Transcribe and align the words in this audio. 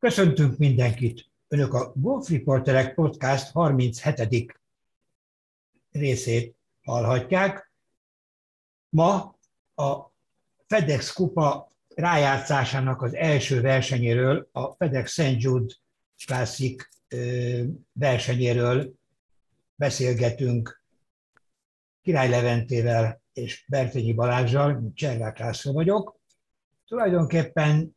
Köszöntünk 0.00 0.58
mindenkit! 0.58 1.30
Önök 1.48 1.74
a 1.74 1.92
Golf 1.94 2.28
Reporterek 2.28 2.94
Podcast 2.94 3.50
37. 3.50 4.60
részét 5.90 6.56
hallhatják. 6.82 7.72
Ma 8.88 9.38
a 9.74 10.12
FedEx 10.66 11.12
Kupa 11.12 11.68
rájátszásának 11.94 13.02
az 13.02 13.14
első 13.14 13.60
versenyéről, 13.60 14.48
a 14.52 14.70
FedEx 14.70 15.12
St. 15.12 15.42
Jude 15.42 15.74
Classic 16.26 16.88
versenyéről 17.92 18.92
beszélgetünk 19.74 20.82
Király 22.02 22.28
Leventével 22.28 23.20
és 23.32 23.64
Bertényi 23.68 24.12
Balázsjal, 24.12 24.90
Cservák 24.94 25.38
László 25.38 25.72
vagyok. 25.72 26.16
Tulajdonképpen 26.86 27.96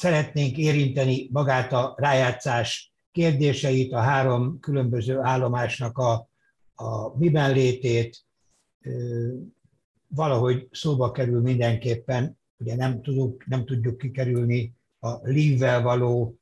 szeretnénk 0.00 0.56
érinteni 0.56 1.28
magát 1.32 1.72
a 1.72 1.94
rájátszás 1.96 2.92
kérdéseit, 3.12 3.92
a 3.92 3.98
három 3.98 4.60
különböző 4.60 5.18
állomásnak 5.18 5.98
a, 5.98 6.28
a 6.74 7.18
miben 7.18 7.52
létét, 7.52 8.24
valahogy 10.08 10.68
szóba 10.70 11.10
kerül 11.10 11.40
mindenképpen, 11.40 12.38
ugye 12.58 12.76
nem, 12.76 13.02
tudjuk, 13.02 13.46
nem 13.46 13.64
tudjuk 13.64 13.98
kikerülni 13.98 14.74
a 14.98 15.28
lívvel 15.28 15.82
való 15.82 16.38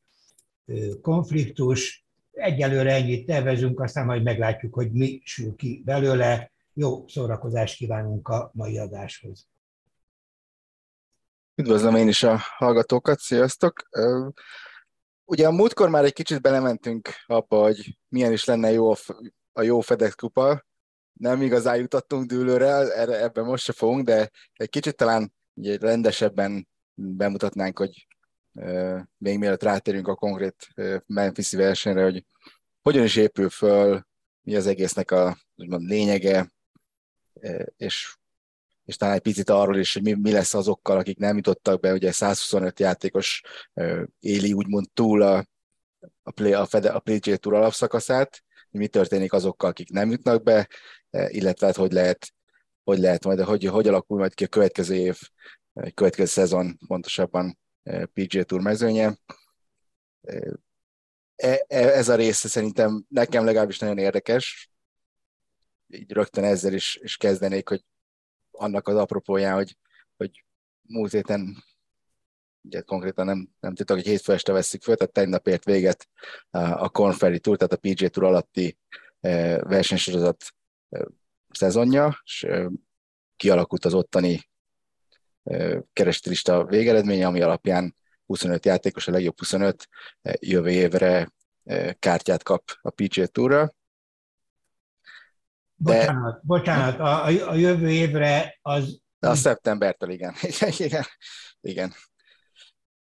konfliktus. 1.03 2.07
Egyelőre 2.33 2.93
ennyit 2.93 3.27
tervezünk, 3.27 3.81
aztán 3.81 4.07
majd 4.07 4.23
meglátjuk, 4.23 4.75
hogy 4.75 4.93
mi 4.93 5.21
sül 5.25 5.55
ki 5.55 5.83
belőle. 5.85 6.53
Jó 6.73 7.09
szórakozást 7.09 7.77
kívánunk 7.77 8.29
a 8.29 8.51
mai 8.55 8.79
adáshoz. 8.79 9.49
Üdvözlöm 11.61 11.97
én 11.97 12.09
is 12.09 12.23
a 12.23 12.37
hallgatókat, 12.57 13.19
sziasztok! 13.19 13.89
Ugye 15.25 15.47
a 15.47 15.51
múltkor 15.51 15.89
már 15.89 16.05
egy 16.05 16.13
kicsit 16.13 16.41
belementünk 16.41 17.09
abba, 17.27 17.63
hogy 17.63 17.99
milyen 18.09 18.33
is 18.33 18.45
lenne 18.45 18.71
jó 18.71 18.93
a 19.53 19.63
jó 19.63 19.81
FedEx 19.81 20.15
kupa. 20.15 20.65
Nem 21.13 21.43
igazán 21.43 21.77
jutottunk 21.77 22.27
dűlőre, 22.27 22.95
erre, 22.95 23.23
ebben 23.23 23.45
most 23.45 23.65
se 23.65 23.73
fogunk, 23.73 24.05
de 24.05 24.31
egy 24.53 24.69
kicsit 24.69 24.97
talán 24.97 25.35
ugye 25.55 25.77
rendesebben 25.79 26.69
bemutatnánk, 26.95 27.79
hogy 27.79 28.07
még 29.17 29.39
mielőtt 29.39 29.63
rátérünk 29.63 30.09
a 30.09 30.15
konkrét 30.15 30.69
Memphis 31.07 31.53
versenyre, 31.53 32.03
hogy 32.03 32.25
hogyan 32.83 33.05
is 33.05 33.17
épül 33.17 33.49
föl, 33.49 34.07
mi 34.43 34.57
az 34.57 34.67
egésznek 34.67 35.11
a 35.11 35.39
úgymond, 35.57 35.89
lényege, 35.89 36.53
és 37.77 38.18
és 38.89 38.97
talán 38.97 39.15
egy 39.15 39.21
picit 39.21 39.51
arról 39.51 39.77
is, 39.77 39.93
hogy 39.93 40.03
mi, 40.03 40.13
mi 40.13 40.33
lesz 40.33 40.55
azokkal, 40.55 40.99
akik 40.99 41.19
nem 41.19 41.37
jutottak 41.37 41.81
be, 41.81 41.93
ugye 41.93 42.13
125 42.13 42.81
játékos 42.81 43.43
éli 44.21 44.53
úgymond 44.53 44.87
túl 44.95 45.23
a, 45.23 45.45
a, 46.23 46.31
play, 46.31 46.53
a, 46.53 46.67
Fede, 46.67 46.91
a 46.91 46.99
PGA 46.99 47.37
Tour 47.37 47.55
alapszakaszát, 47.55 48.45
mi 48.71 48.87
történik 48.87 49.33
azokkal, 49.33 49.71
akik 49.71 49.91
nem 49.91 50.11
jutnak 50.11 50.43
be, 50.43 50.69
illetve 51.11 51.67
hát 51.67 51.77
hogy 51.77 51.93
lehet, 51.93 52.33
hogy 52.85 52.99
lehet 52.99 53.25
majd, 53.25 53.41
hogy, 53.41 53.65
hogy 53.65 53.89
alakul 53.89 54.19
majd 54.19 54.35
ki 54.35 54.45
a 54.45 54.49
következő 54.49 54.95
év, 54.95 55.19
a 55.73 55.91
következő 55.95 56.27
szezon 56.27 56.79
pontosabban 56.87 57.59
PGA 58.13 58.43
Tour 58.43 58.61
mezőnye. 58.61 59.17
E, 60.21 61.65
e, 61.67 61.67
ez 61.69 62.09
a 62.09 62.15
része 62.15 62.49
szerintem 62.49 63.05
nekem 63.09 63.45
legalábbis 63.45 63.79
nagyon 63.79 63.99
érdekes, 63.99 64.71
így 65.89 66.13
rögtön 66.13 66.45
ezzel 66.45 66.73
is, 66.73 66.99
is 67.03 67.17
kezdenék, 67.17 67.69
hogy 67.69 67.85
annak 68.59 68.89
az 68.89 68.97
apropóján, 68.97 69.55
hogy, 69.55 69.77
hogy 70.17 70.45
múlt 70.83 71.13
héten 71.13 71.65
ugye 72.63 72.81
konkrétan 72.81 73.27
nem, 73.27 73.49
nem 73.61 73.75
titok, 73.75 73.97
hogy 73.97 74.07
hétfő 74.07 74.33
este 74.33 74.53
veszik 74.53 74.83
föl, 74.83 74.97
tehát 74.97 75.13
tegnap 75.13 75.47
ért 75.47 75.65
véget 75.65 76.09
a 76.51 76.89
Corn 76.89 77.13
Ferry 77.13 77.39
Tour, 77.39 77.57
tehát 77.57 77.73
a 77.73 77.77
PJ 77.77 78.07
Tour 78.07 78.27
alatti 78.27 78.79
e, 79.21 79.63
versenysorozat 79.63 80.45
e, 80.89 81.07
szezonja, 81.51 82.21
és 82.25 82.43
e, 82.43 82.71
kialakult 83.37 83.85
az 83.85 83.95
ottani 83.95 84.47
kerestilista 85.93 86.65
végeredménye, 86.65 87.27
ami 87.27 87.41
alapján 87.41 87.95
25 88.27 88.65
játékos, 88.65 89.09
a 89.09 89.11
legjobb 89.11 89.39
25 89.39 89.89
jövő 90.39 90.71
évre 90.71 91.33
kártyát 91.99 92.43
kap 92.43 92.63
a 92.81 92.91
PJ 92.91 93.23
Tourra. 93.23 93.75
De... 95.81 95.99
Bocsánat, 95.99 96.41
bocsánat, 96.45 96.99
a, 96.99 97.25
a 97.51 97.55
jövő 97.55 97.91
évre 97.91 98.59
az... 98.63 99.01
A 99.19 99.35
szeptembertől, 99.35 100.11
igen. 100.19 100.35
igen. 100.79 101.05
igen. 101.61 101.95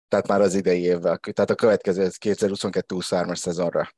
Tehát 0.08 0.28
már 0.28 0.42
az 0.42 0.54
idei 0.54 0.82
évvel, 0.82 1.18
tehát 1.18 1.50
a 1.50 1.56
következő 1.56 2.10
2022-23-as 2.20 3.36
szezonra. 3.36 3.90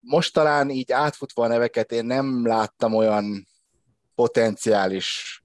Most 0.00 0.32
talán 0.32 0.70
így 0.70 0.92
átfutva 0.92 1.44
a 1.44 1.48
neveket, 1.48 1.92
én 1.92 2.04
nem 2.04 2.46
láttam 2.46 2.94
olyan 2.94 3.46
potenciális 4.14 5.38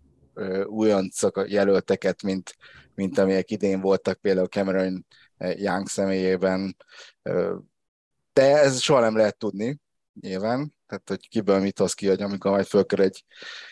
újoncok 0.66 1.46
jelölteket, 1.48 2.24
mint, 2.24 2.56
mint 2.96 3.18
amelyek 3.18 3.52
idén 3.52 3.82
voltak 3.82 4.18
például 4.20 4.48
Cameron 4.48 5.06
Young 5.38 5.88
személyében. 5.88 6.76
De 8.34 8.58
ez 8.58 8.80
soha 8.80 9.00
nem 9.00 9.16
lehet 9.16 9.38
tudni 9.38 9.80
nyilván, 10.22 10.76
tehát 10.88 11.10
hogy 11.10 11.30
kiből 11.30 11.60
mit 11.60 11.80
hoz 11.80 11.94
ki, 11.94 12.08
hogy 12.08 12.22
amikor 12.22 12.52
majd 12.52 12.66
fölkör 12.66 13.00
egy, 13.00 13.24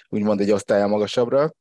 úgymond 0.10 0.40
egy 0.40 0.52
osztálya 0.52 0.88
magasabbra. 0.88 1.54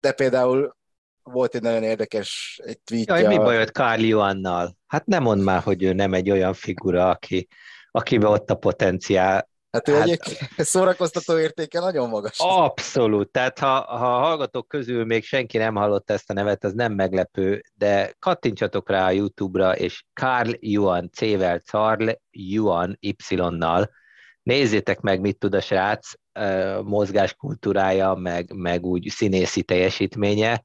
De 0.00 0.12
például 0.12 0.76
volt 1.22 1.54
egy 1.54 1.62
nagyon 1.62 1.82
érdekes 1.82 2.60
egy 2.64 2.80
tweetje. 2.80 3.18
Jaj, 3.18 3.36
mi 3.36 3.36
bajod 3.36 3.68
Carl 3.68 4.02
Joannal? 4.02 4.76
Hát 4.86 5.06
nem 5.06 5.22
mond 5.22 5.42
már, 5.42 5.62
hogy 5.62 5.82
ő 5.82 5.92
nem 5.92 6.14
egy 6.14 6.30
olyan 6.30 6.54
figura, 6.54 7.10
aki, 7.10 7.48
akiben 7.90 8.30
ott 8.30 8.50
a 8.50 8.54
potenciál, 8.54 9.48
Hát 9.76 9.88
ő 9.88 9.92
hát, 9.92 10.02
egyébként 10.02 10.38
szórakoztató 10.68 11.38
értéke 11.38 11.80
nagyon 11.80 12.08
magas. 12.08 12.36
Abszolút, 12.38 13.30
tehát 13.30 13.58
ha, 13.58 13.80
ha 13.80 14.16
a 14.16 14.18
hallgatók 14.18 14.68
közül 14.68 15.04
még 15.04 15.24
senki 15.24 15.58
nem 15.58 15.74
hallott 15.74 16.10
ezt 16.10 16.30
a 16.30 16.32
nevet, 16.32 16.64
az 16.64 16.72
nem 16.72 16.92
meglepő, 16.92 17.62
de 17.74 18.14
kattintsatok 18.18 18.90
rá 18.90 19.06
a 19.06 19.10
YouTube-ra, 19.10 19.76
és 19.76 20.04
Carl 20.14 20.50
Yuan, 20.60 21.10
C-vel, 21.12 21.58
Carl 21.58 22.08
Yuan 22.30 22.98
Y-nal, 23.00 23.90
nézzétek 24.42 25.00
meg, 25.00 25.20
mit 25.20 25.38
tud 25.38 25.54
a 25.54 25.60
srác, 25.60 26.10
mozgáskultúrája, 26.82 28.14
meg, 28.14 28.52
meg 28.54 28.84
úgy 28.84 29.08
színészi 29.08 29.62
teljesítménye, 29.62 30.64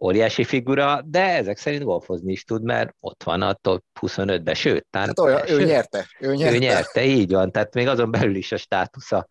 óriási 0.00 0.44
figura, 0.44 1.02
de 1.04 1.22
ezek 1.22 1.58
szerint 1.58 1.82
golfozni 1.82 2.32
is 2.32 2.44
tud, 2.44 2.62
mert 2.62 2.94
ott 3.00 3.22
van 3.22 3.42
a 3.42 3.52
top 3.52 3.84
25-ben, 4.00 4.54
sőt, 4.54 4.86
tán, 4.90 5.06
hát 5.06 5.18
olyan, 5.18 5.48
ő 5.48 5.64
nyerte. 5.64 6.06
Ő 6.20 6.34
nyerte. 6.34 6.54
Ő 6.54 6.58
nyerte, 6.58 7.04
így 7.04 7.32
van, 7.32 7.52
tehát 7.52 7.74
még 7.74 7.86
azon 7.86 8.10
belül 8.10 8.36
is 8.36 8.52
a 8.52 8.56
státusza 8.56 9.28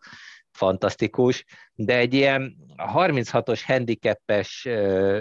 fantasztikus, 0.50 1.44
de 1.74 1.96
egy 1.96 2.14
ilyen 2.14 2.56
36-os 2.76 3.60
handicapes 3.66 4.68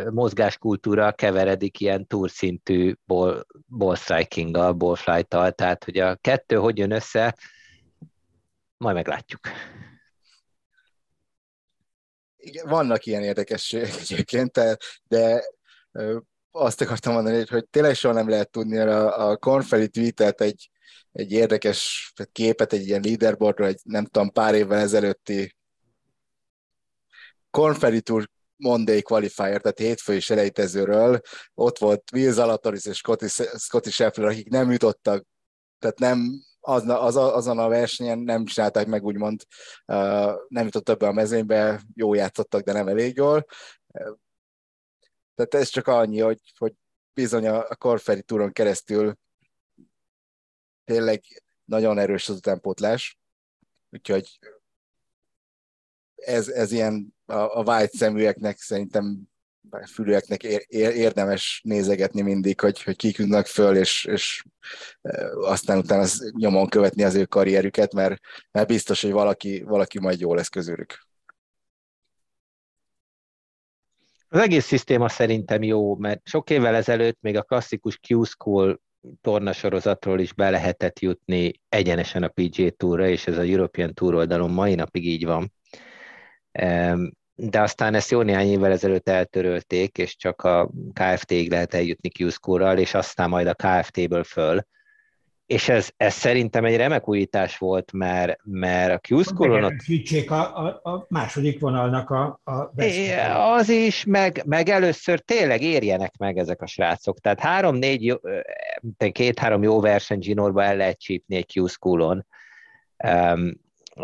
mozgáskultúra 0.09 1.11
keveredik 1.11 1.79
ilyen 1.79 2.07
túrszintű 2.07 2.93
ball, 3.05 3.45
ball 3.67 3.95
striking-gal, 3.95 4.73
ball 4.73 4.95
flight-tal, 4.95 5.51
tehát 5.51 5.83
hogy 5.83 5.97
a 5.97 6.15
kettő 6.15 6.55
hogy 6.55 6.77
jön 6.77 6.91
össze, 6.91 7.35
majd 8.77 8.95
meglátjuk. 8.95 9.39
Igen, 12.41 12.67
vannak 12.67 13.05
ilyen 13.05 13.23
érdekességek 13.23 13.95
egyébként, 14.01 14.59
de 15.03 15.43
azt 16.51 16.81
akartam 16.81 17.13
mondani, 17.13 17.45
hogy 17.49 17.67
tényleg 17.69 17.95
soha 17.95 18.13
nem 18.13 18.29
lehet 18.29 18.51
tudni, 18.51 18.77
a, 18.77 19.29
a 19.29 19.37
Cornfeli 19.37 19.87
tweetet 19.89 20.41
egy, 20.41 20.69
egy 21.11 21.31
érdekes 21.31 22.11
képet, 22.31 22.73
egy 22.73 22.87
ilyen 22.87 23.01
leaderboardról, 23.01 23.67
egy 23.67 23.79
nem 23.83 24.05
tudom, 24.05 24.31
pár 24.31 24.55
évvel 24.55 24.79
ezelőtti 24.79 25.55
Cornfeli 27.49 28.01
Tour 28.01 28.29
Monday 28.55 29.01
Qualifier, 29.01 29.61
tehát 29.61 29.79
hétfői 29.79 30.19
selejtezőről, 30.19 31.19
ott 31.53 31.77
volt 31.77 32.03
Will 32.13 32.31
Zalatoris 32.31 32.85
és 32.85 32.97
Scotty, 32.97 33.27
Scotty 33.57 33.89
Scheffler, 33.89 34.27
akik 34.27 34.49
nem 34.49 34.71
jutottak, 34.71 35.25
tehát 35.79 35.99
nem 35.99 36.43
az, 36.59 36.87
az, 36.87 37.15
azon 37.15 37.59
a 37.59 37.67
versenyen 37.67 38.19
nem 38.19 38.45
csinálták 38.45 38.87
meg, 38.87 39.03
úgymond 39.03 39.41
nem 40.47 40.65
jutott 40.65 40.97
be 40.97 41.07
a 41.07 41.11
mezőnybe, 41.11 41.81
jó 41.95 42.13
játszottak, 42.13 42.61
de 42.61 42.73
nem 42.73 42.87
elég 42.87 43.15
jól. 43.15 43.45
Tehát 45.35 45.53
ez 45.53 45.67
csak 45.67 45.87
annyi, 45.87 46.19
hogy, 46.19 46.39
hogy 46.57 46.73
bizony 47.13 47.47
a, 47.47 47.69
a 47.69 47.75
Corferi 47.75 48.21
túron 48.21 48.51
keresztül 48.51 49.15
tényleg 50.83 51.23
nagyon 51.65 51.97
erős 51.97 52.29
az 52.29 52.35
utánpótlás, 52.35 53.19
úgyhogy 53.89 54.39
ez, 56.15 56.47
ez 56.47 56.71
ilyen 56.71 57.15
a, 57.25 57.33
a 57.33 57.63
vágy 57.63 57.91
szeműeknek 57.91 58.57
szerintem 58.57 59.28
fülőeknek 59.93 60.43
érdemes 60.73 61.61
nézegetni 61.63 62.21
mindig, 62.21 62.59
hogy, 62.59 62.83
hogy 62.83 62.95
kik 62.95 63.17
jutnak 63.17 63.45
föl, 63.45 63.75
és, 63.75 64.05
és 64.05 64.43
e, 65.01 65.29
aztán 65.31 65.77
utána 65.77 66.01
az 66.01 66.31
nyomon 66.37 66.67
követni 66.67 67.03
az 67.03 67.15
ő 67.15 67.25
karrierüket, 67.25 67.93
mert, 67.93 68.21
mert 68.51 68.67
biztos, 68.67 69.01
hogy 69.01 69.11
valaki, 69.11 69.61
valaki 69.61 69.99
majd 69.99 70.19
jó 70.19 70.33
lesz 70.33 70.49
közülük. 70.49 71.07
Az 74.31 74.39
egész 74.39 74.65
szisztéma 74.65 75.09
szerintem 75.09 75.63
jó, 75.63 75.95
mert 75.95 76.27
sok 76.27 76.49
évvel 76.49 76.75
ezelőtt 76.75 77.17
még 77.21 77.37
a 77.37 77.43
klasszikus 77.43 77.99
Q-School 78.07 78.79
tornasorozatról 79.21 80.19
is 80.19 80.33
be 80.33 80.49
lehetett 80.49 80.99
jutni 80.99 81.61
egyenesen 81.69 82.23
a 82.23 82.27
PGA 82.27 82.69
Tourra, 82.69 83.07
és 83.07 83.27
ez 83.27 83.37
a 83.37 83.41
European 83.41 83.93
Tour 83.93 84.13
oldalon 84.13 84.51
mai 84.51 84.75
napig 84.75 85.05
így 85.05 85.25
van. 85.25 85.53
De 87.41 87.61
aztán 87.61 87.93
ezt 87.93 88.11
jó 88.11 88.21
néhány 88.21 88.47
évvel 88.47 88.71
ezelőtt 88.71 89.09
eltörölték, 89.09 89.97
és 89.97 90.15
csak 90.15 90.41
a 90.41 90.69
KFT-ig 90.93 91.51
lehet 91.51 91.73
eljutni 91.73 92.09
Q-School-ral, 92.19 92.77
és 92.77 92.93
aztán 92.93 93.29
majd 93.29 93.47
a 93.47 93.53
KFT-ből 93.53 94.23
föl. 94.23 94.61
És 95.45 95.69
ez, 95.69 95.89
ez 95.97 96.13
szerintem 96.13 96.65
egy 96.65 96.75
remek 96.75 97.07
újítás 97.07 97.57
volt, 97.57 97.91
mert, 97.91 98.39
mert 98.43 98.93
a 98.93 99.13
Q-School-on... 99.13 99.63
Ott... 99.63 99.73
A, 100.27 100.33
a, 100.33 100.79
a 100.83 101.05
második 101.09 101.59
vonalnak 101.59 102.09
a, 102.09 102.39
a 102.43 102.71
Az 103.35 103.69
is, 103.69 104.05
meg, 104.05 104.43
meg 104.45 104.69
először 104.69 105.19
tényleg 105.19 105.61
érjenek 105.61 106.17
meg 106.17 106.37
ezek 106.37 106.61
a 106.61 106.67
srácok. 106.67 107.19
Tehát 107.19 107.39
három-négy, 107.39 108.19
két-három 109.11 109.63
jó 109.63 109.79
verseny 109.79 110.21
zsinórba 110.21 110.63
el 110.63 110.75
lehet 110.75 110.99
csípni 110.99 111.35
egy 111.35 111.57
Q-School-on, 111.57 112.25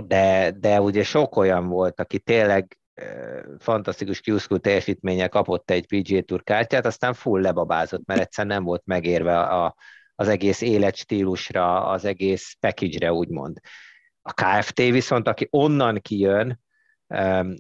de, 0.08 0.52
de 0.60 0.82
ugye 0.82 1.04
sok 1.04 1.36
olyan 1.36 1.68
volt, 1.68 2.00
aki 2.00 2.20
tényleg 2.20 2.78
fantasztikus 3.60 4.22
Q-School 4.22 4.60
teljesítménye 4.60 5.28
kapott 5.28 5.72
egy 5.72 5.88
PGA 5.88 6.22
Tour 6.22 6.44
kártyát, 6.44 6.86
aztán 6.86 7.14
full 7.14 7.42
lebabázott, 7.42 8.06
mert 8.06 8.20
egyszer 8.20 8.46
nem 8.46 8.64
volt 8.64 8.82
megérve 8.86 9.40
a, 9.40 9.76
az 10.16 10.28
egész 10.28 10.62
életstílusra, 10.62 11.86
az 11.86 12.06
egész 12.06 12.56
package-re, 12.60 13.14
úgymond. 13.14 13.60
A 14.22 14.34
KFT 14.34 14.78
viszont, 14.78 15.28
aki 15.28 15.48
onnan 15.52 16.02
kijön, 16.02 16.64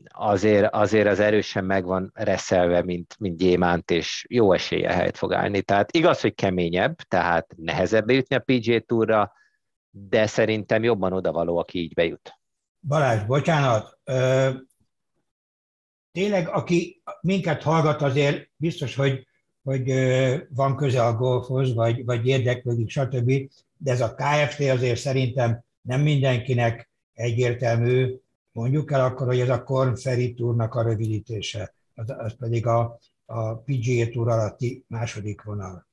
azért, 0.07 0.73
azért 0.73 1.07
az 1.07 1.19
erősen 1.19 1.65
meg 1.65 1.85
van 1.85 2.11
reszelve, 2.13 2.83
mint, 2.83 3.15
mint 3.19 3.37
gyémánt, 3.37 3.91
és 3.91 4.25
jó 4.29 4.53
esélye 4.53 4.93
helyet 4.93 5.17
fog 5.17 5.33
állni. 5.33 5.61
Tehát 5.61 5.91
igaz, 5.91 6.21
hogy 6.21 6.35
keményebb, 6.35 6.95
tehát 6.95 7.53
nehezebb 7.57 8.09
jutni 8.09 8.35
a 8.35 8.43
PGA 8.45 8.79
Tourra, 8.79 9.31
de 9.89 10.25
szerintem 10.25 10.83
jobban 10.83 11.13
odavaló, 11.13 11.57
aki 11.57 11.79
így 11.79 11.93
bejut. 11.93 12.33
Balázs, 12.87 13.23
bocsánat, 13.23 13.99
tényleg, 16.15 16.49
aki 16.49 17.01
minket 17.21 17.61
hallgat, 17.61 18.01
azért 18.01 18.49
biztos, 18.55 18.95
hogy 18.95 19.27
hogy 19.65 19.93
van 20.49 20.75
köze 20.75 21.05
a 21.05 21.15
golfhoz, 21.15 21.73
vagy, 21.73 22.05
vagy 22.05 22.27
érdeklődik, 22.27 22.89
stb. 22.89 23.31
De 23.77 23.91
ez 23.91 24.01
a 24.01 24.15
KFT 24.15 24.59
azért 24.59 24.99
szerintem 24.99 25.63
nem 25.81 26.01
mindenkinek 26.01 26.89
egyértelmű. 27.13 28.15
Mondjuk 28.51 28.91
el 28.91 29.05
akkor, 29.05 29.27
hogy 29.27 29.39
ez 29.39 29.49
a 29.49 29.63
Korn 29.63 29.95
Ferry 29.95 30.33
Tournak 30.33 30.75
a 30.75 30.81
rövidítése, 30.81 31.73
az, 31.95 32.13
az 32.17 32.35
pedig 32.37 32.65
a, 32.67 32.99
a 33.25 33.55
PGA 33.55 34.09
Tour 34.11 34.29
alatti 34.29 34.83
második 34.87 35.43
vonal. 35.43 35.87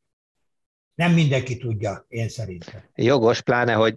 Nem 0.94 1.12
mindenki 1.12 1.56
tudja, 1.56 2.04
én 2.08 2.28
szerintem. 2.28 2.82
Jogos, 2.94 3.40
pláne, 3.40 3.72
hogy 3.72 3.96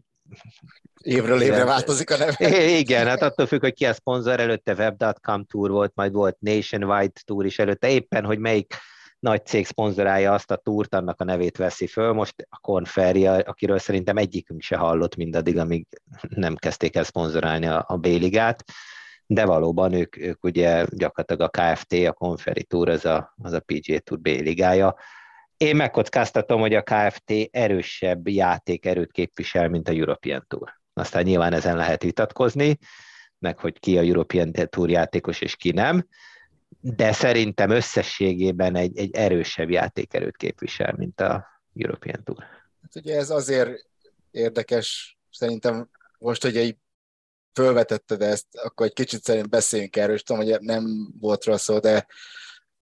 Évről 1.01 1.41
évre 1.41 1.55
igen. 1.55 1.65
változik 1.65 2.11
a 2.11 2.17
neve. 2.17 2.67
Igen, 2.77 3.07
hát 3.07 3.21
attól 3.21 3.45
függ, 3.45 3.61
hogy 3.61 3.73
ki 3.73 3.85
a 3.85 3.93
szponzor, 3.93 4.39
előtte 4.39 4.73
Web.com 4.73 5.45
Tour 5.45 5.69
volt, 5.69 5.91
majd 5.95 6.13
volt 6.13 6.37
Nationwide 6.39 7.21
Tour 7.25 7.45
is 7.45 7.59
előtte, 7.59 7.89
éppen, 7.89 8.25
hogy 8.25 8.39
melyik 8.39 8.75
nagy 9.19 9.45
cég 9.45 9.65
szponzorálja 9.65 10.33
azt 10.33 10.51
a 10.51 10.55
túrt, 10.55 10.93
annak 10.93 11.21
a 11.21 11.23
nevét 11.23 11.57
veszi 11.57 11.87
föl. 11.87 12.13
Most 12.13 12.47
a 12.49 12.59
Conferri, 12.59 13.27
akiről 13.27 13.79
szerintem 13.79 14.17
egyikünk 14.17 14.61
se 14.61 14.77
hallott 14.77 15.15
mindaddig, 15.15 15.57
amíg 15.57 15.87
nem 16.29 16.55
kezdték 16.55 16.95
el 16.95 17.03
szponzorálni 17.03 17.65
a, 17.65 17.85
a 17.87 17.97
B-ligát, 17.97 18.63
de 19.25 19.45
valóban 19.45 19.93
ők, 19.93 20.17
ők 20.17 20.43
ugye 20.43 20.85
gyakorlatilag 20.89 21.41
a 21.41 21.73
KFT, 21.73 21.93
a 21.93 22.13
Conferri 22.13 22.63
Tour, 22.63 22.89
az 22.89 23.05
a, 23.05 23.33
az 23.41 23.53
a 23.53 23.59
PGA 23.59 23.99
Tour 23.99 24.19
B-ligája. 24.19 24.95
Én 25.57 25.75
megkockáztatom, 25.75 26.59
hogy 26.59 26.73
a 26.73 26.83
KFT 26.83 27.31
erősebb 27.51 28.27
játékerőt 28.27 29.11
képvisel, 29.11 29.69
mint 29.69 29.89
a 29.89 29.91
European 29.91 30.45
Tour. 30.47 30.73
Aztán 30.93 31.23
nyilván 31.23 31.53
ezen 31.53 31.75
lehet 31.75 32.03
vitatkozni, 32.03 32.77
meg 33.39 33.59
hogy 33.59 33.79
ki 33.79 33.97
a 33.97 34.01
European 34.01 34.51
Tour 34.51 34.89
játékos 34.89 35.41
és 35.41 35.55
ki 35.55 35.71
nem 35.71 36.07
de 36.93 37.11
szerintem 37.11 37.69
összességében 37.69 38.75
egy, 38.75 38.97
egy 38.97 39.15
erősebb 39.15 39.69
játékerőt 39.69 40.37
képvisel, 40.37 40.93
mint 40.97 41.21
a 41.21 41.45
European 41.75 42.23
Tour. 42.23 42.43
Hát 42.81 42.95
ugye 42.95 43.17
ez 43.17 43.29
azért 43.29 43.85
érdekes, 44.31 45.17
szerintem 45.31 45.89
most, 46.17 46.41
hogy 46.41 46.57
egy 46.57 46.77
fölvetetted 47.53 48.21
ezt, 48.21 48.47
akkor 48.51 48.85
egy 48.85 48.93
kicsit 48.93 49.23
szerint 49.23 49.49
beszéljünk 49.49 49.95
erről, 49.95 50.15
és 50.15 50.23
tudom, 50.23 50.43
hogy 50.43 50.59
nem 50.59 51.13
volt 51.19 51.45
rossz 51.45 51.69
de, 51.71 52.07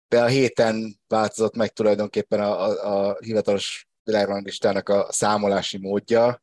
de 0.08 0.23
a 0.23 0.26
héten 0.26 1.00
változott 1.08 1.56
meg 1.56 1.73
tulajdonképpen 1.73 2.41
a, 2.41 2.67
a, 2.67 3.08
a 3.08 3.17
hivatalos 3.20 3.88
világranglistának 4.05 4.88
a 4.88 5.12
számolási 5.12 5.79
módja, 5.79 6.43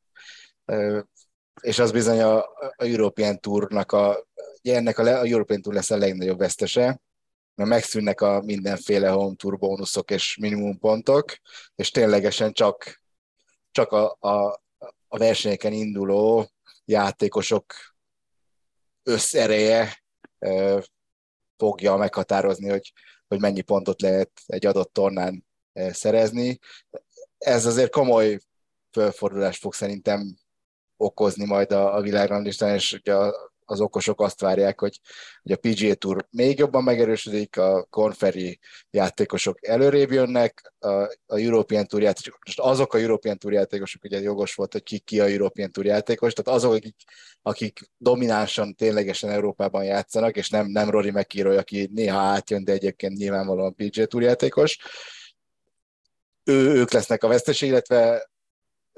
és 1.62 1.80
az 1.80 1.92
bizony 1.92 2.22
a, 2.22 2.38
a 2.38 2.74
European 2.78 3.40
Tournak 3.40 3.92
a, 3.92 4.28
ennek 4.62 4.98
a, 4.98 5.04
a 5.04 5.26
European 5.26 5.62
Tour 5.62 5.76
lesz 5.76 5.92
a 5.92 5.98
legnagyobb 5.98 6.38
vesztese, 6.38 7.02
mert 7.56 7.70
megszűnnek 7.70 8.22
a 8.22 8.42
mindenféle 8.42 9.10
home 9.10 9.36
tour 9.36 9.58
bónuszok 9.58 10.12
és 10.12 10.38
minimum 10.38 10.80
pontok, 10.80 11.38
és 11.76 11.90
ténylegesen 11.90 12.54
csak, 12.54 13.02
csak 13.72 13.92
a, 13.92 14.18
a, 14.20 14.62
a 15.08 15.18
versenyeken 15.18 15.74
induló 15.74 16.50
játékosok 16.86 17.74
összereje 19.04 20.04
fogja 21.58 21.96
meghatározni, 21.96 22.70
hogy, 22.70 22.94
hogy 23.34 23.42
mennyi 23.42 23.62
pontot 23.62 24.02
lehet 24.02 24.32
egy 24.46 24.66
adott 24.66 24.94
tornán 24.94 25.46
e, 25.74 25.94
szerezni. 25.94 26.60
Ez 27.38 27.66
azért 27.66 27.92
komoly 27.92 28.40
felfordulást 28.92 29.60
fog 29.60 29.74
szerintem 29.74 30.38
okozni 30.98 31.46
majd 31.46 31.72
a, 31.72 31.96
a 31.96 32.02
világranglistán, 32.02 32.74
és 32.74 32.94
ugye 32.94 33.16
a, 33.16 33.53
az 33.66 33.82
okosok 33.82 34.22
azt 34.22 34.40
várják, 34.40 34.80
hogy, 34.80 35.00
hogy 35.42 35.52
a 35.52 35.58
PGA 35.58 35.94
Tour 35.94 36.28
még 36.30 36.58
jobban 36.58 36.84
megerősödik, 36.84 37.58
a 37.58 37.84
konferi 37.90 38.60
játékosok 38.92 39.68
előrébb 39.68 40.12
jönnek, 40.12 40.74
a, 40.80 40.88
a 41.26 41.38
European 41.38 41.88
Tour 41.88 42.02
játékosok, 42.02 42.40
most 42.46 42.60
azok 42.60 42.94
a 42.94 42.98
European 42.98 43.38
Tour 43.38 43.54
játékosok, 43.54 44.04
ugye 44.04 44.20
jogos 44.20 44.56
volt, 44.56 44.72
hogy 44.72 44.84
ki, 44.84 45.00
ki 45.00 45.20
a 45.20 45.26
European 45.26 45.72
Tour 45.72 45.86
játékos, 45.86 46.34
tehát 46.34 46.60
azok, 46.60 46.74
akik, 46.74 46.96
akik 47.42 47.80
dominánsan, 47.98 48.76
ténylegesen 48.76 49.30
Európában 49.30 49.84
játszanak, 49.84 50.36
és 50.36 50.50
nem, 50.50 50.68
nem 50.68 50.90
Rory 50.90 51.12
McIlroy, 51.12 51.58
aki 51.58 51.90
néha 51.94 52.20
átjön, 52.20 52.64
de 52.64 52.72
egyébként 52.72 53.18
nyilvánvalóan 53.18 53.76
PGA 53.76 54.06
Tour 54.06 54.24
játékos, 54.24 54.78
ő, 56.44 56.74
ők 56.74 56.92
lesznek 56.92 57.24
a 57.24 57.28
veszteség, 57.28 57.70
illetve 57.70 58.30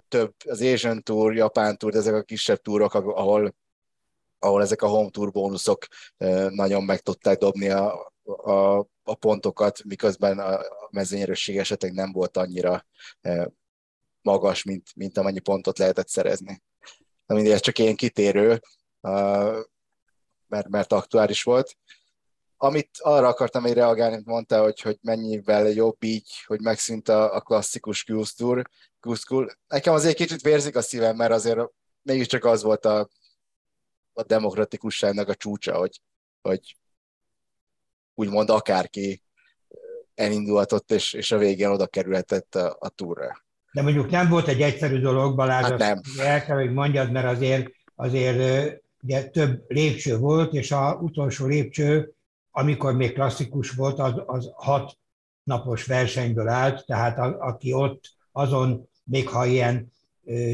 több 0.08 0.34
az 0.46 0.62
Asian 0.62 1.04
Tour, 1.04 1.36
Japán 1.36 1.78
Tour, 1.78 1.96
ezek 1.96 2.14
a 2.14 2.24
kisebb 2.24 2.62
túrok, 2.62 2.94
ahol 2.94 3.56
ahol 4.46 4.62
ezek 4.62 4.82
a 4.82 4.88
home 4.88 5.10
tour 5.10 5.32
bónuszok 5.32 5.88
nagyon 6.50 6.84
meg 6.84 7.00
tudták 7.00 7.38
dobni 7.38 7.70
a, 7.70 8.14
a, 8.24 8.78
a 9.04 9.16
pontokat, 9.20 9.84
miközben 9.84 10.40
a 10.40 10.60
mezőnyerősség 10.90 11.58
esetleg 11.58 11.94
nem 11.94 12.12
volt 12.12 12.38
annyira 12.38 12.86
magas, 14.22 14.64
mint, 14.64 14.96
mint 14.96 15.18
amennyi 15.18 15.40
pontot 15.40 15.78
lehetett 15.78 16.08
szerezni. 16.08 16.64
De 17.26 17.34
mindegy, 17.34 17.54
ez 17.54 17.60
csak 17.60 17.80
ilyen 17.80 17.96
kitérő, 17.96 18.62
mert, 20.48 20.68
mert 20.68 20.94
aktuális 20.94 21.44
volt. 21.44 21.78
Amit 22.58 22.90
arra 23.00 23.28
akartam 23.28 23.64
még 23.64 23.74
reagálni, 23.74 24.16
mint 24.16 24.28
mondta, 24.28 24.62
hogy, 24.62 24.82
hogy 24.82 24.98
mennyivel 25.02 25.68
jobb 25.68 26.04
így, 26.04 26.30
hogy 26.46 26.62
megszűnt 26.62 27.10
a, 27.10 27.36
a 27.36 27.42
klasszikus 27.42 28.04
Tour. 28.36 28.68
Nekem 29.68 29.94
azért 29.94 30.16
kicsit 30.16 30.42
vérzik 30.42 30.76
a 30.76 30.82
szívem, 30.82 31.16
mert 31.16 31.32
azért 31.32 31.60
mégiscsak 32.02 32.46
az 32.46 32.64
volt 32.64 32.86
a 32.86 33.10
a 34.16 34.24
demokratikusságnak 34.24 35.28
a 35.28 35.36
csúcsa, 35.36 35.78
hogy, 35.78 36.02
hogy 36.42 36.78
úgymond 38.14 38.50
akárki 38.50 39.22
elindulhatott, 40.16 40.92
és, 40.92 41.14
és 41.14 41.32
a 41.32 41.38
végén 41.38 41.70
oda 41.70 41.88
kerülhetett 41.88 42.56
a, 42.56 42.78
a 42.80 42.90
túra. 42.90 43.44
De 43.72 43.82
mondjuk 43.82 44.10
nem 44.10 44.30
volt 44.30 44.48
egy 44.48 44.62
egyszerű 44.62 45.00
dolog, 45.00 45.36
Balázs, 45.36 45.66
hát 45.66 45.78
nem. 45.78 46.02
el 46.20 46.46
kell, 46.46 46.58
hogy 46.58 46.74
mondjad, 46.74 47.12
mert 47.12 47.26
azért, 47.26 47.72
azért 47.96 48.72
ugye 49.02 49.30
több 49.30 49.64
lépcső 49.68 50.18
volt, 50.18 50.54
és 50.54 50.72
a 50.72 50.94
utolsó 51.02 51.46
lépcső, 51.46 52.14
amikor 52.52 52.96
még 52.96 53.14
klasszikus 53.14 53.72
volt, 53.72 54.00
az, 54.00 54.14
az 54.26 54.52
hat 54.56 54.98
napos 55.44 55.86
versenyből 55.86 56.48
állt, 56.48 56.86
tehát 56.86 57.18
a, 57.18 57.38
aki 57.40 57.74
ott 57.74 58.16
azon, 58.32 58.90
még 59.04 59.30
ha 59.30 59.46
ilyen 59.46 59.94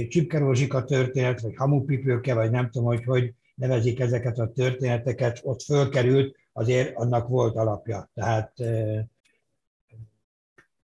csipkerózsika 0.10 0.84
történet, 0.84 1.42
vagy 1.42 1.56
hamupipőke, 1.56 2.34
vagy 2.34 2.52
nem 2.52 2.70
tudom, 2.70 2.88
hogy 2.88 3.04
hogy 3.04 3.34
nevezik 3.62 4.00
ezeket 4.00 4.38
a 4.38 4.52
történeteket, 4.52 5.40
ott 5.44 5.62
fölkerült, 5.62 6.36
azért 6.54 6.96
annak 6.96 7.28
volt 7.28 7.56
alapja. 7.56 8.10
Tehát 8.14 8.54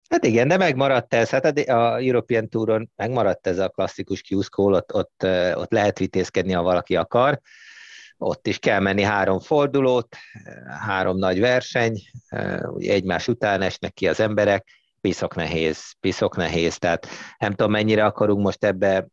Hát 0.08 0.24
igen, 0.24 0.48
de 0.48 0.56
megmaradt 0.56 1.14
ez, 1.14 1.30
hát 1.30 1.58
a 1.58 2.00
European 2.00 2.48
Touron 2.48 2.90
megmaradt 2.96 3.46
ez 3.46 3.58
a 3.58 3.68
klasszikus 3.68 4.22
Q-School, 4.22 4.74
ott, 4.74 4.94
ott, 4.94 5.26
ott 5.54 5.72
lehet 5.72 5.98
vitézkedni, 5.98 6.52
ha 6.52 6.62
valaki 6.62 6.96
akar. 6.96 7.40
ott 8.18 8.46
is 8.46 8.58
kell 8.58 8.80
menni 8.80 9.02
három 9.02 9.40
fordulót, 9.40 10.16
három 10.80 11.18
nagy 11.18 11.40
verseny, 11.40 12.02
egymás 12.76 13.28
után 13.28 13.62
esnek 13.62 13.92
ki 13.92 14.08
az 14.08 14.20
emberek, 14.20 14.66
piszok 15.00 15.34
nehéz, 15.34 15.92
piszok 16.00 16.36
nehéz, 16.36 16.78
tehát 16.78 17.06
nem 17.38 17.50
tudom 17.50 17.70
mennyire 17.70 18.04
akarunk 18.04 18.42
most 18.42 18.64
ebbe, 18.64 19.06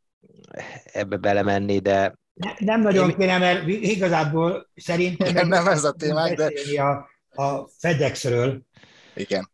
ebbe 0.84 1.18
belemenni, 1.18 1.80
de... 1.80 2.18
Ne, 2.40 2.54
nem 2.60 2.82
nagyon 2.82 3.10
én... 3.10 3.16
kéne, 3.18 3.38
mert 3.38 3.68
igazából 3.68 4.70
szerintem... 4.76 5.28
Igen, 5.28 5.48
nem 5.48 5.68
ez 5.68 5.84
a 5.84 5.92
témák, 5.92 6.36
de... 6.36 6.52
A, 6.82 7.10
a 7.44 7.70
FedExről. 7.78 8.62
Igen, 9.14 9.52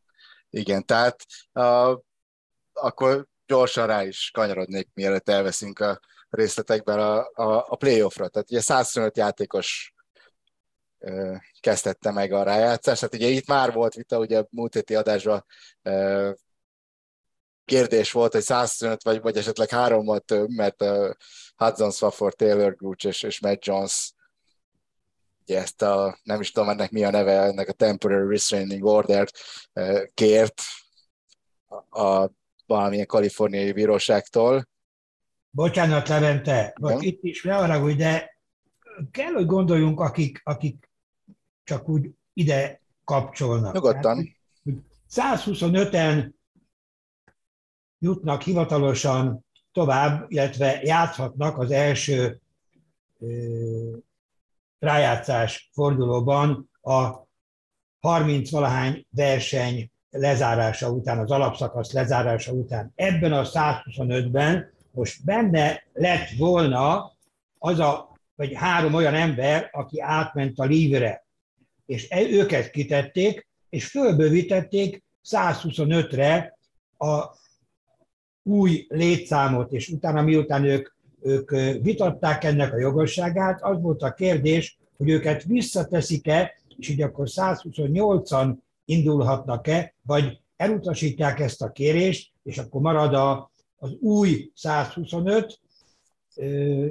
igen, 0.49 0.85
tehát 0.85 1.25
uh, 1.53 1.99
akkor 2.73 3.27
gyorsan 3.45 3.87
rá 3.87 4.03
is 4.03 4.29
kanyarodnék, 4.33 4.89
mielőtt 4.93 5.29
elveszünk 5.29 5.79
a 5.79 5.99
részletekben 6.29 6.99
a, 6.99 7.17
a, 7.33 7.65
a 7.67 7.75
playoffra. 7.75 8.27
Tehát 8.27 8.51
ugye 8.51 8.61
125 8.61 9.17
játékos 9.17 9.93
kezdette 11.59 12.11
meg 12.11 12.31
a 12.31 12.43
rájátszást. 12.43 12.99
Tehát 12.99 13.15
ugye 13.15 13.27
itt 13.27 13.47
már 13.47 13.73
volt 13.73 13.93
vita, 13.93 14.19
ugye 14.19 14.39
a 14.39 14.47
múlt 14.49 14.73
héti 14.73 14.95
adásban 14.95 15.45
kérdés 17.65 18.11
volt, 18.11 18.31
hogy 18.31 18.41
125 18.41 19.03
vagy, 19.03 19.21
vagy 19.21 19.37
esetleg 19.37 19.69
hárommal 19.69 20.19
több, 20.19 20.49
mert 20.49 20.83
Hudson 21.55 21.91
Swafford, 21.91 22.35
Taylor 22.35 22.75
Gooch 22.75 23.05
és, 23.05 23.23
és 23.23 23.39
Matt 23.39 23.65
Jones 23.65 24.13
ugye 25.47 25.59
ezt 25.59 25.81
a, 25.81 26.19
nem 26.23 26.41
is 26.41 26.51
tudom 26.51 26.69
ennek 26.69 26.91
mi 26.91 27.03
a 27.03 27.09
neve, 27.09 27.41
ennek 27.41 27.67
a 27.67 27.73
Temporary 27.73 28.29
Restraining 28.29 28.83
Order 28.83 29.27
kért 30.13 30.61
a, 31.67 32.01
a 32.01 32.31
valamilyen 32.65 33.05
kaliforniai 33.05 33.71
bíróságtól. 33.71 34.67
Bocsánat, 35.49 36.07
Levente, 36.07 36.73
vagy 36.79 37.03
itt 37.03 37.23
is 37.23 37.43
ne 37.43 37.57
arra, 37.57 37.93
de 37.93 38.39
kell, 39.11 39.31
hogy 39.31 39.45
gondoljunk, 39.45 39.99
akik, 39.99 40.41
akik 40.43 40.89
csak 41.63 41.89
úgy 41.89 42.09
ide 42.33 42.81
kapcsolnak. 43.03 43.73
Nyugodtan. 43.73 44.37
125-en 45.09 46.31
jutnak 47.99 48.41
hivatalosan 48.41 49.45
tovább, 49.71 50.25
illetve 50.27 50.81
játszhatnak 50.83 51.57
az 51.57 51.71
első 51.71 52.39
rájátszás 54.79 55.69
fordulóban 55.73 56.69
a 56.81 57.27
30 57.99 58.49
valahány 58.49 59.05
verseny 59.09 59.89
lezárása 60.09 60.89
után, 60.91 61.19
az 61.19 61.31
alapszakasz 61.31 61.91
lezárása 61.91 62.51
után. 62.51 62.91
Ebben 62.95 63.33
a 63.33 63.43
125-ben 63.43 64.73
most 64.91 65.25
benne 65.25 65.83
lett 65.93 66.29
volna 66.37 67.13
az 67.57 67.79
a, 67.79 68.17
vagy 68.35 68.53
három 68.53 68.93
olyan 68.93 69.13
ember, 69.13 69.69
aki 69.71 70.01
átment 70.01 70.59
a 70.59 70.63
lívre, 70.63 71.25
és 71.85 72.09
e, 72.09 72.21
őket 72.21 72.69
kitették, 72.69 73.47
és 73.69 73.85
fölbővítették 73.85 75.03
125-re 75.29 76.57
a 76.97 77.23
új 78.45 78.85
létszámot, 78.89 79.71
és 79.71 79.89
utána 79.89 80.21
miután 80.21 80.63
ők, 80.63 80.89
ők 81.21 81.49
vitatták 81.81 82.43
ennek 82.43 82.73
a 82.73 82.79
jogosságát, 82.79 83.63
az 83.63 83.81
volt 83.81 84.01
a 84.01 84.13
kérdés, 84.13 84.77
hogy 84.97 85.09
őket 85.09 85.43
visszateszik-e, 85.43 86.53
és 86.77 86.89
így 86.89 87.01
akkor 87.01 87.27
128-an 87.29 88.53
indulhatnak-e, 88.85 89.93
vagy 90.01 90.39
elutasítják 90.57 91.39
ezt 91.39 91.61
a 91.61 91.71
kérést, 91.71 92.31
és 92.43 92.57
akkor 92.57 92.81
marad 92.81 93.13
a, 93.13 93.51
az 93.77 93.91
új 93.99 94.51
125, 94.55 95.59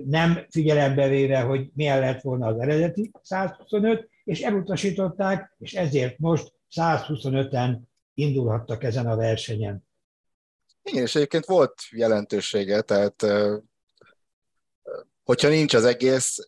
nem 0.06 0.46
figyelembe 0.50 1.08
véve, 1.08 1.40
hogy 1.40 1.70
milyen 1.74 2.00
lett 2.00 2.20
volna 2.20 2.46
az 2.46 2.58
eredeti 2.58 3.10
125, 3.22 4.08
és 4.24 4.40
elutasították, 4.40 5.56
és 5.58 5.74
ezért 5.74 6.18
most 6.18 6.52
125-en 6.76 7.76
indulhattak 8.14 8.84
ezen 8.84 9.06
a 9.06 9.16
versenyen. 9.16 9.84
Igen, 10.84 11.02
és 11.02 11.14
egyébként 11.14 11.44
volt 11.44 11.74
jelentősége, 11.90 12.80
tehát 12.80 13.26
hogyha 15.24 15.48
nincs 15.48 15.74
az 15.74 15.84
egész, 15.84 16.38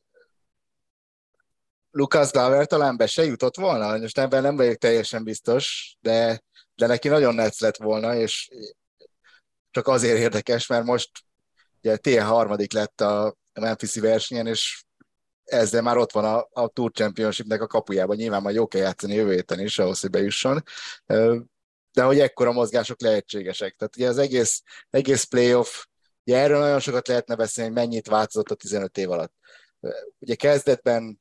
Lucas 1.90 2.30
Glaver 2.30 2.66
talán 2.66 2.96
be 2.96 3.06
se 3.06 3.24
jutott 3.24 3.56
volna, 3.56 3.98
most 3.98 4.18
ebben 4.18 4.42
nem 4.42 4.56
vagyok 4.56 4.76
teljesen 4.76 5.24
biztos, 5.24 5.96
de, 6.00 6.42
de 6.74 6.86
neki 6.86 7.08
nagyon 7.08 7.34
netsz 7.34 7.60
lett 7.60 7.76
volna, 7.76 8.14
és 8.14 8.48
csak 9.70 9.88
azért 9.88 10.18
érdekes, 10.18 10.66
mert 10.66 10.84
most 10.84 11.10
ugye 11.78 11.96
TN 11.96 12.20
harmadik 12.20 12.72
lett 12.72 13.00
a 13.00 13.36
Memphis-i 13.52 14.00
versenyen, 14.00 14.46
és 14.46 14.84
ezzel 15.44 15.82
már 15.82 15.96
ott 15.96 16.12
van 16.12 16.24
a, 16.24 16.48
a 16.62 16.68
Tour 16.68 16.90
Championshipnek 16.90 17.60
a 17.60 17.66
kapujában. 17.66 18.16
Nyilván 18.16 18.42
majd 18.42 18.54
jó 18.54 18.66
kell 18.66 18.80
játszani 18.80 19.14
jövő 19.14 19.32
héten 19.32 19.60
is, 19.60 19.78
ahhoz, 19.78 20.00
hogy 20.00 20.10
bejusson. 20.10 20.62
De 21.96 22.02
hogy 22.02 22.20
ekkora 22.20 22.52
mozgások 22.52 23.00
lehetségesek. 23.00 23.74
Tehát 23.76 23.96
ugye 23.96 24.08
az 24.08 24.18
egész, 24.18 24.62
egész 24.90 25.24
playoff, 25.24 25.84
ugye 26.24 26.38
erről 26.38 26.58
nagyon 26.58 26.80
sokat 26.80 27.08
lehetne 27.08 27.34
beszélni, 27.34 27.70
hogy 27.70 27.78
mennyit 27.78 28.08
változott 28.08 28.50
a 28.50 28.54
15 28.54 28.98
év 28.98 29.10
alatt. 29.10 29.32
Ugye 30.18 30.34
kezdetben 30.34 31.20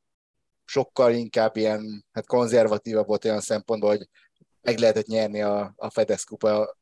sokkal 0.65 1.13
inkább 1.13 1.55
ilyen 1.55 2.05
hát 2.11 2.25
konzervatívabb 2.25 3.07
volt 3.07 3.25
olyan 3.25 3.41
szempontból, 3.41 3.89
hogy 3.89 4.09
meg 4.61 4.77
lehetett 4.77 5.05
nyerni 5.05 5.41
a, 5.41 5.73
a 5.75 5.89
FedEx 5.89 6.23
kupa 6.23 6.77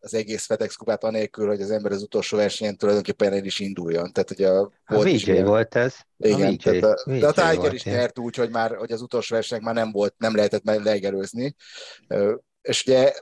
az 0.00 0.14
egész 0.14 0.44
FedEx 0.44 0.74
kupát 0.74 1.04
anélkül, 1.04 1.46
hogy 1.46 1.62
az 1.62 1.70
ember 1.70 1.92
az 1.92 2.02
utolsó 2.02 2.36
versenyen 2.36 2.76
tulajdonképpen 2.76 3.32
el 3.32 3.44
is 3.44 3.60
induljon. 3.60 4.12
Tehát, 4.12 4.28
hogy 4.28 4.42
a, 4.42 4.60
a 4.60 4.94
volt 4.94 5.06
VJ 5.06 5.30
ilyen, 5.30 5.44
volt 5.44 5.74
ez. 5.74 5.96
Igen, 6.16 6.54
a 6.54 6.56
tehát 6.56 6.82
a, 6.82 7.10
VJ 7.10 7.18
de 7.18 7.26
a 7.26 7.32
Tiger 7.32 7.72
is 7.72 7.84
nyert 7.84 8.18
úgy, 8.18 8.36
hogy 8.36 8.50
már 8.50 8.76
hogy 8.76 8.92
az 8.92 9.02
utolsó 9.02 9.34
versenyek 9.34 9.64
már 9.64 9.74
nem 9.74 9.92
volt, 9.92 10.14
nem 10.18 10.34
lehetett 10.34 10.64
legerőzni. 10.64 11.54
És 12.64 12.86
ugye 12.86 13.12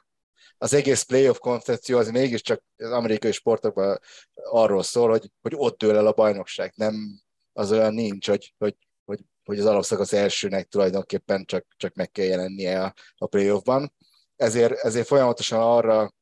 az 0.58 0.72
egész 0.72 1.02
playoff 1.02 1.38
koncepció 1.38 1.98
az 1.98 2.10
mégiscsak 2.10 2.64
az 2.76 2.90
amerikai 2.90 3.32
sportokban 3.32 3.98
arról 4.34 4.82
szól, 4.82 5.10
hogy, 5.10 5.30
hogy 5.40 5.52
ott 5.56 5.78
dől 5.78 5.96
el 5.96 6.06
a 6.06 6.12
bajnokság. 6.12 6.72
Nem 6.76 7.20
az 7.52 7.72
olyan 7.72 7.94
nincs, 7.94 8.28
hogy, 8.28 8.54
hogy, 8.58 8.76
hogy, 9.04 9.20
hogy 9.44 9.58
az 9.58 9.66
alapszakasz 9.66 10.12
elsőnek 10.12 10.68
tulajdonképpen 10.68 11.44
csak, 11.44 11.66
csak 11.76 11.94
meg 11.94 12.10
kell 12.10 12.24
jelennie 12.24 12.82
a, 12.82 12.94
a 13.16 13.26
playoffban. 13.26 13.92
Ezért, 14.36 14.72
ezért 14.72 15.06
folyamatosan 15.06 15.60
arra 15.60 16.12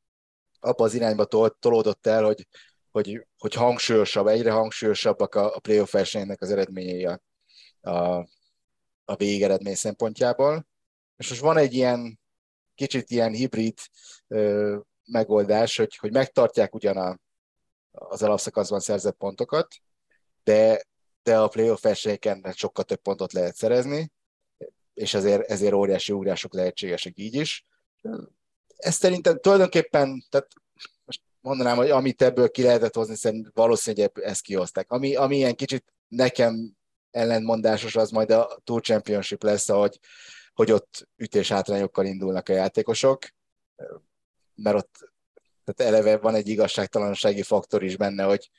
abba 0.59 0.83
az 0.83 0.93
irányba 0.93 1.25
tol, 1.25 1.57
tolódott 1.59 2.07
el, 2.07 2.23
hogy, 2.23 2.47
hogy, 2.91 3.27
hogy 3.37 3.53
hangsúlyosabb, 3.53 4.27
egyre 4.27 4.51
hangsúlyosabbak 4.51 5.35
a, 5.35 5.55
a 5.55 5.59
playoff 5.59 5.91
versenynek 5.91 6.41
az 6.41 6.51
eredményei 6.51 7.05
a, 7.05 7.21
a, 7.81 8.27
a 9.05 9.15
végeredmény 9.15 9.75
szempontjából. 9.75 10.67
És 11.17 11.29
most 11.29 11.41
van 11.41 11.57
egy 11.57 11.73
ilyen 11.73 12.20
kicsit 12.75 13.09
ilyen 13.09 13.33
hibrid 13.33 13.77
ö, 14.27 14.77
megoldás, 15.05 15.77
hogy, 15.77 15.95
hogy 15.95 16.11
megtartják 16.11 16.75
ugyan 16.75 16.97
a, 16.97 17.19
az 17.91 18.23
alapszakaszban 18.23 18.79
szerzett 18.79 19.17
pontokat, 19.17 19.75
de, 20.43 20.83
de 21.23 21.37
a 21.37 21.47
playoff 21.47 21.81
versenyeken 21.81 22.45
sokkal 22.55 22.83
több 22.83 23.01
pontot 23.01 23.33
lehet 23.33 23.55
szerezni, 23.55 24.11
és 24.93 25.13
ezért, 25.13 25.49
ezért 25.49 25.73
óriási 25.73 26.13
ugrások 26.13 26.53
lehetségesek 26.53 27.13
így 27.15 27.35
is 27.35 27.65
ez 28.81 28.95
szerintem 28.95 29.39
tulajdonképpen, 29.39 30.23
tehát 30.29 30.47
most 31.05 31.21
mondanám, 31.41 31.77
hogy 31.77 31.89
amit 31.89 32.21
ebből 32.21 32.49
ki 32.49 32.63
lehetett 32.63 32.95
hozni, 32.95 33.15
szerintem 33.15 33.51
valószínűleg 33.55 34.11
ezt 34.13 34.41
kihozták. 34.41 34.91
Ami, 34.91 35.15
ami 35.15 35.35
ilyen 35.35 35.55
kicsit 35.55 35.93
nekem 36.07 36.73
ellentmondásos, 37.11 37.95
az 37.95 38.09
majd 38.09 38.31
a 38.31 38.59
Tour 38.63 38.81
Championship 38.81 39.43
lesz, 39.43 39.69
ahogy, 39.69 39.99
hogy 40.61 40.71
ott 40.71 41.07
ütés 41.15 41.49
hátrányokkal 41.49 42.05
indulnak 42.05 42.49
a 42.49 42.53
játékosok, 42.53 43.19
mert 44.55 44.75
ott 44.75 45.13
tehát 45.63 45.93
eleve 45.93 46.17
van 46.17 46.35
egy 46.35 46.47
igazságtalansági 46.47 47.41
faktor 47.41 47.83
is 47.83 47.97
benne, 47.97 48.23
hogy, 48.23 48.49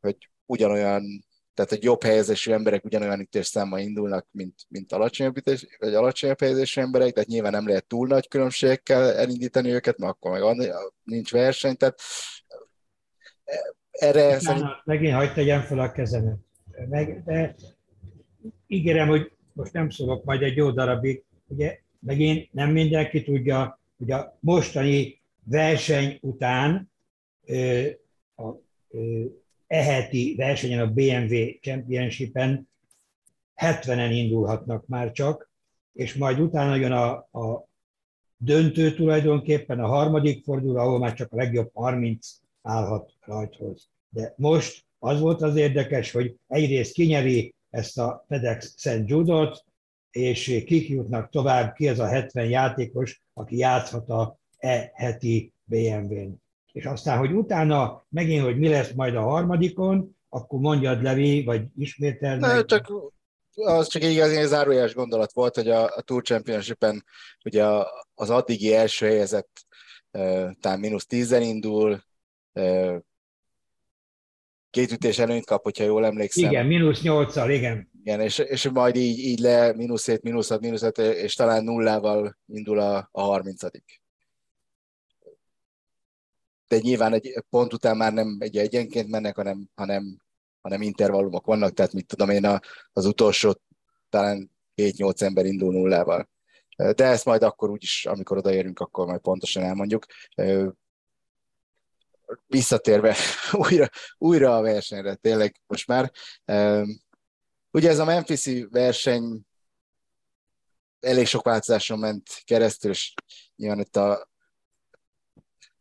hogy 0.00 0.16
ugyanolyan 0.46 1.24
tehát 1.54 1.70
hogy 1.70 1.82
jobb 1.82 2.02
helyezésű 2.02 2.52
emberek 2.52 2.84
ugyanolyan 2.84 3.20
ütésszámmal 3.20 3.78
indulnak, 3.78 4.26
mint, 4.30 4.54
mint 4.68 4.92
alacsonyabb, 4.92 5.36
ütés, 5.36 5.66
vagy 5.78 5.94
alacsonyabb 5.94 6.40
helyezésű 6.40 6.80
emberek, 6.80 7.12
tehát 7.12 7.28
nyilván 7.28 7.52
nem 7.52 7.68
lehet 7.68 7.86
túl 7.86 8.06
nagy 8.06 8.28
különbségekkel 8.28 9.12
elindítani 9.12 9.70
őket, 9.70 9.98
mert 9.98 10.12
akkor 10.12 10.54
meg 10.56 10.72
nincs 11.02 11.32
verseny, 11.32 11.76
tehát 11.76 12.00
erre 13.90 14.26
Utána, 14.26 14.40
szerint... 14.40 14.84
Megint 14.84 15.14
hagyd 15.14 15.32
tegyem 15.32 15.62
fel 15.62 15.78
a 15.78 15.92
kezemet. 15.92 16.38
Meg, 16.88 17.22
de 17.24 17.54
ígérem, 18.66 19.08
hogy 19.08 19.36
most 19.56 19.72
nem 19.72 19.90
szólok 19.90 20.24
majd 20.24 20.42
egy 20.42 20.56
jó 20.56 20.70
darabig, 20.70 21.24
ugye 21.46 21.78
megint 21.98 22.52
nem 22.52 22.70
mindenki 22.70 23.22
tudja, 23.22 23.80
hogy 23.98 24.10
a 24.10 24.38
mostani 24.40 25.20
verseny 25.44 26.18
után 26.20 26.90
a, 28.36 28.50
eheti 29.66 30.34
versenyen, 30.36 30.80
a 30.80 30.92
BMW 30.92 31.58
Championship-en 31.60 32.68
70-en 33.56 34.08
indulhatnak 34.12 34.86
már 34.86 35.12
csak, 35.12 35.50
és 35.92 36.14
majd 36.14 36.40
utána 36.40 36.74
jön 36.74 36.92
a, 36.92 37.12
a 37.16 37.68
döntő 38.36 38.94
tulajdonképpen, 38.94 39.80
a 39.80 39.86
harmadik 39.86 40.44
forduló, 40.44 40.76
ahol 40.76 40.98
már 40.98 41.14
csak 41.14 41.32
a 41.32 41.36
legjobb 41.36 41.70
30 41.74 42.28
állhat 42.62 43.12
rajthoz. 43.20 43.88
De 44.08 44.34
most 44.36 44.84
az 44.98 45.20
volt 45.20 45.42
az 45.42 45.56
érdekes, 45.56 46.12
hogy 46.12 46.36
egyrészt 46.46 46.92
kinyeri 46.92 47.54
ezt 47.70 47.98
a 47.98 48.24
FedEx 48.28 48.74
St. 48.76 49.02
Jude-ot, 49.04 49.64
és 50.16 50.62
kik 50.66 50.88
jutnak 50.88 51.30
tovább, 51.30 51.74
ki 51.74 51.88
az 51.88 51.98
a 51.98 52.06
70 52.06 52.48
játékos, 52.48 53.22
aki 53.34 53.56
játszhat 53.56 54.08
a 54.08 54.38
e-heti 54.58 55.52
BMW-n. 55.64 56.42
És 56.72 56.84
aztán, 56.84 57.18
hogy 57.18 57.32
utána 57.32 58.06
megint, 58.08 58.44
hogy 58.44 58.58
mi 58.58 58.68
lesz 58.68 58.92
majd 58.92 59.14
a 59.14 59.20
harmadikon, 59.20 60.16
akkor 60.28 60.60
mondjad 60.60 61.02
Levi, 61.02 61.44
vagy 61.44 61.62
ismételd 61.78 62.40
meg. 62.40 62.64
csak 62.64 62.92
az 63.54 63.88
csak 63.88 64.02
egy 64.02 64.10
igazi 64.10 64.46
zárójeles 64.46 64.94
gondolat 64.94 65.32
volt, 65.32 65.54
hogy 65.54 65.68
a, 65.68 65.84
a 65.84 66.00
Tour 66.00 66.22
Championship-en 66.22 67.04
ugye 67.44 67.64
az 68.14 68.30
addigi 68.30 68.74
első 68.74 69.06
helyezett 69.06 69.66
talán 70.60 70.80
mínusz 70.80 71.06
tízzel 71.06 71.42
indul, 71.42 72.00
két 74.70 74.92
ütés 74.92 75.18
előnyt 75.18 75.46
kap, 75.46 75.62
hogyha 75.62 75.84
jól 75.84 76.04
emlékszem. 76.04 76.50
Igen, 76.50 76.66
mínusz 76.66 77.02
nyolccal, 77.02 77.50
igen. 77.50 77.90
Igen, 78.06 78.20
és, 78.20 78.38
és 78.38 78.68
majd 78.68 78.96
így, 78.96 79.18
így 79.18 79.38
le 79.38 79.72
mínusz 79.72 80.06
7, 80.06 80.22
mínusz 80.22 80.48
6, 80.48 80.60
mínusz 80.60 80.82
5, 80.82 80.98
és 80.98 81.34
talán 81.34 81.64
nullával 81.64 82.36
indul 82.46 82.78
a, 82.78 83.08
a 83.12 83.20
30 83.20 83.62
De 86.68 86.78
nyilván 86.78 87.12
egy 87.12 87.44
pont 87.50 87.72
után 87.72 87.96
már 87.96 88.12
nem 88.12 88.36
egy 88.38 88.56
egyenként 88.56 89.08
mennek, 89.08 89.36
hanem, 89.36 89.68
hanem, 89.74 90.18
hanem 90.60 90.82
intervallumok 90.82 91.46
vannak, 91.46 91.72
tehát 91.72 91.92
mit 91.92 92.06
tudom 92.06 92.30
én, 92.30 92.60
az 92.92 93.06
utolsó 93.06 93.60
talán 94.08 94.50
7-8 94.74 95.20
ember 95.20 95.46
indul 95.46 95.72
nullával. 95.72 96.28
De 96.76 97.04
ezt 97.04 97.24
majd 97.24 97.42
akkor 97.42 97.70
úgyis, 97.70 98.06
amikor 98.06 98.36
odaérünk, 98.36 98.78
akkor 98.78 99.06
majd 99.06 99.20
pontosan 99.20 99.62
elmondjuk. 99.62 100.06
Visszatérve 102.46 103.16
újra, 103.68 103.88
újra 104.18 104.56
a 104.56 104.62
versenyre, 104.62 105.14
tényleg 105.14 105.60
most 105.66 105.86
már. 105.86 106.12
Ugye 107.76 107.88
ez 107.88 107.98
a 107.98 108.04
Memphis-i 108.04 108.66
verseny 108.70 109.40
elég 111.00 111.26
sok 111.26 111.44
változáson 111.44 111.98
ment 111.98 112.42
keresztül, 112.44 112.90
és 112.90 113.14
nyilván 113.56 113.80
itt 113.80 113.96
a, 113.96 114.28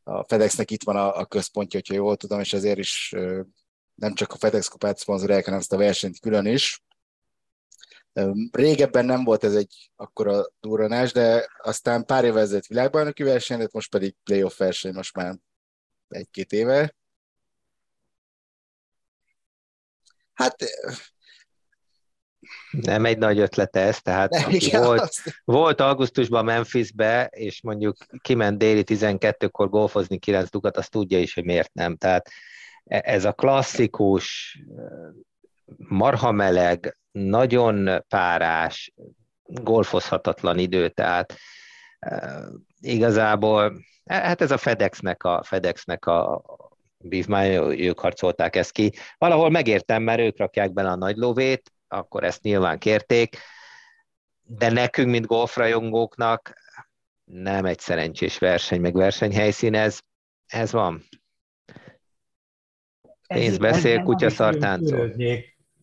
a 0.03 0.23
FedExnek 0.23 0.71
itt 0.71 0.83
van 0.83 0.95
a, 0.95 1.17
a 1.17 1.25
központja, 1.25 1.79
hogyha 1.79 2.03
jól 2.03 2.17
tudom, 2.17 2.39
és 2.39 2.53
ezért 2.53 2.77
is 2.77 3.13
nem 3.93 4.13
csak 4.13 4.31
a 4.31 4.37
FedEx 4.37 4.67
kupát 4.67 4.97
szponzorálják, 4.97 5.45
hanem 5.45 5.59
ezt 5.59 5.73
a 5.73 5.77
versenyt 5.77 6.19
külön 6.19 6.45
is. 6.45 6.83
Régebben 8.51 9.05
nem 9.05 9.23
volt 9.23 9.43
ez 9.43 9.55
egy 9.55 9.91
akkora 9.95 10.45
durranás, 10.59 11.11
de 11.11 11.49
aztán 11.57 12.05
pár 12.05 12.23
évvel 12.23 12.41
ezelőtt 12.41 12.65
világbajnoki 12.65 13.23
verseny 13.23 13.59
lett, 13.59 13.73
most 13.73 13.89
pedig 13.91 14.15
playoff 14.23 14.57
verseny 14.57 14.93
most 14.93 15.15
már 15.15 15.37
egy-két 16.07 16.51
éve. 16.51 16.95
Hát 20.33 20.55
nem 22.71 23.05
egy 23.05 23.17
nagy 23.17 23.39
ötlete 23.39 23.79
ez, 23.79 24.01
tehát 24.01 24.29
nem, 24.29 24.49
igen, 24.49 24.83
volt, 24.83 24.99
azt... 24.99 25.41
volt 25.43 25.81
augusztusban 25.81 26.45
Memphisbe, 26.45 27.25
és 27.25 27.61
mondjuk 27.61 27.97
kiment 28.21 28.57
déli 28.57 28.83
12-kor 28.85 29.69
golfozni 29.69 30.17
9 30.17 30.49
dukat, 30.49 30.77
azt 30.77 30.91
tudja 30.91 31.19
is, 31.19 31.33
hogy 31.33 31.45
miért 31.45 31.73
nem. 31.73 31.95
Tehát 31.95 32.29
e- 32.83 33.01
ez 33.05 33.25
a 33.25 33.33
klasszikus 33.33 34.57
marha 35.77 36.31
meleg, 36.31 36.97
nagyon 37.11 38.03
párás, 38.07 38.93
golfozhatatlan 39.43 40.57
idő, 40.57 40.89
tehát 40.89 41.33
igazából, 42.79 43.73
e, 44.03 44.15
hát 44.15 44.41
ez 44.41 44.51
a 44.51 44.57
FedExnek 44.57 45.23
a, 45.23 45.43
FedExnek 45.43 46.05
a 46.05 46.41
bívmány, 46.97 47.51
ők 47.79 47.99
harcolták 47.99 48.55
ezt 48.55 48.71
ki. 48.71 48.93
Valahol 49.17 49.49
megértem, 49.49 50.03
mert 50.03 50.19
ők 50.19 50.37
rakják 50.37 50.73
bele 50.73 50.89
a 50.89 50.95
nagy 50.95 51.15
lóvét, 51.15 51.71
akkor 51.87 52.23
ezt 52.23 52.41
nyilván 52.41 52.79
kérték, 52.79 53.37
de 54.41 54.71
nekünk, 54.71 55.09
mint 55.09 55.25
golfrajongóknak 55.25 56.53
nem 57.23 57.65
egy 57.65 57.79
szerencsés 57.79 58.37
verseny, 58.37 58.81
meg 58.81 58.93
versenyhelyszín 58.93 59.75
ez, 59.75 59.99
ez 60.45 60.71
van. 60.71 61.03
Pénz 63.27 63.57
beszél, 63.57 64.03
kutya 64.03 64.29
szartáncol. 64.29 65.13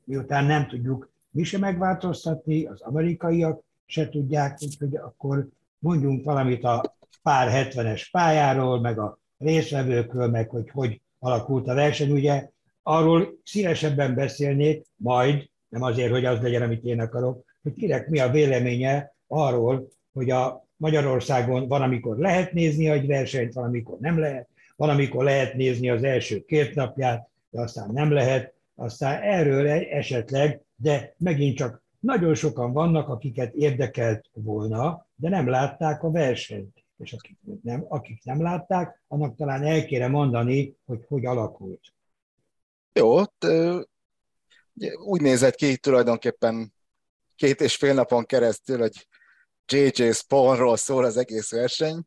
Miután 0.05 0.45
nem 0.45 0.69
tudjuk 0.69 1.13
mi 1.33 1.45
se 1.45 1.59
megváltoztatni, 1.59 2.67
az 2.67 2.81
amerikaiak 2.81 3.63
se 3.87 4.09
tudják, 4.09 4.59
úgyhogy 4.63 4.97
akkor 4.97 5.49
mondjunk 5.79 6.25
valamit 6.25 6.65
a 6.65 6.97
pár 7.23 7.69
70-es 7.69 8.09
pályáról, 8.11 8.81
meg 8.81 8.99
a 8.99 9.19
részvevőkről, 9.39 10.29
meg 10.29 10.49
hogy 10.49 10.71
hogy 10.71 11.01
alakult 11.19 11.69
a 11.69 11.75
verseny. 11.75 12.11
Ugye 12.11 12.49
arról 12.83 13.39
szívesebben 13.45 14.15
beszélnék 14.15 14.87
majd, 14.97 15.51
nem 15.73 15.83
azért, 15.83 16.11
hogy 16.11 16.25
az 16.25 16.41
legyen, 16.41 16.63
amit 16.63 16.85
én 16.85 17.01
akarok, 17.01 17.45
hogy 17.63 17.73
kinek 17.73 18.09
mi 18.09 18.19
a 18.19 18.31
véleménye 18.31 19.15
arról, 19.27 19.89
hogy 20.13 20.31
a 20.31 20.67
Magyarországon 20.77 21.69
van, 21.69 21.83
amikor 21.83 22.19
lehet 22.19 22.53
nézni 22.53 22.89
egy 22.89 23.07
versenyt, 23.07 23.53
van, 23.53 23.65
amikor 23.65 23.99
nem 23.99 24.19
lehet, 24.19 24.49
van, 24.77 24.89
amikor 24.89 25.25
lehet 25.25 25.55
nézni 25.55 25.91
az 25.91 26.03
első 26.03 26.45
két 26.45 26.75
napját, 26.75 27.29
de 27.51 27.61
aztán 27.61 27.91
nem 27.93 28.13
lehet, 28.13 28.55
aztán 28.75 29.23
erről 29.23 29.69
esetleg, 29.69 30.61
de 30.77 31.15
megint 31.19 31.57
csak 31.57 31.83
nagyon 32.01 32.35
sokan 32.35 32.73
vannak, 32.73 33.09
akiket 33.09 33.55
érdekelt 33.55 34.31
volna, 34.33 35.07
de 35.15 35.29
nem 35.29 35.49
látták 35.49 36.03
a 36.03 36.11
versenyt. 36.11 36.85
És 36.99 37.13
akik 37.13 37.39
nem, 37.63 37.85
akik 37.89 38.25
nem 38.25 38.43
látták, 38.43 39.03
annak 39.09 39.37
talán 39.37 39.63
el 39.63 39.85
kéne 39.85 40.09
mondani, 40.09 40.77
hogy 40.87 41.05
hogy 41.09 41.27
alakult. 41.27 41.81
Jó, 42.93 43.19
úgy 45.05 45.21
nézett 45.21 45.55
ki 45.55 45.77
tulajdonképpen 45.77 46.75
két 47.37 47.61
és 47.61 47.77
fél 47.77 47.95
napon 47.95 48.25
keresztül, 48.25 48.79
hogy 48.79 49.09
JJ 49.67 50.11
Spawnról 50.11 50.77
szól 50.77 51.05
az 51.05 51.17
egész 51.17 51.51
verseny. 51.51 52.03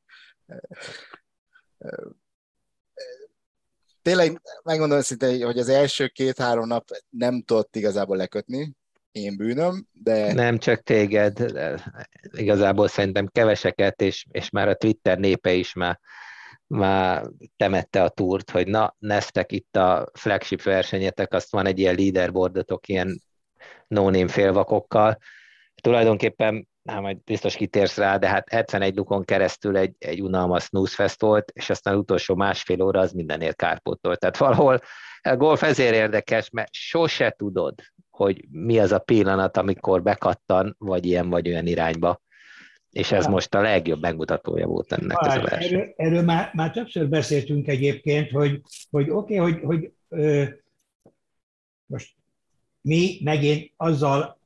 Tényleg 4.02 4.42
megmondom 4.64 5.02
szinte, 5.02 5.46
hogy 5.46 5.60
az 5.60 5.70
első 5.70 6.08
két-három 6.08 6.68
nap 6.68 6.90
nem 7.10 7.42
tudott 7.42 7.76
igazából 7.76 8.18
lekötni, 8.18 8.76
én 9.12 9.38
bűnöm, 9.38 9.88
de... 9.92 10.34
Nem 10.34 10.58
csak 10.58 10.84
téged, 10.84 11.54
igazából 12.32 12.88
szerintem 12.88 13.28
keveseket, 13.28 14.02
és, 14.02 14.26
és 14.32 14.50
már 14.50 14.68
a 14.68 14.76
Twitter 14.76 15.18
népe 15.18 15.54
is 15.54 15.74
már 15.74 16.00
már 16.68 17.26
temette 17.58 18.04
a 18.04 18.10
túrt, 18.10 18.50
hogy 18.52 18.68
na, 18.68 18.96
neztek 19.00 19.52
itt 19.52 19.76
a 19.76 20.10
flagship 20.14 20.62
versenyetek, 20.62 21.34
azt 21.34 21.52
van 21.52 21.66
egy 21.66 21.80
ilyen 21.80 21.96
leaderboardotok, 21.96 22.88
ilyen 22.88 23.22
no-name 23.88 24.28
félvakokkal. 24.28 25.18
Tulajdonképpen, 25.82 26.68
hát 26.86 27.02
majd 27.02 27.18
biztos 27.24 27.56
kitérsz 27.56 27.98
rá, 27.98 28.18
de 28.18 28.28
hát 28.28 28.50
71 28.50 28.96
lukon 28.96 29.24
keresztül 29.24 29.78
egy, 29.78 29.96
egy 30.00 30.22
unalmas 30.22 30.64
snooze 30.64 31.10
volt, 31.18 31.52
és 31.52 31.70
aztán 31.70 31.96
utolsó 31.96 32.36
másfél 32.36 32.82
óra 32.82 33.00
az 33.00 33.12
mindenért 33.12 33.56
kárpótolt. 33.56 34.20
Tehát 34.20 34.38
valahol 34.38 34.80
a 35.22 35.36
golf 35.36 35.64
ezért 35.64 35.96
érdekes, 35.96 36.50
mert 36.50 36.74
sose 36.74 37.30
tudod, 37.38 37.74
hogy 38.10 38.46
mi 38.50 38.80
az 38.80 38.92
a 38.92 39.00
pillanat, 39.00 39.58
amikor 39.58 40.02
bekattan, 40.02 40.76
vagy 40.78 41.06
ilyen, 41.06 41.30
vagy 41.30 41.48
olyan 41.48 41.68
irányba 41.68 42.22
és 42.96 43.12
ez 43.12 43.26
most 43.26 43.56
a 43.56 43.62
legjobb 43.62 44.02
megmutatója 44.02 44.68
volt 44.68 44.92
ennek 44.92 45.18
ez 45.22 45.36
a 45.36 45.42
verseny. 45.42 45.74
Erről, 45.74 45.94
erről 45.96 46.22
már, 46.22 46.52
már 46.54 46.72
többször 46.72 47.10
beszéltünk 47.10 47.68
egyébként, 47.68 48.30
hogy, 48.30 48.62
hogy 48.90 49.10
oké, 49.10 49.40
okay, 49.40 49.52
hogy, 49.52 49.64
hogy 49.64 49.92
ö, 50.10 50.44
most 51.86 52.16
mi 52.82 53.20
megint 53.24 53.72
azzal 53.78 54.40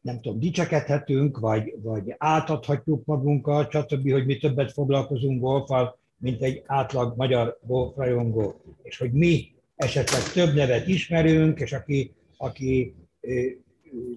nem 0.00 0.20
tudom, 0.20 0.38
dicsekedhetünk, 0.38 1.38
vagy, 1.38 1.74
vagy 1.82 2.14
átadhatjuk 2.18 3.04
magunkat, 3.04 3.70
stb., 3.70 4.10
hogy 4.10 4.26
mi 4.26 4.36
többet 4.36 4.72
foglalkozunk 4.72 5.40
golfal, 5.40 5.98
mint 6.16 6.42
egy 6.42 6.62
átlag 6.66 7.16
magyar 7.16 7.58
golfrajongó, 7.62 8.60
és 8.82 8.98
hogy 8.98 9.12
mi 9.12 9.54
esetleg 9.76 10.22
több 10.32 10.54
nevet 10.54 10.88
ismerünk, 10.88 11.60
és 11.60 11.72
aki, 11.72 12.14
aki 12.36 12.94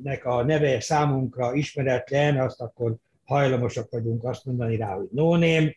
nek 0.04 0.26
a 0.26 0.44
neve 0.44 0.80
számunkra 0.80 1.54
ismeretlen, 1.54 2.40
azt 2.40 2.62
akkor 2.62 2.96
hajlamosak 3.26 3.92
vagyunk 3.92 4.24
azt 4.24 4.46
mondani 4.46 4.76
rá, 4.76 4.96
hogy 4.96 5.08
no 5.12 5.30
name. 5.32 5.76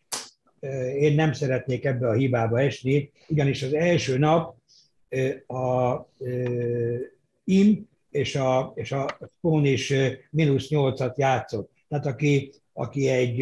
Én 0.99 1.15
nem 1.15 1.33
szeretnék 1.33 1.85
ebbe 1.85 2.09
a 2.09 2.13
hibába 2.13 2.61
esni, 2.61 3.13
ugyanis 3.29 3.63
az 3.63 3.75
első 3.75 4.19
nap 4.19 4.57
a 5.47 5.97
im 7.45 7.89
és 8.11 8.37
a, 8.37 8.73
és 8.75 8.93
a 8.93 9.19
Spawn 9.37 9.65
is 9.65 9.93
mínusz 10.31 10.69
nyolcat 10.69 11.19
játszott. 11.19 11.71
Tehát 11.89 12.07
aki, 12.07 12.53
aki 12.73 13.09
egy 13.09 13.39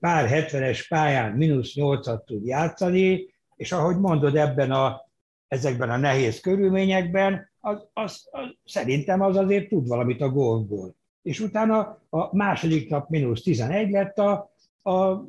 pár 0.00 0.28
hetvenes 0.28 0.88
pályán 0.88 1.32
mínusz 1.32 1.74
nyolcat 1.74 2.24
tud 2.24 2.46
játszani, 2.46 3.34
és 3.56 3.72
ahogy 3.72 3.98
mondod, 3.98 4.36
ebben 4.36 4.70
a, 4.70 5.00
ezekben 5.48 5.90
a 5.90 5.96
nehéz 5.96 6.40
körülményekben, 6.40 7.50
az, 7.60 7.88
az, 7.92 8.28
az, 8.30 8.54
szerintem 8.64 9.20
az 9.20 9.36
azért 9.36 9.68
tud 9.68 9.88
valamit 9.88 10.20
a 10.20 10.28
golfból 10.28 10.95
és 11.26 11.40
utána 11.40 12.02
a 12.10 12.36
második 12.36 12.88
nap 12.88 13.08
mínusz 13.08 13.42
11 13.42 13.90
lett 13.90 14.18
a, 14.18 14.54
a 14.90 15.24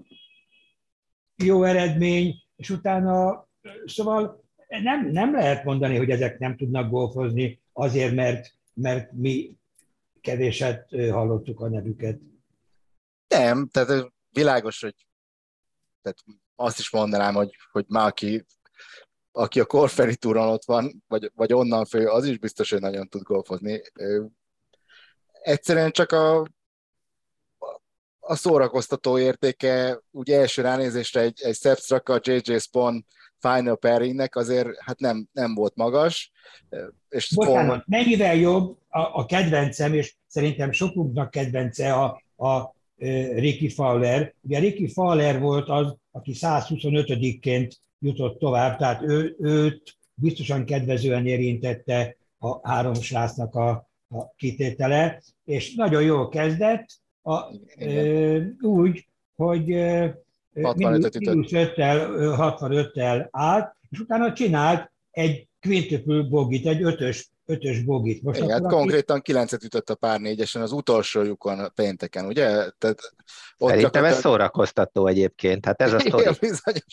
jó 1.35 1.63
eredmény, 1.63 2.43
és 2.55 2.69
utána, 2.69 3.47
szóval 3.85 4.43
nem, 4.67 5.11
nem 5.11 5.33
lehet 5.33 5.63
mondani, 5.63 5.97
hogy 5.97 6.09
ezek 6.09 6.39
nem 6.39 6.55
tudnak 6.55 6.89
golfozni. 6.89 7.61
azért, 7.73 8.15
mert, 8.15 8.53
mert 8.73 9.11
mi 9.11 9.55
kevéset 10.21 10.89
hallottuk 10.89 11.59
a 11.59 11.69
nevüket. 11.69 12.19
Nem, 13.27 13.67
tehát 13.67 14.11
világos, 14.29 14.81
hogy 14.81 15.07
tehát 16.01 16.23
azt 16.55 16.79
is 16.79 16.91
mondanám, 16.91 17.33
hogy, 17.33 17.55
hogy 17.71 17.85
már 17.87 18.07
aki, 18.07 18.45
aki 19.31 19.59
a 19.59 19.65
Corferi 19.65 20.15
túron 20.15 20.47
ott 20.47 20.65
van, 20.65 21.03
vagy, 21.07 21.31
vagy 21.35 21.53
onnan 21.53 21.85
fő, 21.85 22.07
az 22.07 22.25
is 22.25 22.37
biztos, 22.37 22.71
hogy 22.71 22.81
nagyon 22.81 23.07
tud 23.07 23.21
golfozni. 23.21 23.81
Egyszerűen 25.41 25.91
csak 25.91 26.11
a, 26.11 26.47
a 28.19 28.35
szórakoztató 28.35 29.19
értéke, 29.19 29.99
ugye 30.11 30.39
első 30.39 30.61
ránézésre 30.61 31.21
egy, 31.21 31.41
egy 31.41 31.57
a 32.03 32.19
JJ 32.21 32.57
Spawn 32.57 33.05
final 33.39 33.77
pairingnek 33.77 34.35
azért 34.35 34.67
hát 34.79 34.99
nem, 34.99 35.27
nem 35.31 35.55
volt 35.55 35.75
magas. 35.75 36.31
És 37.09 37.33
Bocsánat, 37.35 37.63
Spawn... 37.63 37.83
mennyivel 37.87 38.35
jobb 38.35 38.77
a, 38.89 38.99
a 38.99 39.25
kedvencem, 39.25 39.93
és 39.93 40.15
szerintem 40.27 40.71
sokunknak 40.71 41.31
kedvence 41.31 41.93
a, 41.93 42.21
a 42.47 42.75
Ricky 43.35 43.69
Fowler. 43.69 44.33
Ugye 44.41 44.59
Ricky 44.59 44.87
Fowler 44.87 45.39
volt 45.39 45.69
az, 45.69 45.95
aki 46.11 46.33
125-ként 46.35 47.71
jutott 47.99 48.39
tovább, 48.39 48.77
tehát 48.77 49.01
ő, 49.01 49.35
őt 49.39 49.97
biztosan 50.13 50.65
kedvezően 50.65 51.27
érintette 51.27 52.15
a 52.39 52.69
három 52.69 52.93
srácnak 52.93 53.55
a, 53.55 53.89
a 54.09 54.33
kitétele, 54.35 55.21
és 55.45 55.75
nagyon 55.75 56.01
jól 56.01 56.29
kezdett, 56.29 56.85
a, 57.21 57.43
ö, 57.79 58.41
úgy, 58.61 59.07
hogy 59.35 59.71
65-tel 60.53 62.33
65 62.35 62.91
állt, 63.31 63.75
és 63.89 63.99
utána 63.99 64.33
csinált 64.33 64.91
egy 65.11 65.47
quintuple 65.61 66.21
bogit, 66.21 66.65
egy 66.65 66.83
ötös 66.83 67.31
ötös 67.47 67.83
bogit. 67.83 68.21
Most 68.23 68.39
Igen, 68.39 68.49
hát 68.49 68.71
konkrétan 68.71 69.21
kilencet 69.21 69.63
ütött 69.63 69.89
a 69.89 69.95
pár 69.95 70.19
négyesen 70.19 70.61
az 70.61 70.71
utolsó 70.71 71.21
lyukon 71.21 71.59
a 71.59 71.69
pénteken, 71.69 72.25
ugye? 72.25 72.45
Tehát 72.77 73.13
ott 73.57 73.69
Szerintem 73.69 74.05
ez 74.05 74.19
szórakoztató 74.19 75.07
egyébként, 75.07 75.65
hát 75.65 75.81
ez 75.81 75.93
a 75.93 75.99
sztori. 76.07 76.37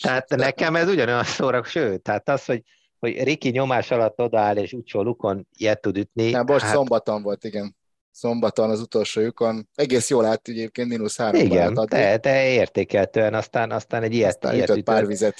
Tehát 0.01 0.29
nekem 0.29 0.75
ez 0.75 0.87
ugyanolyan 0.87 1.23
szórak, 1.23 1.65
sőt, 1.65 2.01
tehát 2.01 2.29
az, 2.29 2.45
hogy, 2.45 2.61
hogy 2.99 3.23
Riki 3.23 3.49
nyomás 3.49 3.91
alatt 3.91 4.19
odaáll 4.19 4.57
és 4.57 4.73
utcsó 4.73 5.01
lukon 5.01 5.47
ilyet 5.57 5.81
tud 5.81 5.97
ütni. 5.97 6.29
Nem, 6.29 6.45
most 6.45 6.63
hát... 6.63 6.73
szombaton 6.73 7.21
volt, 7.21 7.43
igen. 7.43 7.75
Szombaton 8.11 8.69
az 8.69 8.79
utolsó 8.79 9.21
lyukon. 9.21 9.69
Egész 9.75 10.09
jól 10.09 10.25
állt 10.25 10.47
egyébként, 10.47 10.89
mínusz 10.89 11.17
három. 11.17 11.41
Igen, 11.41 11.73
de, 11.89 12.17
de 12.17 12.47
értékeltően 12.47 13.33
aztán, 13.33 13.71
aztán 13.71 14.03
egy 14.03 14.13
ilyet, 14.13 14.33
aztán 14.33 14.53
ilyet 14.53 14.69
ütött. 14.69 14.83
pár 14.83 15.07
vizet. 15.07 15.35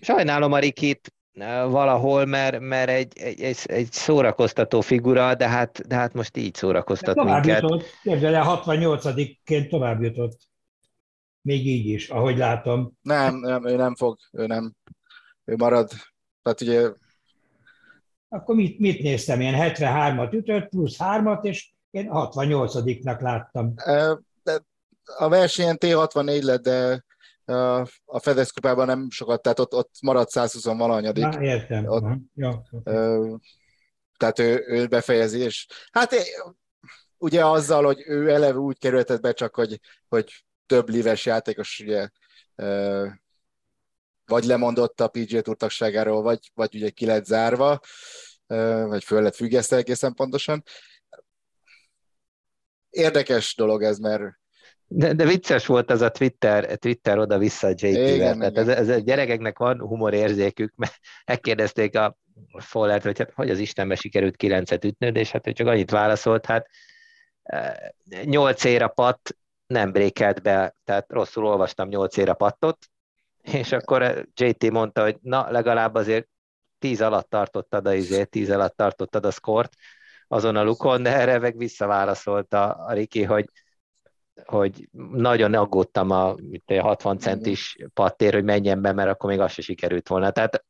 Sajnálom 0.00 0.52
a 0.52 0.58
Rikit, 0.58 1.12
valahol, 1.46 2.24
mert, 2.24 2.60
mert 2.60 2.90
egy, 2.90 3.18
egy, 3.18 3.40
egy, 3.40 3.58
egy 3.64 3.92
szórakoztató 3.92 4.80
figura, 4.80 5.34
de 5.34 5.48
hát, 5.48 5.86
de 5.86 5.94
hát 5.94 6.12
most 6.12 6.36
így 6.36 6.54
szórakoztat 6.54 7.14
de 7.14 7.20
tovább 7.20 7.44
minket. 7.44 7.62
Jutott, 7.62 7.84
képzeld 8.02 8.34
el, 8.34 8.60
68-ként 8.64 9.68
tovább 9.68 10.02
jutott. 10.02 10.38
Még 11.40 11.66
így 11.66 11.86
is, 11.86 12.08
ahogy 12.08 12.36
látom. 12.36 12.92
Nem, 13.02 13.36
nem, 13.36 13.66
ő 13.66 13.76
nem 13.76 13.94
fog, 13.94 14.18
ő 14.32 14.46
nem, 14.46 14.74
ő 15.44 15.56
marad. 15.56 15.90
Tehát 16.42 16.60
ugye... 16.60 16.90
Akkor 18.28 18.54
mit, 18.54 18.78
mit 18.78 19.02
néztem? 19.02 19.40
Én 19.40 19.54
73-at 19.56 20.32
ütött, 20.32 20.68
plusz 20.68 20.96
3-at, 20.98 21.44
és 21.44 21.70
én 21.90 22.08
68-nak 22.12 23.20
láttam. 23.20 23.74
A 25.16 25.28
versenyen 25.28 25.76
T64 25.80 26.42
lett, 26.42 26.62
de 26.62 27.04
a 28.04 28.18
FedEx 28.18 28.50
kupában 28.50 28.86
nem 28.86 29.10
sokat, 29.10 29.42
tehát 29.42 29.58
ott, 29.58 29.74
ott 29.74 29.90
maradt 30.02 30.30
120 30.30 30.64
valanyadik. 30.64 31.24
Na, 31.24 31.42
értem. 31.42 31.86
Ott, 31.86 32.04
ja, 32.34 32.62
tehát 34.16 34.38
ő, 34.38 34.64
ő 34.66 34.86
befejezi, 34.86 35.38
és 35.38 35.66
hát 35.90 36.14
ugye 37.18 37.44
azzal, 37.44 37.84
hogy 37.84 38.02
ő 38.06 38.30
eleve 38.30 38.58
úgy 38.58 38.78
kerülhetett 38.78 39.20
be 39.20 39.32
csak, 39.32 39.54
hogy, 39.54 39.80
hogy 40.08 40.44
több 40.66 40.88
lives 40.88 41.26
játékos 41.26 41.80
ugye 41.80 42.08
vagy 44.28 44.44
lemondott 44.44 45.00
a 45.00 45.08
PGA 45.08 45.40
Tour 45.40 45.56
tagságáról, 45.56 46.22
vagy, 46.22 46.50
vagy 46.54 46.74
ugye 46.74 46.90
ki 46.90 47.06
lett 47.06 47.24
zárva, 47.24 47.80
vagy 48.86 49.04
föl 49.04 49.22
lett 49.22 49.34
függesztve 49.34 49.76
egészen 49.76 50.14
pontosan. 50.14 50.62
Érdekes 52.90 53.54
dolog 53.54 53.82
ez, 53.82 53.98
mert 53.98 54.22
de, 54.90 55.12
de 55.12 55.24
vicces 55.24 55.66
volt 55.66 55.90
ez 55.90 56.00
a 56.00 56.10
Twitter, 56.10 56.76
Twitter 56.76 57.18
oda-vissza 57.18 57.68
JT-vel. 57.68 58.36
Tehát 58.36 58.58
ez, 58.58 58.68
ez, 58.68 58.88
a 58.88 58.98
gyerekeknek 58.98 59.58
van 59.58 59.80
humorérzékük, 59.80 60.74
mert 60.76 60.98
megkérdezték 61.26 61.96
a 61.96 62.16
Follert, 62.58 63.02
hogy 63.02 63.18
hát, 63.18 63.32
hogy 63.34 63.50
az 63.50 63.58
Istenbe 63.58 63.94
sikerült 63.94 64.36
kilencet 64.36 64.84
ütnöd, 64.84 65.16
és 65.16 65.30
hát 65.30 65.46
ő 65.46 65.52
csak 65.52 65.66
annyit 65.66 65.90
válaszolt, 65.90 66.46
hát 66.46 66.66
nyolc 68.24 68.64
éra 68.64 68.88
patt 68.88 69.36
nem 69.66 69.92
brékelt 69.92 70.42
be, 70.42 70.74
tehát 70.84 71.12
rosszul 71.12 71.46
olvastam 71.46 71.88
nyolc 71.88 72.16
éra 72.16 72.34
pattot, 72.34 72.78
és 73.52 73.72
akkor 73.72 74.26
JT 74.34 74.70
mondta, 74.70 75.02
hogy 75.02 75.16
na, 75.20 75.50
legalább 75.50 75.94
azért 75.94 76.28
tíz 76.78 77.00
alatt 77.00 77.30
tartottad 77.30 77.86
a 77.86 77.94
izé, 77.94 78.24
tíz 78.24 78.50
alatt 78.50 78.76
tartottad 78.76 79.24
a 79.24 79.30
szkort 79.30 79.72
azon 80.28 80.56
a 80.56 80.62
lukon, 80.62 81.02
de 81.02 81.16
erre 81.16 81.38
meg 81.38 81.56
visszaválaszolt 81.56 82.52
a, 82.52 82.84
a 82.86 82.92
Riki, 82.92 83.22
hogy 83.22 83.50
hogy 84.44 84.88
nagyon 85.12 85.54
aggódtam 85.54 86.10
a, 86.10 86.36
a 86.66 86.80
60 86.80 87.18
centis 87.18 87.76
pattér, 87.94 88.32
hogy 88.32 88.44
menjen 88.44 88.80
be, 88.80 88.92
mert 88.92 89.10
akkor 89.10 89.30
még 89.30 89.40
az 89.40 89.52
se 89.52 89.62
sikerült 89.62 90.08
volna. 90.08 90.30
Tehát 90.30 90.64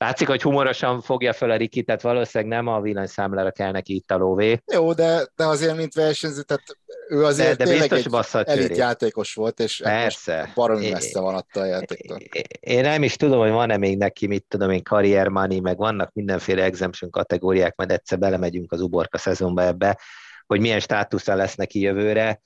látszik, 0.00 0.28
hogy 0.28 0.42
humorosan 0.42 1.00
fogja 1.00 1.32
fel 1.32 1.50
a 1.50 1.56
Riki, 1.56 1.82
tehát 1.82 2.02
valószínűleg 2.02 2.52
nem 2.52 2.66
a 2.66 2.80
villanyszámlára 2.80 3.50
kell 3.50 3.70
neki 3.70 3.94
itt 3.94 4.10
a 4.10 4.16
lóvé. 4.16 4.62
Jó, 4.72 4.92
de, 4.92 5.26
de 5.36 5.44
azért, 5.44 5.76
mint 5.76 5.94
versenyző, 5.94 6.42
tehát 6.42 6.62
ő 7.08 7.24
azért 7.24 7.56
de, 7.56 7.64
de 7.64 7.70
tényleg 7.70 7.88
biztos 7.88 8.34
egy 8.34 8.48
elit 8.48 8.76
játékos 8.76 9.34
volt, 9.34 9.60
és 9.60 9.80
Persze. 9.82 10.52
baromi 10.54 10.90
messze 10.90 11.20
van 11.20 11.34
attól 11.34 11.62
a 11.62 11.66
játéktól. 11.66 12.18
Én 12.60 12.80
nem 12.80 13.02
is 13.02 13.16
tudom, 13.16 13.38
hogy 13.38 13.50
van-e 13.50 13.76
még 13.76 13.98
neki, 13.98 14.26
mit 14.26 14.44
tudom 14.48 14.70
én, 14.70 14.82
career 14.82 15.28
money, 15.28 15.60
meg 15.60 15.76
vannak 15.76 16.12
mindenféle 16.12 16.62
exemption 16.62 17.10
kategóriák, 17.10 17.76
mert 17.76 17.92
egyszer 17.92 18.18
belemegyünk 18.18 18.72
az 18.72 18.80
uborka 18.80 19.18
szezonba 19.18 19.62
ebbe, 19.62 19.98
hogy 20.46 20.60
milyen 20.60 20.80
státusza 20.80 21.34
lesz 21.34 21.54
neki 21.54 21.80
jövőre 21.80 22.40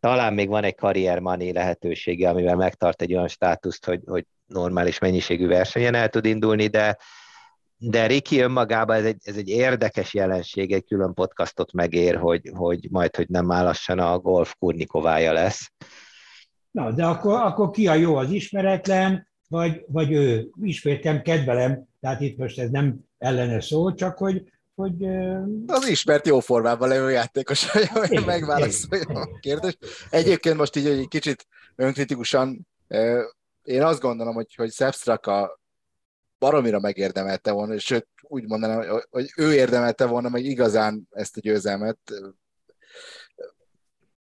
talán 0.00 0.34
még 0.34 0.48
van 0.48 0.64
egy 0.64 0.74
karriermani 0.74 1.52
lehetősége, 1.52 2.28
amivel 2.28 2.56
megtart 2.56 3.02
egy 3.02 3.14
olyan 3.14 3.28
státuszt, 3.28 3.86
hogy, 3.86 4.00
hogy 4.06 4.26
normális 4.52 4.98
mennyiségű 4.98 5.46
versenyen 5.46 5.94
el 5.94 6.08
tud 6.08 6.24
indulni, 6.24 6.66
de, 6.66 6.96
de 7.76 8.06
Riki 8.06 8.40
önmagában 8.40 8.96
ez 8.96 9.04
egy, 9.04 9.16
ez 9.24 9.36
egy 9.36 9.48
érdekes 9.48 10.14
jelenség, 10.14 10.72
egy 10.72 10.84
külön 10.84 11.14
podcastot 11.14 11.72
megér, 11.72 12.16
hogy, 12.16 12.50
hogy 12.54 12.86
majd, 12.90 13.16
hogy 13.16 13.28
nem 13.28 13.50
állassan 13.50 13.98
a 13.98 14.18
golf 14.18 14.54
kurnikovája 14.58 15.32
lesz. 15.32 15.70
Na, 16.70 16.92
de 16.92 17.04
akkor, 17.04 17.40
akkor 17.40 17.70
ki 17.70 17.86
a 17.86 17.94
jó 17.94 18.16
az 18.16 18.30
ismeretlen, 18.30 19.28
vagy, 19.48 19.84
vagy 19.86 20.12
ő? 20.12 20.48
Ismétem, 20.62 21.22
kedvelem, 21.22 21.84
tehát 22.00 22.20
itt 22.20 22.38
most 22.38 22.58
ez 22.58 22.70
nem 22.70 22.98
ellene 23.18 23.60
szó, 23.60 23.94
csak 23.94 24.18
hogy 24.18 24.42
hogy... 24.80 25.04
Az 25.66 25.88
ismert 25.88 26.26
jó 26.26 26.40
formában 26.40 26.88
levő 26.88 27.10
játékos, 27.10 27.70
hogy 27.70 28.24
megválaszolja 28.26 29.04
a 29.08 29.38
kérdést. 29.40 29.78
Egyébként 30.10 30.56
most 30.56 30.76
így 30.76 30.86
egy 30.86 31.08
kicsit 31.08 31.46
önkritikusan, 31.76 32.66
én 33.62 33.82
azt 33.82 34.00
gondolom, 34.00 34.34
hogy, 34.34 34.54
hogy 34.54 34.70
Szepstraka 34.70 35.60
baromira 36.38 36.80
megérdemelte 36.80 37.52
volna, 37.52 37.74
és 37.74 37.84
sőt, 37.84 38.08
úgy 38.22 38.46
mondanám, 38.46 39.00
hogy 39.10 39.32
ő 39.36 39.54
érdemelte 39.54 40.06
volna 40.06 40.28
meg 40.28 40.44
igazán 40.44 41.08
ezt 41.10 41.36
a 41.36 41.40
győzelmet. 41.40 41.98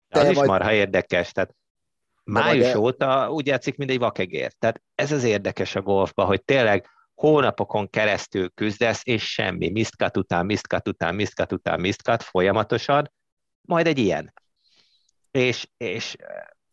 De 0.09 0.19
az 0.19 0.25
majd... 0.25 0.37
is 0.37 0.43
marha 0.43 0.73
érdekes, 0.73 1.33
tehát 1.33 1.55
május 2.25 2.73
de... 2.73 2.79
óta 2.79 3.31
úgy 3.31 3.47
játszik, 3.47 3.77
mint 3.77 3.91
egy 3.91 3.99
vakegér. 3.99 4.53
Tehát 4.53 4.83
ez 4.95 5.13
az 5.13 5.25
érdekes 5.25 5.75
a 5.75 5.83
golfban, 5.83 6.27
hogy 6.27 6.45
tényleg 6.45 6.89
hónapokon 7.15 7.91
keresztül 7.91 8.51
küzdesz, 8.51 9.01
és 9.05 9.33
semmi, 9.33 9.71
miszkat 9.71 10.17
után, 10.17 10.47
miszkat 10.47 10.89
után, 10.89 11.15
miszkat 11.15 11.53
után, 11.53 11.81
miszkat 11.81 12.23
folyamatosan, 12.23 13.13
majd 13.61 13.87
egy 13.87 13.99
ilyen. 13.99 14.33
És, 15.31 15.69
és 15.77 16.17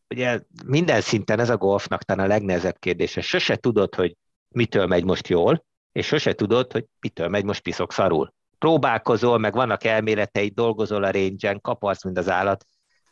ugye 0.10 0.40
minden 0.66 1.02
szinten 1.02 1.40
ez 1.40 1.50
a 1.50 1.58
golfnak 1.58 2.04
talán 2.04 2.26
a 2.26 2.28
legnehezebb 2.28 2.80
kérdése. 2.80 3.22
Sose 3.22 3.56
tudod, 3.56 3.96
hogy 3.96 4.16
mitől 4.48 4.86
megy 4.86 5.04
most 5.04 5.28
jól, 5.28 5.66
és 5.92 6.06
sose 6.06 6.34
tudod, 6.34 6.72
hogy 6.72 6.86
mitől 7.00 7.28
megy 7.28 7.44
most 7.44 7.62
piszok 7.62 7.94
szarul. 7.94 8.34
Próbálkozol, 8.58 9.38
meg 9.38 9.54
vannak 9.54 9.84
elméleteid, 9.84 10.54
dolgozol 10.54 11.04
a 11.04 11.12
range 11.12 11.58
kaparsz, 11.62 12.04
mint 12.04 12.18
az 12.18 12.30
állat, 12.30 12.66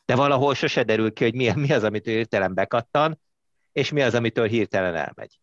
de 0.05 0.15
valahol 0.15 0.53
sose 0.53 0.83
derül 0.83 1.13
ki, 1.13 1.23
hogy 1.23 1.35
mi, 1.35 1.51
mi 1.55 1.73
az, 1.73 1.83
amit 1.83 2.05
hirtelen 2.05 2.53
bekattan, 2.53 3.19
és 3.71 3.91
mi 3.91 4.01
az, 4.01 4.15
amitől 4.15 4.47
hirtelen 4.47 4.95
elmegy. 4.95 5.39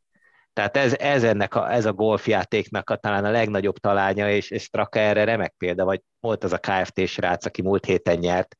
Tehát 0.52 0.76
ez, 0.76 0.94
ez, 0.94 1.22
ennek 1.22 1.54
a, 1.54 1.72
ez 1.72 1.84
a 1.84 1.92
golfjátéknak 1.92 2.90
a, 2.90 2.96
talán 2.96 3.24
a 3.24 3.30
legnagyobb 3.30 3.78
talánya, 3.78 4.30
és, 4.30 4.50
és 4.50 4.62
Straka 4.62 4.98
erre 4.98 5.24
remek 5.24 5.54
példa, 5.58 5.84
vagy 5.84 6.00
volt 6.20 6.44
az 6.44 6.52
a 6.52 6.58
KFT 6.58 7.06
srác, 7.06 7.44
aki 7.44 7.62
múlt 7.62 7.84
héten 7.84 8.18
nyert, 8.18 8.56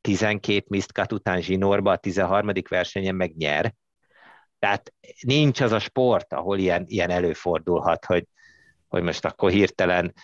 12 0.00 0.64
misztkat 0.68 1.12
után 1.12 1.40
zsinórba, 1.40 1.90
a 1.90 1.96
13. 1.96 2.50
versenyen 2.68 3.14
meg 3.14 3.36
nyer. 3.36 3.74
Tehát 4.58 4.92
nincs 5.20 5.60
az 5.60 5.72
a 5.72 5.78
sport, 5.78 6.32
ahol 6.32 6.58
ilyen, 6.58 6.84
ilyen 6.86 7.10
előfordulhat, 7.10 8.04
hogy, 8.04 8.24
hogy 8.88 9.02
most 9.02 9.24
akkor 9.24 9.50
hirtelen 9.50 10.14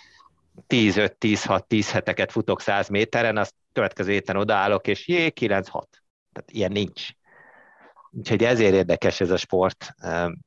10-5-10-6-10 0.68 1.88
heteket 1.92 2.32
futok 2.32 2.60
100 2.60 2.88
méteren, 2.88 3.36
azt 3.36 3.54
következő 3.72 4.12
héten 4.12 4.36
odaállok, 4.36 4.86
és 4.86 5.08
jé, 5.08 5.32
9-6. 5.40 5.62
Tehát 6.32 6.50
ilyen 6.50 6.72
nincs. 6.72 7.08
Úgyhogy 8.10 8.44
ezért 8.44 8.74
érdekes 8.74 9.20
ez 9.20 9.30
a 9.30 9.36
sport 9.36 9.94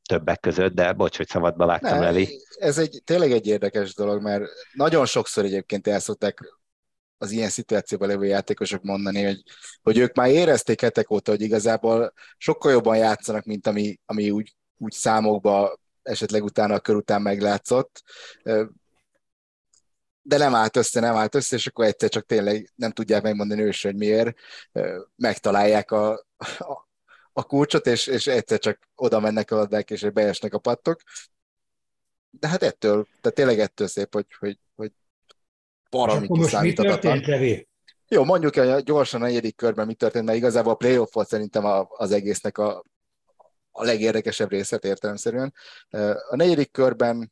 többek 0.10 0.40
között, 0.40 0.74
de 0.74 0.94
bocs, 0.94 1.18
hogy 1.18 1.28
szabadba 1.28 1.66
vágtam, 1.66 2.02
Levi. 2.02 2.42
Ez 2.60 2.78
egy, 2.78 3.02
tényleg 3.04 3.32
egy 3.32 3.48
érdekes 3.48 3.96
dolog, 3.96 4.22
mert 4.22 4.44
nagyon 4.74 5.06
sokszor 5.06 5.46
egyébként 5.46 5.88
el 5.88 6.00
szokták 6.00 6.57
az 7.18 7.32
ilyen 7.32 7.50
szituációban 7.50 8.08
lévő 8.08 8.26
játékosok 8.26 8.84
mondani, 8.84 9.24
hogy, 9.24 9.44
hogy 9.82 9.98
ők 9.98 10.16
már 10.16 10.30
érezték 10.30 10.82
hetek 10.82 11.12
óta, 11.12 11.32
hogy 11.32 11.42
igazából 11.42 12.14
sokkal 12.38 12.72
jobban 12.72 12.98
játszanak, 12.98 13.46
mint 13.46 13.68
ami, 13.68 14.00
ami 14.06 14.30
úgy, 14.30 14.56
úgy 14.78 14.92
számokba 14.92 15.80
esetleg 16.04 16.44
utána 16.44 16.74
a 16.74 16.80
kör 16.80 16.96
után 16.96 17.22
meglátszott, 17.22 18.04
de 20.22 20.38
nem 20.38 20.56
állt 20.56 20.76
össze, 20.76 21.00
nem 21.00 21.16
állt 21.16 21.36
össze, 21.36 21.56
és 21.56 21.68
akkor 21.68 21.86
egyszer 21.86 22.10
csak 22.10 22.26
tényleg 22.26 22.72
nem 22.76 22.92
tudják 22.92 23.24
megmondani 23.24 23.62
ős, 23.62 23.84
hogy 23.84 23.96
miért, 23.96 24.38
megtalálják 25.16 25.92
a, 25.92 26.12
a, 26.58 26.88
a 27.34 27.44
kulcsot, 27.44 27.86
és, 27.88 28.08
és 28.08 28.28
egyszer 28.28 28.60
csak 28.60 28.90
oda 28.96 29.20
mennek 29.20 29.52
a 29.52 29.56
labdák, 29.56 29.90
és 29.90 30.10
beesnek 30.10 30.54
a 30.54 30.60
pattok. 30.60 31.02
De 32.30 32.48
hát 32.48 32.64
ettől, 32.64 33.08
tehát 33.22 33.38
tényleg 33.38 33.60
ettől 33.60 33.88
szép, 33.88 34.14
hogy, 34.14 34.26
hogy, 34.40 34.60
valami 35.90 36.28
kiszámíthatatlan. 36.28 37.24
Jó, 38.08 38.24
mondjuk 38.24 38.56
el 38.56 38.82
gyorsan 38.82 39.22
a 39.22 39.26
negyedik 39.26 39.56
körben 39.56 39.86
mi 39.86 39.94
történt, 39.94 40.26
mert 40.26 40.38
igazából 40.38 40.72
a 40.72 40.76
playoff 40.76 41.14
volt 41.14 41.28
szerintem 41.28 41.66
az 41.88 42.12
egésznek 42.12 42.58
a, 42.58 42.84
a 43.72 43.84
legérdekesebb 43.84 44.50
részlet 44.50 44.86
értelemszerűen. 44.86 45.54
A 46.30 46.36
negyedik 46.36 46.72
körben 46.72 47.32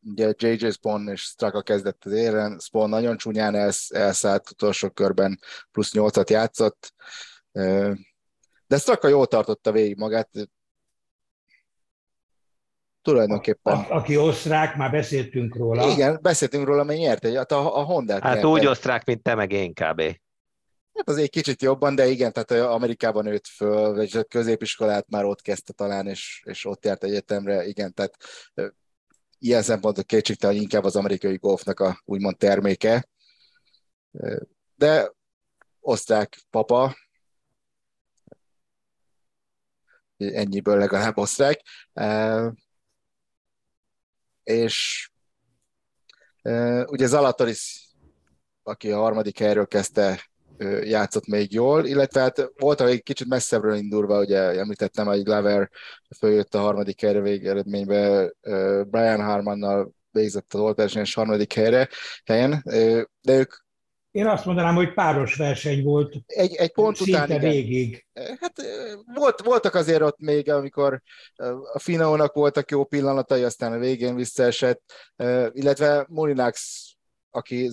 ugye 0.00 0.32
JJ 0.36 0.70
Spawn 0.70 1.08
és 1.08 1.20
Straka 1.20 1.62
kezdett 1.62 2.04
az 2.04 2.12
éren, 2.12 2.58
Spawn 2.58 2.88
nagyon 2.88 3.16
csúnyán 3.16 3.54
elsz, 3.54 3.90
elszállt 3.90 4.50
utolsó 4.50 4.90
körben, 4.90 5.40
plusz 5.72 5.92
nyolcat 5.92 6.30
játszott, 6.30 6.94
de 8.66 8.76
Straka 8.78 9.08
jól 9.08 9.26
tartotta 9.26 9.72
végig 9.72 9.96
magát, 9.96 10.30
tulajdonképpen. 13.06 13.74
A, 13.74 13.94
aki 13.94 14.16
osztrák, 14.16 14.76
már 14.76 14.90
beszéltünk 14.90 15.56
róla. 15.56 15.90
Igen, 15.90 16.18
beszéltünk 16.22 16.66
róla, 16.66 16.84
mert 16.84 16.98
nyert 16.98 17.24
egy, 17.24 17.36
hát 17.36 17.52
a, 17.52 17.78
a 17.78 17.82
Honda-t 17.82 18.22
Hát 18.22 18.34
nyert 18.34 18.46
úgy 18.46 18.66
osztrák, 18.66 19.04
mint 19.04 19.22
te, 19.22 19.34
meg 19.34 19.52
én 19.52 19.72
kb. 19.72 20.00
Hát 20.94 21.08
az 21.08 21.16
egy 21.16 21.30
kicsit 21.30 21.62
jobban, 21.62 21.94
de 21.94 22.06
igen, 22.06 22.32
tehát 22.32 22.50
Amerikában 22.50 23.24
nőtt 23.24 23.46
föl, 23.46 23.94
vagy 23.94 24.16
a 24.16 24.24
középiskolát 24.24 25.08
már 25.08 25.24
ott 25.24 25.42
kezdte 25.42 25.72
talán, 25.72 26.06
és, 26.06 26.42
és 26.44 26.64
ott 26.64 26.84
járt 26.84 27.04
egyetemre, 27.04 27.66
igen, 27.66 27.94
tehát 27.94 28.16
ilyen 29.38 29.62
szempontból 29.62 30.04
kétségtelen, 30.04 30.54
hogy 30.54 30.64
inkább 30.64 30.84
az 30.84 30.96
amerikai 30.96 31.36
golfnak 31.36 31.80
a 31.80 32.02
úgymond 32.04 32.36
terméke. 32.36 33.08
De 34.74 35.12
osztrák 35.80 36.38
papa, 36.50 36.96
ennyiből 40.16 40.78
legalább 40.78 41.18
osztrák, 41.18 41.60
és 44.46 45.08
ugye 46.86 47.06
Zalatoris, 47.06 47.86
aki 48.62 48.90
a 48.90 48.98
harmadik 48.98 49.38
helyről 49.38 49.66
kezdte 49.66 50.30
játszott 50.82 51.26
még 51.26 51.52
jól, 51.52 51.86
illetve 51.86 52.20
hát 52.20 52.50
volt, 52.56 52.80
egy 52.80 53.02
kicsit 53.02 53.28
messzebbről 53.28 53.74
indulva, 53.74 54.20
ugye 54.20 54.38
említettem, 54.38 55.06
hogy 55.06 55.22
Glover 55.22 55.70
följött 56.18 56.54
a 56.54 56.58
harmadik 56.60 57.00
helyre 57.00 57.20
végeredménybe, 57.20 58.32
Brian 58.84 59.24
Harmannal 59.24 59.92
végzett 60.10 60.54
az 60.54 60.60
oltásnyers 60.60 61.14
harmadik 61.14 61.52
helyre, 61.52 61.88
helyen, 62.24 62.62
de 63.20 63.38
ők 63.38 63.54
én 64.16 64.26
azt 64.26 64.44
mondanám, 64.44 64.74
hogy 64.74 64.94
páros 64.94 65.34
verseny 65.34 65.82
volt. 65.82 66.14
Egy, 66.26 66.54
egy 66.54 66.72
pont 66.72 67.00
után, 67.00 67.28
igen. 67.28 67.40
végig. 67.40 68.06
Hát 68.40 68.52
volt, 69.14 69.40
voltak 69.40 69.74
azért 69.74 70.02
ott 70.02 70.18
még, 70.18 70.50
amikor 70.50 71.02
a 71.72 71.78
Finónak 71.78 72.34
voltak 72.34 72.70
jó 72.70 72.84
pillanatai, 72.84 73.42
aztán 73.42 73.72
a 73.72 73.78
végén 73.78 74.14
visszaesett, 74.14 74.82
illetve 75.52 76.06
Molinax, 76.08 76.84
aki 77.30 77.68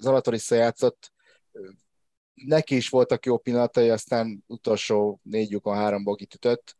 Zalatorisza 0.00 0.54
játszott, 0.54 1.12
neki 2.34 2.76
is 2.76 2.88
voltak 2.88 3.26
jó 3.26 3.38
pillanatai, 3.38 3.90
aztán 3.90 4.44
utolsó 4.46 5.20
négy 5.22 5.50
lyukon 5.50 5.76
három 5.76 6.04
bogit 6.04 6.34
ütött. 6.34 6.76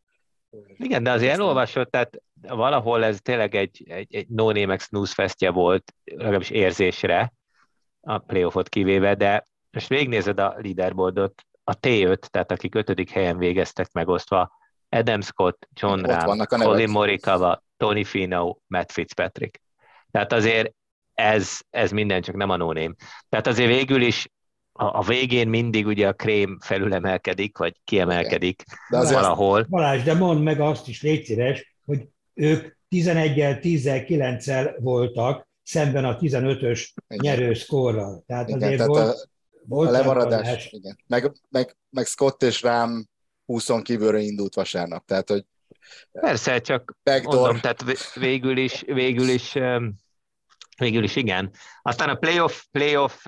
Igen, 0.76 1.02
de 1.02 1.10
azért 1.10 1.32
elolvasott, 1.32 1.90
tehát 1.90 2.22
valahol 2.40 3.04
ez 3.04 3.18
tényleg 3.22 3.54
egy, 3.54 3.84
egy, 3.88 4.14
egy 4.14 4.28
no 4.28 4.52
name 4.52 4.78
snooze 4.78 5.14
festje 5.14 5.50
volt, 5.50 5.94
legalábbis 6.04 6.50
érzésre, 6.50 7.32
a 8.00 8.18
playoffot 8.18 8.68
kivéve, 8.68 9.14
de 9.14 9.48
most 9.70 9.88
végignézed 9.88 10.38
a 10.38 10.54
leaderboardot, 10.58 11.42
a 11.64 11.78
T5, 11.78 12.18
tehát 12.18 12.50
akik 12.50 12.74
ötödik 12.74 13.10
helyen 13.10 13.38
végeztek 13.38 13.92
megosztva, 13.92 14.58
Adam 14.88 15.20
Scott, 15.20 15.68
John 15.74 16.04
Ram, 16.04 16.38
Colin 16.46 16.90
Morikawa, 16.90 17.64
Tony 17.76 18.04
Fino, 18.04 18.56
Matt 18.66 18.92
Fitzpatrick. 18.92 19.60
Tehát 20.10 20.32
azért 20.32 20.74
ez, 21.14 21.58
ez 21.70 21.90
minden 21.90 22.22
csak 22.22 22.34
nem 22.34 22.50
a 22.50 22.56
no 22.56 22.72
name. 22.72 22.94
Tehát 23.28 23.46
azért 23.46 23.68
végül 23.68 24.02
is 24.02 24.28
a, 24.72 24.98
a 24.98 25.02
végén 25.02 25.48
mindig 25.48 25.86
ugye 25.86 26.08
a 26.08 26.12
krém 26.12 26.58
felülemelkedik, 26.60 27.58
vagy 27.58 27.76
kiemelkedik 27.84 28.62
de 28.90 28.96
azért 28.96 29.20
valahol. 29.20 29.66
Balázs, 29.68 30.02
de 30.02 30.14
mondd 30.14 30.40
meg 30.40 30.60
azt 30.60 30.88
is, 30.88 31.02
légy 31.02 31.24
szíves, 31.24 31.76
hogy 31.84 32.08
ők 32.34 32.76
11-el, 32.90 33.58
10-el, 33.62 34.04
9-el 34.08 34.76
voltak, 34.78 35.48
szemben 35.70 36.04
a 36.04 36.16
15-ös 36.16 36.88
nyerő 37.06 37.54
szkorral. 37.54 38.22
Tehát 38.26 38.48
igen, 38.48 38.62
azért 38.62 38.76
tehát 38.76 38.90
volt, 38.90 39.08
a, 39.08 39.28
volt 39.64 39.88
a 39.88 39.92
lemaradás. 39.92 40.68
Igen. 40.70 40.98
Meg, 41.06 41.32
meg, 41.48 41.76
meg 41.90 42.06
Scott 42.06 42.42
és 42.42 42.62
rám 42.62 43.06
20 43.44 43.68
kívülről 43.82 44.20
indult 44.20 44.54
vasárnap, 44.54 45.04
tehát 45.06 45.28
hogy 45.28 45.44
Persze, 46.12 46.60
csak 46.60 46.96
backdoor. 47.02 47.34
mondom, 47.34 47.60
tehát 47.60 47.84
végül 48.14 48.56
is, 48.56 48.82
végül 48.86 49.28
is 49.28 49.56
Végül 50.76 51.02
is 51.02 51.16
igen. 51.16 51.50
Aztán 51.82 52.08
a 52.08 52.14
playoff, 52.14 52.62
playoff 52.70 53.26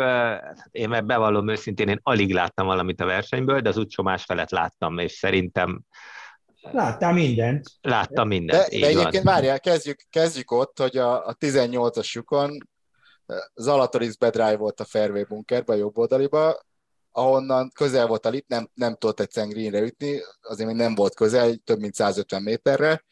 én 0.70 0.88
meg 0.88 1.04
bevallom 1.04 1.48
őszintén, 1.48 1.88
én 1.88 2.00
alig 2.02 2.32
láttam 2.32 2.66
valamit 2.66 3.00
a 3.00 3.04
versenyből, 3.04 3.60
de 3.60 3.68
az 3.68 3.76
utcsó 3.76 4.02
másfelet 4.02 4.50
láttam, 4.50 4.98
és 4.98 5.12
szerintem 5.12 5.82
Láttál 6.70 7.12
mindent. 7.12 7.70
Láttam 7.80 8.28
mindent. 8.28 8.70
De, 8.70 8.78
de 8.78 8.86
egyébként 8.86 9.24
várjál, 9.24 9.60
kezdjük, 9.60 10.00
kezdjük 10.10 10.50
ott, 10.50 10.78
hogy 10.78 10.96
a, 10.96 11.26
a 11.26 11.34
18-as 11.34 12.12
lyukon 12.12 12.68
Zalatoris 13.54 14.16
bedrive 14.16 14.56
volt 14.56 14.80
a 14.80 14.84
fairway 14.84 15.24
bunkerbe, 15.24 15.72
a 15.72 15.76
jobb 15.76 15.98
oldaliba, 15.98 16.60
ahonnan 17.10 17.70
közel 17.74 18.06
volt 18.06 18.26
a 18.26 18.30
lip, 18.30 18.48
nem, 18.48 18.70
nem 18.74 18.94
tudott 18.94 19.20
egyszerűen 19.20 19.52
greenre 19.52 19.80
ütni, 19.80 20.20
azért 20.40 20.68
még 20.68 20.78
nem 20.78 20.94
volt 20.94 21.14
közel, 21.14 21.56
több 21.56 21.78
mint 21.78 21.94
150 21.94 22.42
méterre, 22.42 23.04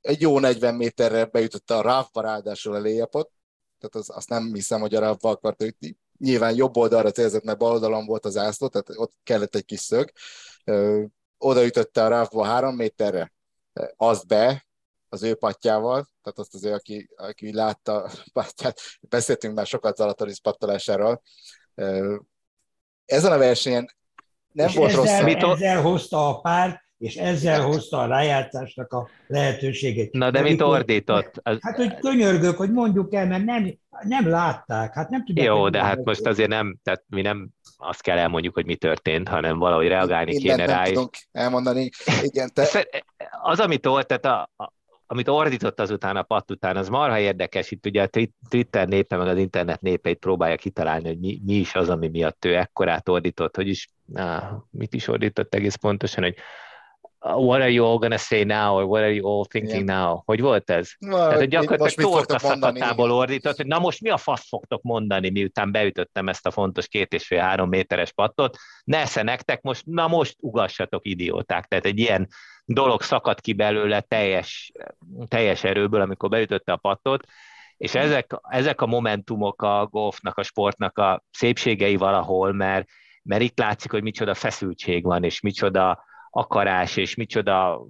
egy 0.00 0.20
jó 0.20 0.38
40 0.38 0.74
méterre 0.74 1.24
beütötte 1.24 1.76
a 1.76 1.82
ráfba, 1.82 2.20
ráadásul 2.20 2.74
a 2.74 2.78
léjapot, 2.78 3.30
tehát 3.78 4.08
az, 4.08 4.16
azt 4.16 4.28
nem 4.28 4.54
hiszem, 4.54 4.80
hogy 4.80 4.94
a 4.94 5.00
ráfba 5.00 5.30
akart 5.30 5.62
ütni. 5.62 5.96
Nyilván 6.18 6.54
jobb 6.54 6.76
oldalra 6.76 7.10
célzott, 7.10 7.44
mert 7.44 7.58
bal 7.58 7.72
oldalon 7.72 8.06
volt 8.06 8.24
az 8.24 8.36
ászló, 8.36 8.68
tehát 8.68 8.88
ott 8.94 9.12
kellett 9.22 9.54
egy 9.54 9.64
kis 9.64 9.80
szög. 9.80 10.12
Odaütötte 11.42 12.04
a 12.04 12.08
ráfba 12.08 12.44
három 12.44 12.74
méterre, 12.74 13.32
azt 13.96 14.26
be, 14.26 14.66
az 15.08 15.22
ő 15.22 15.34
patjával, 15.34 16.08
tehát 16.22 16.38
azt 16.38 16.54
az 16.54 16.64
ő, 16.64 16.72
aki, 16.72 17.08
aki 17.16 17.54
látta 17.54 18.10
patját, 18.32 18.80
beszéltünk 19.00 19.54
már 19.54 19.66
sokat 19.66 19.96
Zalatoris 19.96 20.40
pattalásáról. 20.40 21.22
Ezen 23.04 23.32
a 23.32 23.38
versenyen 23.38 23.90
nem 24.52 24.68
és 24.68 24.74
volt 24.74 24.90
ezzel, 24.90 25.24
rossz. 25.24 25.60
Ezzel 25.60 25.82
hozta 25.82 26.28
a 26.28 26.40
párt 26.40 26.80
és 26.98 27.16
ezzel 27.16 27.62
hozta 27.62 27.98
a 27.98 28.06
rájátszásnak 28.06 28.92
a 28.92 29.08
lehetőségét. 29.26 30.12
Na 30.12 30.30
de, 30.30 30.42
de 30.42 30.48
mit 30.48 30.60
ordított? 30.60 31.40
Az... 31.42 31.58
Hát, 31.60 31.76
hogy 31.76 31.94
könyörgök, 31.94 32.56
hogy 32.56 32.70
mondjuk 32.70 33.14
el, 33.14 33.26
mert 33.26 33.44
nem, 33.44 33.78
nem 34.02 34.28
látták. 34.28 34.94
Hát 34.94 35.08
nem 35.08 35.24
tudják, 35.24 35.46
Jó, 35.46 35.68
de 35.68 35.82
hát 35.82 36.04
most 36.04 36.26
azért 36.26 36.48
nem, 36.48 36.78
tehát 36.82 37.04
mi 37.08 37.22
nem 37.22 37.48
azt 37.82 38.02
kell 38.02 38.18
elmondjuk, 38.18 38.54
hogy 38.54 38.66
mi 38.66 38.76
történt, 38.76 39.28
hanem 39.28 39.58
valahogy 39.58 39.88
reagálni 39.88 40.32
Mindent 40.32 40.60
kéne 40.60 40.72
rá. 40.72 40.84
tudunk 40.84 41.16
elmondani. 41.32 41.90
Igen, 42.22 42.50
te... 42.54 42.86
Az, 43.42 43.60
amit 43.60 43.86
ott, 43.86 44.06
tehát 44.06 44.24
a, 44.24 44.64
a, 44.64 44.72
amit 45.06 45.28
ordított 45.28 45.80
azután 45.80 46.16
a 46.16 46.22
patt 46.22 46.50
után, 46.50 46.76
az 46.76 46.88
marha 46.88 47.18
érdekes. 47.18 47.70
Itt 47.70 47.86
ugye 47.86 48.02
a 48.02 48.28
Twitter 48.48 48.88
népe, 48.88 49.16
meg 49.16 49.26
az 49.26 49.38
internet 49.38 49.80
népeit 49.80 50.18
próbálja 50.18 50.56
kitalálni, 50.56 51.08
hogy 51.08 51.18
mi, 51.18 51.40
mi 51.44 51.54
is 51.54 51.74
az, 51.74 51.88
ami 51.88 52.08
miatt 52.08 52.44
ő 52.44 52.56
ekkorát 52.56 53.08
ordított, 53.08 53.56
hogy 53.56 53.68
is, 53.68 53.88
á, 54.14 54.56
mit 54.70 54.94
is 54.94 55.08
ordított 55.08 55.54
egész 55.54 55.74
pontosan, 55.74 56.22
hogy 56.22 56.34
what 57.24 57.60
are 57.60 57.70
you 57.70 57.84
all 57.84 57.98
gonna 57.98 58.18
say 58.18 58.44
now, 58.44 58.74
or 58.74 58.84
what 58.84 59.02
are 59.02 59.12
you 59.12 59.26
all 59.26 59.44
thinking 59.44 59.88
yeah. 59.88 59.98
now? 59.98 60.22
Hogy 60.24 60.40
volt 60.40 60.70
ez? 60.70 60.90
Na, 60.98 61.16
Tehát, 61.16 61.36
hogy 61.36 61.48
gyakorlatilag 61.48 62.10
torta 62.10 62.38
szakatából 62.38 63.10
ordított, 63.10 63.56
hogy 63.56 63.66
na 63.66 63.78
most 63.78 64.00
mi 64.00 64.10
a 64.10 64.16
fasz 64.16 64.48
fogtok 64.48 64.82
mondani, 64.82 65.30
miután 65.30 65.72
beütöttem 65.72 66.28
ezt 66.28 66.46
a 66.46 66.50
fontos 66.50 66.88
két 66.88 67.12
és 67.12 67.26
fél 67.26 67.40
három 67.40 67.68
méteres 67.68 68.12
pattot, 68.12 68.56
nesze 68.84 69.22
nektek 69.22 69.62
most, 69.62 69.86
na 69.86 70.08
most 70.08 70.36
ugassatok 70.40 71.06
idióták. 71.06 71.66
Tehát 71.66 71.84
egy 71.84 71.98
ilyen 71.98 72.28
dolog 72.64 73.02
szakadt 73.02 73.40
ki 73.40 73.52
belőle 73.52 74.00
teljes, 74.00 74.72
teljes 75.28 75.64
erőből, 75.64 76.00
amikor 76.00 76.28
beütötte 76.28 76.72
a 76.72 76.76
pattot, 76.76 77.24
És 77.76 77.94
ezek, 77.94 78.36
ezek 78.48 78.80
a 78.80 78.86
momentumok 78.86 79.62
a 79.62 79.86
golfnak, 79.90 80.38
a 80.38 80.42
sportnak 80.42 80.98
a 80.98 81.22
szépségei 81.30 81.96
valahol, 81.96 82.52
mert, 82.52 82.88
mert 83.22 83.42
itt 83.42 83.58
látszik, 83.58 83.90
hogy 83.90 84.02
micsoda 84.02 84.34
feszültség 84.34 85.04
van, 85.04 85.24
és 85.24 85.40
micsoda 85.40 86.04
akarás, 86.34 86.96
és 86.96 87.14
micsoda 87.14 87.86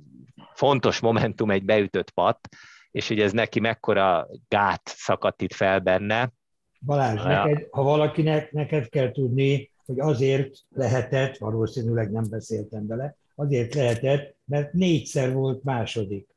fontos 0.54 1.00
momentum 1.00 1.50
egy 1.50 1.64
beütött 1.64 2.10
pat, 2.10 2.48
és 2.90 3.08
hogy 3.08 3.20
ez 3.20 3.32
neki 3.32 3.60
mekkora 3.60 4.28
gát 4.48 4.82
szakadt 4.84 5.42
itt 5.42 5.52
fel 5.52 5.78
benne. 5.78 6.32
Balázs, 6.80 7.22
ja. 7.22 7.44
neked, 7.44 7.66
ha 7.70 7.82
valakinek, 7.82 8.52
neked 8.52 8.88
kell 8.88 9.10
tudni, 9.10 9.70
hogy 9.86 10.00
azért 10.00 10.54
lehetett, 10.68 11.36
valószínűleg 11.36 12.10
nem 12.10 12.24
beszéltem 12.30 12.86
vele, 12.86 13.16
azért 13.34 13.74
lehetett, 13.74 14.36
mert 14.44 14.72
négyszer 14.72 15.32
volt 15.32 15.62
második. 15.62 16.30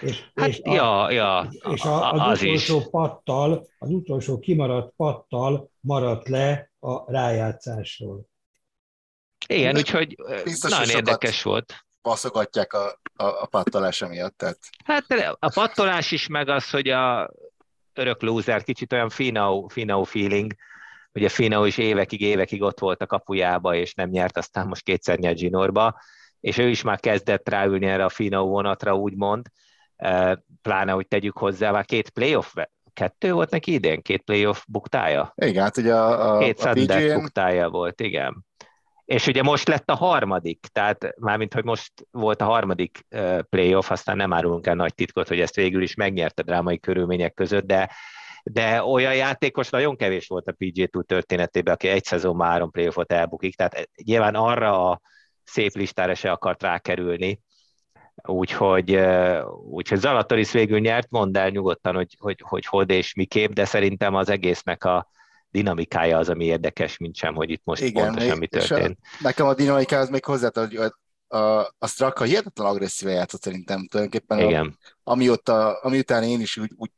És, 0.00 0.30
hát, 0.34 0.48
és, 0.48 0.60
a, 0.62 0.74
ja, 0.74 1.10
ja, 1.10 1.48
és 1.72 1.82
a, 1.82 2.12
az, 2.12 2.20
az 2.20 2.42
utolsó 2.42 2.78
is. 2.78 2.88
pattal, 2.90 3.66
az 3.78 3.90
utolsó 3.90 4.38
kimaradt 4.38 4.92
pattal 4.96 5.70
maradt 5.80 6.28
le 6.28 6.70
a 6.80 7.12
rájátszásról. 7.12 8.29
Igen, 9.46 9.76
úgyhogy 9.76 10.16
Biztos, 10.44 10.70
nagyon 10.70 10.88
érdekes 10.88 11.42
volt. 11.42 11.74
Baszogatják 12.02 12.72
a, 12.72 12.86
a, 13.14 13.24
a 13.24 13.46
pattolása 13.46 14.08
miatt. 14.08 14.36
Tehát. 14.36 14.58
Hát 14.84 15.04
a 15.38 15.50
pattolás 15.54 16.10
is, 16.10 16.26
meg 16.26 16.48
az, 16.48 16.70
hogy 16.70 16.88
a 16.88 17.30
örök 17.94 18.22
lúzer, 18.22 18.62
kicsit 18.62 18.92
olyan 18.92 19.08
finau, 19.08 19.68
finau 19.68 20.04
feeling, 20.04 20.52
ugye 21.12 21.28
Finau 21.28 21.64
is 21.64 21.78
évekig, 21.78 22.20
évekig 22.20 22.62
ott 22.62 22.78
volt 22.78 23.02
a 23.02 23.06
kapujába, 23.06 23.74
és 23.74 23.94
nem 23.94 24.08
nyert, 24.08 24.36
aztán 24.36 24.66
most 24.66 24.82
kétszer 24.82 25.18
nyert 25.18 25.36
Ginorba, 25.36 26.00
és 26.40 26.58
ő 26.58 26.68
is 26.68 26.82
már 26.82 27.00
kezdett 27.00 27.48
ráülni 27.48 27.86
erre 27.86 28.04
a 28.04 28.08
Finau 28.08 28.48
vonatra, 28.48 28.94
úgymond, 28.94 29.46
pláne, 30.62 30.92
hogy 30.92 31.08
tegyük 31.08 31.38
hozzá, 31.38 31.70
már 31.70 31.84
két 31.84 32.10
playoff 32.10 32.54
kettő 32.92 33.32
volt 33.32 33.50
neki 33.50 33.72
idén? 33.72 34.02
Két 34.02 34.22
playoff 34.22 34.62
buktája? 34.68 35.32
Igen, 35.34 35.62
hát 35.62 35.76
ugye 35.76 35.94
a, 35.94 36.36
a, 36.36 36.38
Két 36.38 36.60
a 36.60 36.72
PGN... 36.72 37.14
buktája 37.14 37.68
volt, 37.68 38.00
igen. 38.00 38.46
És 39.10 39.26
ugye 39.26 39.42
most 39.42 39.68
lett 39.68 39.90
a 39.90 39.94
harmadik, 39.94 40.66
tehát 40.72 41.14
mármint, 41.18 41.54
hogy 41.54 41.64
most 41.64 41.92
volt 42.10 42.40
a 42.40 42.44
harmadik 42.44 43.06
playoff, 43.48 43.90
aztán 43.90 44.16
nem 44.16 44.32
árulunk 44.32 44.66
el 44.66 44.74
nagy 44.74 44.94
titkot, 44.94 45.28
hogy 45.28 45.40
ezt 45.40 45.54
végül 45.54 45.82
is 45.82 45.94
megnyerte 45.94 46.42
drámai 46.42 46.78
körülmények 46.78 47.34
között, 47.34 47.66
de, 47.66 47.90
de 48.42 48.82
olyan 48.82 49.14
játékos 49.14 49.70
nagyon 49.70 49.96
kevés 49.96 50.26
volt 50.26 50.46
a 50.46 50.52
PG 50.52 50.90
Tour 50.90 51.04
történetében, 51.04 51.74
aki 51.74 51.88
egy 51.88 52.04
szezonban 52.04 52.46
három 52.46 52.70
playoffot 52.70 53.12
elbukik, 53.12 53.56
tehát 53.56 53.88
nyilván 54.04 54.34
arra 54.34 54.90
a 54.90 55.00
szép 55.44 55.74
listára 55.74 56.14
se 56.14 56.30
akart 56.30 56.62
rákerülni, 56.62 57.40
Úgyhogy, 58.22 59.00
úgyhogy 59.70 59.98
Zalatoris 59.98 60.52
végül 60.52 60.78
nyert, 60.78 61.10
mondd 61.10 61.36
el 61.36 61.48
nyugodtan, 61.48 61.94
hogy, 61.94 62.16
hogy, 62.18 62.42
hogy 62.42 62.66
hogy 62.66 62.90
és 62.90 63.14
miképp, 63.14 63.50
de 63.50 63.64
szerintem 63.64 64.14
az 64.14 64.28
egésznek 64.28 64.84
a 64.84 65.08
dinamikája 65.50 66.18
az, 66.18 66.28
ami 66.28 66.44
érdekes, 66.44 66.96
mint 66.96 67.16
sem, 67.16 67.34
hogy 67.34 67.50
itt 67.50 67.62
most 67.64 67.82
Igen, 67.82 68.04
pontosan 68.04 68.38
mi 68.38 68.46
történt. 68.46 68.98
A, 69.02 69.18
nekem 69.20 69.46
a 69.46 69.54
dinamikához 69.54 70.10
még 70.10 70.24
hozzá, 70.24 70.50
hogy 70.54 70.76
a, 70.76 70.98
a, 71.36 71.74
a 71.78 71.86
Straka 71.86 72.24
hihetetlen 72.24 72.66
agresszíven 72.66 73.14
játszott 73.14 73.42
szerintem 73.42 73.86
tulajdonképpen. 73.86 74.38
Igen. 74.38 74.78
A, 75.02 75.10
amióta, 75.10 75.72
amiután 75.80 76.22
én 76.22 76.40
is 76.40 76.56
úgy, 76.56 76.70
úgy, 76.76 76.90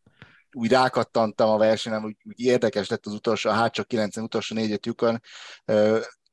úgy 0.53 0.71
rákattantam 0.71 1.51
a 1.51 1.59
versenyen, 1.59 2.05
úgy, 2.05 2.17
úgy 2.25 2.41
érdekes 2.41 2.89
lett 2.89 3.07
az 3.07 3.13
utolsó, 3.13 3.51
a 3.51 3.53
hátsó 3.53 3.83
9 3.83 4.17
utolsó 4.17 4.55
négyet 4.55 4.87
lyukon, 4.87 5.21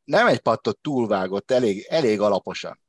nem 0.03 0.27
egy 0.27 0.39
pattot 0.39 0.77
túlvágott, 0.77 1.51
elég, 1.51 1.85
elég 1.89 2.21
alaposan. 2.21 2.79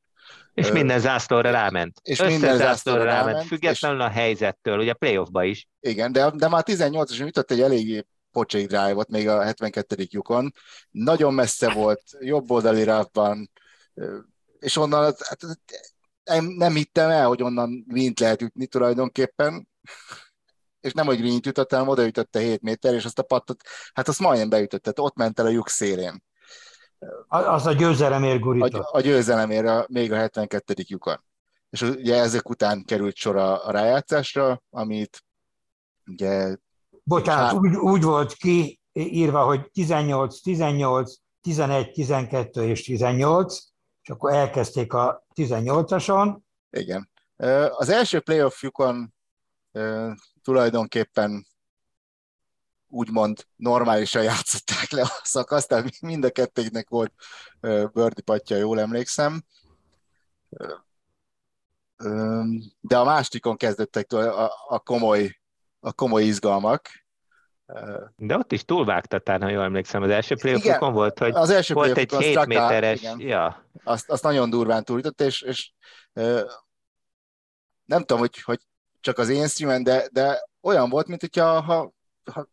És 0.54 0.72
minden 0.72 0.98
zászlóra 0.98 1.50
ráment. 1.50 2.00
És 2.02 2.18
Összes 2.18 2.32
minden 2.32 2.56
zászlóra 2.56 3.04
ráment, 3.04 3.26
ráment 3.26 3.46
függetlenül 3.46 4.00
és... 4.00 4.04
a 4.04 4.08
helyzettől, 4.08 4.78
ugye 4.78 4.92
playoffba 4.92 5.44
is. 5.44 5.68
Igen, 5.80 6.12
de, 6.12 6.30
de 6.30 6.48
már 6.48 6.62
18-as 6.66 7.16
jutott 7.16 7.50
egy 7.50 7.60
eléggé 7.60 8.06
pocsék 8.32 8.66
drive 8.66 9.04
még 9.08 9.28
a 9.28 9.42
72. 9.42 10.06
lyukon. 10.10 10.52
Nagyon 10.90 11.34
messze 11.34 11.72
volt, 11.72 12.02
jobb 12.20 12.50
oldali 12.50 12.84
ráfban, 12.84 13.50
és 14.58 14.76
onnan 14.76 15.02
hát, 15.02 15.40
nem, 16.24 16.44
nem 16.44 16.74
hittem 16.74 17.10
el, 17.10 17.26
hogy 17.26 17.42
onnan 17.42 17.84
green 17.86 18.12
lehet 18.20 18.42
ütni 18.42 18.66
tulajdonképpen, 18.66 19.68
és 20.80 20.92
nem, 20.92 21.06
hogy 21.06 21.18
green 21.18 21.40
ütött, 21.46 21.70
hanem 21.70 21.88
oda 21.88 22.06
ütötte 22.06 22.38
7 22.38 22.62
méter, 22.62 22.94
és 22.94 23.04
azt 23.04 23.18
a 23.18 23.22
pattot, 23.22 23.62
hát 23.92 24.08
azt 24.08 24.18
majdnem 24.18 24.48
beütötte, 24.48 24.92
ott 24.94 25.16
ment 25.16 25.38
el 25.38 25.46
a 25.46 25.50
lyuk 25.50 25.68
szélén. 25.68 26.22
Az 27.28 27.66
a 27.66 27.72
győzelemért 27.72 28.40
gurított. 28.40 28.72
A, 28.72 28.88
a 28.92 29.00
győzelemért 29.00 29.66
a, 29.66 29.86
még 29.88 30.12
a 30.12 30.16
72. 30.16 30.74
lyukon. 30.76 31.24
És 31.70 31.82
ugye 31.82 32.16
ezek 32.16 32.48
után 32.48 32.84
került 32.84 33.16
sor 33.16 33.36
a, 33.36 33.66
a 33.66 33.70
rájátszásra, 33.70 34.62
amit 34.70 35.24
ugye... 36.06 36.56
Bocsánat, 37.10 37.44
hát, 37.44 37.54
úgy, 37.54 37.76
úgy 37.76 38.02
volt 38.02 38.32
ki 38.32 38.80
írva, 38.92 39.44
hogy 39.44 39.70
18, 39.70 40.40
18, 40.40 41.14
11, 41.40 41.90
12 41.92 42.68
és 42.68 42.82
18, 42.82 43.58
és 44.02 44.10
akkor 44.10 44.32
elkezdték 44.32 44.92
a 44.92 45.26
18-ason. 45.34 46.38
Igen. 46.70 47.10
Az 47.68 47.88
első 47.88 48.20
playoffjukon 48.20 49.14
tulajdonképpen 50.42 51.46
úgymond 52.88 53.46
normálisan 53.56 54.22
játszották 54.22 54.90
le 54.90 55.02
a 55.02 55.20
szakaszt, 55.22 55.68
tehát 55.68 56.00
mind 56.00 56.24
a 56.24 56.30
kettőknek 56.30 56.88
volt 56.88 57.12
Bördi 57.92 58.22
patja, 58.22 58.56
jól 58.56 58.80
emlékszem. 58.80 59.44
De 62.80 62.98
a 62.98 63.04
másodikon 63.04 63.56
kezdettek 63.56 64.12
a, 64.12 64.50
a, 64.68 64.78
komoly, 64.78 65.39
a 65.80 65.92
komoly 65.92 66.22
izgalmak. 66.22 66.88
De 68.16 68.36
ott 68.36 68.52
is 68.52 68.64
túlvágtatál, 68.64 69.40
ha 69.40 69.48
jól 69.48 69.62
emlékszem. 69.62 70.02
Az 70.02 70.10
első 70.10 70.34
playoffokon 70.34 70.92
volt, 70.92 71.18
hogy 71.18 71.34
az 71.34 71.50
első 71.50 71.74
volt 71.74 71.96
egy 71.96 72.14
7 72.14 72.30
Straka, 72.30 72.46
méteres... 72.46 73.00
Igen. 73.00 73.20
Ja. 73.20 73.64
Azt, 73.84 74.10
azt 74.10 74.22
nagyon 74.22 74.50
durván 74.50 74.84
túlított, 74.84 75.20
és, 75.20 75.42
és 75.42 75.72
nem 77.84 78.00
tudom, 78.00 78.18
hogy, 78.18 78.40
hogy 78.42 78.60
csak 79.00 79.18
az 79.18 79.28
én 79.28 79.48
streamen, 79.48 79.82
de, 79.82 80.08
de 80.12 80.48
olyan 80.60 80.90
volt, 80.90 81.06
mint 81.06 81.20
hogyha 81.20 81.60
ha, 81.60 81.92
ha 82.32 82.46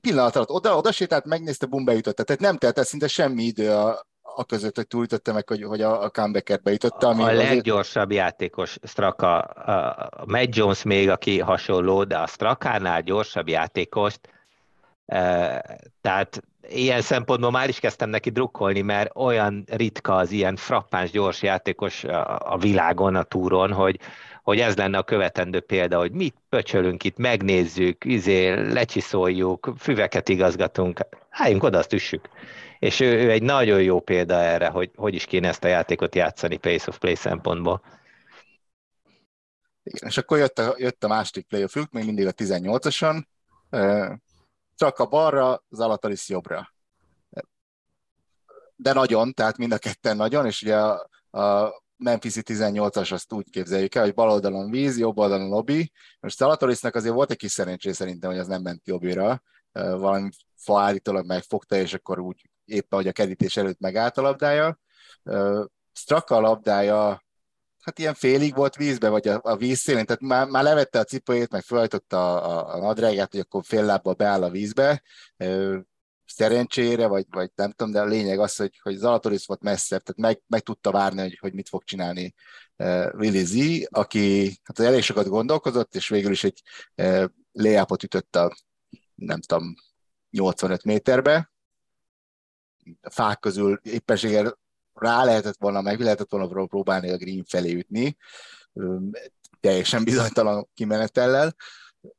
pillanat 0.00 0.36
alatt 0.36 0.50
oda, 0.50 0.76
oda 0.76 0.92
sétált, 0.92 1.24
megnézte, 1.24 1.66
bum, 1.66 1.84
beütötte. 1.84 2.22
Tehát 2.22 2.42
nem 2.42 2.56
telt 2.56 2.78
el 2.78 2.84
szinte 2.84 3.08
semmi 3.08 3.42
idő 3.42 3.70
a, 3.70 4.06
a 4.38 4.44
között, 4.44 4.76
hogy 4.76 4.86
túlütötte 4.86 5.32
meg, 5.32 5.48
hogy, 5.48 5.62
hogy 5.62 5.80
a, 5.80 6.02
a 6.02 6.10
comebacket 6.10 6.62
beütötte. 6.62 7.06
Ami 7.06 7.22
a 7.22 7.26
azért... 7.26 7.48
leggyorsabb 7.48 8.12
játékos 8.12 8.76
Straka, 8.82 9.38
a 9.38 10.24
Matt 10.26 10.54
Jones 10.54 10.82
még, 10.82 11.10
aki 11.10 11.38
hasonló, 11.38 12.04
de 12.04 12.16
a 12.18 12.26
Strakánál 12.26 13.02
gyorsabb 13.02 13.48
játékost, 13.48 14.20
tehát 16.00 16.42
ilyen 16.68 17.00
szempontból 17.00 17.50
már 17.50 17.68
is 17.68 17.78
kezdtem 17.78 18.08
neki 18.08 18.30
drukkolni, 18.30 18.80
mert 18.80 19.10
olyan 19.14 19.64
ritka 19.70 20.16
az 20.16 20.30
ilyen 20.30 20.56
frappáns 20.56 21.10
gyors 21.10 21.42
játékos 21.42 22.04
a 22.38 22.56
világon, 22.58 23.14
a 23.14 23.22
túron, 23.22 23.72
hogy, 23.72 23.98
hogy 24.42 24.60
ez 24.60 24.76
lenne 24.76 24.98
a 24.98 25.02
követendő 25.02 25.60
példa, 25.60 25.98
hogy 25.98 26.12
mit 26.12 26.34
pöcsölünk 26.48 27.04
itt, 27.04 27.16
megnézzük, 27.16 28.04
izé, 28.04 28.72
lecsiszoljuk, 28.72 29.72
füveket 29.78 30.28
igazgatunk, 30.28 31.00
álljunk 31.30 31.62
oda, 31.62 31.78
azt 31.78 31.92
üssük. 31.92 32.28
És 32.78 33.00
ő, 33.00 33.22
ő 33.22 33.30
egy 33.30 33.42
nagyon 33.42 33.82
jó 33.82 34.00
példa 34.00 34.34
erre, 34.34 34.68
hogy 34.68 34.90
hogy 34.94 35.14
is 35.14 35.24
kéne 35.24 35.48
ezt 35.48 35.64
a 35.64 35.68
játékot 35.68 36.14
játszani 36.14 36.56
pace 36.56 36.88
of 36.88 36.98
play 36.98 37.14
szempontból. 37.14 37.82
Igen, 39.82 40.08
és 40.08 40.16
akkor 40.16 40.38
jött 40.38 40.58
a, 40.58 40.74
jött 40.76 41.04
a 41.04 41.08
második 41.08 41.46
playoff 41.46 41.76
még 41.90 42.04
mindig 42.04 42.26
a 42.26 42.32
18-ason, 42.32 43.22
csak 44.74 44.98
a 44.98 45.06
balra, 45.06 45.64
Zalataris 45.70 46.28
jobbra. 46.28 46.74
De 48.76 48.92
nagyon, 48.92 49.32
tehát 49.32 49.56
mind 49.56 49.72
a 49.72 49.78
ketten 49.78 50.16
nagyon, 50.16 50.46
és 50.46 50.62
ugye 50.62 50.76
a, 50.76 51.08
a 51.40 51.74
Memphis 51.96 52.34
18-as 52.36 53.12
azt 53.12 53.32
úgy 53.32 53.50
képzeljük 53.50 53.94
el, 53.94 54.02
hogy 54.02 54.14
bal 54.14 54.30
oldalon 54.30 54.70
víz, 54.70 54.98
jobb 54.98 55.18
oldalon 55.18 55.48
lobby. 55.48 55.92
Most 56.20 56.36
Salatorisnak 56.36 56.94
azért 56.94 57.14
volt 57.14 57.30
egy 57.30 57.36
kis 57.36 57.52
szerencsé 57.52 57.92
szerintem, 57.92 58.30
hogy 58.30 58.38
az 58.38 58.46
nem 58.46 58.62
ment 58.62 58.86
jobbira. 58.86 59.42
Valami 59.72 60.28
fa 60.56 60.80
állítólag 60.80 61.26
megfogta, 61.26 61.76
és 61.76 61.94
akkor 61.94 62.18
úgy 62.18 62.50
éppen, 62.66 62.98
hogy 62.98 63.08
a 63.08 63.12
kerítés 63.12 63.56
előtt 63.56 63.78
megállt 63.78 64.18
a 64.18 64.22
labdája. 64.22 64.78
Straka 65.92 66.40
labdája, 66.40 67.24
hát 67.80 67.98
ilyen 67.98 68.14
félig 68.14 68.54
volt 68.54 68.76
vízbe, 68.76 69.08
vagy 69.08 69.28
a, 69.28 69.40
a 69.42 69.56
víz 69.56 69.78
szélén, 69.78 70.06
tehát 70.06 70.22
már, 70.22 70.46
már 70.46 70.62
levette 70.62 70.98
a 70.98 71.04
cipőjét, 71.04 71.50
meg 71.50 71.62
felhajtotta 71.62 72.42
a, 72.42 72.74
a, 72.74 72.88
a 72.88 72.94
hogy 73.30 73.38
akkor 73.38 73.62
fél 73.64 73.84
lábbal 73.84 74.14
beáll 74.14 74.42
a 74.42 74.50
vízbe 74.50 75.02
szerencsére, 76.26 77.06
vagy, 77.06 77.26
vagy 77.30 77.50
nem 77.54 77.70
tudom, 77.70 77.92
de 77.92 78.00
a 78.00 78.04
lényeg 78.04 78.38
az, 78.38 78.56
hogy, 78.56 78.78
hogy 78.82 78.96
Zalatoris 78.96 79.46
volt 79.46 79.62
messzebb, 79.62 80.02
tehát 80.02 80.20
meg, 80.20 80.42
meg 80.46 80.60
tudta 80.60 80.90
várni, 80.90 81.20
hogy, 81.20 81.38
hogy 81.40 81.52
mit 81.52 81.68
fog 81.68 81.84
csinálni 81.84 82.34
uh, 82.76 83.08
Willy 83.14 83.44
Z, 83.44 83.86
aki 83.90 84.58
hát 84.62 84.78
elég 84.78 85.02
sokat 85.02 85.28
gondolkozott, 85.28 85.94
és 85.94 86.08
végül 86.08 86.30
is 86.30 86.44
egy 86.44 86.62
uh, 86.96 87.24
léjápot 87.52 88.02
ütött 88.02 88.36
a, 88.36 88.56
nem 89.14 89.40
tudom, 89.40 89.74
85 90.30 90.84
méterbe. 90.84 91.50
Fák 93.10 93.38
közül 93.38 93.80
éppenséggel 93.82 94.58
rá 94.94 95.24
lehetett 95.24 95.56
volna, 95.58 95.80
meg 95.80 96.00
lehetett 96.00 96.30
volna 96.30 96.66
próbálni 96.66 97.10
a 97.10 97.16
green 97.16 97.44
felé 97.44 97.72
ütni, 97.72 98.16
teljesen 99.60 100.04
bizonytalan 100.04 100.68
kimenetellel 100.74 101.54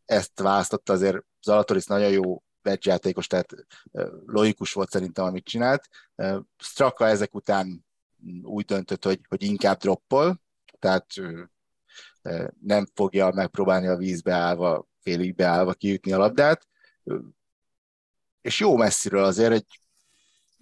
ezt 0.05 0.39
választotta, 0.39 0.93
azért 0.93 1.25
Zalatoris 1.41 1.85
nagyon 1.85 2.11
jó 2.11 2.41
játékos, 2.79 3.27
tehát 3.27 3.53
logikus 4.25 4.73
volt 4.73 4.89
szerintem, 4.89 5.25
amit 5.25 5.45
csinált. 5.45 5.87
Straka 6.57 7.07
ezek 7.07 7.35
után 7.35 7.85
úgy 8.43 8.65
döntött, 8.65 9.03
hogy, 9.03 9.19
hogy 9.27 9.43
inkább 9.43 9.77
droppol, 9.77 10.41
tehát 10.79 11.05
nem 12.61 12.85
fogja 12.93 13.31
megpróbálni 13.31 13.87
a 13.87 13.95
vízbe 13.97 14.33
állva, 14.33 14.87
félig 14.99 15.35
beállva 15.35 15.73
kiütni 15.73 16.11
a 16.11 16.17
labdát, 16.17 16.67
és 18.41 18.59
jó 18.59 18.77
messziről 18.77 19.23
azért 19.23 19.51
egy, 19.51 19.81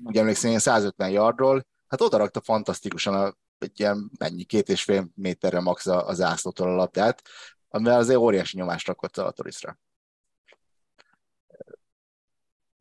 úgy 0.04 0.18
emlékszem, 0.18 0.50
ilyen 0.50 0.62
150 0.62 1.10
yardról, 1.10 1.66
hát 1.88 2.02
odarakta 2.02 2.42
fantasztikusan 2.42 3.14
a, 3.14 3.36
egy 3.58 3.80
ilyen 3.80 4.12
mennyi, 4.18 4.44
két 4.44 4.70
és 4.70 4.84
fél 4.84 5.10
méterre 5.16 5.60
max 5.60 5.86
az 5.88 6.22
ászlótól 6.22 6.70
a 6.70 6.76
labdát, 6.76 7.22
amivel 7.70 8.00
azért 8.00 8.20
óriási 8.20 8.58
nyomást 8.58 8.88
rakott 8.88 9.14
Zalatorisra. 9.14 9.80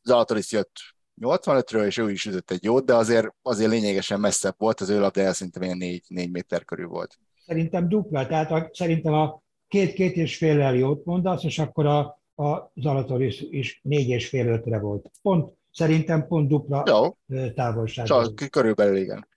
Zalatoris 0.02 0.52
jött 0.52 0.72
85-ről, 1.20 1.86
és 1.86 1.96
ő 1.96 2.10
is 2.10 2.24
ütött 2.24 2.50
egy 2.50 2.64
jót, 2.64 2.84
de 2.84 2.94
azért, 2.94 3.34
azért 3.42 3.70
lényegesen 3.70 4.20
messzebb 4.20 4.54
volt, 4.58 4.80
az 4.80 4.88
ő 4.88 5.00
labdája 5.00 5.32
szinte 5.32 5.64
ilyen 5.64 5.76
4, 5.76 6.04
4 6.08 6.30
méter 6.30 6.64
körül 6.64 6.88
volt. 6.88 7.18
Szerintem 7.46 7.88
dupla, 7.88 8.26
tehát 8.26 8.50
a, 8.50 8.70
szerintem 8.72 9.12
a 9.12 9.42
két-két 9.68 10.16
és 10.16 10.36
féllel 10.36 10.74
jót 10.74 11.04
mondasz, 11.04 11.44
és 11.44 11.58
akkor 11.58 11.86
a, 11.86 12.00
a 12.44 12.72
Zalatoris 12.74 13.40
is 13.40 13.80
négy 13.82 14.08
és 14.08 14.28
fél 14.28 14.46
ötre 14.46 14.78
volt. 14.78 15.10
Pont, 15.22 15.52
szerintem 15.74 16.26
pont 16.26 16.48
dupla 16.48 16.82
Jó. 16.86 17.16
távolság. 17.54 18.06
Csak 18.06 18.50
körülbelül 18.50 18.96
igen. 18.96 19.28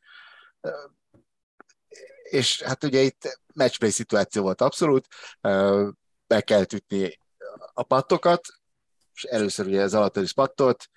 És 2.24 2.62
hát 2.62 2.84
ugye 2.84 3.02
itt 3.02 3.40
matchplay 3.54 3.90
szituáció 3.90 4.42
volt 4.42 4.62
abszolút, 4.62 5.08
be 6.28 6.42
kell 6.42 6.66
ütni 6.74 7.20
a 7.74 7.84
pattokat, 7.84 8.48
és 9.14 9.24
először 9.24 9.66
ugye 9.66 9.82
az 9.82 9.90
Zalatoris 9.90 10.34
pattot, 10.34 10.90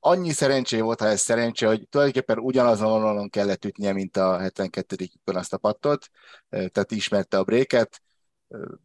annyi 0.00 0.30
szerencsé 0.30 0.80
volt, 0.80 1.00
ha 1.00 1.06
ez 1.06 1.20
szerencsé, 1.20 1.66
hogy 1.66 1.88
tulajdonképpen 1.88 2.38
ugyanazon 2.38 2.90
vonalon 2.90 3.30
kellett 3.30 3.64
ütnie, 3.64 3.92
mint 3.92 4.16
a 4.16 4.38
72 4.38 4.96
kön 5.24 5.36
azt 5.36 5.52
a 5.52 5.58
pattot, 5.58 6.10
tehát 6.48 6.90
ismerte 6.90 7.38
a 7.38 7.44
bréket, 7.44 8.02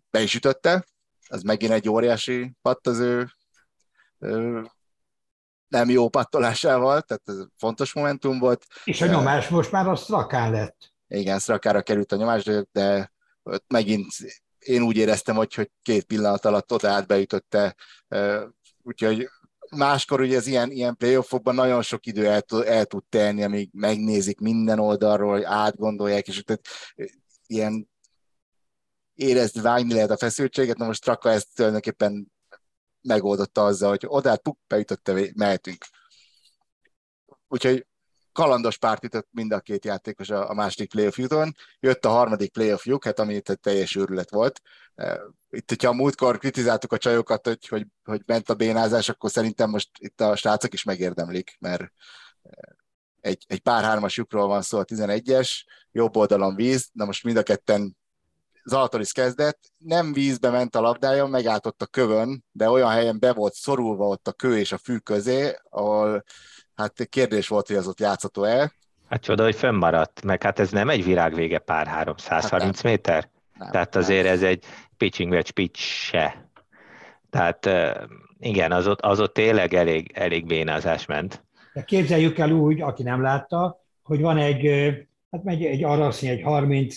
be 0.10 0.22
is 0.22 0.36
ütötte, 0.36 0.86
az 1.28 1.42
megint 1.42 1.72
egy 1.72 1.90
óriási 1.90 2.54
patt 2.62 2.88
az 2.88 3.00
ő 3.00 3.32
nem 5.70 5.90
jó 5.90 6.10
pattolásával, 6.10 7.02
tehát 7.02 7.24
ez 7.26 7.36
fontos 7.58 7.94
momentum 7.94 8.40
volt. 8.40 8.66
És 8.84 9.02
a 9.02 9.06
nyomás 9.06 9.48
most 9.48 9.72
már 9.72 9.88
a 9.88 9.96
Strakán 9.96 10.52
lett. 10.52 10.94
Igen, 11.08 11.40
Strakára 11.40 11.82
került 11.82 12.12
a 12.12 12.16
nyomás, 12.16 12.44
de, 12.44 12.66
de 12.72 13.12
megint 13.68 14.08
én 14.60 14.82
úgy 14.82 14.98
éreztem, 14.98 15.36
hogy, 15.36 15.54
hogy 15.54 15.72
két 15.82 16.04
pillanat 16.04 16.46
alatt 16.46 16.72
oda 16.72 16.90
átbeütötte, 16.90 17.76
úgyhogy 18.82 19.30
máskor 19.76 20.22
ugye 20.22 20.38
az 20.38 20.48
ilyen, 20.48 20.72
ilyen 20.72 20.96
playoffokban 20.96 21.56
nagyon 21.56 21.82
sok 21.82 22.06
idő 22.06 22.28
el, 22.28 22.44
el 22.66 22.86
tud 22.86 23.04
telni, 23.10 23.44
amíg 23.44 23.70
megnézik 23.74 24.40
minden 24.40 24.80
oldalról, 24.80 25.46
átgondolják, 25.46 26.28
és 26.28 26.44
tehát 26.44 26.68
ilyen 27.48 27.90
érezd, 29.14 29.62
vágni 29.62 29.94
lehet 29.94 30.10
a 30.10 30.18
feszültséget, 30.18 30.78
na 30.78 30.86
most 30.86 31.04
Traka 31.04 31.30
ezt 31.30 31.56
tulajdonképpen 31.56 32.32
megoldotta 33.02 33.66
azzal, 33.66 33.90
hogy 33.90 34.06
odát 34.06 34.42
puk, 34.42 34.58
beütötte, 34.68 35.32
mehetünk. 35.36 35.86
Úgyhogy 37.48 37.88
kalandos 38.32 38.78
párt 38.78 39.04
ütött 39.04 39.28
mind 39.32 39.52
a 39.52 39.60
két 39.60 39.86
játékos 39.86 40.30
a, 40.30 40.50
a 40.50 40.54
második 40.54 40.90
playoff 40.90 41.18
juton. 41.18 41.56
Jött 41.80 42.06
a 42.06 42.10
harmadik 42.10 42.52
playoff 42.52 42.86
lyuk, 42.86 43.04
hát 43.04 43.20
ami 43.20 43.36
egy 43.36 43.60
teljes 43.62 43.96
őrület 43.96 44.30
volt. 44.30 44.62
E, 44.96 45.22
itt, 45.50 45.70
hogyha 45.70 45.90
a 45.90 45.94
múltkor 45.94 46.38
kritizáltuk 46.38 46.94
a 46.94 46.98
csajokat, 46.98 47.46
hogy, 47.46 47.68
hogy, 47.68 47.86
hogy 48.04 48.22
ment 48.26 48.50
a 48.50 48.54
bénázás, 48.54 49.10
akkor 49.10 49.32
szerintem 49.32 49.70
most 49.70 49.90
itt 50.00 50.22
a 50.22 50.36
srácok 50.36 50.74
is 50.74 50.84
megérdemlik, 50.84 51.58
mert 51.60 51.82
e, 52.44 52.76
egy, 53.22 53.46
egy 53.48 53.60
pár 53.60 53.84
hármas 53.84 54.18
lyukról 54.18 54.48
van 54.48 54.62
szó 54.62 54.78
a 54.78 54.86
11-es, 54.86 55.52
jobb 55.92 56.16
oldalon 56.16 56.56
víz, 56.56 56.90
na 56.94 57.06
most 57.06 57.24
mind 57.24 57.38
a 57.38 57.44
ketten 57.44 57.98
Zalatoris 58.64 59.12
kezdett, 59.12 59.60
nem 59.78 60.14
vízbe 60.14 60.50
ment 60.50 60.76
a 60.76 60.82
labdája, 60.82 61.26
megállt 61.26 61.66
ott 61.66 61.82
a 61.82 61.86
kövön, 61.86 62.44
de 62.52 62.70
olyan 62.70 62.90
helyen 62.90 63.20
be 63.20 63.34
volt 63.34 63.54
szorulva 63.54 64.08
ott 64.08 64.28
a 64.28 64.32
kő 64.32 64.58
és 64.58 64.72
a 64.72 64.78
fű 64.78 64.98
közé, 64.98 65.56
ahol 65.70 66.24
hát 66.76 67.08
kérdés 67.10 67.48
volt, 67.48 67.68
hogy 67.68 67.76
az 67.76 67.88
ott 67.88 68.00
játszható 68.00 68.44
el. 68.44 68.74
Hát 69.10 69.22
csoda, 69.22 69.44
hogy 69.44 69.56
fönnmaradt, 69.56 70.24
meg 70.24 70.44
hát 70.44 70.60
ez 70.60 70.72
nem 70.72 70.90
egy 70.90 71.04
virágvége 71.04 71.60
pár 71.60 71.88
330 71.88 72.76
hát 72.76 72.84
méter? 72.84 73.30
Nem, 73.58 73.72
Tehát 73.72 73.96
azért 73.96 74.24
nem. 74.24 74.34
ez 74.34 74.44
egy 74.44 74.66
pitching 74.98 75.34
vagy 75.34 75.52
pitch 75.52 75.82
se. 75.82 76.50
Tehát 77.30 77.70
igen, 78.40 78.72
az 78.72 78.88
ott, 78.88 79.02
az 79.02 79.20
ott 79.20 79.34
tényleg 79.34 79.74
elég, 79.74 80.12
elég 80.14 80.46
bénázás 80.46 81.06
ment. 81.06 81.44
De 81.74 81.84
képzeljük 81.84 82.38
el 82.38 82.52
úgy, 82.52 82.82
aki 82.82 83.04
nem 83.04 83.22
látta, 83.22 83.84
hogy 84.04 84.22
van 84.22 84.38
egy, 84.38 84.66
hát 85.32 85.44
megy 85.44 85.64
egy 85.66 85.84
arasznyi, 85.84 86.30
egy 86.30 86.42
30, 86.42 86.96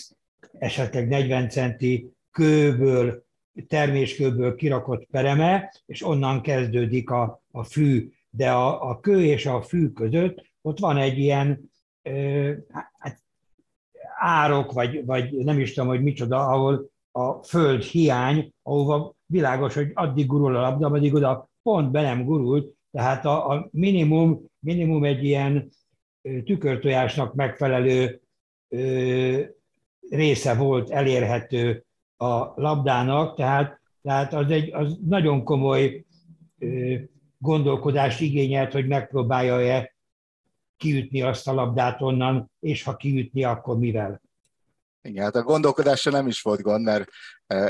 esetleg 0.59 1.07
40 1.07 1.49
centi 1.49 2.11
kőből, 2.31 3.23
terméskőből 3.67 4.55
kirakott 4.55 5.05
pereme, 5.05 5.73
és 5.85 6.05
onnan 6.05 6.41
kezdődik 6.41 7.09
a, 7.09 7.41
a 7.51 7.63
fű. 7.63 8.11
De 8.29 8.51
a, 8.51 8.89
a 8.89 8.99
kő 8.99 9.23
és 9.23 9.45
a 9.45 9.61
fű 9.61 9.89
között 9.89 10.51
ott 10.61 10.79
van 10.79 10.97
egy 10.97 11.17
ilyen 11.17 11.71
ö, 12.01 12.53
hát, 12.99 13.23
árok, 14.19 14.71
vagy, 14.71 15.05
vagy 15.05 15.33
nem 15.33 15.59
is 15.59 15.73
tudom, 15.73 15.89
hogy 15.89 16.03
micsoda, 16.03 16.47
ahol 16.47 16.89
a 17.11 17.43
föld 17.43 17.81
hiány, 17.81 18.53
ahova 18.61 19.13
világos, 19.25 19.73
hogy 19.73 19.91
addig 19.93 20.27
gurul 20.27 20.55
a 20.55 20.61
labda, 20.61 20.87
addig 20.87 21.13
oda 21.13 21.49
pont 21.63 21.91
be 21.91 22.01
nem 22.01 22.23
gurult, 22.23 22.75
tehát 22.91 23.25
a, 23.25 23.49
a 23.49 23.67
minimum, 23.71 24.45
minimum 24.59 25.03
egy 25.03 25.23
ilyen 25.23 25.69
tükörtojásnak 26.21 27.33
megfelelő 27.33 28.21
ö, 28.69 29.41
része 30.09 30.53
volt 30.53 30.89
elérhető 30.89 31.85
a 32.17 32.61
labdának, 32.61 33.35
tehát, 33.35 33.81
tehát 34.01 34.33
az 34.33 34.51
egy 34.51 34.73
az 34.73 34.97
nagyon 35.05 35.43
komoly 35.43 36.05
gondolkodást 37.37 38.21
igényelt, 38.21 38.71
hogy 38.71 38.87
megpróbálja-e 38.87 39.95
kiütni 40.77 41.21
azt 41.21 41.47
a 41.47 41.53
labdát 41.53 42.01
onnan, 42.01 42.51
és 42.59 42.83
ha 42.83 42.95
kiütni, 42.95 43.43
akkor 43.43 43.77
mivel. 43.77 44.21
Igen, 45.01 45.23
hát 45.23 45.35
a 45.35 45.43
gondolkodásra 45.43 46.11
nem 46.11 46.27
is 46.27 46.41
volt 46.41 46.61
gond, 46.61 46.83
mert 46.83 47.09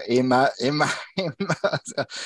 én 0.05 0.23
már, 0.23 0.51
én 0.55 0.73
már, 0.73 0.89
én 1.13 1.33
már 1.37 1.81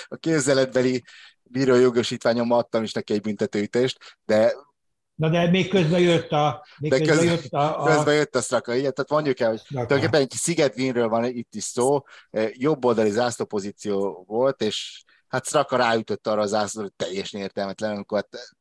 a 0.07 0.15
képzeletbeli 0.15 1.03
bírójogosítványom 1.43 2.51
adtam 2.51 2.83
is 2.83 2.91
neki 2.91 3.13
egy 3.13 3.21
büntetőítést, 3.21 4.17
de 4.25 4.53
Na 5.17 5.29
de 5.29 5.49
még 5.49 5.69
közben 5.69 5.99
jött 5.99 6.31
a... 6.31 6.65
Még 6.77 6.91
de 6.91 6.99
közben, 6.99 7.25
jött 7.25 7.51
a, 7.51 7.83
a... 7.83 7.85
Közben 7.85 8.15
jött 8.15 8.35
a 8.35 8.41
straka, 8.41 8.73
igen, 8.73 8.93
tehát 8.93 9.09
mondjuk 9.09 9.39
el, 9.39 9.49
hogy 9.49 9.61
tulajdonképpen 9.67 10.21
egy 10.21 10.31
szigetvinről 10.31 11.07
van 11.07 11.25
itt 11.25 11.55
is 11.55 11.63
szó, 11.63 12.03
e, 12.31 12.49
jobb 12.53 12.85
oldali 12.85 13.09
zászlópozíció 13.09 14.23
volt, 14.27 14.61
és 14.61 15.03
hát 15.27 15.45
Straka 15.45 15.75
ráütött 15.75 16.27
arra 16.27 16.41
az 16.41 16.49
zászlóra, 16.49 16.87
hogy 16.87 17.07
teljesen 17.07 17.41
értelmetlen, 17.41 17.91
amikor 17.91 18.17
hát 18.31 18.55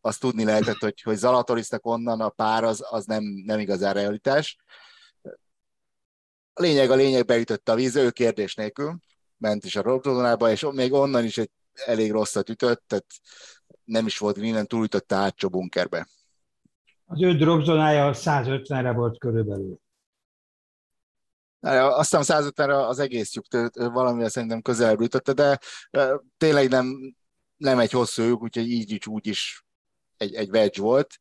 azt 0.00 0.20
tudni 0.20 0.44
lehetett, 0.44 0.78
hogy, 0.78 1.00
hogy 1.02 1.16
Zalatorisnak 1.16 1.86
onnan 1.86 2.20
a 2.20 2.28
pár 2.28 2.64
az, 2.64 2.84
az 2.90 3.04
nem, 3.04 3.22
nem 3.46 3.58
igazán 3.58 3.94
realitás. 3.94 4.56
A 6.52 6.62
lényeg 6.62 6.90
a 6.90 6.94
lényeg 6.94 7.24
beütötte 7.24 7.72
a 7.72 7.74
víz, 7.74 7.96
ő 7.96 8.10
kérdés 8.10 8.54
nélkül, 8.54 8.98
ment 9.36 9.64
is 9.64 9.76
a 9.76 9.82
robzónába, 9.82 10.50
és 10.50 10.66
még 10.72 10.92
onnan 10.92 11.24
is 11.24 11.38
egy 11.38 11.50
elég 11.72 12.10
rosszat 12.10 12.48
ütött, 12.48 12.82
tehát 12.86 13.06
nem 13.84 14.06
is 14.06 14.18
volt 14.18 14.36
minden, 14.36 14.66
túlütötte 14.66 15.16
hátsó 15.16 15.48
bunkerbe. 15.48 16.06
Az 17.06 17.22
ő 17.22 17.36
dropzónája 17.36 18.12
150-re 18.14 18.92
volt 18.92 19.18
körülbelül. 19.18 19.80
Aztán 21.70 22.22
150-re 22.24 22.86
az 22.86 22.98
egész 22.98 23.34
lyuk 23.34 23.70
valamivel 23.72 24.28
szerintem 24.28 24.62
közelebb 24.62 25.00
ütötte, 25.00 25.32
de 25.32 25.58
tényleg 26.36 26.68
nem, 26.68 27.14
nem 27.56 27.78
egy 27.78 27.90
hosszú 27.90 28.22
lyuk, 28.22 28.42
úgyhogy 28.42 28.70
így 28.70 28.90
is 28.90 29.06
úgy 29.06 29.26
is 29.26 29.64
egy, 30.16 30.34
egy 30.34 30.50
wedge 30.50 30.82
volt. 30.82 31.20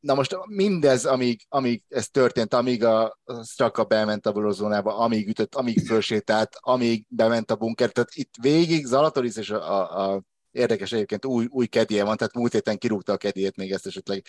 Na 0.00 0.14
most 0.14 0.36
mindez, 0.46 1.04
amíg, 1.04 1.46
amíg 1.48 1.84
ez 1.88 2.08
történt, 2.08 2.54
amíg 2.54 2.84
a 2.84 3.18
Straka 3.42 3.84
bement 3.84 4.26
a 4.26 4.32
borozónába, 4.32 4.98
amíg 4.98 5.28
ütött, 5.28 5.54
amíg 5.54 5.86
fölsétált, 5.86 6.56
amíg 6.60 7.06
bement 7.08 7.50
a 7.50 7.56
bunker, 7.56 7.90
tehát 7.90 8.14
itt 8.14 8.34
végig 8.40 8.86
Zalatoris 8.86 9.36
és 9.36 9.50
a, 9.50 9.72
a, 9.72 10.14
a 10.14 10.22
érdekes 10.56 10.92
egyébként 10.92 11.24
új, 11.24 11.46
új 11.48 11.66
kedje 11.66 12.04
van, 12.04 12.16
tehát 12.16 12.34
múlt 12.34 12.52
héten 12.52 12.78
kirúgta 12.78 13.12
a 13.12 13.16
kedjét 13.16 13.56
még 13.56 13.72
ezt 13.72 13.86
esetleg 13.86 14.24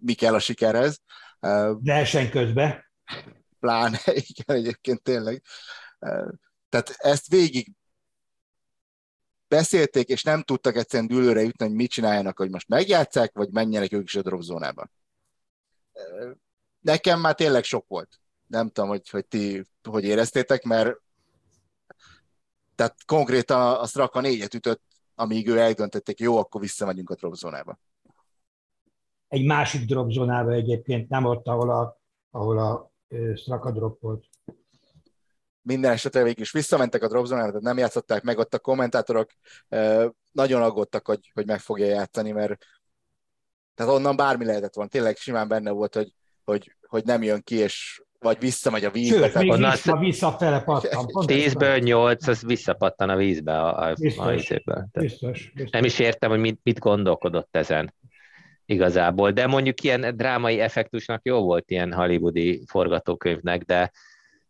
mi 0.00 0.14
kell 0.14 0.34
a 0.34 0.38
sikerhez. 0.38 1.00
Verseny 1.80 2.30
közben 2.30 2.84
pláne, 3.60 3.98
igen, 4.28 4.56
egyébként 4.56 5.02
tényleg. 5.02 5.42
Tehát 6.68 6.94
ezt 6.96 7.28
végig 7.28 7.72
beszélték, 9.48 10.08
és 10.08 10.22
nem 10.22 10.42
tudtak 10.42 10.76
egyszerűen 10.76 11.08
dűlőre 11.08 11.42
jutni, 11.42 11.66
hogy 11.66 11.74
mit 11.74 11.90
csináljanak, 11.90 12.38
hogy 12.38 12.50
most 12.50 12.68
megjátszák, 12.68 13.32
vagy 13.34 13.50
menjenek 13.50 13.92
ők 13.92 14.04
is 14.04 14.14
a 14.14 14.22
drop 14.22 14.42
zónába. 14.42 14.88
Nekem 16.80 17.20
már 17.20 17.34
tényleg 17.34 17.64
sok 17.64 17.84
volt. 17.88 18.20
Nem 18.46 18.68
tudom, 18.68 18.88
hogy, 18.88 19.08
hogy 19.08 19.26
ti 19.26 19.64
hogy 19.82 20.04
éreztétek, 20.04 20.62
mert 20.62 20.96
Tehát 22.74 23.04
konkrétan 23.04 23.74
a 23.74 23.86
Straka 23.86 24.20
négyet 24.20 24.54
ütött, 24.54 24.82
amíg 25.16 25.48
ő 25.48 25.58
eldöntötték, 25.58 26.18
jó, 26.18 26.38
akkor 26.38 26.60
visszamegyünk 26.60 27.10
a 27.10 27.14
dropzónába. 27.14 27.78
Egy 29.28 29.44
másik 29.44 29.84
dropzónába 29.84 30.52
egyébként, 30.52 31.08
nem 31.08 31.24
ott, 31.24 31.46
ahol 31.46 31.70
a, 31.70 32.00
ahol 32.30 32.58
a 32.58 32.92
Straka 33.34 33.70
drop 33.70 34.00
volt. 34.00 34.24
Minden 35.62 35.92
esetre 35.92 36.22
végig 36.22 36.38
is 36.38 36.52
visszamentek 36.52 37.02
a 37.02 37.08
dropzónába, 37.08 37.46
tehát 37.46 37.62
nem 37.62 37.78
játszották 37.78 38.22
meg 38.22 38.38
ott 38.38 38.54
a 38.54 38.58
kommentátorok. 38.58 39.30
Nagyon 40.32 40.62
aggódtak, 40.62 41.06
hogy, 41.06 41.30
hogy 41.34 41.46
meg 41.46 41.60
fogja 41.60 41.86
játszani, 41.86 42.32
mert 42.32 42.64
tehát 43.74 43.92
onnan 43.92 44.16
bármi 44.16 44.44
lehetett 44.44 44.74
volna. 44.74 44.90
Tényleg 44.90 45.16
simán 45.16 45.48
benne 45.48 45.70
volt, 45.70 45.94
hogy, 45.94 46.14
hogy, 46.44 46.76
hogy 46.86 47.04
nem 47.04 47.22
jön 47.22 47.42
ki, 47.42 47.54
és 47.54 48.02
vagy 48.18 48.38
visszamegy 48.38 48.84
a 48.84 48.90
vízbe. 48.90 49.26
Sőt, 49.26 49.34
még 49.34 49.50
onnan 49.50 49.70
vissza, 49.70 49.96
visszafele 49.96 50.60
pattan. 50.60 51.04
10-ből 51.08 51.82
8, 51.82 52.26
az 52.26 52.42
visszapattan 52.42 53.08
a 53.08 53.16
vízbe 53.16 53.60
a, 53.60 53.88
a, 53.88 53.94
biztos, 54.00 54.26
a 54.26 54.30
vízéből. 54.30 54.86
Biztos, 54.92 55.50
biztos. 55.54 55.70
Nem 55.70 55.84
is 55.84 55.98
értem, 55.98 56.30
hogy 56.30 56.38
mit, 56.38 56.60
mit 56.62 56.78
gondolkodott 56.78 57.56
ezen 57.56 57.94
igazából, 58.64 59.30
de 59.30 59.46
mondjuk 59.46 59.82
ilyen 59.82 60.16
drámai 60.16 60.60
effektusnak 60.60 61.20
jó 61.24 61.42
volt 61.42 61.70
ilyen 61.70 61.92
hollywoodi 61.92 62.64
forgatókönyvnek, 62.66 63.62
de, 63.62 63.90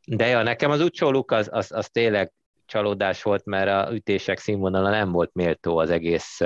de 0.06 0.26
ja, 0.26 0.42
nekem 0.42 0.70
az 0.70 0.80
utcsó 0.80 1.24
az, 1.26 1.48
az, 1.52 1.72
az 1.72 1.88
tényleg 1.88 2.32
csalódás 2.66 3.22
volt, 3.22 3.44
mert 3.44 3.88
a 3.88 3.94
ütések 3.94 4.38
színvonala 4.38 4.90
nem 4.90 5.12
volt 5.12 5.30
méltó 5.34 5.78
az 5.78 5.90
egész 5.90 6.40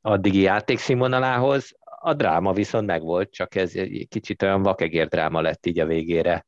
addigi 0.00 0.40
játék 0.40 0.78
színvonalához. 0.78 1.72
A 2.00 2.14
dráma 2.14 2.52
viszont 2.52 2.86
megvolt, 2.86 3.30
csak 3.30 3.54
ez 3.54 3.74
egy 3.74 4.06
kicsit 4.08 4.42
olyan 4.42 4.62
vakegér 4.62 5.08
dráma 5.08 5.40
lett 5.40 5.66
így 5.66 5.80
a 5.80 5.86
végére. 5.86 6.44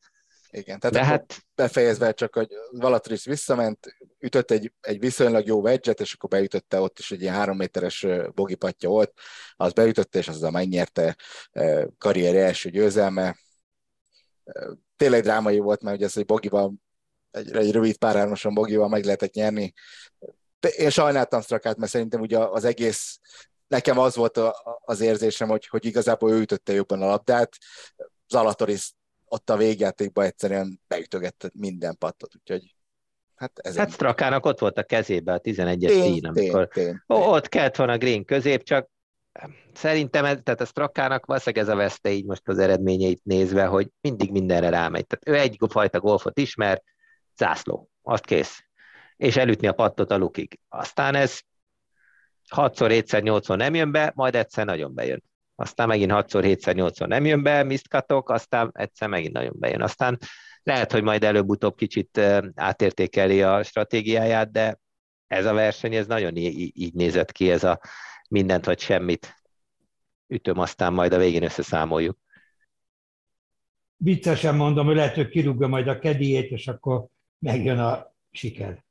Igen, 0.51 0.78
tehát 0.78 0.96
De 0.96 1.05
hát... 1.05 1.46
befejezve 1.55 2.12
csak, 2.12 2.34
hogy 2.34 2.49
Valatris 2.70 3.24
visszament, 3.24 3.96
ütött 4.18 4.51
egy, 4.51 4.72
egy 4.80 4.99
viszonylag 4.99 5.46
jó 5.46 5.61
wedge 5.61 5.92
és 5.92 6.12
akkor 6.12 6.28
beütötte 6.28 6.80
ott 6.80 6.99
is 6.99 7.11
egy 7.11 7.20
ilyen 7.20 7.34
három 7.34 7.57
méteres 7.57 8.07
bogipatja 8.34 8.88
volt, 8.88 9.12
az 9.57 9.72
beütötte, 9.72 10.18
és 10.18 10.28
azzal 10.28 10.51
megnyerte 10.51 11.16
karrier 11.99 12.34
első 12.34 12.70
győzelme. 12.70 13.36
Tényleg 14.96 15.22
drámai 15.22 15.59
volt, 15.59 15.82
mert 15.82 15.96
ugye 15.96 16.07
ez, 16.07 16.14
hogy 16.14 16.24
bogival, 16.24 16.74
egy, 17.30 17.57
egy 17.57 17.72
rövid 17.72 17.96
párármoson 17.96 18.55
bogival 18.55 18.88
meg 18.88 19.05
lehetett 19.05 19.32
nyerni. 19.32 19.72
Én 20.76 20.90
sajnáltam 20.90 21.40
Strakát, 21.40 21.76
mert 21.76 21.90
szerintem 21.90 22.20
ugye 22.20 22.38
az 22.38 22.64
egész 22.64 23.20
nekem 23.69 23.99
az 23.99 24.14
volt 24.16 24.37
a, 24.37 24.81
az 24.85 25.01
érzésem, 25.01 25.49
hogy, 25.49 25.66
hogy 25.66 25.85
igazából 25.85 26.33
ő 26.33 26.41
ütötte 26.41 26.73
jobban 26.73 27.03
a 27.03 27.07
labdát, 27.07 27.57
Zalatoris 28.29 28.93
ott 29.25 29.51
a 29.51 29.57
végjátékban 29.57 30.25
egyszerűen 30.25 30.81
beütögette 30.87 31.51
minden 31.55 31.97
pattot, 31.99 32.35
úgyhogy 32.35 32.77
Hát, 33.39 33.59
ez 33.59 33.77
hát 33.77 33.93
Strakának 33.93 34.47
ott 34.47 34.59
volt 34.59 34.79
a 34.79 34.83
kezébe 34.83 35.33
a 35.33 35.41
11-es 35.41 36.03
szín, 36.03 36.27
amikor 36.27 36.69
tén, 36.69 36.85
tén, 36.85 36.85
tén. 36.85 37.03
ott 37.07 37.49
kellett 37.49 37.77
volna 37.77 37.93
a 37.93 37.99
green 37.99 38.25
közép, 38.25 38.62
csak 38.62 38.91
szerintem 39.73 40.25
ez, 40.25 40.39
tehát 40.43 40.61
a 40.61 40.64
Strakának 40.64 41.27
valószínűleg 41.27 41.64
ez 41.64 41.73
a 41.73 41.77
veszte 41.77 42.11
így 42.11 42.25
most 42.25 42.49
az 42.49 42.59
eredményeit 42.59 43.25
nézve, 43.25 43.64
hogy 43.64 43.89
mindig 44.01 44.31
mindenre 44.31 44.69
rámegy. 44.69 45.07
Tehát 45.07 45.39
ő 45.39 45.43
egy 45.43 45.59
fajta 45.69 46.01
golfot 46.01 46.39
ismer, 46.39 46.83
zászló, 47.37 47.91
azt 48.03 48.25
kész. 48.25 48.64
És 49.16 49.37
elütni 49.37 49.66
a 49.66 49.73
pattot 49.73 50.11
a 50.11 50.16
lukig. 50.16 50.61
Aztán 50.69 51.14
ez 51.14 51.41
6-szor, 52.57 53.05
7-szer, 53.05 53.22
8 53.22 53.49
nem 53.49 53.74
jön 53.74 53.92
be, 53.92 54.12
majd 54.14 54.34
egyszer 54.34 54.64
nagyon 54.64 54.94
bejön. 54.94 55.22
Aztán 55.55 55.88
megint 55.88 56.11
6-szor, 56.14 56.59
7-szer, 56.59 56.74
8 56.74 56.99
nem 56.99 57.24
jön 57.24 57.42
be, 57.42 57.62
misztkatok, 57.62 58.30
aztán 58.30 58.70
egyszer 58.72 59.09
megint 59.09 59.32
nagyon 59.32 59.55
bejön. 59.59 59.82
Aztán 59.82 60.18
lehet, 60.62 60.92
hogy 60.92 61.03
majd 61.03 61.24
előbb-utóbb 61.24 61.76
kicsit 61.76 62.18
átértékeli 62.55 63.42
a 63.42 63.62
stratégiáját, 63.62 64.51
de 64.51 64.78
ez 65.26 65.44
a 65.44 65.53
verseny, 65.53 65.94
ez 65.94 66.07
nagyon 66.07 66.36
így 66.36 66.94
nézett 66.94 67.32
ki, 67.32 67.51
ez 67.51 67.64
a 67.64 67.80
mindent 68.28 68.64
vagy 68.64 68.80
semmit 68.80 69.34
ütöm, 70.26 70.59
aztán 70.59 70.92
majd 70.92 71.12
a 71.12 71.18
végén 71.18 71.42
összeszámoljuk. 71.42 72.18
Viccesen 73.96 74.55
mondom, 74.55 74.86
hogy 74.86 74.94
lehet, 74.94 75.14
hogy 75.14 75.28
kirúgja 75.28 75.66
majd 75.66 75.88
a 75.88 75.99
kediét, 75.99 76.51
és 76.51 76.68
akkor 76.68 77.07
megjön 77.38 77.78
a 77.78 78.14
siker. 78.30 78.84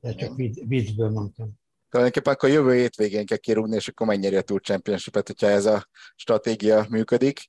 De 0.00 0.14
csak 0.14 0.36
viccből 0.66 1.10
mondtam 1.10 1.60
tulajdonképpen 1.92 2.32
akkor 2.32 2.48
jövő 2.48 2.74
hétvégén 2.74 3.26
kell 3.26 3.36
kirúgni, 3.36 3.76
és 3.76 3.88
akkor 3.88 4.06
megnyeri 4.06 4.36
a 4.36 4.42
Tour 4.42 4.60
Championship-et, 4.60 5.26
hogyha 5.26 5.46
ez 5.46 5.66
a 5.66 5.86
stratégia 6.16 6.86
működik. 6.88 7.40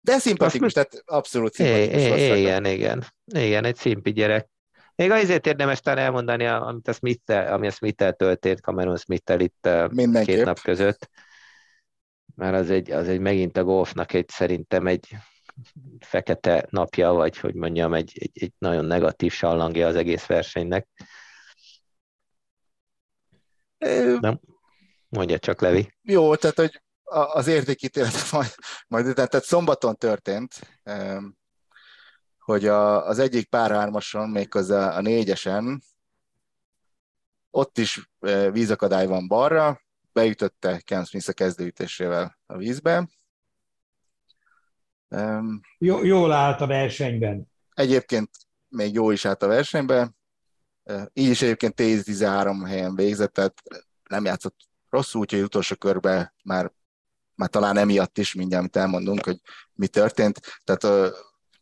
De 0.00 0.18
szimpatikus, 0.18 0.72
tehát 0.72 1.02
abszolút 1.04 1.52
szimpatikus. 1.52 2.18
É, 2.18 2.40
igen, 2.40 2.64
igen. 2.64 3.04
Igen, 3.24 3.64
egy 3.64 3.76
szimpi 3.76 4.12
gyerek. 4.12 4.48
Még 4.94 5.10
azért 5.10 5.46
érdemes 5.46 5.80
talán 5.80 6.04
elmondani, 6.04 6.46
amit 6.46 6.88
a 6.88 6.92
smith 6.92 7.32
ami 7.32 7.66
a 7.66 7.70
smith 7.70 8.16
történt, 8.16 8.60
Cameron 8.60 8.96
smith 8.96 9.42
itt 9.42 9.68
Mindenképp. 9.90 10.34
két 10.34 10.44
nap 10.44 10.60
között, 10.60 11.10
mert 12.34 12.54
az 12.54 12.70
egy, 12.70 12.90
az 12.90 13.08
egy 13.08 13.20
megint 13.20 13.56
a 13.56 13.64
golfnak 13.64 14.12
egy 14.12 14.28
szerintem 14.28 14.86
egy 14.86 15.16
fekete 15.98 16.66
napja, 16.70 17.12
vagy 17.12 17.38
hogy 17.38 17.54
mondjam, 17.54 17.94
egy, 17.94 18.12
egy, 18.14 18.30
egy 18.34 18.52
nagyon 18.58 18.84
negatív 18.84 19.32
sallangja 19.32 19.86
az 19.86 19.96
egész 19.96 20.26
versenynek. 20.26 20.88
Nem? 24.20 24.40
Mondja 25.08 25.38
csak, 25.38 25.60
Levi. 25.60 25.92
Jó, 26.02 26.36
tehát 26.36 26.56
hogy 26.56 26.82
az 27.32 27.46
értékítélet 27.46 28.30
majd, 28.32 28.54
majd 28.88 29.14
tehát 29.14 29.44
szombaton 29.44 29.96
történt, 29.96 30.54
hogy 32.38 32.66
a, 32.66 33.06
az 33.06 33.18
egyik 33.18 33.48
párhármason, 33.48 34.28
méghozzá 34.28 34.96
a 34.96 35.00
négyesen, 35.00 35.82
ott 37.50 37.78
is 37.78 38.10
vízakadály 38.52 39.06
van 39.06 39.28
balra, 39.28 39.80
beütötte 40.12 40.80
Ken 40.80 41.04
Smith 41.04 41.28
a 41.28 41.32
kezdőütésével 41.32 42.38
a 42.46 42.56
vízbe. 42.56 43.08
Jó, 45.78 46.04
jól 46.04 46.32
állt 46.32 46.60
a 46.60 46.66
versenyben. 46.66 47.52
Egyébként 47.74 48.30
még 48.68 48.94
jó 48.94 49.10
is 49.10 49.24
állt 49.24 49.42
a 49.42 49.46
versenyben, 49.46 50.15
így 51.12 51.28
is 51.28 51.42
egyébként 51.42 51.74
10-13 51.76 52.64
helyen 52.66 52.94
végzett, 52.94 53.32
tehát 53.32 53.62
nem 54.08 54.24
játszott 54.24 54.56
rosszul, 54.90 55.20
úgyhogy 55.20 55.42
utolsó 55.42 55.76
körben 55.76 56.34
már, 56.44 56.72
már 57.34 57.48
talán 57.48 57.76
emiatt 57.76 58.18
is 58.18 58.34
mindjárt, 58.34 58.62
amit 58.62 58.76
elmondunk, 58.76 59.24
hogy 59.24 59.40
mi 59.72 59.86
történt. 59.86 60.40
Tehát 60.64 61.12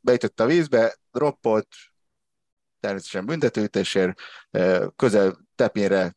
beütött 0.00 0.40
a 0.40 0.46
vízbe, 0.46 0.96
droppolt, 1.12 1.68
természetesen 2.80 3.26
büntetőítésért, 3.26 4.20
közel 4.96 5.38
tepényre 5.54 6.16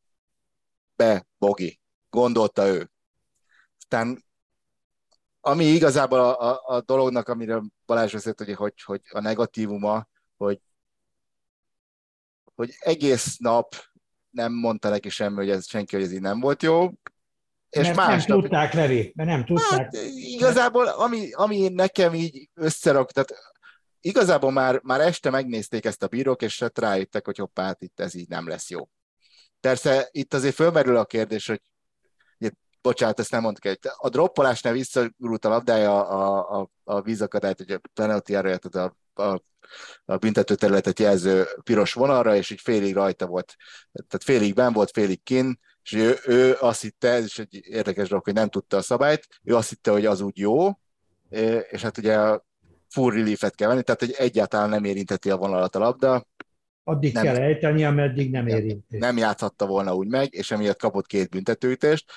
be 0.95 1.27
Bogi. 1.37 1.79
Gondolta 2.09 2.67
ő. 2.67 2.91
Aztán 3.77 4.25
ami 5.41 5.65
igazából 5.65 6.19
a, 6.19 6.51
a, 6.51 6.61
a 6.75 6.81
dolognak, 6.81 7.27
amire 7.27 7.61
Balázs 7.85 8.13
beszélt, 8.13 8.37
hogy, 8.37 8.53
hogy, 8.53 8.81
hogy 8.81 9.01
a 9.09 9.19
negatívuma, 9.19 10.07
hogy 10.37 10.59
hogy 12.57 12.75
egész 12.79 13.37
nap 13.37 13.75
nem 14.29 14.53
mondta 14.53 14.89
neki 14.89 15.09
semmi, 15.09 15.35
hogy 15.35 15.49
ez 15.49 15.67
senki, 15.67 15.95
hogy 15.95 16.05
ez 16.05 16.11
így 16.11 16.21
nem 16.21 16.39
volt 16.39 16.63
jó. 16.63 16.91
És 17.69 17.85
mert 17.85 17.95
más 17.95 18.25
nem 18.25 18.39
tudták, 18.39 18.73
Levi, 18.73 19.11
mert 19.15 19.29
nem 19.29 19.45
tudták. 19.45 19.79
Hát, 19.79 19.93
igazából, 20.15 20.87
ami, 20.87 21.31
ami 21.31 21.67
nekem 21.67 22.13
így 22.13 22.49
összerak, 22.53 23.11
tehát 23.11 23.33
igazából 24.01 24.51
már, 24.51 24.79
már 24.83 25.01
este 25.01 25.29
megnézték 25.29 25.85
ezt 25.85 26.03
a 26.03 26.07
bírók, 26.07 26.41
és 26.41 26.59
hát 26.59 26.79
rájöttek, 26.79 27.25
hogy 27.25 27.37
hoppá, 27.37 27.63
hát 27.63 27.81
itt 27.81 27.99
ez 27.99 28.13
így 28.13 28.27
nem 28.27 28.47
lesz 28.47 28.69
jó. 28.69 28.89
Persze 29.59 30.07
itt 30.11 30.33
azért 30.33 30.55
fölmerül 30.55 30.97
a 30.97 31.05
kérdés, 31.05 31.47
hogy 31.47 31.61
ugye, 32.39 32.49
bocsánat, 32.81 33.19
ezt 33.19 33.31
nem 33.31 33.41
mondtuk 33.41 33.65
el, 33.65 33.75
a 33.95 34.09
droppolásnál 34.09 34.73
visszagurult 34.73 35.45
a 35.45 35.49
labdája 35.49 36.07
a, 36.07 36.59
a, 36.59 36.69
a 36.83 37.01
vízakadályt, 37.01 37.57
hogy 37.57 37.71
a 37.71 37.81
penalty 37.93 38.35
a, 38.35 38.97
a 39.19 39.41
a 40.05 40.17
büntető 40.17 40.55
területet 40.55 40.99
jelző 40.99 41.45
piros 41.63 41.93
vonalra, 41.93 42.35
és 42.35 42.49
így 42.49 42.61
félig 42.61 42.93
rajta 42.93 43.25
volt. 43.25 43.55
Tehát 43.91 44.23
félig 44.23 44.53
ben 44.53 44.73
volt, 44.73 44.91
félig 44.91 45.23
kin, 45.23 45.59
és 45.83 45.93
ő, 45.93 46.15
ő 46.25 46.55
azt 46.59 46.81
hitte, 46.81 47.09
ez 47.09 47.25
is 47.25 47.39
egy 47.39 47.59
érdekes 47.67 48.07
dolog, 48.07 48.23
hogy 48.23 48.33
nem 48.33 48.49
tudta 48.49 48.77
a 48.77 48.81
szabályt, 48.81 49.27
ő 49.43 49.55
azt 49.55 49.69
hitte, 49.69 49.91
hogy 49.91 50.05
az 50.05 50.21
úgy 50.21 50.37
jó, 50.37 50.79
és 51.69 51.81
hát 51.81 51.97
ugye 51.97 52.19
a 52.19 52.45
full 52.89 53.13
relief-et 53.13 53.55
kell 53.55 53.67
venni, 53.67 53.83
tehát 53.83 53.99
hogy 53.99 54.15
egyáltalán 54.17 54.69
nem 54.69 54.83
érinteti 54.83 55.29
a 55.29 55.37
vonalat 55.37 55.75
a 55.75 55.79
labda. 55.79 56.27
Addig 56.83 57.13
nem, 57.13 57.23
kell 57.23 57.35
ejteni, 57.35 57.85
ameddig 57.85 58.31
nem 58.31 58.47
érinti. 58.47 58.97
Nem 58.97 59.17
játhatta 59.17 59.65
volna 59.65 59.95
úgy 59.95 60.07
meg, 60.07 60.33
és 60.33 60.51
emiatt 60.51 60.79
kapott 60.79 61.05
két 61.05 61.29
büntetőítést. 61.29 62.11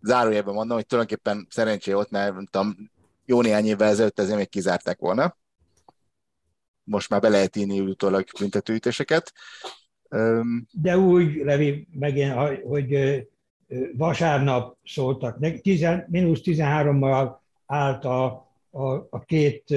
Zárójelben 0.00 0.54
mondom, 0.54 0.76
hogy 0.76 0.86
tulajdonképpen 0.86 1.46
szerencsé 1.50 1.92
ott, 1.92 2.10
mert 2.10 2.34
tudom, 2.50 2.90
jó 3.24 3.42
néhány 3.42 3.66
évvel 3.66 3.88
ezelőtt 3.88 4.18
ezért 4.18 4.36
még 4.36 4.48
kizárták 4.48 4.98
volna 4.98 5.36
most 6.84 7.10
már 7.10 7.20
be 7.20 7.28
lehet 7.28 7.56
írni 7.56 7.80
utólag 7.80 8.24
büntetőítéseket. 8.38 9.32
De 10.72 10.98
úgy, 10.98 11.36
Levi, 11.44 11.88
megint, 11.92 12.32
hogy 12.64 13.22
vasárnap 13.96 14.76
szóltak, 14.84 15.38
mínusz 16.08 16.40
13-mal 16.44 17.30
állt 17.66 18.04
a, 18.04 18.24
a, 18.70 18.92
a 19.10 19.24
két 19.24 19.70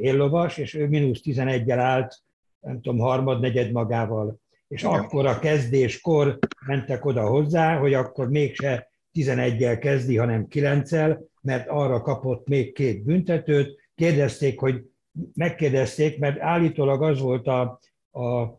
éllovas, 0.00 0.58
és 0.58 0.74
ő 0.74 0.88
mínusz 0.88 1.20
11-el 1.24 1.78
állt 1.78 2.22
nem 2.60 2.80
tudom, 2.80 2.98
harmad, 2.98 3.40
negyed 3.40 3.72
magával. 3.72 4.40
És 4.68 4.82
Igen. 4.82 4.94
akkor 4.94 5.26
a 5.26 5.38
kezdéskor 5.38 6.38
mentek 6.66 7.04
oda 7.04 7.26
hozzá, 7.26 7.76
hogy 7.78 7.94
akkor 7.94 8.30
mégse 8.30 8.90
11-el 9.14 9.78
kezdi, 9.80 10.16
hanem 10.16 10.46
9-el, 10.50 11.18
mert 11.40 11.68
arra 11.68 12.00
kapott 12.00 12.48
még 12.48 12.72
két 12.72 13.02
büntetőt. 13.02 13.80
Kérdezték, 13.94 14.60
hogy 14.60 14.84
megkérdezték, 15.34 16.18
mert 16.18 16.40
állítólag 16.40 17.02
az 17.02 17.20
volt 17.20 17.46
a, 17.46 17.60
a 18.12 18.58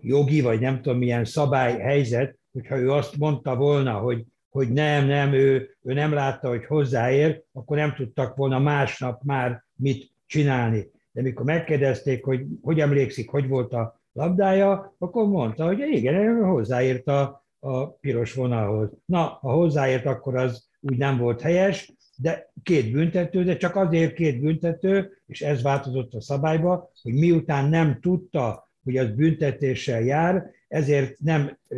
jogi, 0.00 0.40
vagy 0.40 0.60
nem 0.60 0.82
tudom 0.82 0.98
milyen 0.98 1.24
szabályhelyzet, 1.24 2.38
hogyha 2.52 2.76
ő 2.76 2.90
azt 2.90 3.16
mondta 3.16 3.56
volna, 3.56 3.92
hogy, 3.92 4.24
hogy 4.50 4.72
nem, 4.72 5.06
nem, 5.06 5.32
ő, 5.32 5.76
ő 5.82 5.92
nem 5.92 6.12
látta, 6.12 6.48
hogy 6.48 6.64
hozzáér, 6.64 7.42
akkor 7.52 7.76
nem 7.76 7.94
tudtak 7.94 8.36
volna 8.36 8.58
másnap 8.58 9.22
már 9.22 9.64
mit 9.76 10.10
csinálni. 10.26 10.90
De 11.12 11.22
mikor 11.22 11.44
megkérdezték, 11.44 12.24
hogy 12.24 12.46
hogy 12.62 12.80
emlékszik, 12.80 13.30
hogy 13.30 13.48
volt 13.48 13.72
a 13.72 14.00
labdája, 14.12 14.94
akkor 14.98 15.26
mondta, 15.26 15.66
hogy 15.66 15.78
igen, 15.78 16.44
hozzáért 16.44 17.06
a, 17.06 17.44
a 17.60 17.86
piros 17.86 18.34
vonalhoz. 18.34 18.90
Na, 19.04 19.38
ha 19.40 19.52
hozzáért, 19.52 20.06
akkor 20.06 20.36
az 20.36 20.68
úgy 20.80 20.96
nem 20.96 21.18
volt 21.18 21.40
helyes, 21.40 21.92
de 22.16 22.52
két 22.62 22.92
büntető, 22.92 23.44
de 23.44 23.56
csak 23.56 23.76
azért 23.76 24.14
két 24.14 24.40
büntető, 24.40 25.22
és 25.26 25.42
ez 25.42 25.62
változott 25.62 26.14
a 26.14 26.20
szabályba, 26.20 26.90
hogy 27.02 27.12
miután 27.12 27.68
nem 27.68 27.98
tudta, 28.00 28.70
hogy 28.84 28.96
az 28.96 29.10
büntetéssel 29.10 30.00
jár, 30.00 30.50
ezért 30.68 31.18
nem 31.18 31.58
ö, 31.68 31.76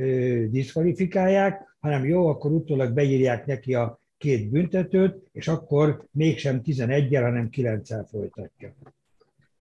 diszkvalifikálják, 0.51 1.77
hanem 1.81 2.05
jó, 2.05 2.27
akkor 2.27 2.51
utólag 2.51 2.93
beírják 2.93 3.47
neki 3.47 3.75
a 3.75 4.01
két 4.19 4.51
büntetőt, 4.51 5.29
és 5.33 5.49
akkor 5.49 6.05
mégsem 6.11 6.61
11-el, 6.65 7.23
hanem 7.23 7.49
9-el 7.53 8.07
folytatja. 8.11 8.75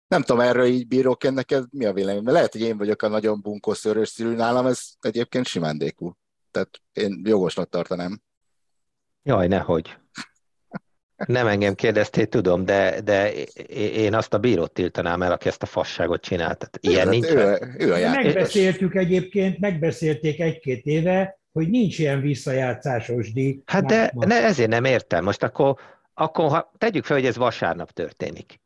Nem 0.09 0.23
tudom, 0.23 0.41
erről 0.41 0.67
így 0.67 0.89
bírók 0.89 1.31
neked 1.31 1.65
mi 1.71 1.85
a 1.85 1.93
vélemény? 1.93 2.23
Lehet, 2.25 2.53
hogy 2.53 2.61
én 2.61 2.77
vagyok 2.77 3.03
a 3.03 3.09
nagyon 3.09 3.41
bunkó 3.41 3.73
szörös 3.73 4.09
szülő, 4.09 4.35
nálam 4.35 4.67
ez 4.67 4.81
egyébként 5.01 5.47
simándékú. 5.47 6.13
Tehát 6.51 6.81
én 6.93 7.23
jogosnak 7.25 7.69
tartanám. 7.69 8.21
Jaj, 9.23 9.49
nehogy. 9.49 9.97
Nem 11.27 11.47
engem 11.47 11.75
kérdeztél, 11.75 12.27
tudom, 12.27 12.65
de, 12.65 13.01
de 13.01 13.33
én 13.77 14.15
azt 14.15 14.35
a 14.35 14.39
bírót 14.39 14.73
tiltanám 14.73 15.23
el, 15.23 15.33
aki 15.33 15.49
ezt 15.49 15.63
a 15.63 15.67
fasságot 15.67 16.21
csinált. 16.21 16.59
Tehát 16.59 16.79
ilyen 16.81 17.09
nincs. 17.09 17.27
Ő, 17.27 17.75
ő 17.79 17.93
a 17.93 18.11
Megbeszéltük 18.11 18.95
egyébként, 18.95 19.59
megbeszélték 19.59 20.41
egy-két 20.41 20.85
éve, 20.85 21.39
hogy 21.53 21.69
nincs 21.69 21.99
ilyen 21.99 22.21
visszajátszásos 22.21 23.33
díj. 23.33 23.63
Hát 23.67 23.87
de 23.87 24.13
ne, 24.15 24.45
ezért 24.45 24.71
nem 24.71 24.85
értem. 24.85 25.25
Most 25.25 25.43
akkor, 25.43 25.77
akkor 26.15 26.49
ha 26.49 26.73
tegyük 26.79 27.05
fel, 27.05 27.17
hogy 27.17 27.27
ez 27.27 27.37
vasárnap 27.37 27.91
történik. 27.91 28.61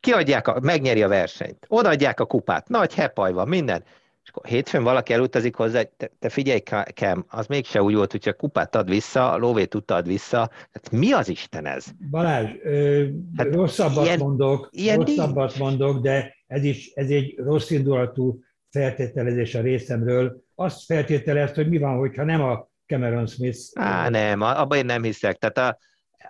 Kiadják, 0.00 0.48
a, 0.48 0.60
megnyeri 0.60 1.02
a 1.02 1.08
versenyt, 1.08 1.66
odaadják 1.68 2.20
a 2.20 2.24
kupát, 2.24 2.68
nagy 2.68 2.94
hepaj 2.94 3.32
van, 3.32 3.48
minden 3.48 3.84
és 4.26 4.32
akkor 4.32 4.50
hétfőn 4.50 4.82
valaki 4.82 5.12
elutazik 5.12 5.54
hozzá, 5.54 5.82
te, 5.96 6.10
te 6.18 6.28
figyelj, 6.28 6.60
Kem, 6.86 7.24
az 7.28 7.46
mégse 7.46 7.82
úgy 7.82 7.94
volt, 7.94 8.10
hogy 8.10 8.28
a 8.28 8.32
kupát 8.32 8.74
ad 8.74 8.88
vissza, 8.88 9.32
a 9.32 9.36
lóvét 9.36 9.74
ad 9.74 10.06
vissza. 10.06 10.50
Hát 10.72 10.90
mi 10.90 11.12
az 11.12 11.28
Isten 11.28 11.66
ez? 11.66 11.86
Balázs, 12.10 12.50
ö, 12.62 13.06
hát 13.36 13.54
rosszabbat 13.54 14.04
ilyen, 14.04 14.18
mondok, 14.18 14.68
ilyen 14.72 14.98
rosszabbat 14.98 15.52
így... 15.52 15.58
mondok, 15.58 16.02
de 16.02 16.36
ez 16.46 16.64
is 16.64 16.90
ez 16.94 17.08
egy 17.08 17.34
rossz 17.36 17.70
indulatú 17.70 18.42
feltételezés 18.70 19.54
a 19.54 19.60
részemről. 19.60 20.42
Azt 20.54 20.84
feltételezt, 20.84 21.54
hogy 21.54 21.68
mi 21.68 21.78
van, 21.78 21.98
hogyha 21.98 22.24
nem 22.24 22.42
a 22.42 22.68
Cameron 22.86 23.26
Smith. 23.26 23.58
Á, 23.74 24.08
nem, 24.08 24.40
abban 24.40 24.78
én 24.78 24.84
nem 24.84 25.02
hiszek. 25.02 25.36
Tehát 25.36 25.58
a, 25.58 25.78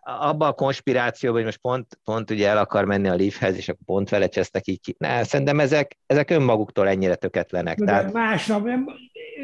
abba 0.07 0.47
a 0.47 0.53
konspirációban, 0.53 1.37
hogy 1.37 1.45
most 1.45 1.61
pont, 1.61 1.99
pont 2.05 2.31
ugye 2.31 2.49
el 2.49 2.59
akar 2.59 2.85
menni 2.85 3.09
a 3.09 3.17
Leafhez, 3.17 3.57
és 3.57 3.69
akkor 3.69 3.85
pont 3.85 4.09
vele 4.09 4.29
csesztek 4.29 4.67
így 4.67 4.81
ki. 4.81 4.95
Ne, 4.99 5.25
szerintem 5.25 5.61
ezek, 5.61 5.99
ezek 6.07 6.31
önmaguktól 6.31 6.89
ennyire 6.89 7.15
töketlenek. 7.15 7.79
De 7.79 7.85
tehát... 7.85 8.13
másnap 8.13 8.65
nem, 8.65 8.87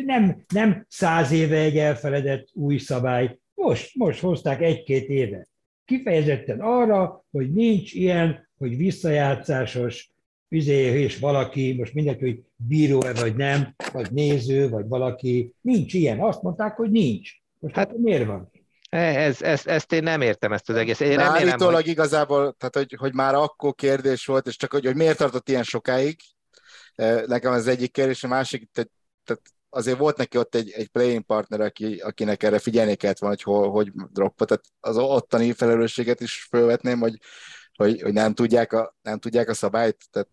nem, 0.05 0.45
nem 0.55 0.87
száz 0.89 1.31
éve 1.33 1.57
egy 1.57 1.79
elfeledett 1.79 2.49
új 2.53 2.77
szabály. 2.77 3.39
Most, 3.55 3.97
most 3.97 4.21
hozták 4.21 4.61
egy-két 4.63 5.09
éve. 5.09 5.47
Kifejezetten 5.85 6.61
arra, 6.61 7.25
hogy 7.31 7.53
nincs 7.53 7.93
ilyen, 7.93 8.49
hogy 8.59 8.77
visszajátszásos, 8.77 10.13
üzé, 10.49 11.01
és 11.01 11.19
valaki, 11.19 11.75
most 11.79 11.95
mindenki, 11.95 12.25
hogy 12.25 12.43
bíró-e 12.57 13.13
vagy 13.13 13.37
nem, 13.37 13.75
vagy 13.93 14.13
néző, 14.13 14.69
vagy 14.69 14.89
valaki, 14.89 15.55
nincs 15.61 15.95
ilyen. 15.95 16.21
Azt 16.21 16.43
mondták, 16.43 16.77
hogy 16.77 16.91
nincs. 16.91 17.31
Most 17.59 17.75
hát 17.75 17.97
miért 17.97 18.27
van? 18.27 18.51
Ez, 18.93 19.43
ez, 19.43 19.67
ezt 19.67 19.93
én 19.93 20.03
nem 20.03 20.21
értem, 20.21 20.53
ezt 20.53 20.69
az 20.69 20.77
egész. 20.77 21.01
Én 21.01 21.09
remélem, 21.09 21.35
állítólag 21.35 21.75
hogy... 21.75 21.87
igazából, 21.87 22.55
tehát 22.59 22.77
hogy, 22.77 22.97
hogy 22.99 23.15
már 23.15 23.35
akkor 23.35 23.75
kérdés 23.75 24.27
volt, 24.27 24.47
és 24.47 24.57
csak 24.57 24.73
hogy, 24.73 24.85
hogy 24.85 24.97
miért 24.97 25.19
tartott 25.19 25.49
ilyen 25.49 25.63
sokáig, 25.63 26.17
e, 26.95 27.27
nekem 27.27 27.53
az 27.53 27.67
egyik 27.67 27.93
kérdés, 27.93 28.25
a 28.25 28.29
másik, 28.29 28.71
tehát, 28.73 28.91
tehát 29.25 29.43
azért 29.69 29.99
volt 29.99 30.17
neki 30.17 30.39
ott 30.39 30.55
egy, 30.55 30.71
egy 30.71 30.89
playing 30.89 31.23
partner, 31.23 31.61
aki, 31.61 31.97
akinek 31.97 32.43
erre 32.43 32.59
figyelni 32.59 32.95
kellett 32.95 33.19
volna, 33.19 33.35
hogy 33.35 33.55
hol, 33.55 33.71
hogy 33.71 33.93
droppa, 34.13 34.45
tehát 34.45 34.65
az 34.81 34.97
ottani 34.97 35.53
felelősséget 35.53 36.21
is 36.21 36.47
felvetném, 36.51 37.01
hogy, 37.01 37.19
hogy, 37.75 38.03
hogy 38.03 38.13
nem, 38.13 38.35
tudják 38.35 38.73
a, 38.73 38.97
nem 39.03 39.19
tudják 39.19 39.49
a 39.49 39.55
szabályt, 39.55 39.97
tehát 40.11 40.29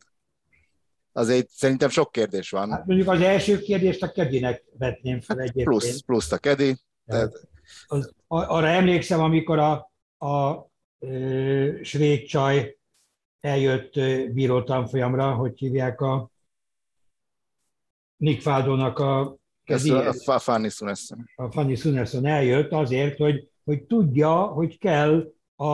azért 1.11 1.49
szerintem 1.49 1.89
sok 1.89 2.11
kérdés 2.11 2.49
van. 2.49 2.71
Hát 2.71 2.85
mondjuk 2.85 3.09
az 3.09 3.21
első 3.21 3.59
kérdést 3.59 4.03
a 4.03 4.11
Kedinek 4.11 4.63
vetném 4.77 5.21
fel 5.21 5.37
hát 5.37 5.47
egyébként. 5.47 5.67
Plusz, 5.67 6.01
plusz 6.01 6.31
a 6.31 6.37
Kedi. 6.37 6.75
Tehát, 7.09 7.47
az, 7.87 8.13
arra 8.27 8.67
emlékszem, 8.67 9.19
amikor 9.19 9.59
a, 9.59 9.91
a 10.25 10.67
ö, 10.99 11.79
svéd 11.81 12.25
csaj 12.25 12.77
eljött 13.39 13.93
bíró 14.33 14.63
tanfolyamra, 14.63 15.33
hogy 15.33 15.59
hívják 15.59 16.01
a 16.01 16.31
Nick 18.17 18.41
Faldónak 18.41 18.99
a 18.99 19.37
ez 19.63 19.85
a, 19.85 20.13
a 20.25 20.39
Fanny 20.39 20.69
Sunesson. 20.69 21.29
A 21.35 21.51
Fanny 21.51 21.75
Sunesson 21.75 22.25
eljött 22.25 22.71
azért, 22.71 23.17
hogy, 23.17 23.49
hogy 23.63 23.83
tudja, 23.83 24.41
hogy 24.41 24.77
kell 24.77 25.33
a, 25.55 25.73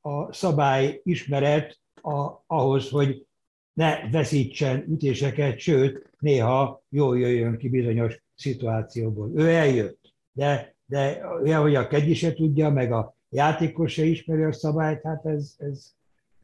a 0.00 0.32
szabály 0.32 1.00
ismeret 1.04 1.80
a, 2.02 2.30
ahhoz, 2.46 2.90
hogy 2.90 3.26
ne 3.72 4.10
veszítsen 4.10 4.84
ütéseket, 4.88 5.58
sőt, 5.58 6.10
néha 6.18 6.82
jól 6.88 7.18
jöjjön 7.18 7.58
ki 7.58 7.68
bizonyos 7.68 8.22
szituációból. 8.34 9.30
Ő 9.34 9.48
eljött, 9.48 10.05
de 10.36 10.76
de 10.86 11.26
olyan, 11.42 11.62
hogy 11.62 11.74
a 11.74 11.86
kegyi 11.86 12.14
se 12.14 12.32
tudja, 12.32 12.70
meg 12.70 12.92
a 12.92 13.14
játékos 13.28 13.92
se 13.92 14.04
ismeri 14.04 14.42
a 14.42 14.52
szabályt, 14.52 15.02
hát 15.02 15.26
ez, 15.26 15.54
ez, 15.58 15.92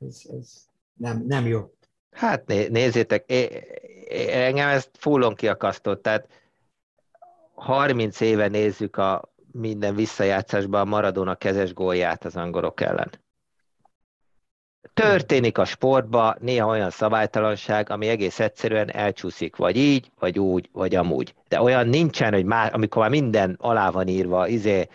ez, 0.07 0.23
ez 0.39 0.67
nem, 0.95 1.25
nem 1.27 1.47
jó. 1.47 1.75
Hát 2.11 2.47
né, 2.47 2.69
nézzétek, 2.69 3.31
é, 3.31 3.49
engem 4.31 4.69
ezt 4.69 4.91
fullon 4.99 5.35
kiakasztott, 5.35 6.03
tehát 6.03 6.29
30 7.55 8.21
éve 8.21 8.49
nézzük 8.49 8.97
a 8.97 9.33
minden 9.53 9.95
visszajátszásban 9.95 10.81
a 10.81 10.85
Maradona 10.85 11.35
kezes 11.35 11.75
gólját 11.75 12.25
az 12.25 12.37
angolok 12.37 12.81
ellen. 12.81 13.11
Történik 14.95 15.59
a 15.59 15.65
sportba 15.65 16.37
néha 16.41 16.69
olyan 16.69 16.91
szabálytalanság, 16.91 17.91
ami 17.91 18.09
egész 18.09 18.41
egyszerűen 18.41 18.91
elcsúszik, 18.91 19.57
vagy 19.57 19.77
így, 19.77 20.11
vagy 20.19 20.39
úgy, 20.39 20.69
vagy 20.73 20.95
amúgy. 20.95 21.35
De 21.49 21.61
olyan 21.61 21.89
nincsen, 21.89 22.33
hogy 22.33 22.45
már, 22.45 22.75
amikor 22.75 23.03
már 23.03 23.11
minden 23.11 23.57
alá 23.61 23.91
van 23.91 24.09
írva, 24.09 24.47
izé, 24.47 24.89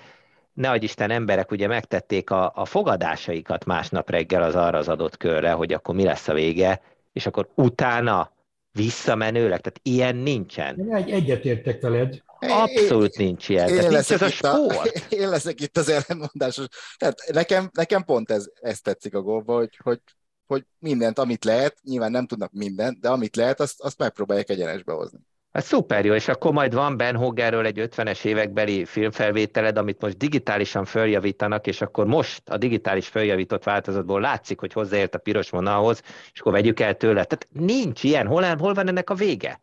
ne 0.54 0.76
Isten 0.76 1.12
emberek 1.12 1.52
ugye 1.52 1.68
megtették 1.68 2.30
a, 2.30 2.52
a 2.56 2.66
fogadásaikat 2.66 3.66
másnap 3.66 4.10
reggel 4.10 4.44
az 4.44 4.56
arra 4.56 4.78
az 4.78 4.88
adott 4.88 5.18
körre, 5.18 5.52
hogy 5.52 5.74
akkor 5.74 5.96
mi 5.96 6.04
lesz 6.04 6.28
a 6.28 6.34
vége, 6.34 6.82
és 7.14 7.26
akkor 7.26 7.50
utána 7.56 8.32
visszamenőleg, 8.72 9.62
tehát 9.62 9.80
ilyen 9.84 10.16
nincsen. 10.16 10.94
Egy, 10.94 11.10
egyetértek 11.10 11.82
veled. 11.82 12.24
Abszolút 12.40 13.18
nincs 13.18 13.50
ilyen. 13.50 13.70
Én, 13.70 13.76
nincs 13.76 14.12
ez 14.12 14.22
a 14.22 14.30
sport. 14.30 14.88
A, 14.88 14.90
én 15.16 15.30
leszek 15.30 15.62
itt 15.62 15.78
az 15.78 15.90
ellenmondásos. 15.90 16.68
Tehát 16.98 17.20
nekem, 17.32 17.70
nekem 17.74 18.04
pont 18.04 18.32
ez, 18.32 18.46
ez 18.62 18.82
tetszik 18.82 19.16
a 19.16 19.22
gólba, 19.22 19.56
hogy, 19.56 19.80
hogy, 19.84 20.00
hogy 20.46 20.64
mindent, 20.80 21.20
amit 21.20 21.46
lehet, 21.46 21.78
nyilván 21.84 22.12
nem 22.12 22.28
tudnak 22.28 22.52
mindent, 22.52 23.00
de 23.00 23.10
amit 23.10 23.36
lehet, 23.36 23.60
azt, 23.60 23.82
azt 23.82 23.98
megpróbálják 23.98 24.50
egyenesbe 24.50 24.94
hozni. 24.94 25.20
Hát 25.52 25.66
szuper 25.66 26.06
jó, 26.06 26.14
és 26.14 26.28
akkor 26.28 26.52
majd 26.52 26.74
van 26.74 26.98
Ben 26.98 27.16
Hoggerről 27.16 27.66
egy 27.66 27.90
50-es 27.96 28.26
évekbeli 28.26 28.86
filmfelvételed, 28.86 29.78
amit 29.78 30.02
most 30.02 30.18
digitálisan 30.18 30.86
följavítanak, 30.86 31.68
és 31.68 31.82
akkor 31.82 32.06
most 32.06 32.50
a 32.50 32.58
digitális 32.58 33.08
följavított 33.08 33.64
változatból 33.64 34.22
látszik, 34.22 34.60
hogy 34.60 34.74
hozzáért 34.74 35.16
a 35.16 35.18
piros 35.18 35.50
vonalhoz, 35.50 36.02
és 36.34 36.40
akkor 36.40 36.52
vegyük 36.52 36.80
el 36.80 36.98
tőle. 36.98 37.24
Tehát 37.24 37.48
nincs 37.52 38.04
ilyen, 38.04 38.28
hol, 38.28 38.56
hol 38.56 38.74
van 38.74 38.88
ennek 38.88 39.10
a 39.10 39.14
vége? 39.14 39.60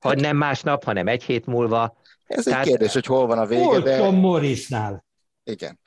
Ha 0.00 0.08
hát, 0.08 0.20
nem 0.20 0.36
másnap, 0.36 0.84
hanem 0.84 1.08
egy 1.08 1.22
hét 1.22 1.46
múlva. 1.46 1.96
Ez 2.32 2.44
Tehát, 2.44 2.60
egy 2.60 2.68
kérdés, 2.68 2.92
hogy 2.92 3.06
hol 3.06 3.26
van 3.26 3.38
a 3.38 3.46
vége, 3.46 3.80
de... 3.80 4.10
Morrisnál. 4.10 5.04
Igen. 5.44 5.78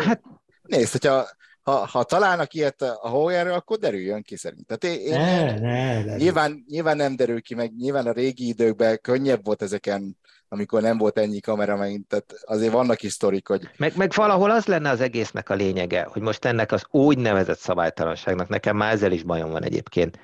Hát, 0.00 0.20
Nézd, 0.62 0.92
hogyha 0.92 1.26
ha, 1.62 1.86
ha 1.86 2.02
találnak 2.02 2.54
ilyet 2.54 2.82
a 2.82 3.08
Hoyerről, 3.08 3.52
akkor 3.52 3.78
derüljön 3.78 4.22
ki 4.22 4.36
szerint. 4.36 4.66
Tehát 4.66 4.98
én, 4.98 5.18
ne, 5.18 5.58
ne, 5.58 6.04
ne, 6.04 6.16
nyilván, 6.16 6.64
nyilván 6.68 6.96
nem 6.96 7.16
derül 7.16 7.42
ki, 7.42 7.54
meg 7.54 7.76
nyilván 7.76 8.06
a 8.06 8.12
régi 8.12 8.48
időkben 8.48 8.98
könnyebb 9.00 9.44
volt 9.44 9.62
ezeken, 9.62 10.16
amikor 10.48 10.82
nem 10.82 10.98
volt 10.98 11.18
ennyi 11.18 11.40
kamera, 11.40 11.76
meg, 11.76 12.00
tehát 12.08 12.34
azért 12.44 12.72
vannak 12.72 13.02
is 13.02 13.12
sztorik, 13.12 13.48
hogy... 13.48 13.68
Meg, 13.76 13.96
meg 13.96 14.12
valahol 14.14 14.50
az 14.50 14.66
lenne 14.66 14.90
az 14.90 15.00
egésznek 15.00 15.50
a 15.50 15.54
lényege, 15.54 16.08
hogy 16.10 16.22
most 16.22 16.44
ennek 16.44 16.72
az 16.72 16.84
úgynevezett 16.90 17.58
szabálytalanságnak, 17.58 18.48
nekem 18.48 18.76
már 18.76 18.92
ezzel 18.92 19.12
is 19.12 19.22
bajom 19.22 19.50
van 19.50 19.64
egyébként, 19.64 20.18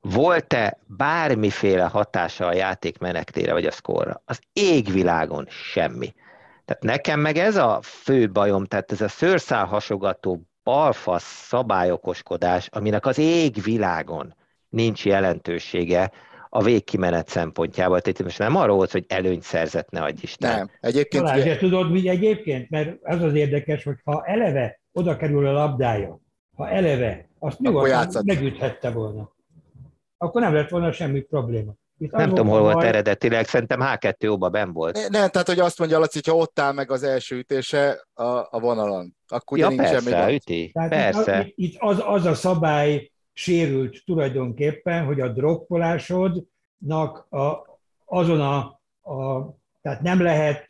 volt-e 0.00 0.78
bármiféle 0.86 1.84
hatása 1.84 2.46
a 2.46 2.54
játék 2.54 2.98
menektére 2.98 3.52
vagy 3.52 3.64
a 3.64 3.70
szkorra? 3.70 4.22
Az 4.24 4.40
égvilágon 4.52 5.46
semmi. 5.48 6.14
Tehát 6.64 6.82
nekem 6.82 7.20
meg 7.20 7.36
ez 7.36 7.56
a 7.56 7.78
fő 7.82 8.30
bajom, 8.30 8.64
tehát 8.64 8.92
ez 8.92 9.00
a 9.00 9.08
szőrszál 9.08 9.64
hasogató 9.64 10.42
balfasz 10.62 11.46
szabályokoskodás, 11.46 12.68
aminek 12.72 13.06
az 13.06 13.18
égvilágon 13.18 14.34
nincs 14.68 15.04
jelentősége 15.04 16.10
a 16.48 16.62
végkimenet 16.62 17.28
szempontjából. 17.28 18.00
Tehát 18.00 18.22
most 18.22 18.38
nem 18.38 18.56
arról 18.56 18.76
volt, 18.76 18.90
hogy 18.90 19.04
előnyt 19.08 19.42
szerzett, 19.42 19.90
ne 19.90 20.02
adj 20.02 20.22
Isten. 20.22 20.56
Nem. 20.56 20.70
Egyébként... 20.80 21.24
Balázs, 21.24 21.58
tudod, 21.58 21.90
mi 21.90 22.08
egyébként? 22.08 22.70
Mert 22.70 22.98
az 23.02 23.22
az 23.22 23.34
érdekes, 23.34 23.84
hogy 23.84 23.96
ha 24.04 24.24
eleve 24.24 24.80
oda 24.92 25.16
kerül 25.16 25.46
a 25.46 25.52
labdája, 25.52 26.20
ha 26.56 26.68
eleve, 26.68 27.28
azt 27.38 27.58
nyugodtan 27.58 28.22
megüthette 28.24 28.90
volna. 28.90 29.32
Akkor 30.22 30.40
nem 30.40 30.54
lett 30.54 30.68
volna 30.68 30.92
semmi 30.92 31.20
probléma. 31.20 31.72
Itt 31.98 32.10
nem 32.10 32.28
tudom, 32.28 32.48
hol 32.48 32.60
volt 32.60 32.82
eredetileg, 32.82 33.46
szerintem 33.46 33.80
H2-óba 33.82 34.50
ben 34.50 34.72
volt. 34.72 34.94
Ne, 34.94 35.18
nem, 35.18 35.28
tehát 35.28 35.46
hogy 35.46 35.58
azt 35.58 35.78
mondja 35.78 35.98
Laci, 35.98 36.20
hogy 36.22 36.32
ha 36.32 36.40
ott 36.40 36.58
áll 36.58 36.72
meg 36.72 36.90
az 36.90 37.02
első 37.02 37.36
ütése 37.36 38.06
a, 38.14 38.24
a 38.24 38.60
vonalon, 38.60 39.16
akkor 39.28 39.58
ja, 39.58 39.68
nincs 39.68 39.80
persze, 39.80 40.10
semmi 40.10 40.34
üti. 40.34 40.70
Tehát 40.72 40.88
persze. 40.88 41.40
Itt, 41.46 41.54
itt 41.56 41.76
az, 41.78 42.02
az 42.06 42.24
a 42.24 42.34
szabály 42.34 43.10
sérült 43.32 44.02
tulajdonképpen, 44.04 45.04
hogy 45.04 45.20
a 45.20 45.28
droppolásodnak 45.28 47.26
a, 47.30 47.78
azon 48.04 48.40
a, 48.40 48.56
a, 49.12 49.48
tehát 49.82 50.00
nem 50.00 50.22
lehet 50.22 50.66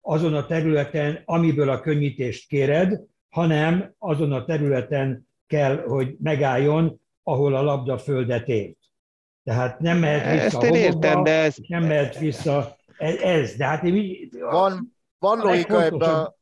azon 0.00 0.34
a 0.34 0.46
területen, 0.46 1.22
amiből 1.24 1.68
a 1.68 1.80
könnyítést 1.80 2.48
kéred, 2.48 3.00
hanem 3.28 3.94
azon 3.98 4.32
a 4.32 4.44
területen 4.44 5.28
kell, 5.46 5.82
hogy 5.86 6.16
megálljon, 6.22 7.00
ahol 7.30 7.54
a 7.54 7.62
labda 7.62 7.98
földet 7.98 8.48
ért. 8.48 8.78
Tehát 9.44 9.80
nem 9.80 9.98
mehet 9.98 10.32
vissza 10.32 10.44
Ezt 10.44 10.62
én 10.62 10.74
értem, 10.74 11.22
de 11.22 11.30
ez... 11.30 11.54
nem 11.68 11.84
mehet 11.84 12.18
vissza 12.18 12.76
ez, 12.98 13.16
ez. 13.16 13.56
de 13.56 13.64
hát 13.64 13.84
én, 13.84 14.28
Van, 14.40 14.96
van 15.18 15.38
logika 15.38 15.82
ebben 15.82 16.00
a... 16.00 16.38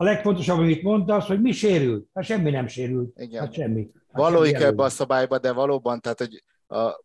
A 0.00 0.04
legfontosabb, 0.04 0.58
amit 0.58 0.82
mondta, 0.82 1.14
az, 1.14 1.26
hogy 1.26 1.40
mi 1.40 1.52
sérült. 1.52 2.08
Hát 2.14 2.24
semmi 2.24 2.50
nem 2.50 2.66
sérült. 2.66 3.18
Igen. 3.18 3.40
Hát 3.40 3.52
semmi. 3.52 3.90
Hát 3.92 4.20
Van 4.20 4.32
logika 4.32 4.64
ebben 4.64 4.86
a 4.86 4.88
szabályban, 4.88 5.40
de 5.40 5.52
valóban, 5.52 6.00
tehát 6.00 6.18
hogy 6.18 6.44
a, 6.78 7.04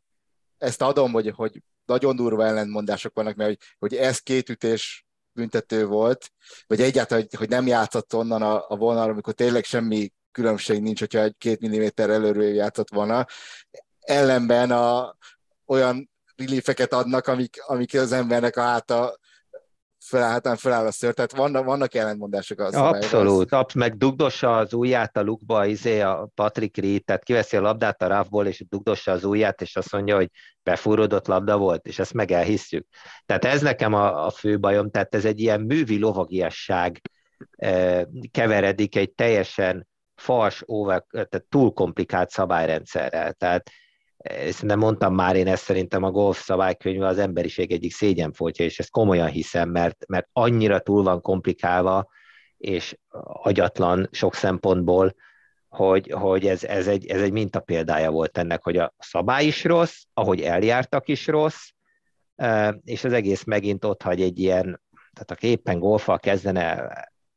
ezt 0.57 0.81
adom, 0.81 1.11
hogy, 1.11 1.29
hogy 1.29 1.61
nagyon 1.85 2.15
durva 2.15 2.45
ellentmondások 2.45 3.13
vannak, 3.13 3.35
mert 3.35 3.49
hogy, 3.49 3.59
hogy 3.79 3.93
ez 3.99 4.19
két 4.19 4.49
ütés 4.49 5.05
büntető 5.31 5.85
volt, 5.85 6.31
vagy 6.67 6.81
egyáltalán, 6.81 7.23
hogy, 7.23 7.39
hogy 7.39 7.49
nem 7.49 7.67
játszott 7.67 8.15
onnan 8.15 8.41
a, 8.41 8.65
a 8.67 8.75
vonal, 8.75 9.09
amikor 9.09 9.33
tényleg 9.33 9.63
semmi 9.63 10.11
különbség 10.33 10.81
nincs, 10.81 10.99
hogyha 10.99 11.19
egy 11.19 11.35
két 11.37 11.59
milliméter 11.59 12.09
előről 12.09 12.53
játszott 12.53 12.89
volna. 12.89 13.25
Ellenben 13.99 14.71
a, 14.71 15.15
olyan 15.65 16.09
reliefeket 16.35 16.93
adnak, 16.93 17.27
amik, 17.27 17.63
amik 17.65 17.93
az 17.93 18.11
embernek 18.11 18.57
a 18.57 18.61
háta 18.61 19.17
felállhatán 20.05 20.55
feláll 20.55 20.85
a 20.85 20.91
szőr, 20.91 21.13
tehát 21.13 21.35
vannak, 21.35 21.65
vannak 21.65 21.93
ellentmondások 21.93 22.59
a 22.59 22.71
szabályban. 22.71 23.01
Abszolút, 23.01 23.51
absz- 23.51 23.75
meg 23.75 23.97
dugdossa 23.97 24.57
az 24.57 24.73
ujját 24.73 25.17
a 25.17 25.21
lukba, 25.21 25.65
izé 25.65 25.99
a 26.01 26.29
Patrick 26.35 26.77
Reed, 26.77 27.03
tehát 27.03 27.23
kiveszi 27.23 27.57
a 27.57 27.61
labdát 27.61 28.01
a 28.01 28.07
rávból, 28.07 28.45
és 28.45 28.65
dugdossa 28.69 29.11
az 29.11 29.23
ujját, 29.23 29.61
és 29.61 29.75
azt 29.75 29.91
mondja, 29.91 30.15
hogy 30.15 30.29
befúródott 30.63 31.27
labda 31.27 31.57
volt, 31.57 31.87
és 31.87 31.99
ezt 31.99 32.13
meg 32.13 32.31
elhisszük. 32.31 32.87
Tehát 33.25 33.45
ez 33.45 33.61
nekem 33.61 33.93
a, 33.93 34.25
a 34.25 34.29
fő 34.29 34.59
bajom, 34.59 34.89
tehát 34.89 35.15
ez 35.15 35.25
egy 35.25 35.39
ilyen 35.39 35.61
művi 35.61 35.99
lovagiasság 35.99 37.01
eh, 37.55 38.03
keveredik 38.31 38.95
egy 38.95 39.11
teljesen 39.11 39.87
fals, 40.23 40.63
over, 40.65 41.05
tehát 41.11 41.45
túl 41.49 41.73
komplikált 41.73 42.29
szabályrendszerrel. 42.29 43.33
Tehát 43.33 43.69
ezt 44.17 44.63
nem 44.63 44.79
mondtam 44.79 45.15
már 45.15 45.35
én 45.35 45.47
ezt 45.47 45.63
szerintem 45.63 46.03
a 46.03 46.11
golf 46.11 46.43
szabálykönyve 46.43 47.07
az 47.07 47.17
emberiség 47.17 47.71
egyik 47.71 47.93
szégyenfoltja, 47.93 48.65
és 48.65 48.79
ezt 48.79 48.91
komolyan 48.91 49.27
hiszem, 49.27 49.69
mert, 49.69 50.07
mert 50.07 50.27
annyira 50.31 50.79
túl 50.79 51.03
van 51.03 51.21
komplikálva, 51.21 52.07
és 52.57 52.97
agyatlan 53.43 54.09
sok 54.11 54.35
szempontból, 54.35 55.15
hogy, 55.69 56.11
hogy 56.11 56.47
ez, 56.47 56.63
ez, 56.63 56.87
egy, 56.87 57.05
ez 57.05 57.21
egy 57.21 57.31
mintapéldája 57.31 58.11
volt 58.11 58.37
ennek, 58.37 58.63
hogy 58.63 58.77
a 58.77 58.93
szabály 58.97 59.45
is 59.45 59.63
rossz, 59.63 60.01
ahogy 60.13 60.41
eljártak 60.41 61.07
is 61.07 61.27
rossz, 61.27 61.69
és 62.83 63.03
az 63.03 63.13
egész 63.13 63.43
megint 63.43 63.85
ott 63.85 64.01
hagy 64.01 64.21
egy 64.21 64.39
ilyen, 64.39 64.81
tehát 65.13 65.31
aki 65.31 65.47
éppen 65.47 65.79
golfal 65.79 66.19
kezdene 66.19 66.91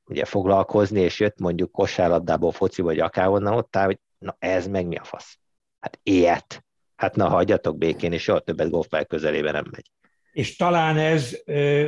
ugye 0.08 0.24
foglalkozni, 0.24 1.00
és 1.00 1.20
jött 1.20 1.38
mondjuk 1.38 1.72
kosárlabdából, 1.72 2.52
foci 2.52 2.82
vagy 2.82 2.98
akárhonnan 2.98 3.52
ott 3.52 3.76
áll, 3.76 3.84
hogy 3.84 3.98
na 4.18 4.36
ez 4.38 4.66
meg 4.66 4.86
mi 4.86 4.96
a 4.96 5.04
fasz? 5.04 5.38
Hát 5.80 5.98
ilyet. 6.02 6.64
Hát 6.96 7.16
na, 7.16 7.28
hagyjatok 7.28 7.78
békén, 7.78 8.12
és 8.12 8.22
soha 8.22 8.40
többet 8.40 8.70
golfpálya 8.70 9.04
közelébe 9.04 9.50
nem 9.50 9.64
megy. 9.70 9.90
És 10.32 10.56
talán 10.56 10.96
ez, 10.96 11.42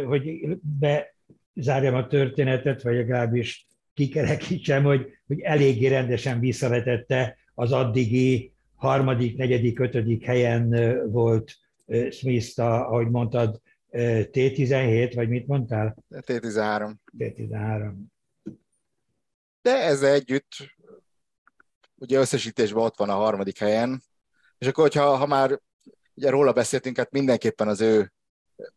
hogy 0.07 0.57
bezárjam 0.61 1.95
a 1.95 2.07
történetet, 2.07 2.83
vagy 2.83 2.95
legalábbis 2.95 3.67
kikerekítsem, 3.95 4.85
hogy, 4.85 5.07
hogy 5.27 5.41
eléggé 5.41 5.87
rendesen 5.87 6.41
visszavetette 6.41 7.37
az 7.55 7.73
addigi 7.73 8.53
harmadik, 8.77 9.37
negyedik, 9.37 9.81
ötödik 9.81 10.25
helyen 10.25 10.75
volt 11.11 11.57
Smith, 12.11 12.61
a, 12.61 12.89
ahogy 12.89 13.09
mondtad, 13.09 13.61
T17, 13.93 15.13
vagy 15.15 15.29
mit 15.29 15.47
mondtál? 15.47 15.97
T13. 16.11 16.93
T13. 17.19 17.93
De 19.63 19.71
ezzel 19.71 20.13
együtt 20.13 20.51
ugye 21.95 22.19
összesítésben 22.19 22.83
ott 22.83 22.97
van 22.97 23.11
a 23.11 23.15
harmadik 23.15 23.59
helyen, 23.59 24.03
és 24.59 24.67
akkor, 24.67 24.85
hogyha 24.85 25.17
ha 25.17 25.27
már 25.27 25.61
ugye 26.15 26.31
róla 26.31 26.53
beszéltünk, 26.53 26.97
hát 26.97 27.11
mindenképpen 27.11 27.69
az 27.69 27.81
ő, 27.81 28.13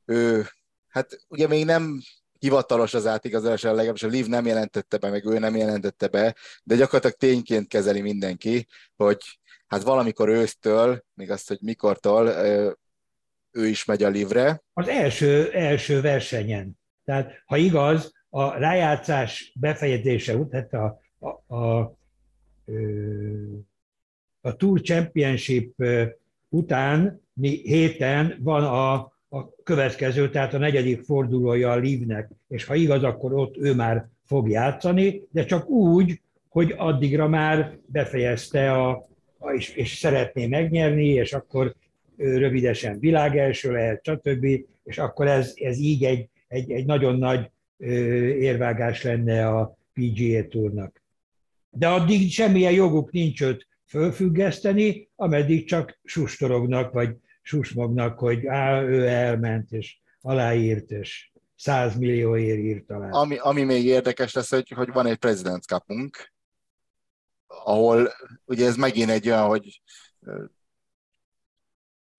ő 0.05 0.45
hát 0.87 1.25
ugye 1.27 1.47
még 1.47 1.65
nem 1.65 2.01
hivatalos 2.39 2.93
az 2.93 3.07
átigazolás, 3.07 3.61
legalábbis 3.61 4.03
a 4.03 4.07
Liv 4.07 4.27
nem 4.27 4.45
jelentette 4.45 4.97
be, 4.97 5.09
meg 5.09 5.25
ő 5.25 5.39
nem 5.39 5.55
jelentette 5.55 6.07
be, 6.07 6.35
de 6.63 6.75
gyakorlatilag 6.75 7.15
tényként 7.15 7.67
kezeli 7.67 8.01
mindenki, 8.01 8.67
hogy 8.95 9.39
hát 9.67 9.81
valamikor 9.83 10.29
ősztől, 10.29 11.03
még 11.13 11.31
azt, 11.31 11.47
hogy 11.47 11.57
mikortól, 11.61 12.27
ő 13.51 13.67
is 13.67 13.85
megy 13.85 14.03
a 14.03 14.09
Livre. 14.09 14.61
Az 14.73 14.87
első, 14.87 15.51
első 15.51 16.01
versenyen. 16.01 16.79
Tehát, 17.05 17.41
ha 17.45 17.57
igaz, 17.57 18.11
a 18.29 18.57
rájátszás 18.57 19.53
befejezése 19.59 20.35
után, 20.35 20.67
a, 20.71 20.99
a, 21.27 21.55
a, 21.55 21.95
a 24.41 24.55
Tour 24.55 24.81
Championship 24.81 25.83
után 26.49 27.21
héten 27.63 28.37
van 28.39 28.63
a, 28.63 28.93
a 29.37 29.53
következő, 29.63 30.29
tehát 30.29 30.53
a 30.53 30.57
negyedik 30.57 31.01
fordulója 31.01 31.71
a 31.71 31.75
Livnek, 31.75 32.29
és 32.47 32.65
ha 32.65 32.75
igaz, 32.75 33.03
akkor 33.03 33.33
ott 33.33 33.57
ő 33.57 33.75
már 33.75 34.07
fog 34.25 34.49
játszani, 34.49 35.21
de 35.31 35.45
csak 35.45 35.69
úgy, 35.69 36.21
hogy 36.49 36.73
addigra 36.77 37.27
már 37.27 37.77
befejezte 37.85 38.71
a, 38.71 39.07
a 39.37 39.49
és, 39.49 39.75
és 39.75 39.97
szeretné 39.97 40.47
megnyerni, 40.47 41.07
és 41.07 41.33
akkor 41.33 41.75
rövidesen 42.21 42.99
világelső 42.99 43.71
lehet, 43.71 44.03
stb. 44.03 44.45
És 44.83 44.97
akkor 44.97 45.27
ez, 45.27 45.51
ez 45.55 45.77
így 45.77 46.03
egy, 46.03 46.29
egy, 46.47 46.71
egy 46.71 46.85
nagyon 46.85 47.17
nagy 47.17 47.49
érvágás 48.39 49.03
lenne 49.03 49.47
a 49.47 49.77
PGA 49.93 50.47
túrnak. 50.47 51.03
De 51.69 51.87
addig 51.87 52.31
semmilyen 52.31 52.71
joguk 52.71 53.11
nincs 53.11 53.41
őt 53.41 53.67
fölfüggeszteni, 53.85 55.09
ameddig 55.15 55.67
csak 55.67 55.99
sustorognak, 56.03 56.93
vagy 56.93 57.15
susmognak, 57.41 58.19
hogy 58.19 58.45
á, 58.45 58.81
ő 58.81 59.07
elment, 59.07 59.71
és 59.71 59.97
aláírt, 60.21 60.91
és 60.91 61.31
100 61.55 61.95
millióért 61.95 62.59
írt 62.59 62.91
alá. 62.91 63.09
Ami, 63.09 63.37
ami 63.37 63.63
még 63.63 63.85
érdekes 63.85 64.33
lesz, 64.33 64.49
hogy, 64.49 64.69
hogy 64.69 64.91
van 64.91 65.05
egy 65.05 65.17
President's 65.21 66.25
ahol 67.47 68.11
ugye 68.45 68.65
ez 68.65 68.75
megint 68.75 69.09
egy 69.09 69.27
olyan, 69.27 69.47
hogy 69.47 69.81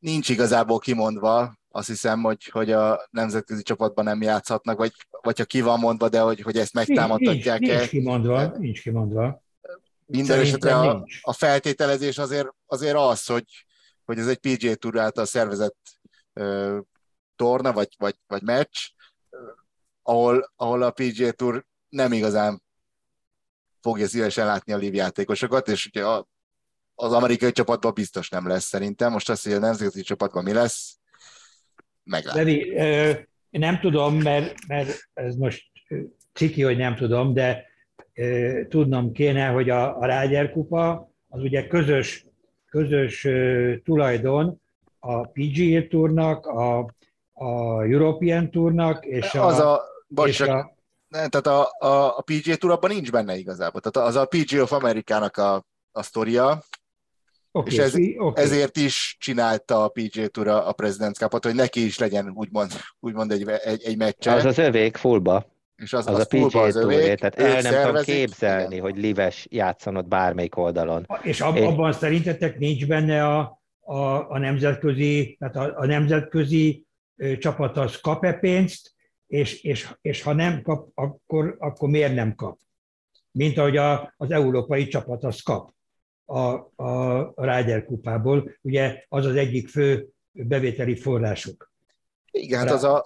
nincs 0.02 0.28
igazából 0.28 0.78
kimondva, 0.78 1.54
azt 1.70 1.86
hiszem, 1.86 2.22
hogy, 2.22 2.44
hogy 2.46 2.70
a 2.70 3.08
nemzetközi 3.10 3.62
csapatban 3.62 4.04
nem 4.04 4.22
játszhatnak, 4.22 4.78
vagy, 4.78 4.92
vagy 5.22 5.38
ha 5.38 5.44
ki 5.44 5.60
van 5.60 5.78
mondva, 5.78 6.08
de 6.08 6.20
hogy, 6.20 6.40
hogy 6.40 6.56
ezt 6.56 6.74
megtámadhatják 6.74 7.60
nincs, 7.60 7.72
nincs, 7.72 7.88
kimondva, 7.88 8.46
nincs 8.58 8.82
kimondva. 8.82 9.42
Minden 10.06 10.38
esetre 10.38 10.78
a, 10.78 11.06
a 11.22 11.32
feltételezés 11.32 12.18
azért, 12.18 12.48
azért 12.66 12.96
az, 12.96 13.26
hogy, 13.26 13.44
hogy 14.04 14.18
ez 14.18 14.26
egy 14.26 14.38
PGA 14.38 14.74
Tour 14.74 14.98
által 14.98 15.24
szervezett 15.24 15.78
uh, 16.32 16.78
torna, 17.36 17.72
vagy, 17.72 17.94
vagy, 17.98 18.14
vagy 18.26 18.42
meccs, 18.42 18.76
ahol, 20.02 20.52
ahol 20.56 20.82
a 20.82 20.90
PGA 20.90 21.30
Tour 21.32 21.64
nem 21.88 22.12
igazán 22.12 22.62
fogja 23.80 24.06
szívesen 24.06 24.46
látni 24.46 24.72
a 24.72 24.76
liv 24.76 24.94
játékosokat, 24.94 25.68
és 25.68 25.86
ugye 25.86 26.06
a, 26.06 26.26
az 27.02 27.12
amerikai 27.12 27.52
csapatban 27.52 27.92
biztos 27.94 28.28
nem 28.28 28.48
lesz 28.48 28.64
szerintem. 28.64 29.12
Most 29.12 29.30
azt, 29.30 29.44
hogy 29.44 29.52
a 29.52 29.58
nemzetközi 29.58 30.02
csapatban 30.02 30.42
mi 30.42 30.52
lesz, 30.52 30.98
meglátjuk. 32.04 32.44
Levi, 32.44 33.18
nem 33.50 33.80
tudom, 33.80 34.16
mert, 34.16 34.66
mert 34.66 35.08
ez 35.14 35.34
most 35.34 35.64
ciki, 36.32 36.62
hogy 36.62 36.76
nem 36.76 36.96
tudom, 36.96 37.34
de 37.34 37.64
tudnom 38.68 39.12
kéne, 39.12 39.46
hogy 39.46 39.70
a, 39.70 39.98
a 39.98 40.06
Rágyer 40.06 40.52
kupa 40.52 41.10
az 41.28 41.40
ugye 41.40 41.66
közös 41.66 42.26
közös 42.66 43.28
tulajdon 43.84 44.60
a 44.98 45.26
PGA 45.26 45.86
Tournak, 45.88 46.46
a, 46.46 46.78
a 47.32 47.82
European 47.82 48.50
Tournak, 48.50 49.04
és 49.04 49.34
a, 49.34 49.46
az 49.46 49.58
a, 49.58 49.82
és 50.24 50.40
a 50.40 50.74
nem, 51.08 51.28
tehát 51.28 51.46
a, 51.46 51.86
a, 51.86 52.18
a 52.18 52.22
PGA 52.22 52.56
Tour 52.56 52.72
abban 52.72 52.90
nincs 52.90 53.10
benne 53.10 53.36
igazából. 53.36 53.80
Tehát 53.80 54.08
az 54.08 54.16
a 54.16 54.26
PGA 54.26 54.62
of 54.62 54.72
Amerikának 54.72 55.36
a, 55.36 55.64
a 55.92 56.02
sztoria, 56.02 56.62
okay, 57.52 57.72
és 57.72 57.78
ez, 57.78 57.94
okay. 58.16 58.44
ezért 58.44 58.76
is 58.76 59.16
csinálta 59.20 59.84
a 59.84 59.88
PGA 59.88 60.26
Tour 60.28 60.48
a, 60.48 60.68
a 60.68 60.74
President's 60.74 61.14
Cup-ot, 61.14 61.44
hogy 61.44 61.54
neki 61.54 61.84
is 61.84 61.98
legyen 61.98 62.32
úgymond, 62.34 62.72
úgymond 63.00 63.32
egy, 63.32 63.48
egy, 63.48 63.82
egy 63.84 63.96
meccse. 63.96 64.32
Az 64.32 64.44
az 64.44 64.58
övék 64.58 64.96
fullba. 64.96 65.50
És 65.76 65.92
az, 65.92 66.06
az, 66.06 66.14
az 66.14 66.20
a 66.20 66.36
PGA 66.36 66.60
az 66.60 66.76
övék, 66.76 67.18
tehát 67.18 67.34
el 67.34 67.52
nem 67.52 67.72
szervezik, 67.72 67.86
tudom 67.86 68.04
képzelni, 68.04 68.74
igen. 68.74 68.80
hogy 68.80 68.96
lives 68.96 69.46
játszanod 69.50 70.06
bármelyik 70.06 70.56
oldalon. 70.56 71.06
És 71.22 71.40
ab, 71.40 71.56
és 71.56 71.64
abban 71.64 71.92
szerintetek 71.92 72.58
nincs 72.58 72.86
benne 72.86 73.26
a, 73.26 73.62
a, 73.80 74.30
a 74.30 74.38
nemzetközi, 74.38 75.36
tehát 75.38 75.56
a, 75.56 75.80
a 75.80 75.86
nemzetközi 75.86 76.86
csapat 77.38 77.76
az 77.76 78.00
kap-e 78.00 78.32
pénzt, 78.32 78.94
és, 79.26 79.62
és, 79.62 79.94
és 80.00 80.22
ha 80.22 80.32
nem 80.32 80.62
kap, 80.62 80.88
akkor, 80.94 81.56
akkor 81.58 81.88
miért 81.88 82.14
nem 82.14 82.34
kap? 82.34 82.58
Mint 83.30 83.58
ahogy 83.58 83.76
a, 83.76 84.14
az 84.16 84.30
európai 84.30 84.86
csapat 84.86 85.24
az 85.24 85.40
kap 85.40 85.70
a, 86.32 86.72
a 86.76 87.32
Ryder 87.36 87.84
kupából. 87.84 88.50
Ugye 88.60 89.04
az 89.08 89.26
az 89.26 89.34
egyik 89.34 89.68
fő 89.68 90.08
bevételi 90.32 90.96
forrásuk. 90.96 91.70
Igen, 92.30 92.58
hát 92.58 92.70
az 92.70 92.84
a 92.84 93.04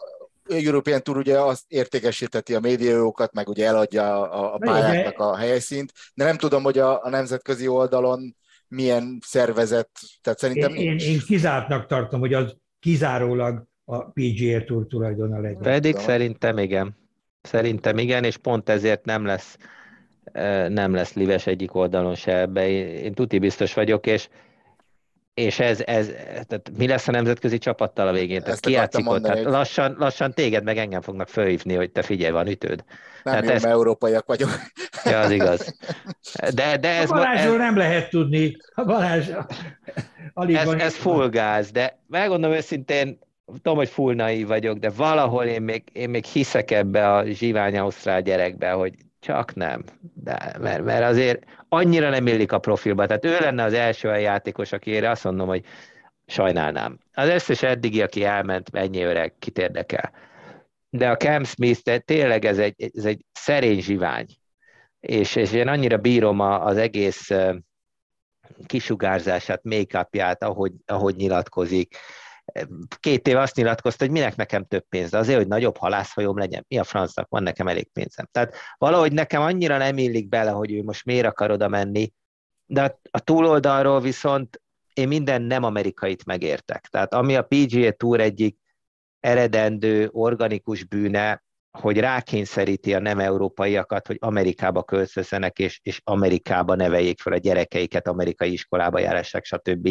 European 0.48 1.02
Tour 1.02 1.16
ugye 1.16 1.40
azt 1.40 1.64
értékesíteti 1.68 2.54
a 2.54 2.60
médiajókat, 2.60 3.32
meg 3.32 3.48
ugye 3.48 3.66
eladja 3.66 4.30
a, 4.30 4.54
a 4.54 4.58
pályáknak 4.58 5.18
a 5.18 5.36
helyszínt, 5.36 5.92
de 6.14 6.24
nem 6.24 6.36
tudom, 6.36 6.62
hogy 6.62 6.78
a, 6.78 7.04
a 7.04 7.08
nemzetközi 7.08 7.68
oldalon 7.68 8.36
milyen 8.68 9.18
szervezet, 9.24 9.90
tehát 10.22 10.38
szerintem 10.38 10.74
én, 10.74 10.88
nincs. 10.88 11.04
Én, 11.04 11.12
én 11.12 11.20
kizártnak 11.26 11.86
tartom, 11.86 12.20
hogy 12.20 12.34
az 12.34 12.56
kizárólag 12.80 13.64
a 13.84 14.04
PGA 14.04 14.64
Tour 14.64 14.86
tulajdona 14.86 15.40
legyen. 15.40 15.62
Pedig 15.62 15.92
tudom. 15.92 16.06
szerintem 16.06 16.58
igen. 16.58 16.96
Szerintem 17.42 17.98
igen, 17.98 18.24
és 18.24 18.36
pont 18.36 18.68
ezért 18.68 19.04
nem 19.04 19.24
lesz 19.24 19.56
nem 20.68 20.94
lesz 20.94 21.14
lives 21.14 21.46
egyik 21.46 21.74
oldalon 21.74 22.14
se 22.14 22.38
ebbe. 22.38 22.68
Én, 22.68 23.12
tuti 23.12 23.38
biztos 23.38 23.74
vagyok, 23.74 24.06
és 24.06 24.28
és 25.34 25.58
ez, 25.58 25.82
ez 25.86 26.06
tehát 26.32 26.70
mi 26.76 26.86
lesz 26.86 27.08
a 27.08 27.10
nemzetközi 27.10 27.58
csapattal 27.58 28.08
a 28.08 28.12
végén? 28.12 28.42
Tehát 28.42 28.60
ki 28.60 28.70
játszik 28.70 29.10
ott? 29.10 29.22
Tehát 29.22 29.44
lassan, 29.44 29.94
lassan 29.98 30.32
téged 30.32 30.64
meg 30.64 30.78
engem 30.78 31.00
fognak 31.00 31.28
fölhívni, 31.28 31.74
hogy 31.74 31.90
te 31.90 32.02
figyelj, 32.02 32.32
van 32.32 32.46
ütőd. 32.46 32.84
Nem, 33.22 33.34
tehát 33.34 33.50
ez... 33.50 33.64
európaiak 33.64 34.26
vagyok. 34.26 34.50
Ja, 35.04 35.18
az 35.20 35.30
igaz. 35.30 35.76
De, 36.54 36.76
de 36.76 36.88
ez, 36.88 37.10
a 37.10 37.14
Balázsról 37.14 37.54
ez... 37.54 37.58
nem 37.58 37.76
lehet 37.76 38.10
tudni. 38.10 38.56
A 38.74 38.84
Balázs... 38.84 39.28
Alig 40.32 40.56
ez, 40.56 40.64
van... 40.64 40.80
ez 40.80 40.94
full 40.94 41.28
gáz, 41.28 41.70
de 41.70 41.98
megmondom 42.08 42.52
őszintén, 42.52 43.18
tudom, 43.62 43.76
hogy 43.76 43.88
full 43.88 44.14
naív 44.14 44.46
vagyok, 44.46 44.78
de 44.78 44.90
valahol 44.90 45.44
én 45.44 45.62
még, 45.62 45.82
én 45.92 46.10
még 46.10 46.24
hiszek 46.24 46.70
ebbe 46.70 47.12
a 47.12 47.24
zsivány 47.24 47.78
ausztrál 47.78 48.22
gyerekbe, 48.22 48.70
hogy 48.70 48.94
csak 49.26 49.54
nem. 49.54 49.84
De, 50.14 50.56
mert, 50.60 50.84
mert 50.84 51.04
azért 51.04 51.44
annyira 51.68 52.10
nem 52.10 52.26
illik 52.26 52.52
a 52.52 52.58
profilba. 52.58 53.06
Tehát 53.06 53.24
ő 53.24 53.38
lenne 53.38 53.62
az 53.62 53.72
első 53.72 54.08
olyan 54.08 54.20
játékos, 54.20 54.72
akire 54.72 55.10
azt 55.10 55.24
mondom, 55.24 55.48
hogy 55.48 55.64
sajnálnám. 56.26 56.98
Az 57.12 57.28
összes 57.28 57.62
eddigi, 57.62 58.02
aki 58.02 58.24
elment, 58.24 58.68
ennyi 58.72 59.02
öreg, 59.02 59.34
kit 59.38 59.58
érdekel. 59.58 60.12
De 60.90 61.10
a 61.10 61.16
Cam 61.16 61.44
Smith, 61.44 61.96
tényleg 62.04 62.44
ez 62.44 62.58
egy, 62.58 62.90
ez 62.94 63.04
egy 63.04 63.24
szerény 63.32 63.80
zsivány. 63.80 64.26
És, 65.00 65.36
és 65.36 65.52
én 65.52 65.68
annyira 65.68 65.96
bírom 65.96 66.40
az 66.40 66.76
egész 66.76 67.30
kisugárzását, 68.66 69.64
make-upját, 69.64 70.42
ahogy, 70.42 70.72
ahogy 70.86 71.16
nyilatkozik 71.16 71.96
két 73.00 73.28
év 73.28 73.36
azt 73.36 73.56
nyilatkozta, 73.56 74.04
hogy 74.04 74.12
minek 74.12 74.36
nekem 74.36 74.64
több 74.64 74.84
pénz, 74.88 75.10
de 75.10 75.18
azért, 75.18 75.38
hogy 75.38 75.48
nagyobb 75.48 75.76
halászhajóm 75.76 76.38
legyen, 76.38 76.64
mi 76.68 76.78
a 76.78 76.84
francnak, 76.84 77.28
van 77.28 77.42
nekem 77.42 77.68
elég 77.68 77.92
pénzem. 77.92 78.28
Tehát 78.32 78.54
valahogy 78.78 79.12
nekem 79.12 79.42
annyira 79.42 79.76
nem 79.76 79.98
illik 79.98 80.28
bele, 80.28 80.50
hogy 80.50 80.72
ő 80.72 80.82
most 80.82 81.04
miért 81.04 81.26
akar 81.26 81.50
oda 81.50 81.68
menni, 81.68 82.12
de 82.66 82.98
a 83.10 83.18
túloldalról 83.18 84.00
viszont 84.00 84.60
én 84.94 85.08
minden 85.08 85.42
nem 85.42 85.62
amerikait 85.62 86.24
megértek. 86.24 86.86
Tehát 86.86 87.14
ami 87.14 87.36
a 87.36 87.42
PGA 87.42 87.90
Tour 87.90 88.20
egyik 88.20 88.58
eredendő, 89.20 90.08
organikus 90.12 90.84
bűne, 90.84 91.44
hogy 91.78 91.98
rákényszeríti 91.98 92.94
a 92.94 92.98
nem 92.98 93.18
európaiakat, 93.18 94.06
hogy 94.06 94.16
Amerikába 94.20 94.82
költözzenek, 94.82 95.58
és, 95.58 95.80
és 95.82 96.00
Amerikába 96.04 96.74
neveljék 96.74 97.20
fel 97.20 97.32
a 97.32 97.36
gyerekeiket, 97.38 98.08
amerikai 98.08 98.52
iskolába 98.52 98.98
járassák, 98.98 99.44
stb. 99.44 99.88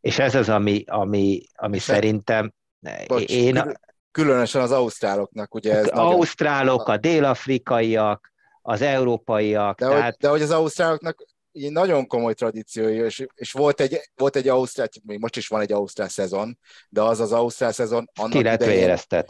És 0.00 0.18
ez 0.18 0.34
az, 0.34 0.48
ami, 0.48 0.84
ami, 0.86 1.42
ami 1.54 1.78
szerintem 1.78 2.52
bocs, 3.06 3.24
én... 3.24 3.78
Különösen 4.10 4.62
az 4.62 4.70
ausztráloknak, 4.70 5.54
ugye 5.54 5.76
ez 5.76 5.84
Az 5.84 5.98
ausztrálok, 5.98 6.78
nagyon... 6.78 6.94
a 6.94 6.98
dél-afrikaiak, 6.98 8.32
az 8.62 8.82
európaiak. 8.82 9.78
De, 9.78 9.88
tehát... 9.88 10.04
hogy, 10.04 10.16
de 10.18 10.28
hogy 10.28 10.42
az 10.42 10.50
ausztráloknak 10.50 11.24
így 11.52 11.72
nagyon 11.72 12.06
komoly 12.06 12.34
tradíciója, 12.34 13.04
és, 13.04 13.26
és 13.34 13.52
volt, 13.52 13.80
egy, 13.80 14.00
volt 14.16 14.36
egy 14.36 14.48
Ausztrál, 14.48 14.88
még 15.02 15.18
most 15.18 15.36
is 15.36 15.48
van 15.48 15.60
egy 15.60 15.72
Ausztrál 15.72 16.08
szezon, 16.08 16.58
de 16.88 17.02
az 17.02 17.20
az 17.20 17.32
Ausztrál 17.32 17.72
szezon 17.72 18.10
annak 18.14 18.32
Ki 18.32 18.42
lett. 18.42 18.62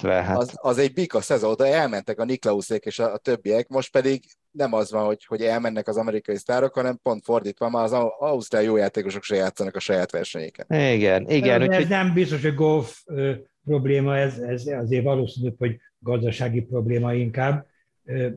Hát. 0.03 0.37
Az, 0.37 0.51
az, 0.55 0.79
egy 0.79 0.93
bika 0.93 1.21
szezon, 1.21 1.55
de 1.57 1.65
elmentek 1.65 2.19
a 2.19 2.25
Niklauszék 2.25 2.85
és 2.85 2.99
a, 2.99 3.13
a 3.13 3.19
többiek, 3.19 3.69
most 3.69 3.91
pedig 3.91 4.25
nem 4.59 4.73
az 4.73 4.91
van, 4.91 5.05
hogy, 5.05 5.25
hogy 5.25 5.41
elmennek 5.41 5.89
az 5.89 5.97
amerikai 5.97 6.37
sztárok, 6.37 6.75
hanem 6.75 6.99
pont 7.03 7.25
fordítva, 7.25 7.71
már 7.71 7.85
az 7.85 7.93
Ausztrál 8.19 8.63
jó 8.63 8.77
játékosok 8.77 9.23
se 9.23 9.35
játszanak 9.35 9.77
a 9.77 9.81
saját 9.81 10.11
versenyéken. 10.11 10.67
Igen, 10.69 11.29
igen. 11.29 11.61
Ez 11.63 11.69
úgyhogy... 11.69 11.89
nem 11.89 12.13
biztos, 12.13 12.43
hogy 12.43 12.55
golf 12.55 13.03
ö, 13.07 13.33
probléma, 13.65 14.17
ez, 14.17 14.39
ez 14.39 14.67
azért 14.67 15.05
valószínű, 15.05 15.53
hogy 15.59 15.77
gazdasági 15.99 16.61
probléma 16.61 17.15
inkább. 17.15 17.67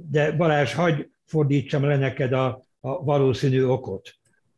De 0.10 0.32
Balázs, 0.32 0.74
hagyj 0.74 1.02
fordítsam 1.26 1.84
le 1.84 1.98
neked 1.98 2.34
a, 2.34 2.62
a 2.80 3.04
valószínű 3.04 3.64
okot. 3.64 4.10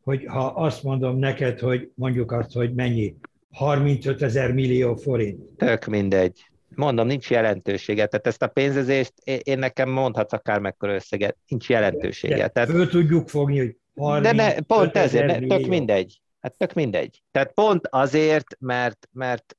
Hogy 0.02 0.24
ha 0.26 0.46
azt 0.46 0.82
mondom 0.82 1.18
neked, 1.18 1.58
hogy 1.58 1.90
mondjuk 1.94 2.32
azt, 2.32 2.52
hogy 2.52 2.74
mennyi, 2.74 3.16
35 3.50 4.22
ezer 4.22 4.52
millió 4.52 4.96
forint. 4.96 5.40
Tök 5.56 5.84
mindegy. 5.84 6.44
Mondom, 6.76 7.06
nincs 7.06 7.30
jelentősége. 7.30 8.06
Tehát 8.06 8.26
ezt 8.26 8.42
a 8.42 8.46
pénzezést 8.46 9.12
én 9.24 9.58
nekem 9.58 9.88
mondhatsz 9.88 10.32
akár 10.32 10.58
mekkora 10.58 10.94
összeget, 10.94 11.36
nincs 11.48 11.68
jelentősége. 11.68 12.36
De 12.36 12.48
Tehát... 12.48 12.70
Föl 12.70 12.88
tudjuk 12.88 13.28
fogni, 13.28 13.58
hogy 13.58 13.76
30 13.94 14.26
De 14.26 14.32
ne, 14.32 14.60
pont 14.60 14.96
ezért, 14.96 15.26
ne, 15.26 15.56
tök 15.56 15.66
mindegy. 15.66 16.20
Hát 16.40 16.56
tök 16.56 16.72
mindegy. 16.72 17.22
Tehát 17.30 17.52
pont 17.52 17.86
azért, 17.90 18.56
mert, 18.58 19.08
mert, 19.12 19.56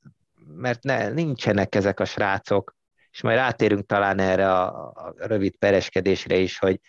mert 0.56 0.84
ne, 0.84 1.10
nincsenek 1.10 1.76
ezek 1.76 2.00
a 2.00 2.06
srácok, 2.06 2.76
és 3.12 3.22
majd 3.22 3.38
rátérünk 3.38 3.86
talán 3.86 4.20
erre 4.20 4.52
a, 4.52 4.86
a 4.86 5.14
rövid 5.18 5.56
pereskedésre 5.56 6.36
is, 6.36 6.58
hogy, 6.58 6.80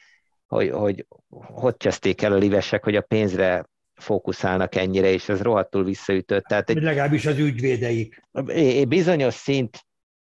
hogy, 0.47 0.71
hogy 0.71 1.07
hogy 1.29 1.77
kezdték 1.77 2.23
el 2.23 2.33
a 2.33 2.37
livesek, 2.37 2.85
hogy 2.85 2.97
a 2.97 3.01
pénzre 3.01 3.69
fókuszálnak 3.95 4.75
ennyire, 4.75 5.11
és 5.11 5.29
ez 5.29 5.43
rohadtul 5.43 5.85
visszaütött. 5.85 6.45
Tehát 6.45 6.71
egy, 6.71 6.83
Legalábbis 6.83 7.27
az 7.27 7.39
ügyvédeik. 7.39 8.23
Bizonyos 8.89 9.35
szint 9.35 9.86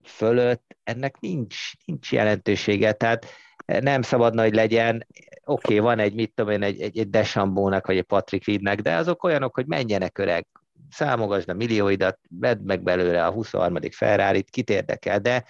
fölött 0.03 0.75
ennek 0.83 1.19
nincs, 1.19 1.71
nincs 1.85 2.11
jelentősége, 2.11 2.91
tehát 2.91 3.25
nem 3.65 4.01
szabadna, 4.01 4.41
hogy 4.41 4.55
legyen, 4.55 5.07
oké, 5.45 5.73
okay, 5.73 5.79
van 5.79 5.99
egy, 5.99 6.13
mit 6.13 6.31
tudom 6.35 6.51
én, 6.51 6.63
egy, 6.63 6.81
egy, 6.81 6.97
egy 6.97 7.09
Desambónak, 7.09 7.87
vagy 7.87 7.97
egy 7.97 8.03
Patrick 8.03 8.45
Reednek, 8.45 8.81
de 8.81 8.95
azok 8.95 9.23
olyanok, 9.23 9.55
hogy 9.55 9.65
menjenek 9.65 10.17
öreg, 10.17 10.47
számogasd 10.89 11.49
a 11.49 11.53
millióidat, 11.53 12.19
vedd 12.29 12.59
meg 12.63 12.83
belőle 12.83 13.25
a 13.25 13.31
23. 13.31 13.77
Ferrari-t, 13.91 14.49
kit 14.49 14.69
érdekel, 14.69 15.19
de, 15.19 15.45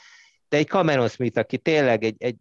de 0.49 0.57
egy 0.57 0.67
Cameron 0.67 1.07
Smith, 1.07 1.39
aki 1.39 1.57
tényleg 1.57 2.03
egy, 2.03 2.15
egy 2.17 2.35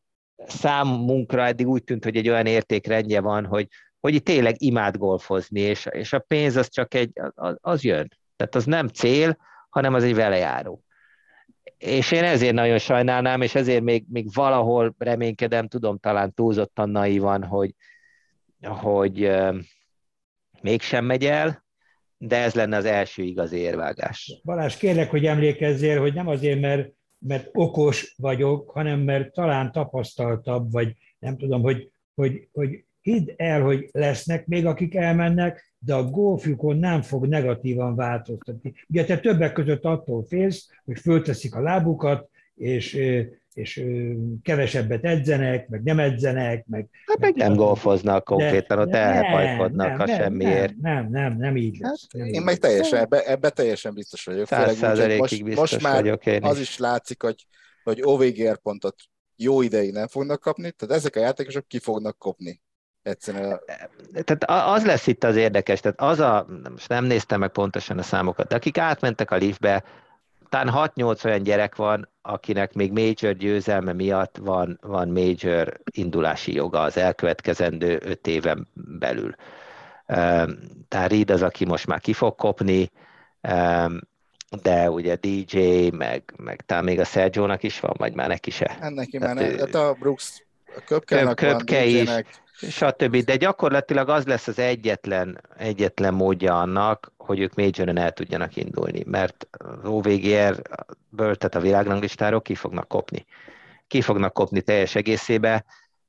számunkra 0.46 1.46
eddig 1.46 1.68
úgy 1.68 1.84
tűnt, 1.84 2.04
hogy 2.04 2.16
egy 2.16 2.28
olyan 2.28 2.46
értékrendje 2.46 3.20
van, 3.20 3.46
hogy, 3.46 3.68
hogy 4.00 4.14
itt 4.14 4.24
tényleg 4.24 4.62
imád 4.62 4.96
golfozni, 4.96 5.60
és, 5.60 5.86
és 5.90 6.12
a 6.12 6.18
pénz 6.18 6.56
az 6.56 6.68
csak 6.68 6.94
egy, 6.94 7.10
az, 7.34 7.56
az 7.60 7.82
jön. 7.84 8.08
Tehát 8.36 8.54
az 8.54 8.64
nem 8.64 8.88
cél, 8.88 9.36
hanem 9.68 9.94
az 9.94 10.04
egy 10.04 10.14
velejáró. 10.14 10.84
És 11.78 12.10
én 12.10 12.24
ezért 12.24 12.54
nagyon 12.54 12.78
sajnálnám, 12.78 13.40
és 13.40 13.54
ezért 13.54 13.82
még, 13.82 14.04
még 14.08 14.32
valahol 14.32 14.94
reménykedem, 14.98 15.68
tudom, 15.68 15.98
talán 15.98 16.34
túlzottan 16.34 16.90
naívan, 16.90 17.44
hogy, 17.44 17.74
hogy 18.60 19.24
euh, 19.24 19.56
mégsem 20.62 21.04
megy 21.04 21.24
el, 21.24 21.64
de 22.18 22.36
ez 22.36 22.54
lenne 22.54 22.76
az 22.76 22.84
első 22.84 23.22
igazi 23.22 23.56
érvágás. 23.56 24.40
Balázs, 24.44 24.76
kérlek, 24.76 25.10
hogy 25.10 25.26
emlékezzél, 25.26 26.00
hogy 26.00 26.14
nem 26.14 26.28
azért, 26.28 26.60
mert 26.60 26.98
mert 27.20 27.48
okos 27.52 28.14
vagyok, 28.16 28.70
hanem 28.70 29.00
mert 29.00 29.32
talán 29.32 29.72
tapasztaltabb, 29.72 30.72
vagy 30.72 30.96
nem 31.18 31.36
tudom, 31.36 31.62
hogy, 31.62 31.90
hogy, 32.14 32.48
hogy 32.52 32.84
hidd 33.00 33.30
el, 33.36 33.62
hogy 33.62 33.88
lesznek 33.92 34.46
még, 34.46 34.66
akik 34.66 34.94
elmennek, 34.94 35.69
de 35.84 35.94
a 35.94 36.04
golfjukon 36.04 36.76
nem 36.76 37.02
fog 37.02 37.26
negatívan 37.26 37.96
változtatni. 37.96 38.74
Ugye 38.88 39.04
te 39.04 39.18
többek 39.18 39.52
között 39.52 39.84
attól 39.84 40.24
félsz, 40.28 40.68
hogy 40.84 40.98
fölteszik 40.98 41.54
a 41.54 41.60
lábukat, 41.60 42.28
és, 42.54 42.98
és 43.54 43.84
kevesebbet 44.42 45.04
edzenek, 45.04 45.68
meg 45.68 45.82
nem 45.82 45.98
edzenek, 45.98 46.66
meg... 46.66 46.88
Hát 47.06 47.18
meg 47.18 47.34
nem 47.34 47.54
golfoznak 47.54 48.24
konkrétan, 48.24 48.78
ott 48.78 48.94
elhajkodnak 48.94 50.00
a 50.00 50.06
semmiért. 50.06 50.76
Nem, 50.76 50.94
nem, 50.94 51.10
nem, 51.10 51.36
nem 51.36 51.56
így 51.56 51.78
lesz. 51.78 52.06
Hát, 52.18 52.26
én 52.26 52.42
meg 52.42 52.56
teljesen, 52.56 52.98
ebbe, 52.98 53.26
ebbe 53.26 53.50
teljesen 53.50 53.94
biztos 53.94 54.24
vagyok. 54.24 54.46
Száz 54.46 54.76
százalékig 54.76 55.44
biztos 55.44 55.70
most 55.70 55.82
már 55.82 56.02
vagyok 56.02 56.26
én 56.26 56.42
az 56.42 56.58
is 56.58 56.78
látszik, 56.78 57.22
hogy, 57.22 57.46
hogy 57.84 58.00
OVGR 58.02 58.58
pontot 58.58 58.96
jó 59.36 59.62
ideig 59.62 59.92
nem 59.92 60.06
fognak 60.06 60.40
kapni, 60.40 60.70
tehát 60.70 60.96
ezek 60.96 61.16
a 61.16 61.20
játékosok 61.20 61.68
ki 61.68 61.78
fognak 61.78 62.18
kopni. 62.18 62.60
Egyszerűen 63.02 63.52
a... 63.52 63.60
Tehát 64.24 64.68
az 64.76 64.84
lesz 64.84 65.06
itt 65.06 65.24
az 65.24 65.36
érdekes, 65.36 65.80
tehát 65.80 66.00
az 66.00 66.20
a, 66.20 66.46
most 66.70 66.88
nem 66.88 67.04
néztem 67.04 67.40
meg 67.40 67.50
pontosan 67.50 67.98
a 67.98 68.02
számokat, 68.02 68.48
de 68.48 68.54
akik 68.54 68.78
átmentek 68.78 69.30
a 69.30 69.36
liftbe, 69.36 69.84
talán 70.48 70.90
6-8 70.96 71.24
olyan 71.24 71.42
gyerek 71.42 71.76
van, 71.76 72.08
akinek 72.22 72.72
még 72.72 72.92
major 72.92 73.32
győzelme 73.32 73.92
miatt 73.92 74.36
van, 74.36 74.78
van 74.82 75.08
major 75.08 75.80
indulási 75.92 76.54
joga 76.54 76.80
az 76.80 76.96
elkövetkezendő 76.96 78.00
5 78.04 78.26
éven 78.26 78.68
belül. 78.74 79.34
Tehát 80.88 81.10
Reed 81.10 81.30
az, 81.30 81.42
aki 81.42 81.64
most 81.64 81.86
már 81.86 82.00
ki 82.00 82.12
fog 82.12 82.34
kopni, 82.34 82.90
de 84.62 84.90
ugye 84.90 85.16
DJ, 85.16 85.88
meg, 85.88 86.32
meg 86.36 86.60
talán 86.66 86.84
még 86.84 87.00
a 87.00 87.04
sergio 87.04 87.54
is 87.60 87.80
van, 87.80 87.94
vagy 87.96 88.14
már 88.14 88.28
neki 88.28 88.50
se. 88.50 88.76
Ennek 88.80 89.08
hát 89.12 89.22
már 89.22 89.34
ne, 89.34 89.58
hát 89.58 89.74
a 89.74 89.96
Brooks 89.98 90.44
a 91.08 91.34
Köpke 91.34 91.84
is, 91.84 92.10
stb. 92.68 93.16
De 93.16 93.36
gyakorlatilag 93.36 94.08
az 94.08 94.26
lesz 94.26 94.46
az 94.46 94.58
egyetlen, 94.58 95.40
egyetlen 95.56 96.14
módja 96.14 96.60
annak, 96.60 97.12
hogy 97.16 97.40
ők 97.40 97.54
majoron 97.54 97.98
el 97.98 98.12
tudjanak 98.12 98.56
indulni, 98.56 99.02
mert 99.06 99.46
az 99.50 99.88
OVGR-ből, 99.90 101.36
tehát 101.36 101.54
a 101.54 101.60
világranglistáról 101.60 102.42
ki 102.42 102.54
fognak 102.54 102.88
kopni. 102.88 103.26
Ki 103.86 104.00
fognak 104.00 104.32
kopni 104.32 104.60
teljes 104.60 104.94
egészébe, 104.94 105.64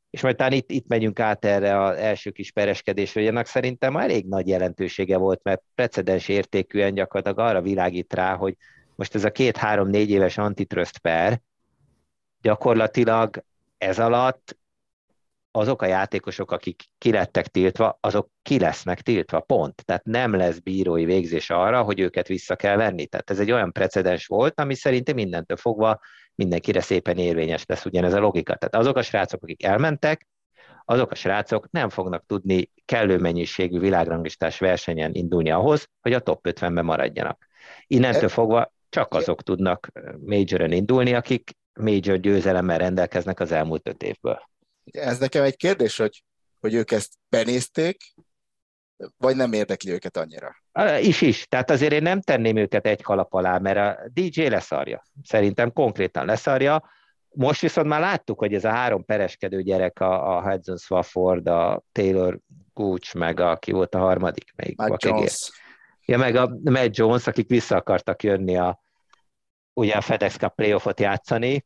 és 0.09 0.21
majd 0.21 0.35
talán 0.35 0.53
itt, 0.53 0.71
itt 0.71 0.87
megyünk 0.87 1.19
át 1.19 1.45
erre 1.45 1.83
az 1.83 1.97
első 1.97 2.31
kis 2.31 2.51
pereskedésre, 2.51 3.19
hogy 3.19 3.29
ennek 3.29 3.45
szerintem 3.45 3.97
elég 3.97 4.27
nagy 4.27 4.47
jelentősége 4.47 5.17
volt, 5.17 5.39
mert 5.43 5.61
precedens 5.75 6.27
értékűen 6.27 6.93
gyakorlatilag 6.93 7.49
arra 7.49 7.61
világít 7.61 8.13
rá, 8.13 8.35
hogy 8.35 8.57
most 8.95 9.15
ez 9.15 9.23
a 9.23 9.31
két-három-négy 9.31 10.09
éves 10.09 10.37
antitrust 10.37 10.97
per 10.97 11.41
gyakorlatilag 12.41 13.43
ez 13.77 13.99
alatt 13.99 14.57
azok 15.51 15.81
a 15.81 15.85
játékosok, 15.85 16.51
akik 16.51 16.83
ki 16.97 17.11
lettek 17.11 17.47
tiltva, 17.47 17.97
azok 17.99 18.29
ki 18.41 18.59
lesznek 18.59 19.01
tiltva, 19.01 19.39
pont. 19.39 19.85
Tehát 19.85 20.03
nem 20.03 20.33
lesz 20.33 20.59
bírói 20.59 21.05
végzés 21.05 21.49
arra, 21.49 21.83
hogy 21.83 21.99
őket 21.99 22.27
vissza 22.27 22.55
kell 22.55 22.75
venni. 22.75 23.05
Tehát 23.05 23.29
ez 23.29 23.39
egy 23.39 23.51
olyan 23.51 23.71
precedens 23.71 24.25
volt, 24.25 24.59
ami 24.59 24.75
szerintem 24.75 25.15
mindentől 25.15 25.57
fogva 25.57 25.99
mindenkire 26.35 26.81
szépen 26.81 27.17
érvényes 27.17 27.65
lesz 27.65 27.85
ugyanez 27.85 28.13
a 28.13 28.19
logika. 28.19 28.55
Tehát 28.55 28.75
azok 28.75 28.95
a 28.95 29.01
srácok, 29.01 29.43
akik 29.43 29.63
elmentek, 29.63 30.27
azok 30.85 31.11
a 31.11 31.15
srácok 31.15 31.71
nem 31.71 31.89
fognak 31.89 32.25
tudni 32.25 32.69
kellő 32.85 33.17
mennyiségű 33.17 33.79
világranglistás 33.79 34.59
versenyen 34.59 35.13
indulni 35.13 35.51
ahhoz, 35.51 35.87
hogy 36.01 36.13
a 36.13 36.19
top 36.19 36.47
50-ben 36.49 36.85
maradjanak. 36.85 37.47
Innentől 37.87 38.29
fogva 38.29 38.73
csak 38.89 39.13
azok 39.13 39.43
tudnak 39.43 39.91
majoren 40.25 40.71
indulni, 40.71 41.13
akik 41.13 41.51
major 41.73 42.17
győzelemmel 42.17 42.77
rendelkeznek 42.77 43.39
az 43.39 43.51
elmúlt 43.51 43.87
öt 43.87 44.03
évből. 44.03 44.50
Ez 44.91 45.17
nekem 45.17 45.43
egy 45.43 45.55
kérdés, 45.55 45.97
hogy, 45.97 46.23
hogy 46.59 46.73
ők 46.73 46.91
ezt 46.91 47.13
benézték, 47.29 47.97
vagy 49.17 49.35
nem 49.35 49.53
érdekli 49.53 49.91
őket 49.91 50.17
annyira? 50.17 50.55
Is 50.99 51.21
is. 51.21 51.45
Tehát 51.47 51.69
azért 51.69 51.93
én 51.93 52.01
nem 52.01 52.21
tenném 52.21 52.55
őket 52.55 52.85
egy 52.85 53.01
kalap 53.01 53.33
alá, 53.33 53.57
mert 53.57 53.77
a 53.77 54.09
DJ 54.13 54.41
leszarja. 54.41 55.03
Szerintem 55.23 55.73
konkrétan 55.73 56.25
leszarja. 56.25 56.89
Most 57.29 57.61
viszont 57.61 57.87
már 57.87 57.99
láttuk, 57.99 58.39
hogy 58.39 58.53
ez 58.53 58.65
a 58.65 58.69
három 58.69 59.05
pereskedő 59.05 59.61
gyerek, 59.61 59.99
a, 59.99 60.37
a 60.37 60.41
Hudson 60.41 60.77
Swafford, 60.77 61.47
a 61.47 61.83
Taylor 61.91 62.39
Gooch, 62.73 63.15
meg 63.15 63.39
a, 63.39 63.57
ki 63.57 63.71
volt 63.71 63.95
a 63.95 63.99
harmadik? 63.99 64.51
Melyik 64.55 64.77
Matt 64.77 65.03
Jones. 65.03 65.51
Ja, 66.05 66.17
meg 66.17 66.35
a 66.35 66.57
Matt 66.63 66.95
Jones, 66.95 67.27
akik 67.27 67.47
vissza 67.47 67.75
akartak 67.75 68.23
jönni 68.23 68.57
a, 68.57 68.81
ugye 69.73 69.93
a 69.93 70.01
FedEx 70.01 70.37
Cup 70.37 70.55
playoffot 70.55 70.99
játszani, 70.99 71.65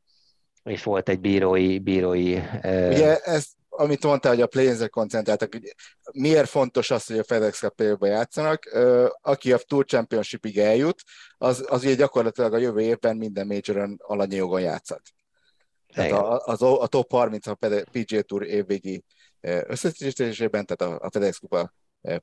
és 0.66 0.84
volt 0.84 1.10
egy 1.10 1.20
bírói... 1.20 1.80
bírói 1.80 2.34
Ugye 2.64 3.20
ezt, 3.20 3.50
amit 3.70 4.04
mondtál, 4.04 4.32
hogy 4.32 4.42
a 4.42 4.48
play 4.48 4.88
koncentráltak, 4.90 5.54
hogy 5.54 5.76
miért 6.14 6.50
fontos 6.50 6.92
az, 6.92 7.06
hogy 7.06 7.20
a 7.20 7.24
FedEx 7.24 7.60
cup 7.60 7.98
játszanak, 8.02 8.64
aki 9.22 9.54
a 9.54 9.58
Tour 9.58 9.86
Championshipig 9.86 10.58
eljut, 10.58 11.04
az, 11.38 11.66
az 11.68 11.84
ugye 11.84 11.96
gyakorlatilag 11.96 12.54
a 12.54 12.58
jövő 12.58 12.82
évben 12.82 13.18
minden 13.18 13.48
majoron 13.48 13.98
alanyi 14.02 14.36
jogon 14.36 14.62
játszhat. 14.62 15.02
Tehát 15.94 16.12
a, 16.12 16.46
az, 16.46 16.62
a 16.62 16.88
top 16.88 17.12
30 17.12 17.48
a 17.48 17.58
PGA 17.92 18.22
Tour 18.22 18.44
évvégi 18.44 19.04
összesítésében, 19.42 20.66
tehát 20.66 20.94
a, 20.94 21.06
a 21.06 21.10
FedEx 21.12 21.38
Kupa 21.38 21.74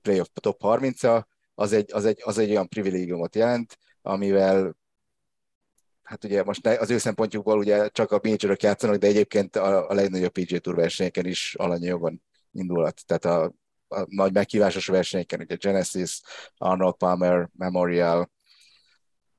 playoff 0.02 0.26
top 0.34 0.60
30-a, 0.62 1.26
az 1.54 1.72
egy, 1.72 1.92
az, 1.92 2.04
egy, 2.04 2.20
az 2.24 2.38
egy 2.38 2.50
olyan 2.50 2.68
privilégiumot 2.68 3.34
jelent, 3.34 3.78
amivel 4.02 4.76
hát 6.12 6.24
ugye 6.24 6.42
most 6.42 6.66
az 6.66 6.90
ő 6.90 6.98
szempontjukból 6.98 7.58
ugye 7.58 7.88
csak 7.88 8.10
a 8.12 8.20
majorok 8.22 8.62
játszanak, 8.62 8.96
de 8.96 9.06
egyébként 9.06 9.56
a, 9.56 9.88
a 9.88 9.94
legnagyobb 9.94 10.32
PGA 10.32 10.58
Tour 10.58 10.76
versenyeken 10.76 11.26
is 11.26 11.54
alanyajogon 11.54 12.22
indulhat. 12.50 13.02
Tehát 13.06 13.24
a, 13.24 13.54
a 13.88 14.04
nagy 14.08 14.32
meghívásos 14.32 14.86
versenyeken, 14.86 15.40
ugye 15.40 15.54
Genesis, 15.56 16.20
Arnold 16.56 16.94
Palmer, 16.96 17.48
Memorial, 17.52 18.30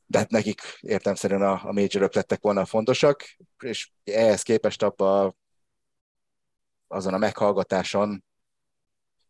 de 0.05 0.17
hát 0.17 0.29
nekik 0.29 0.61
értemszerűen 0.81 1.41
a, 1.41 1.61
a 1.63 1.71
majorok 1.71 2.13
lettek 2.13 2.41
volna 2.41 2.65
fontosak, 2.65 3.23
és 3.63 3.91
ehhez 4.03 4.41
képest 4.41 4.83
a, 4.83 5.35
azon 6.87 7.13
a 7.13 7.17
meghallgatáson 7.17 8.23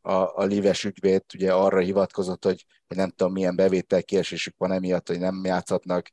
a, 0.01 0.13
a 0.13 0.43
Lives 0.43 0.83
ügyvéd 0.83 1.23
ugye 1.33 1.53
arra 1.53 1.79
hivatkozott, 1.79 2.43
hogy, 2.43 2.65
hogy 2.87 2.97
nem 2.97 3.09
tudom 3.09 3.33
milyen 3.33 3.55
bevétel 3.55 4.03
kiesésük 4.03 4.57
van 4.57 4.71
emiatt, 4.71 5.07
hogy 5.07 5.19
nem 5.19 5.45
játszhatnak 5.45 6.09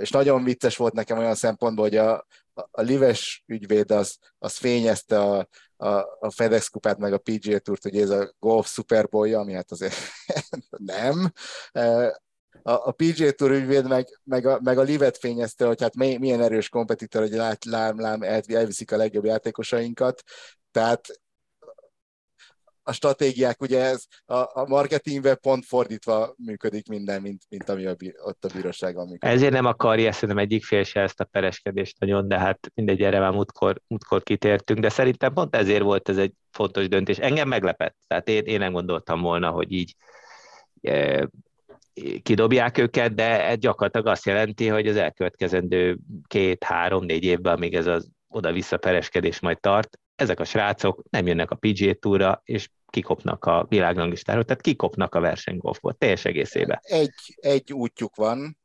és 0.00 0.10
nagyon 0.10 0.44
vicces 0.44 0.76
volt 0.76 0.92
nekem 0.92 1.18
olyan 1.18 1.34
szempontból, 1.34 1.84
hogy 1.84 1.96
a, 1.96 2.26
a 2.54 2.80
Lives 2.80 3.42
ügyvéd 3.46 3.90
az, 3.90 4.18
az 4.38 4.56
fényezte 4.56 5.20
a, 5.20 5.48
a, 5.76 5.88
a 6.20 6.30
FedEx 6.30 6.68
kupát, 6.68 6.98
meg 6.98 7.12
a 7.12 7.18
PGA 7.18 7.58
Tourt, 7.58 7.82
hogy 7.82 7.96
ez 7.96 8.10
a 8.10 8.34
golf 8.38 8.68
Super 8.68 9.08
Bowl, 9.08 9.34
ami 9.34 9.52
hát 9.52 9.70
azért 9.70 9.94
nem. 10.94 11.32
E, 11.72 12.06
a, 12.62 12.72
a 12.72 12.92
PGA 12.92 13.30
Tour 13.30 13.50
ügyvéd 13.50 13.88
meg, 13.88 14.20
meg, 14.24 14.46
a, 14.46 14.58
meg 14.62 14.78
a 14.78 14.82
Livet 14.82 15.16
fényezte, 15.16 15.66
hogy 15.66 15.80
hát 15.80 15.94
milyen 15.94 16.42
erős 16.42 16.68
kompetitor, 16.68 17.22
hogy 17.22 17.32
lát, 17.32 17.64
lám, 17.64 18.00
lám, 18.00 18.22
elviszik 18.46 18.92
a 18.92 18.96
legjobb 18.96 19.24
játékosainkat. 19.24 20.22
Tehát 20.70 21.20
a 22.90 22.92
stratégiák, 22.92 23.62
ugye 23.62 23.80
ez 23.80 24.04
a, 24.24 24.34
a 24.34 24.64
marketingben 24.68 25.38
pont 25.40 25.64
fordítva 25.64 26.34
működik 26.44 26.88
minden, 26.88 27.22
mint, 27.22 27.42
mint 27.48 27.68
ami 27.68 27.86
a, 27.86 27.96
ott 28.24 28.44
a 28.44 28.48
bíróságon 28.54 29.08
működik. 29.08 29.34
Ezért 29.34 29.52
nem 29.52 29.64
akarja 29.64 30.12
szerintem 30.12 30.38
egyik 30.38 30.64
fél 30.64 30.82
se 30.82 31.00
ezt 31.00 31.20
a 31.20 31.24
pereskedést 31.24 31.98
nagyon, 31.98 32.28
de 32.28 32.38
hát 32.38 32.70
mindegy, 32.74 33.02
erre 33.02 33.18
már 33.18 33.32
múltkor, 33.32 33.80
múltkor 33.86 34.22
kitértünk, 34.22 34.78
de 34.80 34.88
szerintem 34.88 35.32
pont 35.32 35.56
ezért 35.56 35.82
volt 35.82 36.08
ez 36.08 36.16
egy 36.18 36.32
fontos 36.50 36.88
döntés. 36.88 37.18
Engem 37.18 37.48
meglepett, 37.48 37.96
tehát 38.06 38.28
én, 38.28 38.44
én 38.44 38.58
nem 38.58 38.72
gondoltam 38.72 39.20
volna, 39.20 39.50
hogy 39.50 39.72
így 39.72 39.94
e, 40.82 41.28
kidobják 42.22 42.78
őket, 42.78 43.14
de 43.14 43.46
ez 43.46 43.58
gyakorlatilag 43.58 44.06
azt 44.06 44.26
jelenti, 44.26 44.68
hogy 44.68 44.86
az 44.86 44.96
elkövetkezendő 44.96 45.98
két, 46.26 46.64
három, 46.64 47.04
négy 47.04 47.24
évben, 47.24 47.54
amíg 47.54 47.74
ez 47.74 47.86
az 47.86 48.08
oda-vissza 48.28 48.76
pereskedés 48.76 49.40
majd 49.40 49.60
tart, 49.60 49.98
ezek 50.20 50.40
a 50.40 50.44
srácok 50.44 51.02
nem 51.10 51.26
jönnek 51.26 51.50
a 51.50 51.58
PGA 51.60 51.94
túra, 51.94 52.40
és 52.44 52.68
kikopnak 52.90 53.44
a 53.44 53.66
világranglistáról, 53.68 54.44
tehát 54.44 54.62
kikopnak 54.62 55.14
a 55.14 55.20
versenygolfból, 55.20 55.94
teljes 55.94 56.24
egészében. 56.24 56.78
Egy, 56.82 57.14
egy 57.36 57.72
útjuk 57.72 58.16
van, 58.16 58.58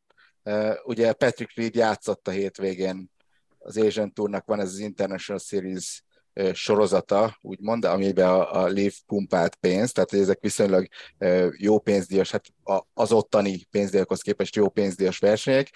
ugye 0.84 1.14
Patrick 1.14 1.56
Reed 1.56 1.76
játszott 1.76 2.28
a 2.28 2.32
hétvégén 2.32 3.10
az 3.60 3.78
Asian 3.78 4.14
Tournak 4.14 4.46
van 4.46 4.60
ez 4.60 4.70
az 4.70 4.80
International 4.80 5.42
Series 5.42 6.04
sorozata, 6.54 7.38
úgymond, 7.42 7.86
amiben 7.86 8.30
a, 8.30 8.64
a 8.64 8.68
Leaf 8.68 9.00
pumpált 9.06 9.56
pénzt, 9.56 9.94
tehát 9.94 10.14
ezek 10.14 10.40
viszonylag 10.42 10.88
jó 11.58 11.80
pénzdíjas, 11.80 12.32
hát 12.32 12.46
az 12.94 13.12
ottani 13.12 13.64
pénzdíjakhoz 13.72 14.22
képest 14.22 14.56
jó 14.56 14.70
pénzdíjas 14.70 15.18
versenyek 15.18 15.70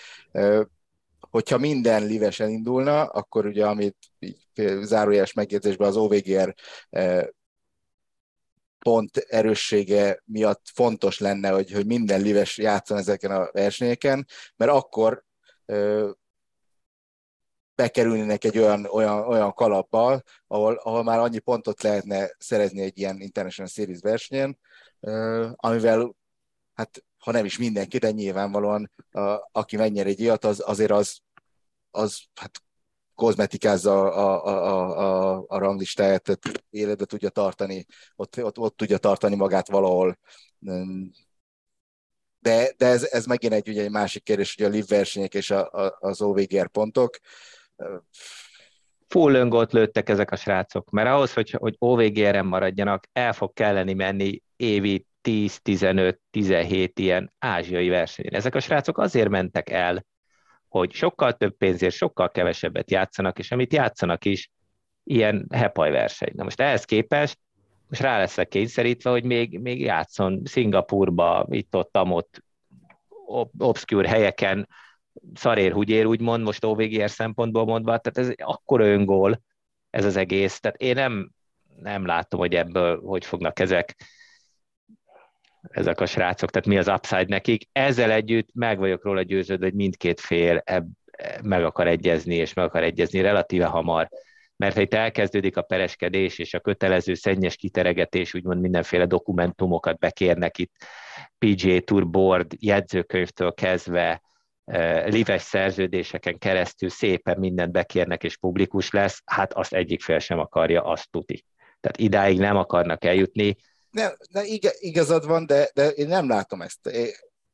hogyha 1.19 1.57
minden 1.57 2.05
livesen 2.05 2.49
indulna, 2.49 3.05
akkor 3.05 3.45
ugye, 3.45 3.65
amit 3.65 3.97
zárójeles 4.81 5.33
megjegyzésben 5.33 5.87
az 5.87 5.97
OVGR 5.97 6.55
pont 8.79 9.17
erőssége 9.17 10.21
miatt 10.25 10.61
fontos 10.73 11.19
lenne, 11.19 11.49
hogy, 11.49 11.71
hogy 11.71 11.85
minden 11.85 12.21
lives 12.21 12.57
játszon 12.57 12.97
ezeken 12.97 13.31
a 13.31 13.49
versenyeken, 13.51 14.27
mert 14.55 14.71
akkor 14.71 15.23
eh, 15.65 16.09
bekerülnének 17.75 18.43
egy 18.43 18.57
olyan, 18.57 18.85
olyan, 18.85 19.27
olyan 19.27 19.53
kalapba, 19.53 20.21
ahol, 20.47 20.73
ahol 20.75 21.03
már 21.03 21.19
annyi 21.19 21.39
pontot 21.39 21.83
lehetne 21.83 22.29
szerezni 22.37 22.81
egy 22.81 22.97
ilyen 22.97 23.21
International 23.21 23.71
Series 23.71 23.99
versenyen, 24.01 24.59
eh, 24.99 25.51
amivel 25.55 26.15
hát 26.73 27.03
ha 27.17 27.31
nem 27.31 27.45
is 27.45 27.57
mindenki, 27.57 27.97
de 27.97 28.11
nyilvánvalóan 28.11 28.91
a, 29.11 29.49
aki 29.51 29.75
megnyer 29.75 30.07
egy 30.07 30.19
ilyet, 30.19 30.45
az, 30.45 30.63
azért 30.65 30.91
az, 30.91 31.19
az 31.91 32.21
hát 32.35 32.61
kozmetikázza 33.19 34.13
a, 34.13 34.45
a, 34.45 34.99
a, 34.99 35.45
a 35.47 35.57
ranglistáját, 35.57 36.23
tehát 36.23 36.63
életbe 36.69 37.05
tudja 37.05 37.29
tartani, 37.29 37.85
ott, 38.15 38.43
ott, 38.43 38.57
ott 38.57 38.77
tudja 38.77 38.97
tartani 38.97 39.35
magát 39.35 39.69
valahol. 39.69 40.17
De, 42.39 42.73
de 42.77 42.85
ez, 42.85 43.03
ez 43.03 43.25
megint 43.25 43.53
egy, 43.53 43.69
ugye 43.69 43.81
egy 43.81 43.91
másik 43.91 44.23
kérdés, 44.23 44.55
hogy 44.55 44.65
a 44.65 44.69
live 44.69 44.85
versenyek 44.89 45.33
és 45.33 45.51
a, 45.51 45.71
a, 45.71 45.97
az 45.99 46.21
OVGR 46.21 46.67
pontok. 46.67 47.17
Full 49.07 49.33
öngolt 49.33 49.73
lőttek 49.73 50.09
ezek 50.09 50.31
a 50.31 50.35
srácok, 50.35 50.89
mert 50.89 51.09
ahhoz, 51.09 51.33
hogy, 51.33 51.49
hogy 51.49 51.75
OVGR-en 51.77 52.45
maradjanak, 52.45 53.07
el 53.11 53.33
fog 53.33 53.53
kelleni 53.53 53.93
menni 53.93 54.41
évi 54.55 55.05
10-15-17 55.23 56.91
ilyen 56.93 57.33
ázsiai 57.39 57.89
versenyen. 57.89 58.33
Ezek 58.33 58.55
a 58.55 58.59
srácok 58.59 58.97
azért 58.97 59.29
mentek 59.29 59.69
el, 59.69 60.05
hogy 60.69 60.93
sokkal 60.93 61.33
több 61.33 61.57
pénzért, 61.57 61.95
sokkal 61.95 62.31
kevesebbet 62.31 62.91
játszanak, 62.91 63.39
és 63.39 63.51
amit 63.51 63.73
játszanak 63.73 64.25
is, 64.25 64.51
ilyen 65.03 65.45
hepaj 65.51 65.91
verseny. 65.91 66.31
Na 66.35 66.43
most 66.43 66.59
ehhez 66.59 66.85
képest 66.85 67.39
most 67.89 68.01
rá 68.01 68.17
leszek 68.17 68.47
kényszerítve, 68.47 69.09
hogy 69.09 69.23
még, 69.23 69.59
még 69.59 69.81
játszon 69.81 70.41
Szingapurba, 70.45 71.45
itt-ott, 71.49 71.97
ott 71.97 72.41
obscure 73.57 74.09
helyeken, 74.09 74.67
szarér 75.33 75.71
húgyér, 75.71 76.05
úgymond, 76.05 76.43
most 76.43 76.65
OVGR 76.65 77.09
szempontból 77.09 77.65
mondva, 77.65 77.97
tehát 77.97 78.29
ez 78.29 78.47
akkor 78.47 78.81
öngól 78.81 79.41
ez 79.89 80.05
az 80.05 80.15
egész, 80.15 80.59
tehát 80.59 80.81
én 80.81 80.93
nem, 80.93 81.31
nem 81.81 82.05
látom, 82.05 82.39
hogy 82.39 82.55
ebből 82.55 83.01
hogy 83.01 83.25
fognak 83.25 83.59
ezek 83.59 83.95
ezek 85.61 86.01
a 86.01 86.05
srácok, 86.05 86.49
tehát 86.49 86.67
mi 86.67 86.77
az 86.77 86.87
upside 86.87 87.25
nekik. 87.27 87.63
Ezzel 87.71 88.11
együtt 88.11 88.49
meg 88.53 88.77
vagyok 88.77 89.03
róla 89.03 89.21
győződve, 89.21 89.65
hogy 89.65 89.75
mindkét 89.75 90.19
fél 90.19 90.61
ebb, 90.65 90.87
meg 91.43 91.63
akar 91.63 91.87
egyezni, 91.87 92.35
és 92.35 92.53
meg 92.53 92.65
akar 92.65 92.83
egyezni 92.83 93.21
relatíve 93.21 93.65
hamar. 93.65 94.09
Mert 94.55 94.75
ha 94.75 94.81
itt 94.81 94.93
elkezdődik 94.93 95.57
a 95.57 95.61
pereskedés 95.61 96.37
és 96.37 96.53
a 96.53 96.59
kötelező 96.59 97.13
szennyes 97.13 97.55
kiteregetés, 97.55 98.33
úgymond 98.33 98.61
mindenféle 98.61 99.05
dokumentumokat 99.05 99.99
bekérnek 99.99 100.57
itt, 100.57 100.71
PGA 101.37 101.79
Tour 101.79 102.07
Board 102.07 102.51
jegyzőkönyvtől 102.59 103.53
kezdve, 103.53 104.21
eh, 104.65 105.07
lives 105.07 105.41
szerződéseken 105.41 106.37
keresztül 106.37 106.89
szépen 106.89 107.39
mindent 107.39 107.71
bekérnek 107.71 108.23
és 108.23 108.37
publikus 108.37 108.91
lesz, 108.91 109.21
hát 109.25 109.53
azt 109.53 109.73
egyik 109.73 110.01
fél 110.01 110.19
sem 110.19 110.39
akarja, 110.39 110.83
azt 110.83 111.11
tuti. 111.11 111.43
Tehát 111.79 111.97
idáig 111.97 112.39
nem 112.39 112.57
akarnak 112.57 113.05
eljutni, 113.05 113.55
ne, 113.91 114.09
ne, 114.31 114.41
igazad 114.79 115.25
van, 115.25 115.45
de, 115.45 115.71
de 115.73 115.89
én 115.89 116.07
nem 116.07 116.27
látom 116.27 116.61
ezt. 116.61 116.87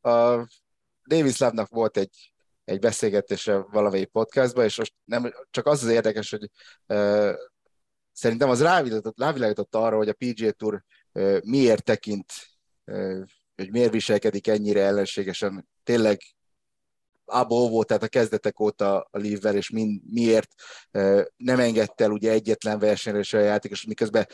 A 0.01 0.47
Davis 1.07 1.37
Love-nak 1.37 1.69
volt 1.69 1.97
egy, 1.97 2.33
egy 2.63 2.79
beszélgetése 2.79 3.57
valamelyik 3.57 4.07
podcastban, 4.07 4.63
és 4.63 4.77
most 4.77 4.93
nem, 5.03 5.33
csak 5.51 5.65
az 5.65 5.83
az 5.83 5.89
érdekes, 5.89 6.29
hogy 6.29 6.49
uh, 6.87 7.33
szerintem 8.11 8.49
az 8.49 8.61
rávilágított, 8.61 9.19
rávilágított 9.19 9.75
arra, 9.75 9.97
hogy 9.97 10.09
a 10.09 10.13
PGA 10.13 10.51
Tour 10.51 10.83
uh, 11.11 11.41
miért 11.43 11.83
tekint, 11.83 12.33
uh, 12.85 13.21
hogy 13.55 13.71
miért 13.71 13.91
viselkedik 13.91 14.47
ennyire 14.47 14.81
ellenségesen. 14.81 15.67
Tényleg 15.83 16.21
volt, 17.47 17.87
tehát 17.87 18.03
a 18.03 18.07
kezdetek 18.07 18.59
óta 18.59 19.07
a 19.11 19.17
Leave-vel, 19.17 19.55
és 19.55 19.69
mind, 19.69 20.01
miért 20.13 20.49
nem 21.35 21.59
engedte 21.59 22.03
el 22.03 22.11
ugye 22.11 22.31
egyetlen 22.31 22.79
versenyre 22.79 23.23
se 23.23 23.37
a 23.37 23.41
játékos, 23.41 23.85
miközben 23.85 24.27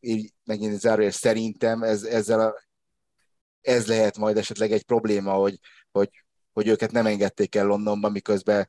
így 0.00 0.32
megint 0.44 0.80
zárójel 0.80 1.10
szerintem 1.10 1.82
ez, 1.82 2.02
ezzel 2.02 2.40
a, 2.40 2.54
ez 3.60 3.86
lehet 3.86 4.18
majd 4.18 4.36
esetleg 4.36 4.72
egy 4.72 4.82
probléma, 4.82 5.32
hogy, 5.32 5.58
hogy, 5.90 6.10
hogy 6.52 6.68
őket 6.68 6.92
nem 6.92 7.06
engedték 7.06 7.54
el 7.54 7.66
Londonban, 7.66 8.12
miközben 8.12 8.66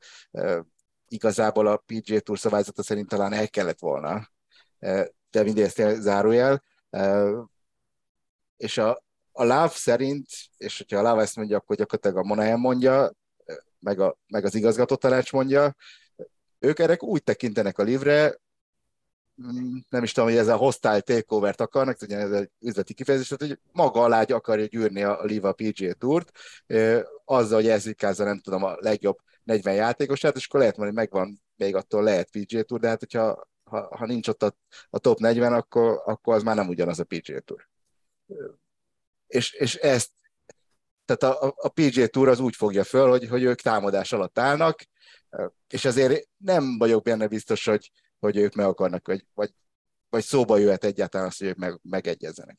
igazából 1.08 1.66
a 1.66 1.76
PGA 1.76 2.20
Tour 2.20 2.38
szabályzata 2.38 2.82
szerint 2.82 3.08
talán 3.08 3.32
el 3.32 3.48
kellett 3.48 3.78
volna. 3.78 4.30
de 5.30 5.42
mindig 5.42 5.64
ezt 5.64 6.00
zárójel. 6.00 6.62
és 8.56 8.78
a, 8.78 9.02
a 9.32 9.44
láv 9.44 9.72
szerint, 9.72 10.26
és 10.56 10.78
hogyha 10.78 10.98
a 10.98 11.02
láv 11.02 11.18
ezt 11.18 11.36
mondja, 11.36 11.56
akkor 11.56 11.76
gyakorlatilag 11.76 12.16
a 12.16 12.28
Monahan 12.28 12.60
mondja, 12.60 13.10
meg, 13.80 14.00
a, 14.00 14.18
meg 14.26 14.44
az 14.44 14.54
igazgató 14.54 14.94
tanács 14.94 15.32
mondja, 15.32 15.76
ők 16.58 16.78
erre 16.78 16.96
úgy 17.00 17.22
tekintenek 17.22 17.78
a 17.78 17.82
livre, 17.82 18.40
mm, 19.42 19.76
nem 19.88 20.02
is 20.02 20.12
tudom, 20.12 20.28
hogy 20.28 20.38
ezzel 20.38 20.56
hostile 20.56 21.00
takeover-t 21.00 21.60
akarnak, 21.60 22.02
ugye 22.02 22.16
ez 22.16 22.30
egy 22.30 22.50
üzleti 22.60 22.94
kifejezés, 22.94 23.28
tehát, 23.28 23.54
hogy 23.54 23.60
maga 23.72 24.02
alá 24.02 24.22
akarja 24.22 24.64
gyűrni 24.64 25.02
a 25.02 25.24
Liva 25.24 25.52
PGA 25.52 25.92
Tourt, 25.92 26.30
azzal, 27.24 27.60
hogy 27.60 27.68
elzikázza, 27.68 28.24
nem 28.24 28.40
tudom, 28.40 28.64
a 28.64 28.76
legjobb 28.78 29.18
40 29.42 29.74
játékosát, 29.74 30.36
és 30.36 30.46
akkor 30.46 30.60
lehet 30.60 30.76
mondani, 30.76 30.98
hogy 30.98 31.08
megvan, 31.08 31.40
még 31.56 31.74
attól 31.74 32.02
lehet 32.02 32.30
PGA 32.30 32.62
Tour, 32.62 32.80
de 32.80 32.88
hát 32.88 32.98
hogyha 32.98 33.48
ha, 33.70 33.96
ha 33.96 34.06
nincs 34.06 34.28
ott 34.28 34.42
a, 34.42 34.56
a 34.90 34.98
top 34.98 35.18
40, 35.18 35.52
akkor, 35.52 36.02
akkor 36.04 36.34
az 36.34 36.42
már 36.42 36.56
nem 36.56 36.68
ugyanaz 36.68 37.00
a 37.00 37.04
PGA 37.04 37.40
Tour. 37.40 37.68
És, 39.26 39.52
és 39.52 39.74
ezt 39.74 40.10
tehát 41.16 41.36
a, 41.42 41.54
a 41.56 41.68
PGA 41.68 42.06
Tour 42.06 42.28
az 42.28 42.40
úgy 42.40 42.56
fogja 42.56 42.84
föl, 42.84 43.08
hogy, 43.08 43.28
hogy 43.28 43.42
ők 43.42 43.60
támadás 43.60 44.12
alatt 44.12 44.38
állnak, 44.38 44.84
és 45.68 45.84
azért 45.84 46.28
nem 46.36 46.78
vagyok 46.78 47.02
benne 47.02 47.26
biztos, 47.26 47.64
hogy, 47.64 47.90
hogy 48.18 48.36
ők 48.36 48.54
meg 48.54 48.66
akarnak, 48.66 49.06
vagy, 49.06 49.26
vagy, 49.34 49.50
vagy 50.08 50.22
szóba 50.22 50.56
jöhet 50.56 50.84
egyáltalán 50.84 51.26
az, 51.26 51.36
hogy 51.36 51.46
ők 51.46 51.56
meg, 51.56 51.78
megegyezzenek. 51.82 52.58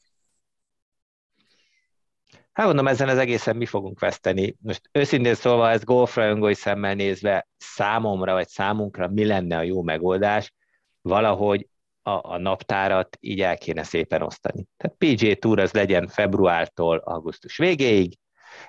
Hát 2.51 2.65
mondom, 2.65 2.87
ezen 2.87 3.09
az 3.09 3.17
egészen 3.17 3.55
mi 3.55 3.65
fogunk 3.65 3.99
veszteni. 3.99 4.57
Most 4.61 4.89
őszintén 4.91 5.35
szólva, 5.35 5.69
ez 5.69 5.83
golfrajongói 5.83 6.53
szemmel 6.53 6.93
nézve 6.93 7.47
számomra, 7.57 8.33
vagy 8.33 8.47
számunkra 8.47 9.07
mi 9.07 9.25
lenne 9.25 9.57
a 9.57 9.61
jó 9.61 9.81
megoldás, 9.81 10.53
valahogy 11.01 11.67
a, 12.01 12.11
a 12.11 12.37
naptárat 12.37 13.17
így 13.19 13.41
el 13.41 13.57
kéne 13.57 13.83
szépen 13.83 14.21
osztani. 14.21 14.67
Tehát 14.77 14.97
PGA 14.97 15.35
Tour 15.35 15.59
az 15.59 15.71
legyen 15.71 16.07
februártól 16.07 16.97
augusztus 16.97 17.57
végéig, 17.57 18.17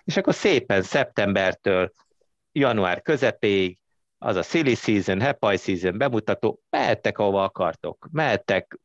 és 0.04 0.16
akkor 0.16 0.34
szépen 0.34 0.82
szeptembertől 0.82 1.92
január 2.52 3.02
közepéig 3.02 3.78
az 4.18 4.36
a 4.36 4.42
silly 4.42 4.74
season, 4.74 5.22
happy 5.22 5.56
season 5.56 5.98
bemutató, 5.98 6.60
mehettek 6.70 7.18
ahova 7.18 7.42
akartok, 7.42 8.08
mehettek 8.10 8.78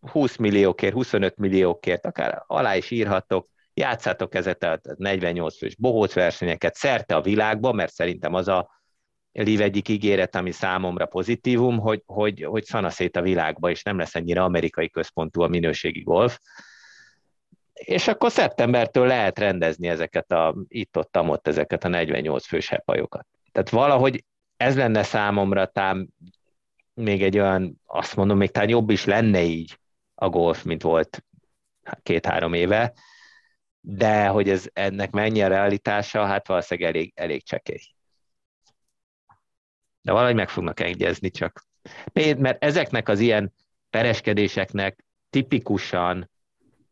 20 0.00 0.36
milliókért, 0.36 0.92
25 0.92 1.36
milliókért, 1.36 2.06
akár 2.06 2.42
alá 2.46 2.76
is 2.76 2.90
írhatok, 2.90 3.48
játszátok 3.74 4.34
ezet 4.34 4.62
a 4.62 4.80
48 4.96 5.56
fős 5.56 5.76
bohóc 5.76 6.12
versenyeket 6.12 6.74
szerte 6.74 7.16
a 7.16 7.20
világba, 7.20 7.72
mert 7.72 7.92
szerintem 7.92 8.34
az 8.34 8.48
a 8.48 8.80
Liv 9.32 9.60
egyik 9.60 9.88
ígéret, 9.88 10.34
ami 10.34 10.50
számomra 10.50 11.06
pozitívum, 11.06 11.78
hogy, 11.78 12.02
hogy, 12.06 12.42
hogy 12.42 12.64
szanaszét 12.64 13.16
a 13.16 13.22
világba, 13.22 13.70
és 13.70 13.82
nem 13.82 13.98
lesz 13.98 14.14
ennyire 14.14 14.42
amerikai 14.42 14.90
központú 14.90 15.40
a 15.40 15.48
minőségi 15.48 16.02
golf, 16.02 16.38
és 17.72 18.08
akkor 18.08 18.30
szeptembertől 18.30 19.06
lehet 19.06 19.38
rendezni 19.38 19.88
ezeket 19.88 20.32
a 20.32 20.54
itt-ott, 20.68 21.18
ott 21.18 21.48
ezeket 21.48 21.84
a 21.84 21.88
48 21.88 22.46
fős 22.46 22.68
hepajokat. 22.68 23.26
Tehát 23.52 23.70
valahogy 23.70 24.24
ez 24.56 24.76
lenne 24.76 25.02
számomra 25.02 25.66
tám 25.66 26.08
még 26.94 27.22
egy 27.22 27.38
olyan, 27.38 27.80
azt 27.86 28.16
mondom, 28.16 28.36
még 28.36 28.50
talán 28.50 28.68
jobb 28.68 28.90
is 28.90 29.04
lenne 29.04 29.42
így 29.42 29.78
a 30.14 30.28
golf, 30.28 30.62
mint 30.62 30.82
volt 30.82 31.24
két-három 32.02 32.52
éve, 32.52 32.92
de 33.80 34.26
hogy 34.26 34.48
ez 34.48 34.66
ennek 34.72 35.10
mennyi 35.10 35.42
a 35.42 35.48
realitása, 35.48 36.24
hát 36.24 36.46
valószínűleg 36.46 36.94
elég, 36.94 37.12
elég 37.14 37.42
csekély. 37.44 37.94
De 40.00 40.12
valahogy 40.12 40.34
meg 40.34 40.48
fognak 40.48 40.80
egyezni 40.80 41.30
csak. 41.30 41.64
Mert 42.12 42.64
ezeknek 42.64 43.08
az 43.08 43.20
ilyen 43.20 43.52
pereskedéseknek 43.90 45.04
tipikusan 45.30 46.30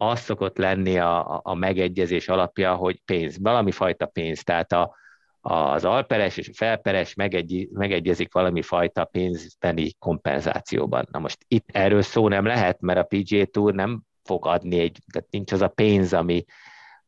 az 0.02 0.20
szokott 0.20 0.59
lenni 0.59 0.98
a, 0.98 1.40
a 1.44 1.55
megegyezés 1.55 2.28
alapja, 2.28 2.74
hogy 2.74 3.01
pénz, 3.05 3.39
valami 3.40 3.70
fajta 3.70 4.06
pénz, 4.06 4.43
tehát 4.43 4.72
a, 4.72 4.94
az 5.40 5.85
alperes 5.85 6.36
és 6.36 6.48
a 6.48 6.52
felperes 6.55 7.14
megegy, 7.14 7.68
megegyezik 7.72 8.32
valami 8.32 8.62
fajta 8.62 9.05
pénzbeni 9.05 9.93
kompenzációban. 9.98 11.09
Na 11.10 11.18
most 11.18 11.44
itt 11.48 11.68
erről 11.72 12.02
szó 12.02 12.28
nem 12.28 12.44
lehet, 12.44 12.81
mert 12.81 12.98
a 12.98 13.16
PGA 13.16 13.44
Tour 13.44 13.74
nem 13.74 14.02
fog 14.24 14.47
adni 14.47 14.78
egy, 14.78 14.98
tehát 15.12 15.31
nincs 15.31 15.52
az 15.52 15.60
a 15.60 15.68
pénz, 15.68 16.12
ami, 16.12 16.44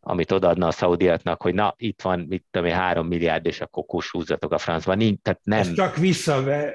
amit 0.01 0.33
odaadna 0.33 0.67
a 0.67 0.71
szaudiaknak, 0.71 1.43
hogy 1.43 1.55
na, 1.55 1.75
itt 1.77 2.03
van, 2.03 2.21
mit 2.29 2.45
tudom 2.51 2.69
én, 2.69 2.75
három 2.75 3.07
milliárd, 3.07 3.47
és 3.47 3.61
akkor 3.61 3.85
kushúzzatok 3.85 4.53
a 4.53 4.59
francba. 4.59 4.95
Nincs, 4.95 5.21
tehát 5.23 5.41
nem. 5.43 5.59
Ez 5.59 5.73
csak 5.73 5.97
visszafele. 5.97 6.75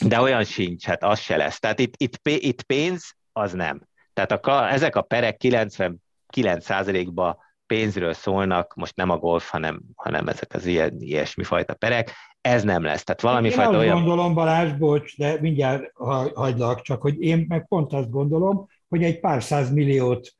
De 0.08 0.20
olyan 0.20 0.44
sincs, 0.44 0.84
hát 0.84 1.02
az 1.02 1.18
se 1.18 1.36
lesz. 1.36 1.58
Tehát 1.58 1.78
itt, 1.78 1.94
itt, 1.96 2.20
itt 2.24 2.62
pénz, 2.62 3.14
az 3.32 3.52
nem. 3.52 3.86
Tehát 4.16 4.46
a, 4.46 4.72
ezek 4.72 4.96
a 4.96 5.02
perek 5.02 5.40
99%-ba 5.44 7.44
pénzről 7.66 8.12
szólnak, 8.12 8.74
most 8.74 8.96
nem 8.96 9.10
a 9.10 9.18
golf, 9.18 9.50
hanem, 9.50 9.82
hanem 9.94 10.28
ezek 10.28 10.54
az 10.54 10.66
ilyen, 10.66 10.96
ilyesmi 10.98 11.44
fajta 11.44 11.74
perek, 11.74 12.12
ez 12.40 12.62
nem 12.62 12.82
lesz. 12.82 13.02
Tehát 13.02 13.20
valami 13.20 13.46
én 13.46 13.52
fajta 13.52 13.70
azt 13.70 13.78
olyan... 13.78 13.96
gondolom, 13.96 14.34
Balázs, 14.34 14.72
bocs, 14.72 15.16
de 15.16 15.40
mindjárt 15.40 15.90
hagylak, 16.34 16.82
csak 16.82 17.02
hogy 17.02 17.20
én 17.20 17.44
meg 17.48 17.66
pont 17.68 17.92
azt 17.92 18.10
gondolom, 18.10 18.68
hogy 18.88 19.04
egy 19.04 19.20
pár 19.20 19.42
száz 19.42 19.72
milliót 19.72 20.34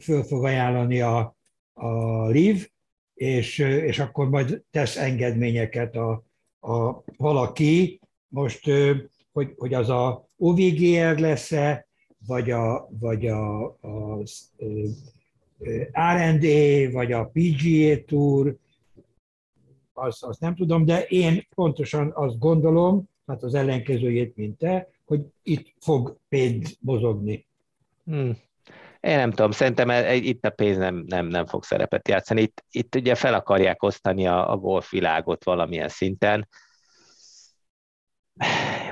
föl 0.00 0.22
fog 0.22 0.44
ajánlani 0.44 1.00
a, 1.00 1.36
a 1.72 2.26
LIV, 2.26 2.68
és, 3.14 3.58
és 3.58 3.98
akkor 3.98 4.28
majd 4.28 4.62
tesz 4.70 4.96
engedményeket 4.96 5.96
a, 5.96 6.24
a, 6.60 7.02
valaki, 7.16 8.00
most, 8.28 8.70
hogy, 9.32 9.52
hogy 9.56 9.74
az 9.74 9.88
a 9.88 10.26
OVGR 10.36 11.18
lesz-e, 11.18 11.88
vagy 12.26 12.50
a, 12.50 12.88
vagy 13.00 13.26
a, 13.26 13.64
a, 13.64 14.18
a 15.92 16.12
R&A, 16.14 16.90
vagy 16.92 17.12
a 17.12 17.30
PGA 17.32 18.04
Tour, 18.06 18.56
azt, 19.92 20.24
azt 20.24 20.40
nem 20.40 20.54
tudom, 20.54 20.84
de 20.84 21.04
én 21.04 21.46
pontosan 21.54 22.12
azt 22.14 22.38
gondolom, 22.38 23.08
hát 23.26 23.42
az 23.42 23.54
ellenkezőjét, 23.54 24.36
mint 24.36 24.58
te, 24.58 24.88
hogy 25.04 25.20
itt 25.42 25.74
fog 25.80 26.16
pénz 26.28 26.76
mozogni. 26.80 27.46
Hmm. 28.04 28.36
Én 29.00 29.16
nem 29.16 29.30
tudom, 29.30 29.50
szerintem 29.50 29.90
e- 29.90 30.14
itt 30.14 30.44
a 30.44 30.50
pénz 30.50 30.76
nem, 30.76 31.04
nem, 31.06 31.26
nem 31.26 31.46
fog 31.46 31.64
szerepet 31.64 32.08
játszani. 32.08 32.40
Itt, 32.40 32.64
itt 32.70 32.94
ugye 32.94 33.14
fel 33.14 33.34
akarják 33.34 33.82
osztani 33.82 34.26
a, 34.26 34.50
a 34.50 34.56
golfvilágot 34.56 35.44
valamilyen 35.44 35.88
szinten. 35.88 36.48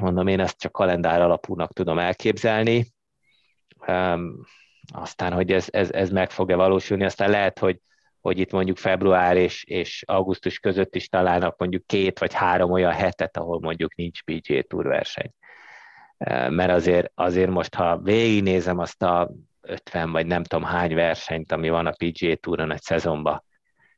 Mondom, 0.01 0.27
én 0.27 0.41
ezt 0.41 0.59
csak 0.59 0.73
kalendár 0.73 1.21
alapúnak 1.21 1.73
tudom 1.73 1.99
elképzelni. 1.99 2.87
Um, 3.91 4.41
aztán, 4.93 5.33
hogy 5.33 5.53
ez, 5.53 5.67
ez, 5.71 5.91
ez 5.91 6.11
meg 6.11 6.31
fog-e 6.31 6.55
valósulni, 6.55 7.05
aztán 7.05 7.31
lehet, 7.31 7.59
hogy, 7.59 7.81
hogy 8.21 8.39
itt 8.39 8.53
mondjuk 8.53 8.77
február 8.77 9.37
és, 9.37 9.65
és 9.65 10.03
augusztus 10.07 10.59
között 10.59 10.95
is 10.95 11.09
találnak 11.09 11.59
mondjuk 11.59 11.87
két 11.87 12.19
vagy 12.19 12.33
három 12.33 12.71
olyan 12.71 12.93
hetet, 12.93 13.37
ahol 13.37 13.61
mondjuk 13.61 13.95
nincs 13.95 14.23
PGA 14.23 14.63
Tour 14.63 14.87
verseny. 14.87 15.31
Mert 16.49 16.71
azért, 16.71 17.13
azért 17.15 17.51
most, 17.51 17.75
ha 17.75 17.99
végignézem 17.99 18.79
azt 18.79 19.03
a 19.03 19.31
50 19.61 20.13
vagy 20.13 20.27
nem 20.27 20.43
tudom 20.43 20.65
hány 20.65 20.95
versenyt, 20.95 21.53
ami 21.53 21.69
van 21.69 21.87
a 21.87 21.95
PGA 21.97 22.35
Touron 22.35 22.73
egy 22.73 22.83
szezonban, 22.83 23.45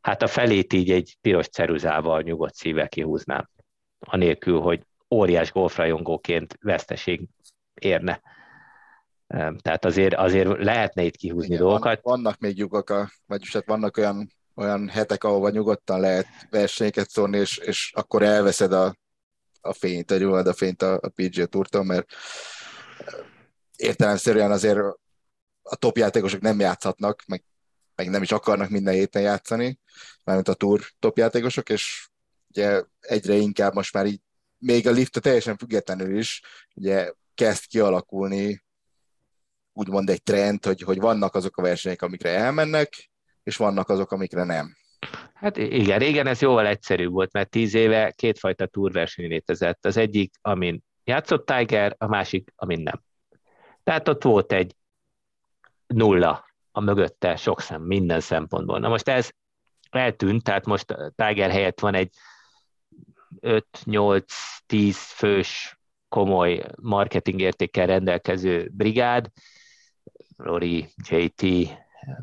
hát 0.01 0.23
a 0.23 0.27
felét 0.27 0.73
így 0.73 0.91
egy 0.91 1.17
piros 1.21 1.49
ceruzával 1.49 2.21
nyugodt 2.21 2.55
szívvel 2.55 2.89
kihúznám, 2.89 3.49
anélkül, 3.99 4.61
hogy 4.61 4.83
óriás 5.15 5.53
golfrajongóként 5.53 6.59
veszteség 6.61 7.29
érne. 7.75 8.21
Tehát 9.37 9.85
azért, 9.85 10.15
azért 10.15 10.63
lehetne 10.63 11.03
itt 11.03 11.17
kihúzni 11.17 11.55
Igen, 11.55 11.59
dolgokat. 11.59 12.01
Vannak 12.03 12.39
még 12.39 12.59
lyukak, 12.59 12.91
a, 12.91 13.11
vagyis 13.27 13.53
hát 13.53 13.67
vannak 13.67 13.97
olyan, 13.97 14.33
olyan 14.55 14.89
hetek, 14.89 15.25
ahova 15.25 15.51
nyugodtan 15.51 16.01
lehet 16.01 16.27
versenyeket 16.51 17.11
szólni, 17.11 17.39
és, 17.39 17.57
és 17.57 17.93
akkor 17.95 18.23
elveszed 18.23 18.73
a, 18.73 18.97
a 19.61 19.73
fényt, 19.73 20.11
a 20.11 20.37
a 20.37 20.53
fényt 20.53 20.83
a, 20.83 20.93
a 20.93 21.09
PGA 21.09 21.47
Tourtól, 21.47 21.85
mert 21.85 22.07
értelemszerűen 23.77 24.51
azért 24.51 24.79
a 25.63 25.77
top 25.77 25.97
játékosok 25.97 26.41
nem 26.41 26.61
játszhatnak, 26.61 27.23
meg, 27.27 27.45
meg 27.95 28.11
nem 28.11 28.23
is 28.23 28.33
akarnak 28.33 28.69
minden 28.69 28.95
héten 28.95 29.23
játszani, 29.23 29.79
mármint 30.25 30.49
a 30.49 30.55
tour 30.55 30.81
top 30.99 31.19
játékosok, 31.19 31.69
és 31.69 32.09
ugye 32.49 32.83
egyre 33.01 33.35
inkább 33.35 33.75
most 33.75 33.93
már 33.93 34.07
így, 34.07 34.21
még 34.59 34.87
a 34.87 34.91
lift 34.91 35.21
teljesen 35.21 35.57
függetlenül 35.57 36.19
is, 36.19 36.43
ugye 36.75 37.13
kezd 37.35 37.67
kialakulni 37.67 38.63
úgymond 39.73 40.11
egy 40.11 40.23
trend, 40.23 40.65
hogy, 40.65 40.81
hogy 40.81 41.01
vannak 41.01 41.35
azok 41.35 41.57
a 41.57 41.63
versenyek, 41.63 42.03
amikre 42.03 42.31
elmennek, 42.31 43.11
és 43.43 43.57
vannak 43.57 43.89
azok, 43.89 44.13
amikre 44.13 44.45
nem. 44.45 44.77
Hát 45.35 45.57
igen, 45.57 45.99
régen 45.99 46.27
ez 46.27 46.41
jóval 46.41 46.67
egyszerűbb 46.67 47.13
volt, 47.13 47.33
mert 47.33 47.51
tíz 47.51 47.75
éve 47.75 48.11
kétfajta 48.11 48.67
túrverseny 48.67 49.29
létezett. 49.29 49.87
Az 49.87 49.97
egyik, 49.97 50.35
amin 50.41 50.83
játszott 51.05 51.47
Tiger, 51.47 51.95
a 51.99 52.07
másik, 52.07 52.53
amin 52.57 52.81
nem. 52.81 53.03
Tehát 53.83 54.09
ott 54.09 54.23
volt 54.23 54.53
egy 54.53 54.75
nulla 55.87 56.45
a 56.73 56.81
mögötte 56.81 57.37
sok 57.37 57.61
szem, 57.61 57.83
minden 57.83 58.21
szempontból. 58.21 58.79
Na 58.79 58.89
most 58.89 59.09
ez 59.09 59.31
eltűnt, 59.91 60.43
tehát 60.43 60.67
most 60.67 60.97
Tiger 61.15 61.51
helyett 61.51 61.81
van 61.81 61.95
egy 61.95 62.15
5-8-10 63.41 64.23
fős 64.93 65.79
komoly 66.09 66.65
marketing 66.81 67.41
értékkel 67.41 67.87
rendelkező 67.87 68.71
brigád, 68.73 69.31
Rory, 70.43 70.89
JT, 71.09 71.43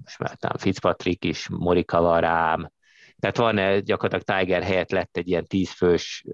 most 0.03 0.19
már 0.19 0.35
talán 0.35 0.57
Fitzpatrick 0.57 1.25
is, 1.25 1.47
Morikawa 1.49 2.19
rám, 2.19 2.71
tehát 3.19 3.37
van 3.37 3.83
gyakorlatilag 3.83 4.41
Tiger 4.41 4.63
helyett 4.63 4.91
lett 4.91 5.17
egy 5.17 5.27
ilyen 5.27 5.45
tízfős, 5.45 6.25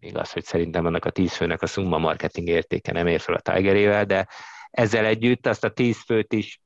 igaz, 0.00 0.32
hogy 0.32 0.44
szerintem 0.44 0.86
annak 0.86 1.04
a 1.04 1.10
tízfőnek 1.10 1.62
a 1.62 1.66
szumma 1.66 1.98
marketing 1.98 2.48
értéke 2.48 2.92
nem 2.92 3.06
ér 3.06 3.20
fel 3.20 3.34
a 3.34 3.40
Tigerével, 3.40 4.04
de 4.04 4.28
ezzel 4.70 5.04
együtt 5.04 5.46
azt 5.46 5.64
a 5.64 5.70
tíz 5.70 6.02
főt 6.04 6.32
is 6.32 6.60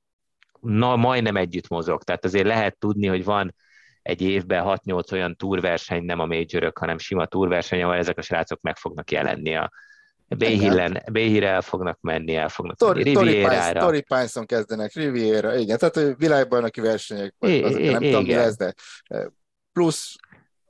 na, 0.61 0.97
majdnem 0.97 1.37
együtt 1.37 1.69
mozog. 1.69 2.03
Tehát 2.03 2.25
azért 2.25 2.47
lehet 2.47 2.79
tudni, 2.79 3.07
hogy 3.07 3.25
van 3.25 3.55
egy 4.03 4.23
évben 4.23 4.65
6-8 4.67 5.13
olyan 5.13 5.37
túrverseny, 5.37 6.05
nem 6.05 6.21
a 6.21 6.27
major 6.27 6.73
hanem 6.75 6.99
sima 6.99 7.27
túrverseny, 7.27 7.83
ahol 7.83 7.97
ezek 7.97 8.19
a 8.19 8.23
srácok 8.23 8.61
meg 8.61 8.77
fognak 8.77 9.11
jelenni 9.11 9.57
a 9.57 9.71
Béhillen, 10.37 11.03
Béhire 11.13 11.49
el 11.49 11.63
fognak 11.63 12.01
menni, 12.01 12.35
el 12.35 12.49
fognak 12.49 12.77
Tori, 12.77 13.03
menni 13.03 13.31
Riviera-ra. 13.31 13.81
Tori 13.81 14.03
Pinson 14.03 14.47
kezdenek, 14.47 14.93
Riviera, 14.93 15.57
igen, 15.57 15.79
tehát 15.79 16.17
világbajnoki 16.19 16.81
versenyek, 16.81 17.35
vagy 17.39 17.63
azok, 17.63 17.81
nem 17.81 17.89
igen. 17.89 18.01
tudom, 18.01 18.25
mi 18.25 18.35
lesz, 18.35 18.57
de 18.57 18.75
plusz 19.73 20.15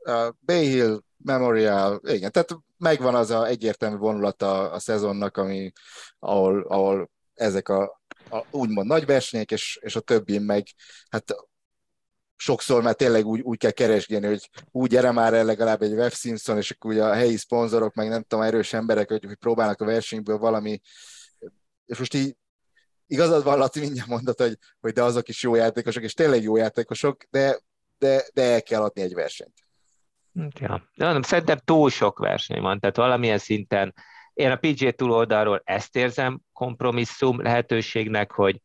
uh, 0.05 0.29
Bay 0.41 0.67
Hill 0.67 1.01
Memorial, 1.17 2.01
igen, 2.03 2.33
tehát 2.33 2.57
megvan 2.79 3.15
az 3.15 3.31
a 3.31 3.47
egyértelmű 3.47 3.97
vonulata 3.97 4.71
a 4.71 4.79
szezonnak, 4.79 5.37
ami, 5.37 5.73
ahol, 6.19 6.65
ahol 6.69 7.11
ezek 7.35 7.69
a 7.69 8.03
a, 8.31 8.45
úgymond 8.51 8.87
nagy 8.87 9.07
versenyek, 9.07 9.51
és, 9.51 9.79
és 9.83 9.97
a 9.97 10.01
többi 10.01 10.39
meg, 10.39 10.67
hát 11.09 11.35
sokszor 12.37 12.83
már 12.83 12.95
tényleg 12.95 13.27
úgy, 13.27 13.41
úgy 13.41 13.59
kell 13.59 13.71
keresgélni, 13.71 14.27
hogy 14.27 14.51
úgy 14.71 14.91
gyere 14.91 15.11
már 15.11 15.35
el 15.35 15.45
legalább 15.45 15.83
egy 15.83 15.93
Web 15.93 16.13
Simpson, 16.13 16.57
és 16.57 16.71
akkor 16.71 16.91
ugye 16.91 17.05
a 17.05 17.15
helyi 17.15 17.37
szponzorok, 17.37 17.95
meg 17.95 18.09
nem 18.09 18.23
tudom, 18.23 18.45
erős 18.45 18.73
emberek, 18.73 19.09
hogy, 19.09 19.25
hogy 19.25 19.37
próbálnak 19.37 19.81
a 19.81 19.85
versenyből 19.85 20.39
valami, 20.39 20.81
és 21.87 21.99
most 21.99 22.15
így 22.15 22.37
igazad 23.07 23.45
van, 23.45 23.59
Laci 23.59 23.81
mindjárt 23.81 24.09
mondott, 24.09 24.41
hogy, 24.41 24.59
hogy 24.81 24.93
de 24.93 25.03
azok 25.03 25.29
is 25.29 25.43
jó 25.43 25.55
játékosok, 25.55 26.03
és 26.03 26.13
tényleg 26.13 26.43
jó 26.43 26.57
játékosok, 26.57 27.25
de, 27.31 27.59
de, 27.99 28.25
de 28.33 28.43
el 28.43 28.63
kell 28.63 28.83
adni 28.83 29.03
egy 29.03 29.15
versenyt. 29.15 29.67
Ja. 30.61 30.91
De 30.95 31.05
mondom, 31.05 31.23
szerintem 31.23 31.59
túl 31.65 31.91
sok 31.91 32.19
verseny 32.19 32.61
van, 32.61 32.81
tehát 32.81 32.97
valamilyen 32.97 33.39
szinten 33.39 33.95
én 34.35 34.51
a 34.51 34.57
PGA 34.57 34.91
túl 34.91 35.11
oldalról 35.11 35.63
ezt 35.65 35.97
érzem 35.97 36.41
kompromisszum 36.53 37.43
lehetőségnek, 37.43 38.31
hogy, 38.31 38.61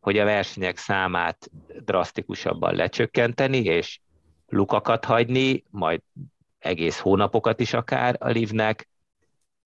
hogy 0.00 0.18
a 0.18 0.24
versenyek 0.24 0.76
számát 0.76 1.50
drasztikusabban 1.84 2.74
lecsökkenteni, 2.74 3.58
és 3.58 4.00
lukakat 4.48 5.04
hagyni, 5.04 5.64
majd 5.70 6.00
egész 6.58 6.98
hónapokat 6.98 7.60
is 7.60 7.72
akár 7.72 8.16
a 8.18 8.28
livnek, 8.28 8.88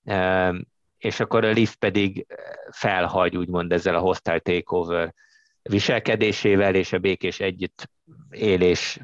ehm, 0.05 0.61
és 0.98 1.20
akkor 1.20 1.44
a 1.44 1.51
liv 1.51 1.77
pedig 1.77 2.27
felhagy 2.70 3.36
úgymond 3.36 3.73
ezzel 3.73 3.94
a 3.94 4.01
hostile 4.01 4.39
takeover 4.39 5.15
viselkedésével, 5.62 6.74
és 6.74 6.93
a 6.93 6.98
békés 6.98 7.40
együtt 7.40 7.90
élés 8.31 8.98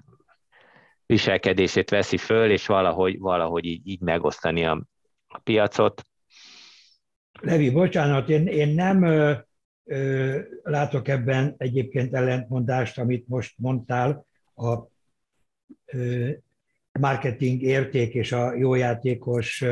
viselkedését 1.06 1.90
veszi 1.90 2.16
föl, 2.16 2.50
és 2.50 2.66
valahogy, 2.66 3.18
valahogy 3.18 3.64
így, 3.64 3.86
így 3.86 4.00
megosztani 4.00 4.64
a, 4.64 4.82
a 5.28 5.38
piacot. 5.38 6.02
Levi, 7.40 7.70
bocsánat, 7.70 8.28
én, 8.28 8.46
én 8.46 8.68
nem 8.68 9.04
látok 10.62 11.08
ebben 11.08 11.54
egyébként 11.58 12.14
ellentmondást, 12.14 12.98
amit 12.98 13.28
most 13.28 13.54
mondtál, 13.58 14.26
a 14.54 14.78
marketing 16.92 17.62
érték 17.62 18.14
és 18.14 18.32
a 18.32 18.54
jó 18.54 18.74
játékos 18.74 19.64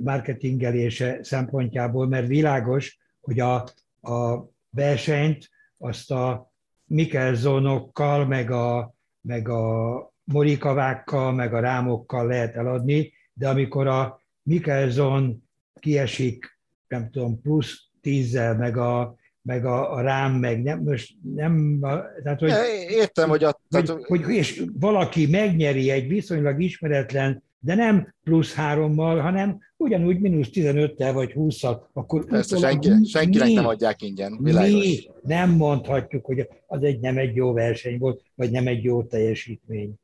marketingelése 0.00 1.18
szempontjából, 1.22 2.08
mert 2.08 2.26
világos, 2.26 2.98
hogy 3.20 3.40
a, 3.40 3.54
a 4.00 4.48
versenyt 4.70 5.50
azt 5.78 6.10
a 6.10 6.52
Mikkelzonokkal, 6.84 8.26
meg 8.26 8.50
a, 8.50 8.94
meg 9.20 9.48
a 9.48 10.12
morikavákkal, 10.24 11.32
meg 11.32 11.54
a 11.54 11.60
rámokkal 11.60 12.26
lehet 12.26 12.54
eladni, 12.54 13.12
de 13.32 13.48
amikor 13.48 13.86
a 13.86 14.20
Mikkelzon 14.42 15.48
kiesik, 15.80 16.58
nem 16.88 17.10
tudom, 17.10 17.40
plusz 17.40 17.87
tízzel, 18.00 18.56
meg 18.56 18.76
a, 18.76 19.14
meg 19.42 19.64
a, 19.64 19.92
a 19.92 20.00
rám, 20.00 20.32
meg 20.32 20.62
nem, 20.62 20.82
most 20.82 21.14
nem, 21.34 21.78
tehát, 22.22 22.40
hogy, 22.40 22.52
Értem, 22.88 23.28
hogy, 23.28 23.44
a, 23.44 23.60
hogy, 23.68 23.84
tehát, 23.84 24.04
hogy, 24.06 24.28
és 24.28 24.64
valaki 24.80 25.26
megnyeri 25.26 25.90
egy 25.90 26.08
viszonylag 26.08 26.62
ismeretlen, 26.62 27.42
de 27.58 27.74
nem 27.74 28.14
plusz 28.24 28.54
hárommal, 28.54 29.20
hanem 29.20 29.58
ugyanúgy 29.76 30.20
mínusz 30.20 30.48
15-tel 30.52 31.10
vagy 31.12 31.32
20-szal, 31.34 31.80
akkor 31.92 32.24
Persze, 32.24 32.56
senki, 32.56 33.04
senkinek 33.04 33.46
mi, 33.46 33.54
nem 33.54 33.66
adják 33.66 34.02
ingyen, 34.02 34.38
világos. 34.42 34.72
Mi 34.72 35.10
nem 35.22 35.50
mondhatjuk, 35.50 36.24
hogy 36.24 36.48
az 36.66 36.82
egy 36.82 37.00
nem 37.00 37.18
egy 37.18 37.34
jó 37.34 37.52
verseny 37.52 37.98
volt, 37.98 38.22
vagy 38.34 38.50
nem 38.50 38.66
egy 38.66 38.84
jó 38.84 39.02
teljesítmény. 39.02 39.94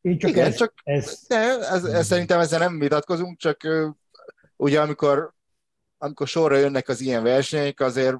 Én 0.00 0.18
csak 0.18 0.30
Igen, 0.30 0.46
ez, 0.46 0.56
csak 0.56 0.72
ez... 0.84 1.24
De 1.28 1.36
ez, 1.70 1.84
ez, 1.84 2.06
szerintem 2.06 2.40
ezzel 2.40 2.58
nem 2.58 2.78
vitatkozunk, 2.78 3.38
csak 3.38 3.60
ugye 4.56 4.80
amikor, 4.80 5.33
amikor 6.04 6.28
sorra 6.28 6.56
jönnek 6.56 6.88
az 6.88 7.00
ilyen 7.00 7.22
versenyek, 7.22 7.80
azért 7.80 8.16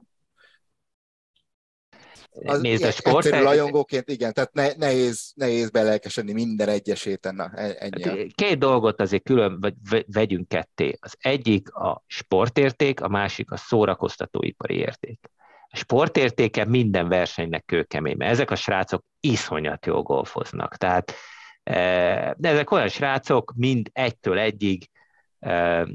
az 2.45 2.61
Nézd, 2.61 2.85
a 2.85 2.91
sport... 2.91 3.25
Egyszerű 3.25 3.43
lajongóként, 3.43 4.09
igen, 4.09 4.33
tehát 4.33 4.53
ne, 4.53 4.73
nehéz, 4.77 5.33
nehéz 5.35 5.71
belelkesedni 5.71 6.33
minden 6.33 6.69
egyes 6.69 7.03
héten. 7.03 7.35
Na, 7.35 7.51
e- 7.55 7.77
ennyi. 7.79 8.03
Hát, 8.03 8.35
két 8.35 8.59
dolgot 8.59 9.01
azért 9.01 9.23
külön 9.23 9.61
vagy, 9.61 10.05
vegyünk 10.13 10.49
ketté. 10.49 10.97
Az 11.01 11.15
egyik 11.19 11.75
a 11.75 12.05
sportérték, 12.07 13.01
a 13.01 13.09
másik 13.09 13.51
a 13.51 13.57
szórakoztatóipari 13.57 14.77
érték. 14.77 15.31
A 15.69 15.77
sportértéke 15.77 16.65
minden 16.65 17.09
versenynek 17.09 17.65
kőkemény, 17.65 18.17
mert 18.17 18.31
ezek 18.31 18.51
a 18.51 18.57
srácok 18.57 19.05
iszonyat 19.21 19.87
jól 19.87 20.03
golfoznak. 20.03 20.77
Tehát 20.77 21.15
e, 21.63 22.37
ezek 22.41 22.71
olyan 22.71 22.89
srácok, 22.89 23.53
mind 23.57 23.91
egytől 23.93 24.39
egyig, 24.39 24.89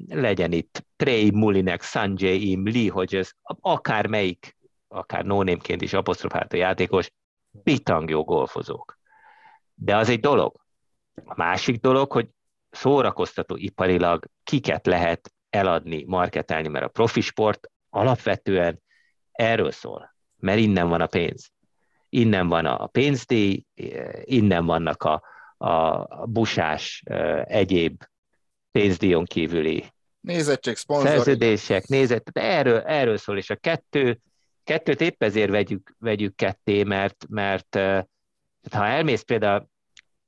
legyen 0.07 0.51
itt 0.51 0.85
Trey 0.95 1.31
Mulinek, 1.31 1.81
Sanjay 1.81 2.49
Im, 2.49 2.65
Lee 2.65 2.91
Hodges, 2.91 3.35
akármelyik 3.59 4.57
akár 4.87 5.25
nónémként 5.25 5.81
is 5.81 5.93
apostrofált 5.93 6.53
a 6.53 6.57
játékos, 6.57 7.11
bitang 7.51 8.09
jó 8.09 8.23
golfozók. 8.23 8.99
De 9.73 9.95
az 9.95 10.09
egy 10.09 10.19
dolog. 10.19 10.55
A 11.25 11.33
másik 11.35 11.79
dolog, 11.79 12.11
hogy 12.11 12.29
szórakoztató 12.69 13.55
iparilag 13.55 14.25
kiket 14.43 14.85
lehet 14.85 15.33
eladni, 15.49 16.03
marketelni, 16.07 16.67
mert 16.67 16.85
a 16.85 16.89
profi 16.89 17.21
sport 17.21 17.71
alapvetően 17.89 18.81
erről 19.31 19.71
szól, 19.71 20.15
mert 20.37 20.59
innen 20.59 20.89
van 20.89 21.01
a 21.01 21.07
pénz. 21.07 21.51
Innen 22.09 22.47
van 22.47 22.65
a 22.65 22.87
pénzdíj, 22.87 23.63
innen 24.23 24.65
vannak 24.65 25.03
a, 25.03 25.21
a 25.57 26.05
busás 26.25 27.03
egyéb 27.43 28.03
pénzdíjon 28.71 29.25
kívüli 29.25 29.85
Nézettség, 30.19 30.75
szponzor. 30.75 31.07
Szerződések, 31.07 31.87
nézet, 31.87 32.29
erről, 32.33 32.79
erről 32.79 33.17
szól, 33.17 33.37
és 33.37 33.49
a 33.49 33.55
kettő 33.55 34.19
kettőt 34.69 35.01
épp 35.01 35.23
ezért 35.23 35.49
vegyük, 35.49 35.95
vegyük 35.99 36.35
ketté, 36.35 36.83
mert, 36.83 37.25
mert 37.29 37.75
ha 38.71 38.85
elmész 38.85 39.21
például 39.21 39.69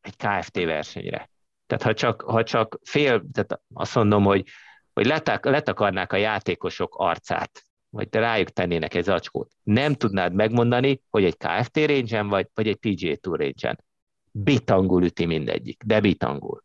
egy 0.02 0.16
KFT 0.16 0.56
versenyre, 0.56 1.30
tehát 1.68 1.84
ha 1.84 1.94
csak, 1.94 2.22
ha 2.22 2.44
csak 2.44 2.80
fél, 2.84 3.24
tehát 3.34 3.62
azt 3.74 3.96
mondom, 3.96 4.24
hogy, 4.24 4.48
hogy 4.94 5.06
letak, 5.06 5.46
letakarnák 5.46 6.14
a 6.14 6.18
játékosok 6.18 6.96
arcát, 6.96 7.64
vagy 7.90 8.10
te 8.10 8.20
rájuk 8.20 8.50
tennének 8.50 8.94
egy 8.94 9.04
zacskót, 9.04 9.52
nem 9.64 9.94
tudnád 9.94 10.34
megmondani, 10.34 11.02
hogy 11.10 11.24
egy 11.24 11.38
KFT 11.38 11.78
range 11.78 12.22
vagy, 12.22 12.48
vagy 12.54 12.68
egy 12.68 12.76
PGA 12.76 13.16
Tour 13.16 13.40
range 13.40 13.78
Bitangul 14.32 15.04
üti 15.04 15.26
mindegyik, 15.26 15.84
de 15.84 16.00
bitangul. 16.00 16.64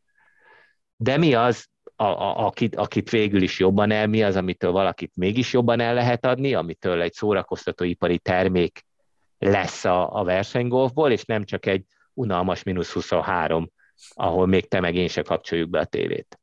De 0.97 1.17
mi 1.17 1.35
az, 1.35 1.69
a, 1.97 2.05
a, 2.05 2.47
akit, 2.47 2.77
akit 2.77 3.11
végül 3.11 3.43
is 3.43 3.59
jobban 3.59 3.91
el, 3.91 4.07
mi 4.07 4.23
az, 4.23 4.37
amitől 4.37 4.73
valakit 4.73 5.17
mégis 5.17 5.53
jobban 5.53 5.81
el 5.81 5.95
lehet 5.95 6.27
adni, 6.27 6.55
amitől 6.55 7.01
egy 7.01 7.13
szórakoztatóipari 7.13 8.19
termék 8.19 8.87
lesz 9.39 9.85
a, 9.85 10.19
a 10.19 10.25
versenygolfból, 10.25 11.11
és 11.11 11.25
nem 11.25 11.45
csak 11.45 11.67
egy 11.67 11.85
unalmas 12.15 12.63
mínusz 12.63 12.93
23, 12.93 13.71
ahol 14.15 14.47
még 14.47 14.69
te 14.69 14.81
meg 14.81 14.95
én 14.95 15.09
se 15.09 15.23
kapcsoljuk 15.23 15.71
be 15.71 15.79
a 15.79 15.85
tévét. 15.85 16.39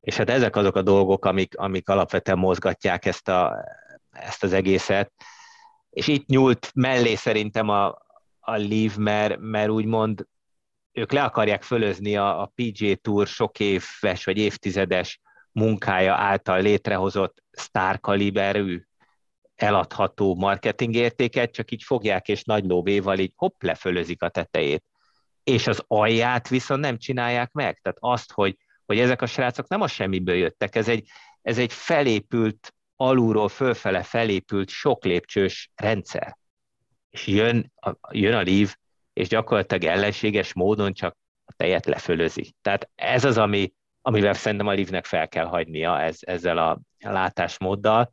És 0.00 0.16
hát 0.16 0.30
ezek 0.30 0.56
azok 0.56 0.76
a 0.76 0.82
dolgok, 0.82 1.24
amik, 1.24 1.56
amik 1.56 1.88
alapvetően 1.88 2.38
mozgatják 2.38 3.04
ezt, 3.04 3.28
a, 3.28 3.64
ezt 4.10 4.42
az 4.42 4.52
egészet. 4.52 5.12
És 5.90 6.06
itt 6.06 6.26
nyúlt 6.26 6.70
mellé 6.74 7.14
szerintem 7.14 7.68
a, 7.68 7.86
a 8.40 8.56
Leave, 8.56 8.94
mert, 8.96 9.38
mert 9.40 9.70
úgymond 9.70 10.26
ők 10.94 11.12
le 11.12 11.22
akarják 11.22 11.62
fölözni 11.62 12.16
a, 12.16 12.40
a 12.40 12.52
PG 12.54 13.00
Tour 13.00 13.26
sok 13.26 13.60
éves 13.60 14.24
vagy 14.24 14.38
évtizedes 14.38 15.20
munkája 15.52 16.14
által 16.14 16.60
létrehozott 16.60 17.42
sztárkaliberű 17.50 18.82
eladható 19.54 20.34
marketingértéket, 20.34 21.52
csak 21.52 21.70
így 21.70 21.82
fogják 21.82 22.28
és 22.28 22.44
nagy 22.44 22.64
lóvéval 22.64 23.18
így 23.18 23.32
hopp 23.36 23.62
lefölözik 23.62 24.22
a 24.22 24.28
tetejét. 24.28 24.84
És 25.44 25.66
az 25.66 25.84
alját 25.86 26.48
viszont 26.48 26.80
nem 26.80 26.98
csinálják 26.98 27.52
meg. 27.52 27.80
Tehát 27.82 27.98
azt, 28.00 28.32
hogy, 28.32 28.56
hogy 28.86 28.98
ezek 28.98 29.22
a 29.22 29.26
srácok 29.26 29.68
nem 29.68 29.80
a 29.80 29.86
semmiből 29.86 30.34
jöttek, 30.34 30.76
ez 30.76 30.88
egy, 30.88 31.08
ez 31.42 31.58
egy 31.58 31.72
felépült, 31.72 32.74
alulról 32.96 33.48
fölfele 33.48 34.02
felépült 34.02 34.68
sok 34.68 35.04
lépcsős 35.04 35.72
rendszer. 35.74 36.36
És 37.10 37.26
jön 37.26 37.72
a, 37.76 37.96
jön 38.10 38.34
a 38.34 38.40
lív, 38.40 38.76
és 39.14 39.28
gyakorlatilag 39.28 39.96
ellenséges 39.96 40.52
módon 40.52 40.92
csak 40.92 41.16
a 41.44 41.52
tejet 41.56 41.86
lefölözi. 41.86 42.54
Tehát 42.62 42.90
ez 42.94 43.24
az, 43.24 43.38
ami, 43.38 43.72
amivel 44.02 44.32
szerintem 44.32 44.66
a 44.66 44.72
Livnek 44.72 45.04
fel 45.04 45.28
kell 45.28 45.44
hagynia 45.44 46.00
ez, 46.00 46.18
ezzel 46.20 46.58
a 46.58 46.80
látásmóddal. 46.98 48.12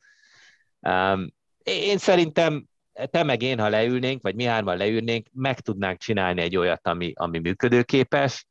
Um, 0.80 1.34
én 1.64 1.98
szerintem 1.98 2.66
te 2.94 3.24
meg 3.24 3.42
én, 3.42 3.60
ha 3.60 3.70
leülnénk, 3.70 4.22
vagy 4.22 4.36
mi 4.36 4.44
hárman 4.44 4.78
leülnénk, 4.78 5.28
meg 5.32 5.60
tudnánk 5.60 6.00
csinálni 6.00 6.42
egy 6.42 6.58
olyat, 6.58 6.88
ami, 6.88 7.12
ami 7.16 7.40
működőképes, 7.40 8.46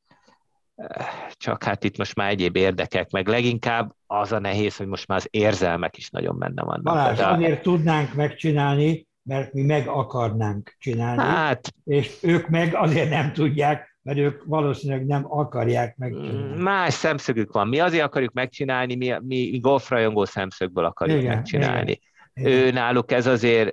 csak 1.31 1.65
hát 1.65 1.85
itt 1.85 1.97
most 1.97 2.15
már 2.15 2.31
egyéb 2.31 2.57
érdekek, 2.57 3.11
meg 3.11 3.29
leginkább 3.29 3.95
az 4.07 4.33
a 4.33 4.39
nehéz, 4.39 4.77
hogy 4.77 4.87
most 4.87 5.07
már 5.07 5.19
az 5.19 5.27
érzelmek 5.31 5.97
is 5.97 6.11
nagyon 6.11 6.39
benne 6.39 6.63
vannak. 6.63 6.83
Balázs, 6.83 7.19
azért 7.19 7.63
tudnánk 7.63 8.15
megcsinálni, 8.15 9.07
mert 9.31 9.53
mi 9.53 9.63
meg 9.63 9.89
akarnánk 9.89 10.77
csinálni, 10.79 11.23
hát, 11.23 11.75
és 11.85 12.17
ők 12.23 12.49
meg 12.49 12.75
azért 12.75 13.11
nem 13.11 13.33
tudják, 13.33 13.99
mert 14.03 14.19
ők 14.19 14.45
valószínűleg 14.45 15.07
nem 15.07 15.25
akarják 15.29 15.97
megcsinálni. 15.97 16.63
Más 16.63 16.95
szemszögük 16.95 17.53
van. 17.53 17.69
Mi 17.69 17.79
azért 17.79 18.05
akarjuk 18.05 18.33
megcsinálni, 18.33 18.95
mi, 18.95 19.15
mi 19.23 19.59
golfrajongó 19.59 20.25
szemszögből 20.25 20.85
akarjuk 20.85 21.19
igen, 21.19 21.35
megcsinálni. 21.35 22.01
Igen, 22.35 22.53
igen. 22.53 22.53
Ő 22.53 22.71
náluk 22.71 23.13
ez 23.13 23.27
azért 23.27 23.71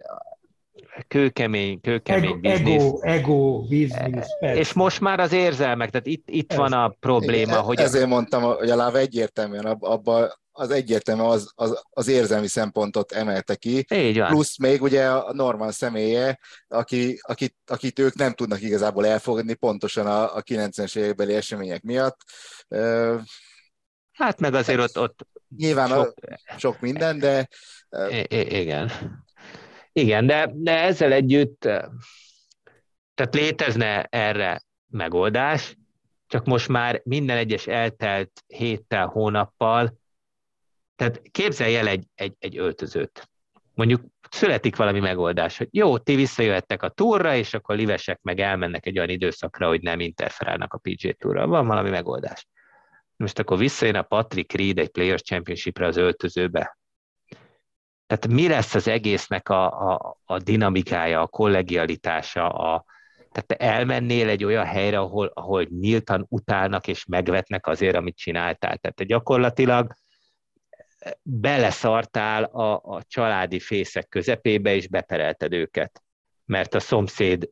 kőkemény, 1.07 1.81
kőkemény 1.81 2.29
ego, 2.29 2.39
biznisz. 2.39 2.83
Ego, 2.83 2.99
ego 3.01 3.61
biznisz, 3.61 4.27
És 4.39 4.73
most 4.73 4.99
már 5.01 5.19
az 5.19 5.33
érzelmek, 5.33 5.89
tehát 5.89 6.07
itt, 6.07 6.29
itt 6.29 6.51
ez, 6.51 6.57
van 6.57 6.73
a 6.73 6.95
probléma. 6.99 7.51
Igen, 7.51 7.63
hogy 7.63 7.79
ezért 7.79 8.05
a... 8.05 8.07
mondtam, 8.07 8.41
hogy 8.41 8.69
a 8.69 8.75
láv 8.75 8.95
egyértelműen 8.95 9.65
abban 9.65 10.29
az 10.57 10.71
egyértelmű 10.71 11.21
az, 11.21 11.51
az, 11.55 11.83
az 11.89 12.07
érzelmi 12.07 12.47
szempontot 12.47 13.11
emelte 13.11 13.55
ki. 13.55 13.85
Így 13.93 14.17
van. 14.17 14.27
Plusz 14.27 14.57
még 14.57 14.81
ugye 14.81 15.09
a 15.09 15.33
Norman 15.33 15.71
személye, 15.71 16.39
aki, 16.67 17.19
akit, 17.21 17.55
akit 17.65 17.99
ők 17.99 18.15
nem 18.15 18.33
tudnak 18.33 18.61
igazából 18.61 19.05
elfogadni 19.05 19.53
pontosan 19.53 20.05
a, 20.05 20.35
a 20.35 20.41
90-es 20.41 20.95
évekbeli 20.95 21.33
események 21.33 21.81
miatt. 21.81 22.17
Hát 24.11 24.39
meg 24.39 24.53
azért 24.53 24.79
ott... 24.79 24.99
ott 24.99 25.27
nyilván 25.57 25.87
sok, 25.87 26.13
a, 26.21 26.57
sok 26.57 26.79
minden, 26.79 27.19
de... 27.19 27.47
Igen. 28.29 28.91
Igen, 29.91 30.27
de, 30.27 30.51
de 30.53 30.79
ezzel 30.79 31.11
együtt 31.11 31.59
tehát 33.13 33.33
létezne 33.33 34.03
erre 34.03 34.61
megoldás, 34.89 35.77
csak 36.27 36.45
most 36.45 36.67
már 36.67 37.01
minden 37.03 37.37
egyes 37.37 37.67
eltelt 37.67 38.43
héttel, 38.47 39.05
hónappal 39.05 39.96
tehát 40.97 41.21
képzelj 41.31 41.75
el 41.75 41.87
egy, 41.87 42.05
egy, 42.15 42.35
egy 42.39 42.57
öltözőt. 42.57 43.29
Mondjuk 43.73 44.01
születik 44.29 44.75
valami 44.75 44.99
megoldás, 44.99 45.57
hogy 45.57 45.67
jó, 45.71 45.97
ti 45.97 46.15
visszajöhettek 46.15 46.83
a 46.83 46.89
túra, 46.89 47.35
és 47.35 47.53
akkor 47.53 47.75
livesek 47.75 48.19
meg 48.21 48.39
elmennek 48.39 48.85
egy 48.85 48.97
olyan 48.97 49.09
időszakra, 49.09 49.67
hogy 49.67 49.81
nem 49.81 49.99
interferálnak 49.99 50.73
a 50.73 50.77
PG 50.77 51.15
túra. 51.17 51.47
Van 51.47 51.67
valami 51.67 51.89
megoldás. 51.89 52.47
Most 53.15 53.39
akkor 53.39 53.57
visszajön 53.57 53.95
a 53.95 54.01
Patrick 54.01 54.53
Reed 54.53 54.77
egy 54.77 54.89
Players 54.89 55.21
Championship-re 55.21 55.85
az 55.85 55.97
öltözőbe. 55.97 56.77
Tehát 58.07 58.27
mi 58.27 58.47
lesz 58.47 58.75
az 58.75 58.87
egésznek 58.87 59.49
a, 59.49 59.91
a, 59.91 60.17
a 60.25 60.37
dinamikája, 60.37 61.21
a 61.21 61.27
kollegialitása, 61.27 62.49
a, 62.49 62.85
tehát 63.31 63.47
te 63.47 63.55
elmennél 63.55 64.29
egy 64.29 64.43
olyan 64.43 64.65
helyre, 64.65 64.99
ahol, 64.99 65.31
ahol 65.33 65.63
nyíltan 65.63 66.25
utálnak 66.29 66.87
és 66.87 67.05
megvetnek 67.05 67.67
azért, 67.67 67.95
amit 67.95 68.17
csináltál. 68.17 68.77
Tehát 68.77 68.95
te 68.95 69.03
gyakorlatilag 69.03 69.93
beleszartál 71.21 72.43
a, 72.43 72.73
a 72.73 73.03
családi 73.07 73.59
fészek 73.59 74.07
közepébe, 74.07 74.75
és 74.75 74.87
beperelted 74.87 75.53
őket, 75.53 76.03
mert 76.45 76.73
a 76.73 76.79
szomszéd 76.79 77.49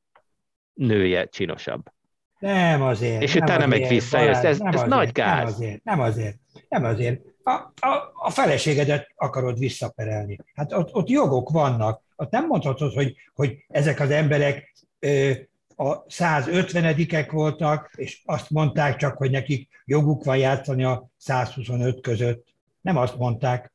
nője 0.74 1.26
csinosabb. 1.26 1.94
Nem 2.40 2.82
azért. 2.82 3.22
És 3.22 3.36
utána 3.36 3.58
nem 3.58 3.70
meg 3.70 3.88
visszajössz. 3.88 4.38
Ez, 4.38 4.44
ez 4.44 4.60
azért, 4.62 4.86
nagy 4.86 5.12
gáz. 5.12 5.44
Nem 5.44 5.54
azért, 5.54 5.84
nem 5.84 6.00
azért. 6.00 6.38
Nem 6.70 6.84
azért. 6.84 7.22
A, 7.44 7.52
a, 7.88 8.12
a 8.14 8.30
feleségedet 8.30 9.08
akarod 9.16 9.60
visszaperelni. 9.60 10.38
Hát 10.54 10.74
ott, 10.74 10.94
ott 10.94 11.10
jogok 11.10 11.50
vannak. 11.50 12.02
Ott 12.16 12.32
nem 12.32 12.46
mondhatod, 12.46 12.94
hogy, 12.94 13.16
hogy 13.34 13.66
ezek 13.68 14.00
az 14.00 14.10
emberek 14.10 14.74
ö, 15.00 15.32
a 15.76 16.04
150-ek 16.04 17.28
voltak, 17.32 17.92
és 17.96 18.22
azt 18.26 18.50
mondták 18.50 18.96
csak, 18.96 19.18
hogy 19.18 19.32
nekik 19.32 19.70
joguk 19.86 20.24
van 20.24 20.38
játszani 20.38 20.84
a 20.84 21.10
125 21.18 22.02
között. 22.02 22.55
Nem 22.86 22.98
azt 22.98 23.18
mondták. 23.18 23.74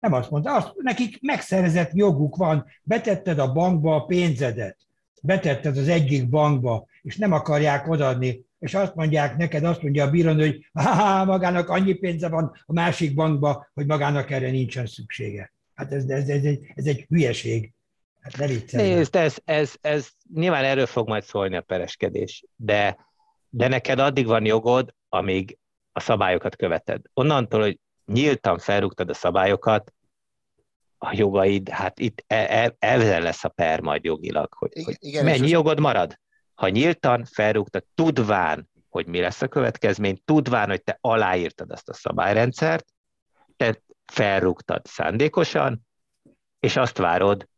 Nem 0.00 0.12
azt 0.12 0.30
mondta, 0.30 0.54
azt, 0.54 0.72
nekik 0.76 1.18
megszerzett 1.20 1.90
joguk 1.92 2.36
van, 2.36 2.66
betetted 2.82 3.38
a 3.38 3.52
bankba 3.52 3.94
a 3.94 4.04
pénzedet, 4.04 4.76
betetted 5.22 5.76
az 5.76 5.88
egyik 5.88 6.28
bankba, 6.28 6.86
és 7.02 7.16
nem 7.16 7.32
akarják 7.32 7.88
odaadni, 7.88 8.44
és 8.58 8.74
azt 8.74 8.94
mondják 8.94 9.36
neked, 9.36 9.64
azt 9.64 9.82
mondja 9.82 10.04
a 10.04 10.10
bíró, 10.10 10.34
hogy 10.34 10.68
ha 10.72 11.24
magának 11.24 11.68
annyi 11.68 11.92
pénze 11.92 12.28
van 12.28 12.52
a 12.66 12.72
másik 12.72 13.14
bankba, 13.14 13.68
hogy 13.74 13.86
magának 13.86 14.30
erre 14.30 14.50
nincsen 14.50 14.86
szüksége. 14.86 15.52
Hát 15.74 15.92
ez, 15.92 16.04
ez, 16.04 16.28
ez, 16.28 16.44
egy, 16.44 16.72
ez 16.74 16.86
egy 16.86 17.06
hülyeség. 17.08 17.72
Hát 18.20 18.36
ne 18.36 18.46
Nézd, 18.82 19.16
ez, 19.16 19.36
ez, 19.44 19.74
ez 19.80 20.08
nyilván 20.34 20.64
erről 20.64 20.86
fog 20.86 21.08
majd 21.08 21.22
szólni 21.22 21.56
a 21.56 21.60
pereskedés, 21.60 22.44
de, 22.56 22.96
de 23.48 23.68
neked 23.68 23.98
addig 23.98 24.26
van 24.26 24.44
jogod, 24.44 24.94
amíg 25.08 25.58
a 25.92 26.00
szabályokat 26.00 26.56
követed. 26.56 27.00
Onnantól, 27.14 27.60
hogy 27.60 27.78
nyíltan 28.12 28.58
felrúgtad 28.58 29.10
a 29.10 29.14
szabályokat, 29.14 29.92
a 30.98 31.10
jogaid, 31.14 31.68
hát 31.68 31.98
itt 31.98 32.24
e, 32.26 32.36
e, 32.36 32.74
ezzel 32.78 33.20
lesz 33.20 33.44
a 33.44 33.48
per 33.48 33.80
majd 33.80 34.04
jogilag, 34.04 34.54
hogy, 34.54 34.70
igen, 34.72 34.84
hogy 34.84 34.96
igen, 35.00 35.24
mennyi 35.24 35.48
jogod 35.48 35.80
marad. 35.80 36.18
Ha 36.54 36.68
nyíltan 36.68 37.24
felrúgtad, 37.24 37.84
tudván, 37.94 38.68
hogy 38.88 39.06
mi 39.06 39.20
lesz 39.20 39.42
a 39.42 39.48
következmény, 39.48 40.20
tudván, 40.24 40.68
hogy 40.68 40.82
te 40.82 40.98
aláírtad 41.00 41.70
azt 41.70 41.88
a 41.88 41.94
szabályrendszert, 41.94 42.86
te 43.56 43.82
felrúgtad 44.12 44.86
szándékosan, 44.86 45.86
és 46.60 46.76
azt 46.76 46.98
várod, 46.98 47.48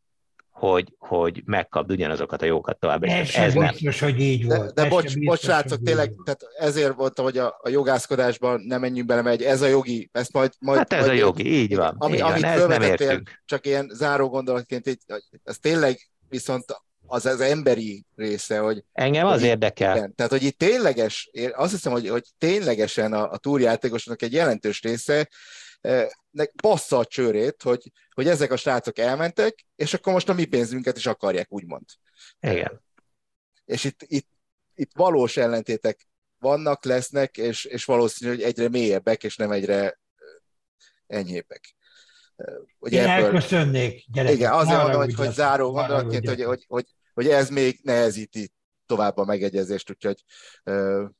hogy, 0.61 0.93
hogy 0.99 1.41
megkapd 1.45 1.91
ugyanazokat 1.91 2.41
a 2.41 2.45
jókat 2.45 2.79
tovább. 2.79 3.03
Ez, 3.03 3.29
ez 3.35 3.53
nem 3.53 3.67
biztos, 3.71 3.99
hogy 3.99 4.19
így 4.19 4.45
volt. 4.45 4.73
De, 4.73 4.83
de 4.83 4.89
bocs, 4.89 5.03
biztos, 5.03 5.25
bocs, 5.25 5.39
srácok, 5.39 5.81
tényleg, 5.83 6.13
tehát 6.23 6.41
ezért 6.57 6.93
voltam, 6.95 7.25
hogy 7.25 7.37
a, 7.37 7.59
a 7.61 7.69
jogászkodásban 7.69 8.61
nem 8.61 8.79
menjünk 8.79 9.07
bele, 9.07 9.21
mert 9.21 9.41
ez 9.41 9.61
a 9.61 9.67
jogi, 9.67 10.09
ezt 10.11 10.33
majd... 10.33 10.51
majd 10.59 10.77
hát 10.77 10.93
ez 10.93 11.05
majd 11.05 11.17
a 11.17 11.21
jogi, 11.21 11.45
én, 11.45 11.53
így 11.53 11.75
van. 11.75 11.95
Ami, 11.97 12.15
így 12.15 12.21
amit 12.21 12.41
van, 12.41 12.67
nem 12.67 12.81
értünk. 12.81 13.41
Csak 13.45 13.65
ilyen 13.65 13.91
záró 13.93 14.29
gondolatként, 14.29 14.97
ez 15.43 15.57
tényleg 15.57 16.09
viszont 16.29 16.65
az 17.07 17.25
az 17.25 17.41
emberi 17.41 18.05
része, 18.15 18.59
hogy... 18.59 18.83
Engem 18.93 19.25
az 19.25 19.39
hogy 19.39 19.49
érdekel. 19.49 19.95
Igen, 19.95 20.15
tehát, 20.15 20.31
hogy 20.31 20.43
itt 20.43 20.57
tényleges, 20.57 21.29
én 21.31 21.51
azt 21.55 21.71
hiszem, 21.71 21.91
hogy, 21.91 22.09
hogy 22.09 22.23
ténylegesen 22.37 23.13
a, 23.13 23.31
a 23.31 23.37
túrjátékosnak 23.37 24.21
egy 24.21 24.33
jelentős 24.33 24.81
része 24.81 25.29
bassza 26.61 26.97
a 26.97 27.05
csőrét, 27.05 27.61
hogy, 27.61 27.91
hogy 28.13 28.27
ezek 28.27 28.51
a 28.51 28.57
srácok 28.57 28.97
elmentek, 28.97 29.65
és 29.75 29.93
akkor 29.93 30.13
most 30.13 30.29
a 30.29 30.33
mi 30.33 30.45
pénzünket 30.45 30.97
is 30.97 31.05
akarják, 31.05 31.51
úgymond. 31.51 31.85
Igen. 32.39 32.81
És 33.65 33.83
itt, 33.83 34.01
itt, 34.05 34.27
itt 34.75 34.91
valós 34.93 35.37
ellentétek 35.37 36.07
vannak, 36.37 36.85
lesznek, 36.85 37.37
és, 37.37 37.65
és 37.65 37.85
valószínű, 37.85 38.31
hogy 38.31 38.41
egyre 38.41 38.69
mélyebbek, 38.69 39.23
és 39.23 39.35
nem 39.35 39.51
egyre 39.51 39.99
enyhébbek. 41.07 41.75
Ugye 42.79 43.01
Én 43.01 43.07
ebből... 43.07 43.25
elköszönnék, 43.25 44.05
gyerekek. 44.11 44.37
Igen, 44.37 44.51
azért 44.51 44.81
mondom, 44.81 45.01
hogy, 45.01 45.13
hogy 45.13 45.31
záró 45.31 45.71
gondolatként, 45.71 46.27
hogy, 46.27 46.43
hogy, 46.43 46.65
hogy, 46.67 46.85
hogy 47.13 47.27
ez 47.27 47.49
még 47.49 47.79
nehezíti 47.83 48.51
tovább 48.85 49.17
a 49.17 49.25
megegyezést, 49.25 49.89
úgyhogy, 49.89 50.23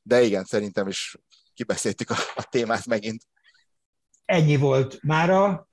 de 0.02 0.22
igen, 0.22 0.44
szerintem 0.44 0.88
is 0.88 1.16
kibeszéltük 1.54 2.10
a, 2.10 2.16
a 2.34 2.48
témát 2.50 2.86
megint. 2.86 3.22
Ennyi 4.32 4.56
volt 4.56 4.98
mára. 5.02 5.68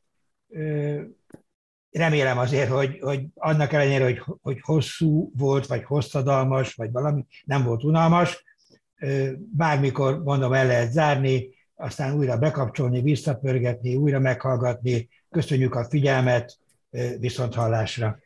Remélem 1.92 2.38
azért, 2.38 2.70
hogy, 2.70 3.00
hogy 3.02 3.26
annak 3.34 3.74
ellenére, 3.74 4.04
hogy, 4.04 4.22
hogy 4.42 4.60
hosszú 4.62 5.32
volt, 5.38 5.68
vagy 5.68 5.84
hosszadalmas, 5.84 6.74
vagy 6.74 6.92
valami, 6.92 7.26
nem 7.46 7.64
volt 7.64 7.84
unalmas, 7.84 8.44
bármikor, 9.38 10.24
mondom, 10.24 10.54
el 10.54 10.66
lehet 10.66 10.92
zárni, 10.92 11.50
aztán 11.76 12.16
újra 12.16 12.38
bekapcsolni, 12.38 13.02
visszapörgetni, 13.02 13.96
újra 13.96 14.20
meghallgatni. 14.20 15.10
Köszönjük 15.30 15.76
a 15.76 15.90
figyelmet, 15.90 16.58
viszont 17.20 17.54
hallásra! 17.54 18.20